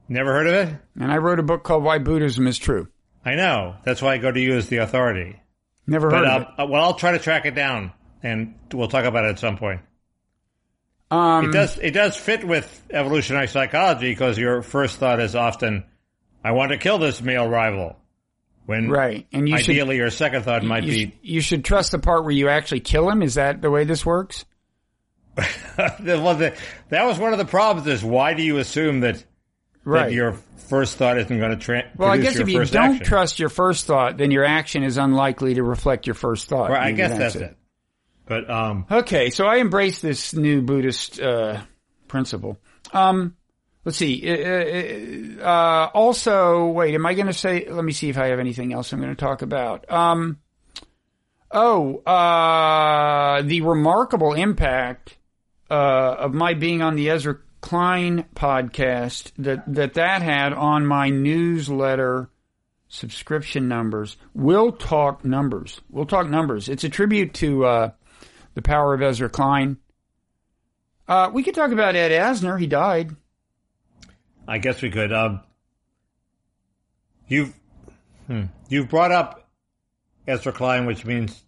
Never 0.08 0.32
heard 0.32 0.46
of 0.46 0.54
it? 0.68 0.76
And 1.00 1.10
I 1.10 1.16
wrote 1.18 1.38
a 1.38 1.42
book 1.42 1.64
called 1.64 1.82
Why 1.82 1.98
Buddhism 1.98 2.46
is 2.46 2.58
True. 2.58 2.88
I 3.24 3.36
know. 3.36 3.76
That's 3.84 4.02
why 4.02 4.14
I 4.14 4.18
go 4.18 4.30
to 4.30 4.40
you 4.40 4.54
as 4.56 4.68
the 4.68 4.78
authority. 4.78 5.40
Never 5.86 6.10
But 6.10 6.18
heard 6.20 6.28
uh, 6.28 6.36
of 6.36 6.42
it. 6.42 6.48
uh, 6.58 6.66
well, 6.66 6.82
I'll 6.82 6.94
try 6.94 7.12
to 7.12 7.18
track 7.18 7.46
it 7.46 7.54
down, 7.54 7.92
and 8.22 8.54
we'll 8.72 8.88
talk 8.88 9.04
about 9.06 9.24
it 9.24 9.28
at 9.30 9.38
some 9.38 9.56
point. 9.56 9.80
Um, 11.10 11.46
It 11.46 11.52
does. 11.52 11.78
It 11.78 11.92
does 11.92 12.16
fit 12.16 12.44
with 12.46 12.82
evolutionary 12.90 13.48
psychology 13.48 14.10
because 14.10 14.36
your 14.38 14.62
first 14.62 14.98
thought 14.98 15.20
is 15.20 15.34
often, 15.36 15.84
"I 16.42 16.52
want 16.52 16.72
to 16.72 16.78
kill 16.78 16.98
this 16.98 17.20
male 17.22 17.46
rival," 17.48 17.96
when 18.66 18.88
right. 18.88 19.26
And 19.32 19.48
you 19.48 19.58
should, 19.58 19.70
ideally 19.70 19.96
your 19.96 20.10
second 20.10 20.42
thought 20.42 20.62
might 20.64 20.84
you, 20.84 20.92
be, 21.06 21.10
sh- 21.10 21.14
you 21.22 21.40
should 21.40 21.64
trust 21.64 21.92
the 21.92 21.98
part 21.98 22.24
where 22.24 22.32
you 22.32 22.48
actually 22.48 22.80
kill 22.80 23.08
him. 23.10 23.22
Is 23.22 23.34
that 23.34 23.60
the 23.62 23.70
way 23.70 23.84
this 23.84 24.04
works? 24.04 24.44
well, 25.36 26.34
the, 26.34 26.56
that 26.88 27.04
was 27.04 27.18
one 27.18 27.32
of 27.32 27.38
the 27.38 27.44
problems. 27.44 27.86
Is 27.88 28.02
why 28.04 28.34
do 28.34 28.42
you 28.42 28.56
assume 28.58 29.00
that, 29.00 29.22
Right. 29.84 30.12
your 30.12 30.32
first 30.68 30.96
thought 30.96 31.18
isn't 31.18 31.38
going 31.38 31.50
to 31.50 31.56
tra- 31.56 31.90
well, 31.96 32.10
I 32.10 32.18
guess 32.18 32.36
if 32.36 32.48
you 32.48 32.64
don't 32.64 32.92
action? 32.92 33.06
trust 33.06 33.38
your 33.38 33.50
first 33.50 33.86
thought, 33.86 34.16
then 34.16 34.30
your 34.30 34.44
action 34.44 34.82
is 34.82 34.96
unlikely 34.96 35.54
to 35.54 35.62
reflect 35.62 36.06
your 36.06 36.14
first 36.14 36.48
thought. 36.48 36.70
Well, 36.70 36.80
I 36.80 36.92
guess 36.92 37.16
that's 37.16 37.36
it. 37.36 37.56
But 38.26 38.48
um, 38.48 38.86
Okay, 38.90 39.30
so 39.30 39.46
I 39.46 39.56
embrace 39.56 40.00
this 40.00 40.32
new 40.34 40.62
Buddhist 40.62 41.20
uh, 41.20 41.60
principle. 42.08 42.58
Um, 42.92 43.36
let's 43.84 43.98
see. 43.98 44.26
Uh, 44.26 45.42
uh, 45.44 45.90
also, 45.92 46.68
wait, 46.68 46.94
am 46.94 47.04
I 47.04 47.12
going 47.14 47.26
to 47.26 47.34
say? 47.34 47.66
Let 47.68 47.84
me 47.84 47.92
see 47.92 48.08
if 48.08 48.16
I 48.16 48.28
have 48.28 48.38
anything 48.38 48.72
else 48.72 48.92
I'm 48.92 49.00
going 49.00 49.14
to 49.14 49.20
talk 49.20 49.42
about. 49.42 49.90
Um, 49.90 50.38
oh, 51.50 51.98
uh, 51.98 53.42
the 53.42 53.60
remarkable 53.60 54.32
impact 54.32 55.18
uh, 55.70 55.74
of 56.18 56.32
my 56.32 56.54
being 56.54 56.80
on 56.80 56.96
the 56.96 57.10
Ezra 57.10 57.38
Klein 57.64 58.26
podcast 58.34 59.32
that 59.38 59.64
that 59.74 59.94
that 59.94 60.20
had 60.20 60.52
on 60.52 60.84
my 60.86 61.08
newsletter 61.08 62.28
subscription 62.88 63.68
numbers. 63.68 64.18
We'll 64.34 64.70
talk 64.72 65.24
numbers. 65.24 65.80
We'll 65.88 66.04
talk 66.04 66.28
numbers. 66.28 66.68
It's 66.68 66.84
a 66.84 66.90
tribute 66.90 67.32
to 67.34 67.64
uh, 67.64 67.90
the 68.52 68.60
power 68.60 68.92
of 68.92 69.00
Ezra 69.00 69.30
Klein. 69.30 69.78
Uh, 71.08 71.30
we 71.32 71.42
could 71.42 71.54
talk 71.54 71.70
about 71.72 71.96
Ed 71.96 72.10
Asner. 72.12 72.60
He 72.60 72.66
died. 72.66 73.16
I 74.46 74.58
guess 74.58 74.82
we 74.82 74.90
could. 74.90 75.10
Um, 75.10 75.40
you've 77.28 77.54
hmm, 78.26 78.42
you've 78.68 78.90
brought 78.90 79.10
up 79.10 79.48
Ezra 80.28 80.52
Klein, 80.52 80.84
which 80.84 81.06
means 81.06 81.42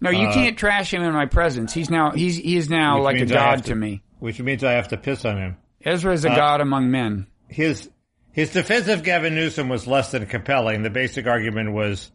No, 0.00 0.08
you 0.08 0.28
Uh, 0.28 0.32
can't 0.32 0.56
trash 0.56 0.94
him 0.94 1.02
in 1.02 1.12
my 1.12 1.26
presence. 1.26 1.74
He's 1.74 1.90
now 1.90 2.12
he's 2.12 2.36
he 2.36 2.56
is 2.56 2.70
now 2.70 3.02
like 3.02 3.16
a 3.16 3.18
means 3.20 3.32
I 3.32 3.38
have 3.38 3.56
god 3.58 3.64
to- 3.64 3.70
to 3.70 3.74
me. 3.76 4.02
Which 4.22 4.40
means 4.40 4.62
I 4.62 4.74
have 4.74 4.86
to 4.88 4.96
piss 4.96 5.24
on 5.24 5.36
him. 5.36 5.56
Ezra 5.84 6.12
is 6.12 6.24
a 6.24 6.30
Uh, 6.30 6.36
god 6.36 6.60
among 6.60 6.92
men. 6.92 7.26
his 7.48 7.90
his 8.30 8.52
defense 8.52 8.86
of 8.86 9.02
Gavin 9.02 9.34
Newsom 9.34 9.68
was 9.68 9.88
less 9.88 10.12
than 10.12 10.26
compelling. 10.26 10.82
The 10.82 10.90
basic 10.90 11.26
argument 11.26 11.72
was 11.72 12.08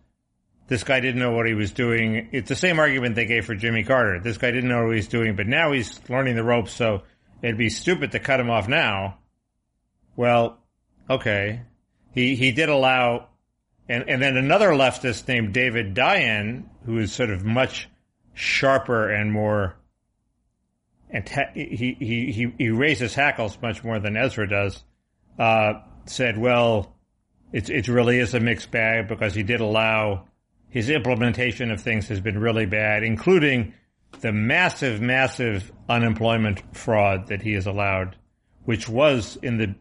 this 0.69 0.85
guy 0.85 1.01
didn't 1.01 1.19
know 1.19 1.33
what 1.33 1.47
he 1.47 1.53
was 1.53 1.73
doing. 1.73 2.29
It's 2.31 2.47
the 2.47 2.55
same 2.55 2.79
argument 2.79 3.15
they 3.15 3.25
gave 3.25 3.45
for 3.45 3.55
Jimmy 3.55 3.83
Carter. 3.83 4.21
This 4.21 4.37
guy 4.37 4.51
didn't 4.51 4.69
know 4.69 4.85
what 4.85 4.91
he 4.91 4.99
was 4.99 5.09
doing, 5.09 5.35
but 5.35 5.47
now 5.47 5.73
he's 5.73 5.99
learning 6.09 6.35
the 6.37 6.45
ropes, 6.45 6.71
so 6.71 7.03
it'd 7.41 7.57
be 7.57 7.69
stupid 7.69 8.13
to 8.13 8.19
cut 8.19 8.39
him 8.39 8.49
off 8.49 8.69
now. 8.69 9.17
Well, 10.15 10.59
okay. 11.09 11.63
He 12.13 12.37
he 12.37 12.53
did 12.53 12.69
allow 12.69 13.27
and 13.89 14.09
and 14.09 14.21
then 14.21 14.37
another 14.37 14.69
leftist 14.69 15.27
named 15.27 15.53
David 15.53 15.93
Dayen, 15.93 16.63
who 16.85 16.99
is 16.99 17.11
sort 17.11 17.31
of 17.31 17.43
much 17.43 17.89
sharper 18.33 19.09
and 19.09 19.29
more 19.33 19.75
and 21.09 21.27
he, 21.53 21.95
he, 21.99 22.31
he, 22.31 22.53
he 22.57 22.69
raises 22.69 23.13
hackles 23.13 23.57
much 23.61 23.83
more 23.83 23.99
than 23.99 24.17
Ezra 24.17 24.47
does, 24.47 24.83
uh, 25.39 25.73
said, 26.05 26.37
well, 26.37 26.95
it's, 27.53 27.69
it 27.69 27.87
really 27.87 28.19
is 28.19 28.33
a 28.33 28.39
mixed 28.39 28.71
bag 28.71 29.07
because 29.07 29.33
he 29.33 29.43
did 29.43 29.61
allow 29.61 30.25
his 30.69 30.89
implementation 30.89 31.71
of 31.71 31.81
things 31.81 32.07
has 32.09 32.19
been 32.19 32.37
really 32.37 32.65
bad, 32.65 33.03
including 33.03 33.73
the 34.19 34.31
massive, 34.33 34.99
massive 35.01 35.71
unemployment 35.87 36.61
fraud 36.75 37.27
that 37.27 37.41
he 37.41 37.53
has 37.53 37.67
allowed, 37.67 38.17
which 38.65 38.89
was 38.89 39.37
in 39.41 39.57
the, 39.57 39.75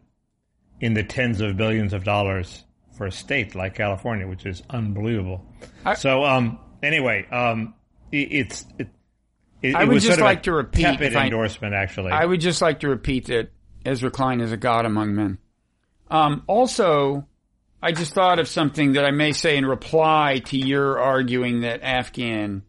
in 0.79 0.93
the 0.93 1.03
tens 1.03 1.41
of 1.41 1.57
billions 1.57 1.91
of 1.91 2.03
dollars 2.05 2.63
for 2.97 3.05
a 3.05 3.11
state 3.11 3.53
like 3.53 3.75
California, 3.75 4.27
which 4.27 4.45
is 4.45 4.63
unbelievable. 4.69 5.45
I- 5.85 5.95
so, 5.95 6.23
um, 6.23 6.59
anyway, 6.81 7.27
um, 7.31 7.73
it, 8.11 8.31
it's 8.31 8.65
it, 8.79 8.87
it, 9.61 9.75
I 9.75 9.83
would 9.83 10.01
just 10.01 10.19
like 10.19 10.43
to 10.43 10.51
repeat 10.51 10.83
tepid 10.83 11.15
I- 11.15 11.25
endorsement, 11.25 11.73
actually. 11.73 12.11
I 12.11 12.25
would 12.25 12.41
just 12.41 12.61
like 12.61 12.81
to 12.81 12.89
repeat 12.89 13.27
that 13.27 13.49
Ezra 13.85 14.11
Klein 14.11 14.41
is 14.41 14.51
a 14.51 14.57
god 14.57 14.85
among 14.85 15.15
men. 15.15 15.37
Um, 16.09 16.43
also, 16.47 17.25
I 17.81 17.91
just 17.91 18.13
thought 18.13 18.39
of 18.39 18.47
something 18.47 18.93
that 18.93 19.05
I 19.05 19.11
may 19.11 19.31
say 19.33 19.57
in 19.57 19.65
reply 19.65 20.41
to 20.45 20.57
your 20.57 20.99
arguing 20.99 21.61
that 21.61 21.81
Afghan 21.83 22.63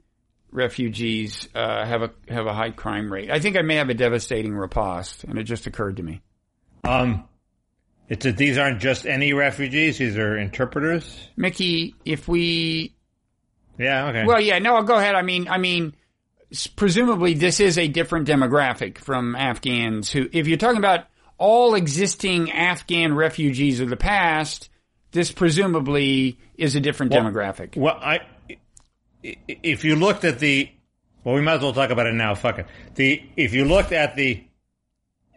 refugees 0.50 1.48
uh, 1.54 1.84
have 1.84 2.02
a 2.02 2.10
have 2.28 2.46
a 2.46 2.54
high 2.54 2.70
crime 2.70 3.12
rate. 3.12 3.30
I 3.30 3.38
think 3.38 3.56
I 3.56 3.62
may 3.62 3.76
have 3.76 3.90
a 3.90 3.94
devastating 3.94 4.54
riposte, 4.54 5.24
and 5.24 5.38
it 5.38 5.44
just 5.44 5.66
occurred 5.66 5.96
to 5.96 6.02
me. 6.02 6.22
um, 6.84 7.24
it's 8.08 8.24
that 8.24 8.38
these 8.38 8.56
aren't 8.56 8.80
just 8.80 9.06
any 9.06 9.34
refugees; 9.34 9.98
these 9.98 10.16
are 10.16 10.36
interpreters. 10.36 11.28
Mickey, 11.36 11.94
if 12.04 12.26
we 12.26 12.94
Yeah, 13.76 14.08
okay. 14.08 14.24
Well, 14.24 14.40
yeah, 14.40 14.58
no, 14.58 14.82
go 14.82 14.96
ahead. 14.96 15.14
I 15.14 15.22
mean, 15.22 15.46
I 15.48 15.58
mean, 15.58 15.94
presumably 16.76 17.34
this 17.34 17.60
is 17.60 17.78
a 17.78 17.88
different 17.88 18.26
demographic 18.28 18.98
from 18.98 19.34
Afghans 19.36 20.10
who, 20.10 20.28
if 20.32 20.46
you're 20.48 20.56
talking 20.58 20.78
about 20.78 21.04
all 21.36 21.74
existing 21.74 22.50
Afghan 22.50 23.14
refugees 23.14 23.80
of 23.80 23.88
the 23.90 23.96
past, 23.96 24.70
this 25.12 25.30
presumably 25.30 26.38
is 26.56 26.74
a 26.74 26.80
different 26.80 27.12
Well- 27.12 27.22
demographic. 27.22 27.76
Well, 27.76 27.98
I 28.00 28.20
if 29.22 29.84
you 29.84 29.96
looked 29.96 30.24
at 30.24 30.38
the 30.38 30.70
well, 31.24 31.34
we 31.34 31.42
might 31.42 31.54
as 31.54 31.62
well 31.62 31.72
talk 31.72 31.90
about 31.90 32.06
it 32.06 32.14
now. 32.14 32.34
Fuck 32.34 32.60
it. 32.60 32.66
The 32.94 33.22
if 33.36 33.52
you 33.52 33.64
looked 33.64 33.92
at 33.92 34.16
the 34.16 34.44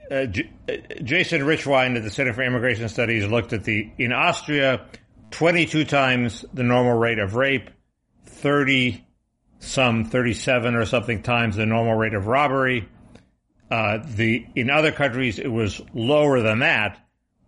uh, 0.09 0.25
J- 0.25 0.49
uh, 0.69 0.73
Jason 1.03 1.41
Richwine 1.41 1.97
at 1.97 2.03
the 2.03 2.09
Center 2.11 2.33
for 2.33 2.43
Immigration 2.43 2.87
Studies 2.89 3.25
looked 3.27 3.53
at 3.53 3.63
the 3.63 3.89
in 3.97 4.13
Austria, 4.13 4.85
twenty 5.31 5.65
two 5.65 5.83
times 5.83 6.45
the 6.53 6.63
normal 6.63 6.97
rate 6.97 7.17
of 7.19 7.35
rape, 7.35 7.69
thirty 8.25 9.03
some 9.61 10.05
thirty 10.05 10.33
seven 10.33 10.75
or 10.75 10.85
something 10.85 11.21
times 11.21 11.55
the 11.55 11.65
normal 11.65 11.95
rate 11.95 12.13
of 12.13 12.27
robbery. 12.27 12.89
Uh, 13.69 13.99
the 14.15 14.45
in 14.55 14.69
other 14.69 14.91
countries 14.91 15.39
it 15.39 15.47
was 15.47 15.79
lower 15.93 16.41
than 16.41 16.59
that, 16.59 16.99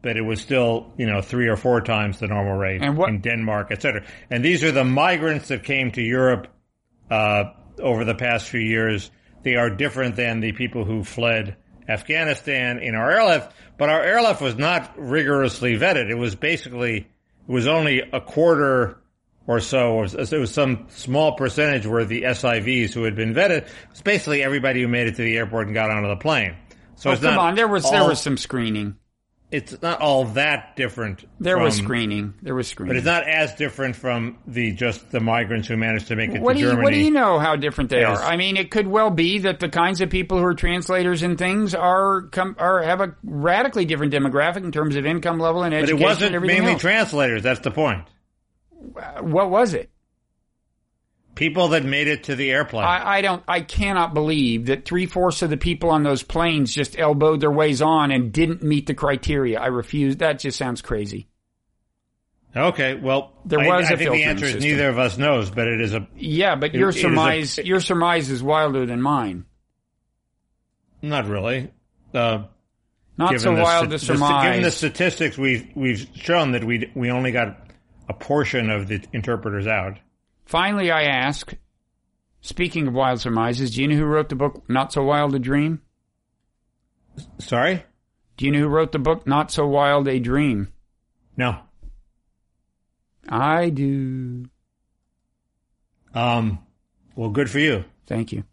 but 0.01 0.15
it 0.15 0.21
was 0.21 0.39
still 0.39 0.93
you 0.97 1.05
know 1.05 1.21
three 1.21 1.47
or 1.49 1.57
four 1.57 1.81
times 1.81 2.19
the 2.19 2.27
normal 2.27 2.53
rate 2.55 2.81
what- 2.93 3.09
in 3.09 3.19
Denmark, 3.19 3.71
etc. 3.71 4.03
And 4.29 4.45
these 4.45 4.63
are 4.63 4.71
the 4.71 4.85
migrants 4.85 5.49
that 5.49 5.63
came 5.63 5.91
to 5.91 6.01
Europe 6.01 6.47
uh, 7.11 7.45
over 7.79 8.05
the 8.05 8.15
past 8.15 8.47
few 8.47 8.61
years. 8.61 9.11
They 9.43 9.55
are 9.55 9.69
different 9.69 10.15
than 10.15 10.39
the 10.39 10.53
people 10.53 10.85
who 10.85 11.03
fled 11.03 11.57
Afghanistan 11.89 12.79
in 12.79 12.95
our 12.95 13.11
airlift, 13.11 13.51
but 13.77 13.89
our 13.89 14.01
airlift 14.01 14.39
was 14.39 14.55
not 14.55 14.93
rigorously 14.97 15.77
vetted. 15.77 16.09
It 16.09 16.15
was 16.15 16.35
basically 16.35 16.97
it 16.99 17.51
was 17.51 17.67
only 17.67 17.99
a 17.99 18.21
quarter 18.21 18.99
or 19.47 19.59
so, 19.59 19.93
or 19.93 20.05
it 20.05 20.31
was 20.31 20.53
some 20.53 20.85
small 20.89 21.33
percentage 21.33 21.85
were 21.85 22.05
the 22.05 22.21
SIVs 22.23 22.93
who 22.93 23.03
had 23.03 23.15
been 23.15 23.33
vetted. 23.33 23.67
It's 23.91 24.01
basically 24.01 24.41
everybody 24.43 24.81
who 24.81 24.87
made 24.87 25.07
it 25.07 25.15
to 25.17 25.21
the 25.23 25.37
airport 25.37 25.67
and 25.67 25.73
got 25.73 25.89
onto 25.91 26.07
the 26.09 26.15
plane. 26.15 26.55
So 26.95 27.09
Oh, 27.09 27.13
it's 27.13 27.21
come 27.21 27.35
not 27.35 27.39
on, 27.49 27.55
there 27.55 27.67
was 27.67 27.89
there 27.89 28.07
was 28.07 28.21
some 28.21 28.37
screening. 28.37 28.95
It's 29.51 29.79
not 29.83 30.01
all 30.01 30.25
that 30.25 30.75
different. 30.75 31.25
There 31.39 31.59
was 31.59 31.75
screening. 31.75 32.33
There 32.41 32.55
was 32.55 32.67
screening. 32.67 32.89
but 32.89 32.97
it's 32.97 33.05
not 33.05 33.27
as 33.29 33.53
different 33.53 33.95
from 33.95 34.39
the 34.47 34.71
just 34.71 35.11
the 35.11 35.19
migrants 35.19 35.67
who 35.67 35.77
managed 35.77 36.07
to 36.07 36.15
make 36.15 36.31
it 36.31 36.41
what 36.41 36.53
to 36.53 36.59
do 36.59 36.65
you 36.65 36.69
Germany. 36.71 36.83
what 36.83 36.91
do 36.91 36.97
you 36.99 37.11
know 37.11 37.37
how 37.37 37.55
different 37.55 37.91
they 37.91 37.99
Yes. 37.99 38.17
are? 38.19 38.23
I 38.23 38.35
mean, 38.35 38.57
it 38.57 38.71
could 38.71 38.87
well 38.87 39.11
be 39.11 39.37
that 39.39 39.59
the 39.59 39.69
kinds 39.69 40.01
of 40.01 40.09
people 40.09 40.39
who 40.39 40.43
are 40.45 40.55
translators 40.55 41.21
and 41.21 41.37
things 41.37 41.75
are 41.75 42.23
come 42.31 42.55
are 42.57 42.81
have 42.81 42.99
a 43.01 43.15
radically 43.23 43.85
different 43.85 44.11
demographic 44.11 44.63
in 44.63 44.71
terms 44.71 44.95
of 44.95 45.05
income 45.05 45.37
level 45.37 45.61
and 45.61 45.71
education. 45.75 45.97
But 45.97 46.01
it 46.01 46.31
wasn't 46.31 46.45
mainly 46.47 46.71
else. 46.71 46.81
translators. 46.81 47.43
That's 47.43 47.59
the 47.59 47.69
point. 47.71 48.05
What 49.21 49.49
was 49.49 49.73
it? 49.73 49.89
People 51.35 51.69
that 51.69 51.83
made 51.83 52.07
it 52.07 52.25
to 52.25 52.35
the 52.35 52.51
airplane. 52.51 52.83
I, 52.83 53.17
I 53.17 53.21
don't. 53.21 53.43
I 53.47 53.61
cannot 53.61 54.13
believe 54.13 54.67
that 54.67 54.85
three 54.85 55.07
fourths 55.07 55.41
of 55.41 55.49
the 55.49 55.57
people 55.57 55.89
on 55.89 56.03
those 56.03 56.21
planes 56.21 56.71
just 56.73 56.97
elbowed 56.99 57.39
their 57.39 57.49
ways 57.51 57.81
on 57.81 58.11
and 58.11 58.31
didn't 58.31 58.61
meet 58.61 58.85
the 58.85 58.93
criteria. 58.93 59.59
I 59.59 59.67
refuse. 59.67 60.17
That 60.17 60.37
just 60.37 60.57
sounds 60.59 60.83
crazy. 60.83 61.27
okay, 62.55 62.93
well, 62.93 63.31
There 63.45 63.59
I- 63.59 63.77
was 63.77 63.89
I 63.89 63.93
a 63.95 63.97
think 63.97 64.11
the 64.11 64.23
answer 64.25 64.45
is 64.45 64.51
system. 64.53 64.69
neither 64.69 64.89
of 64.89 64.99
us 64.99 65.17
knows, 65.17 65.49
but 65.49 65.67
it 65.67 65.81
is 65.81 65.95
a 65.95 66.07
Yeah, 66.15 66.53
but 66.55 66.75
It- 66.75 66.77
your 66.77 66.89
is 66.89 66.97
a- 66.97 66.99
surmise, 66.99 67.57
your 67.63 67.79
surmise 67.79 68.29
is 68.29 68.43
wilder 68.43 68.85
than 68.85 69.01
mine. 69.01 69.45
not 71.01 71.25
really. 71.27 71.71
Uh, 72.13 72.43
Not 73.17 73.39
so 73.39 73.55
the 73.55 73.61
wild 73.63 73.89
to 73.89 73.97
the 73.97 74.13
Given 74.43 74.61
the 74.61 74.69
statistics 74.71 75.35
we've 75.35 75.67
we've 75.73 76.07
shown 76.13 76.51
that 76.51 76.63
we 76.63 76.91
we 76.93 77.09
only 77.09 77.31
got 77.31 77.62
a 78.09 78.13
portion 78.13 78.69
of 78.69 78.87
the 78.87 79.03
interpreters 79.13 79.67
out. 79.67 79.97
Finally, 80.45 80.91
I 80.91 81.03
ask. 81.03 81.53
Speaking 82.41 82.87
of 82.87 82.93
wild 82.93 83.21
surmises, 83.21 83.73
do 83.75 83.81
you 83.81 83.87
know 83.87 83.95
who 83.95 84.03
wrote 84.05 84.27
the 84.29 84.35
book 84.35 84.63
"Not 84.69 84.91
So 84.91 85.03
Wild 85.03 85.33
a 85.33 85.39
Dream"? 85.39 85.81
Sorry, 87.39 87.83
Do 88.37 88.45
you 88.45 88.51
know 88.51 88.59
who 88.59 88.67
wrote 88.67 88.91
the 88.91 88.99
book 88.99 89.25
"Not 89.27 89.51
So 89.51 89.65
Wild 89.67 90.07
a 90.07 90.19
Dream"? 90.19 90.67
no. 91.37 91.59
I 93.29 93.69
do. 93.69 94.45
Um, 96.13 96.59
well, 97.15 97.29
good 97.29 97.49
for 97.49 97.59
you. 97.59 97.85
Thank 98.05 98.33
you. 98.33 98.43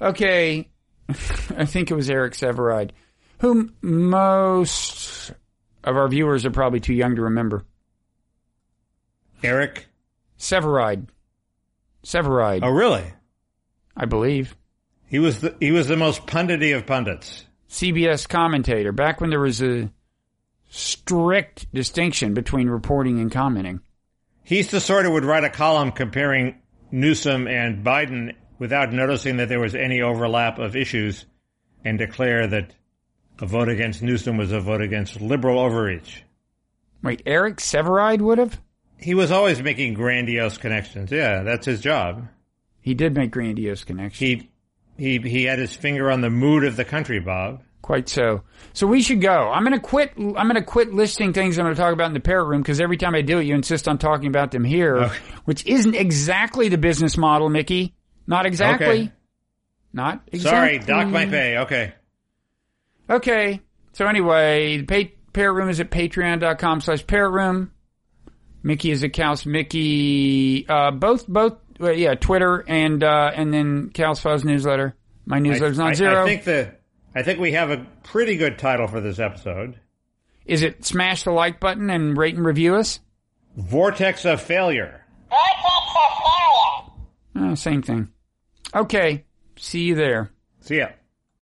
Okay, 0.00 0.68
I 1.08 1.64
think 1.64 1.90
it 1.90 1.94
was 1.94 2.10
Eric 2.10 2.32
Sevareid, 2.34 2.90
whom 3.38 3.74
most 3.80 5.32
of 5.84 5.96
our 5.96 6.08
viewers 6.08 6.44
are 6.44 6.50
probably 6.50 6.80
too 6.80 6.94
young 6.94 7.14
to 7.14 7.22
remember. 7.22 7.64
Eric. 9.42 9.86
Sevareid. 10.38 11.06
Sevareid, 12.04 12.60
Oh, 12.62 12.70
really? 12.70 13.04
I 13.96 14.04
believe. 14.04 14.56
He 15.06 15.18
was 15.18 15.40
the 15.40 15.56
he 15.58 15.72
was 15.72 15.88
the 15.88 15.96
most 15.96 16.26
pundity 16.26 16.72
of 16.72 16.86
pundits. 16.86 17.44
CBS 17.68 18.28
commentator, 18.28 18.92
back 18.92 19.20
when 19.20 19.30
there 19.30 19.40
was 19.40 19.60
a 19.62 19.90
strict 20.70 21.72
distinction 21.74 22.34
between 22.34 22.68
reporting 22.68 23.18
and 23.20 23.30
commenting. 23.32 23.80
He's 24.44 24.70
the 24.70 24.80
sort 24.80 25.04
who 25.04 25.12
would 25.12 25.24
write 25.24 25.44
a 25.44 25.50
column 25.50 25.92
comparing 25.92 26.60
Newsom 26.90 27.46
and 27.46 27.84
Biden 27.84 28.34
without 28.58 28.92
noticing 28.92 29.36
that 29.38 29.48
there 29.48 29.60
was 29.60 29.74
any 29.74 30.00
overlap 30.00 30.58
of 30.58 30.76
issues 30.76 31.26
and 31.84 31.98
declare 31.98 32.46
that 32.46 32.70
a 33.40 33.46
vote 33.46 33.68
against 33.68 34.02
Newsom 34.02 34.36
was 34.36 34.52
a 34.52 34.60
vote 34.60 34.80
against 34.82 35.20
liberal 35.20 35.58
overreach. 35.58 36.22
Wait, 37.02 37.22
Eric 37.26 37.56
Sevareid 37.58 38.20
would 38.20 38.38
have? 38.38 38.60
He 38.98 39.14
was 39.14 39.30
always 39.30 39.62
making 39.62 39.94
grandiose 39.94 40.58
connections. 40.58 41.10
Yeah, 41.10 41.42
that's 41.42 41.66
his 41.66 41.80
job. 41.80 42.28
He 42.80 42.94
did 42.94 43.14
make 43.14 43.30
grandiose 43.30 43.84
connections. 43.84 44.18
He 44.18 44.50
he 44.96 45.18
he 45.28 45.44
had 45.44 45.58
his 45.58 45.74
finger 45.74 46.10
on 46.10 46.20
the 46.20 46.30
mood 46.30 46.64
of 46.64 46.76
the 46.76 46.84
country, 46.84 47.20
Bob. 47.20 47.62
Quite 47.80 48.08
so. 48.08 48.42
So 48.72 48.86
we 48.86 49.00
should 49.02 49.20
go. 49.20 49.50
I'm 49.50 49.62
going 49.64 49.72
to 49.72 49.80
quit. 49.80 50.12
I'm 50.16 50.32
going 50.32 50.54
to 50.56 50.62
quit 50.62 50.92
listing 50.92 51.32
things 51.32 51.58
I'm 51.58 51.64
going 51.64 51.74
to 51.76 51.80
talk 51.80 51.92
about 51.92 52.08
in 52.08 52.12
the 52.12 52.20
parrot 52.20 52.44
room 52.48 52.60
because 52.60 52.80
every 52.80 52.96
time 52.96 53.14
I 53.14 53.22
do 53.22 53.38
it, 53.38 53.44
you 53.44 53.54
insist 53.54 53.86
on 53.88 53.98
talking 53.98 54.26
about 54.26 54.50
them 54.50 54.64
here, 54.64 54.96
Okay. 54.96 55.16
which 55.44 55.64
isn't 55.64 55.94
exactly 55.94 56.68
the 56.68 56.76
business 56.76 57.16
model, 57.16 57.48
Mickey. 57.48 57.94
Not 58.26 58.46
exactly. 58.46 58.86
Okay. 58.86 59.12
Not 59.92 60.22
Sorry, 60.36 60.76
exactly. 60.76 60.86
dock 61.04 61.06
my 61.08 61.26
pay. 61.26 61.58
Okay. 61.58 61.94
Okay. 63.08 63.60
So 63.92 64.06
anyway, 64.06 64.78
the 64.78 64.84
pay, 64.84 65.14
parrot 65.32 65.54
room 65.54 65.68
is 65.70 65.80
at 65.80 65.90
patreon.com 65.90 66.80
slash 66.80 67.06
parrot 67.06 67.30
room. 67.30 67.70
Mickey 68.62 68.90
is 68.90 69.02
a 69.02 69.08
KausMickey, 69.08 70.68
uh, 70.68 70.90
both, 70.92 71.26
both, 71.28 71.58
uh, 71.80 71.90
yeah, 71.90 72.14
Twitter 72.14 72.64
and, 72.66 73.02
uh, 73.02 73.30
and 73.34 73.52
then 73.54 73.90
Kausfiles 73.90 74.44
newsletter. 74.44 74.94
My 75.26 75.38
newsletter's 75.38 75.78
I, 75.78 75.84
not 75.84 75.90
I- 75.90 75.94
zero. 75.94 76.22
I 76.22 76.26
think 76.26 76.44
the 76.44 76.74
I 77.14 77.22
think 77.22 77.40
we 77.40 77.52
have 77.52 77.70
a 77.70 77.86
pretty 78.02 78.36
good 78.36 78.58
title 78.58 78.86
for 78.86 79.00
this 79.00 79.18
episode. 79.18 79.78
Is 80.44 80.62
it 80.62 80.84
smash 80.84 81.24
the 81.24 81.30
like 81.30 81.58
button 81.60 81.90
and 81.90 82.16
rate 82.16 82.34
and 82.36 82.44
review 82.44 82.76
us? 82.76 83.00
Vortex 83.56 84.24
of 84.24 84.40
failure. 84.40 85.04
Uh, 87.34 87.54
same 87.54 87.82
thing. 87.82 88.08
Okay. 88.74 89.24
See 89.56 89.82
you 89.82 89.94
there. 89.94 90.30
See 90.60 90.78
ya. 90.78 90.88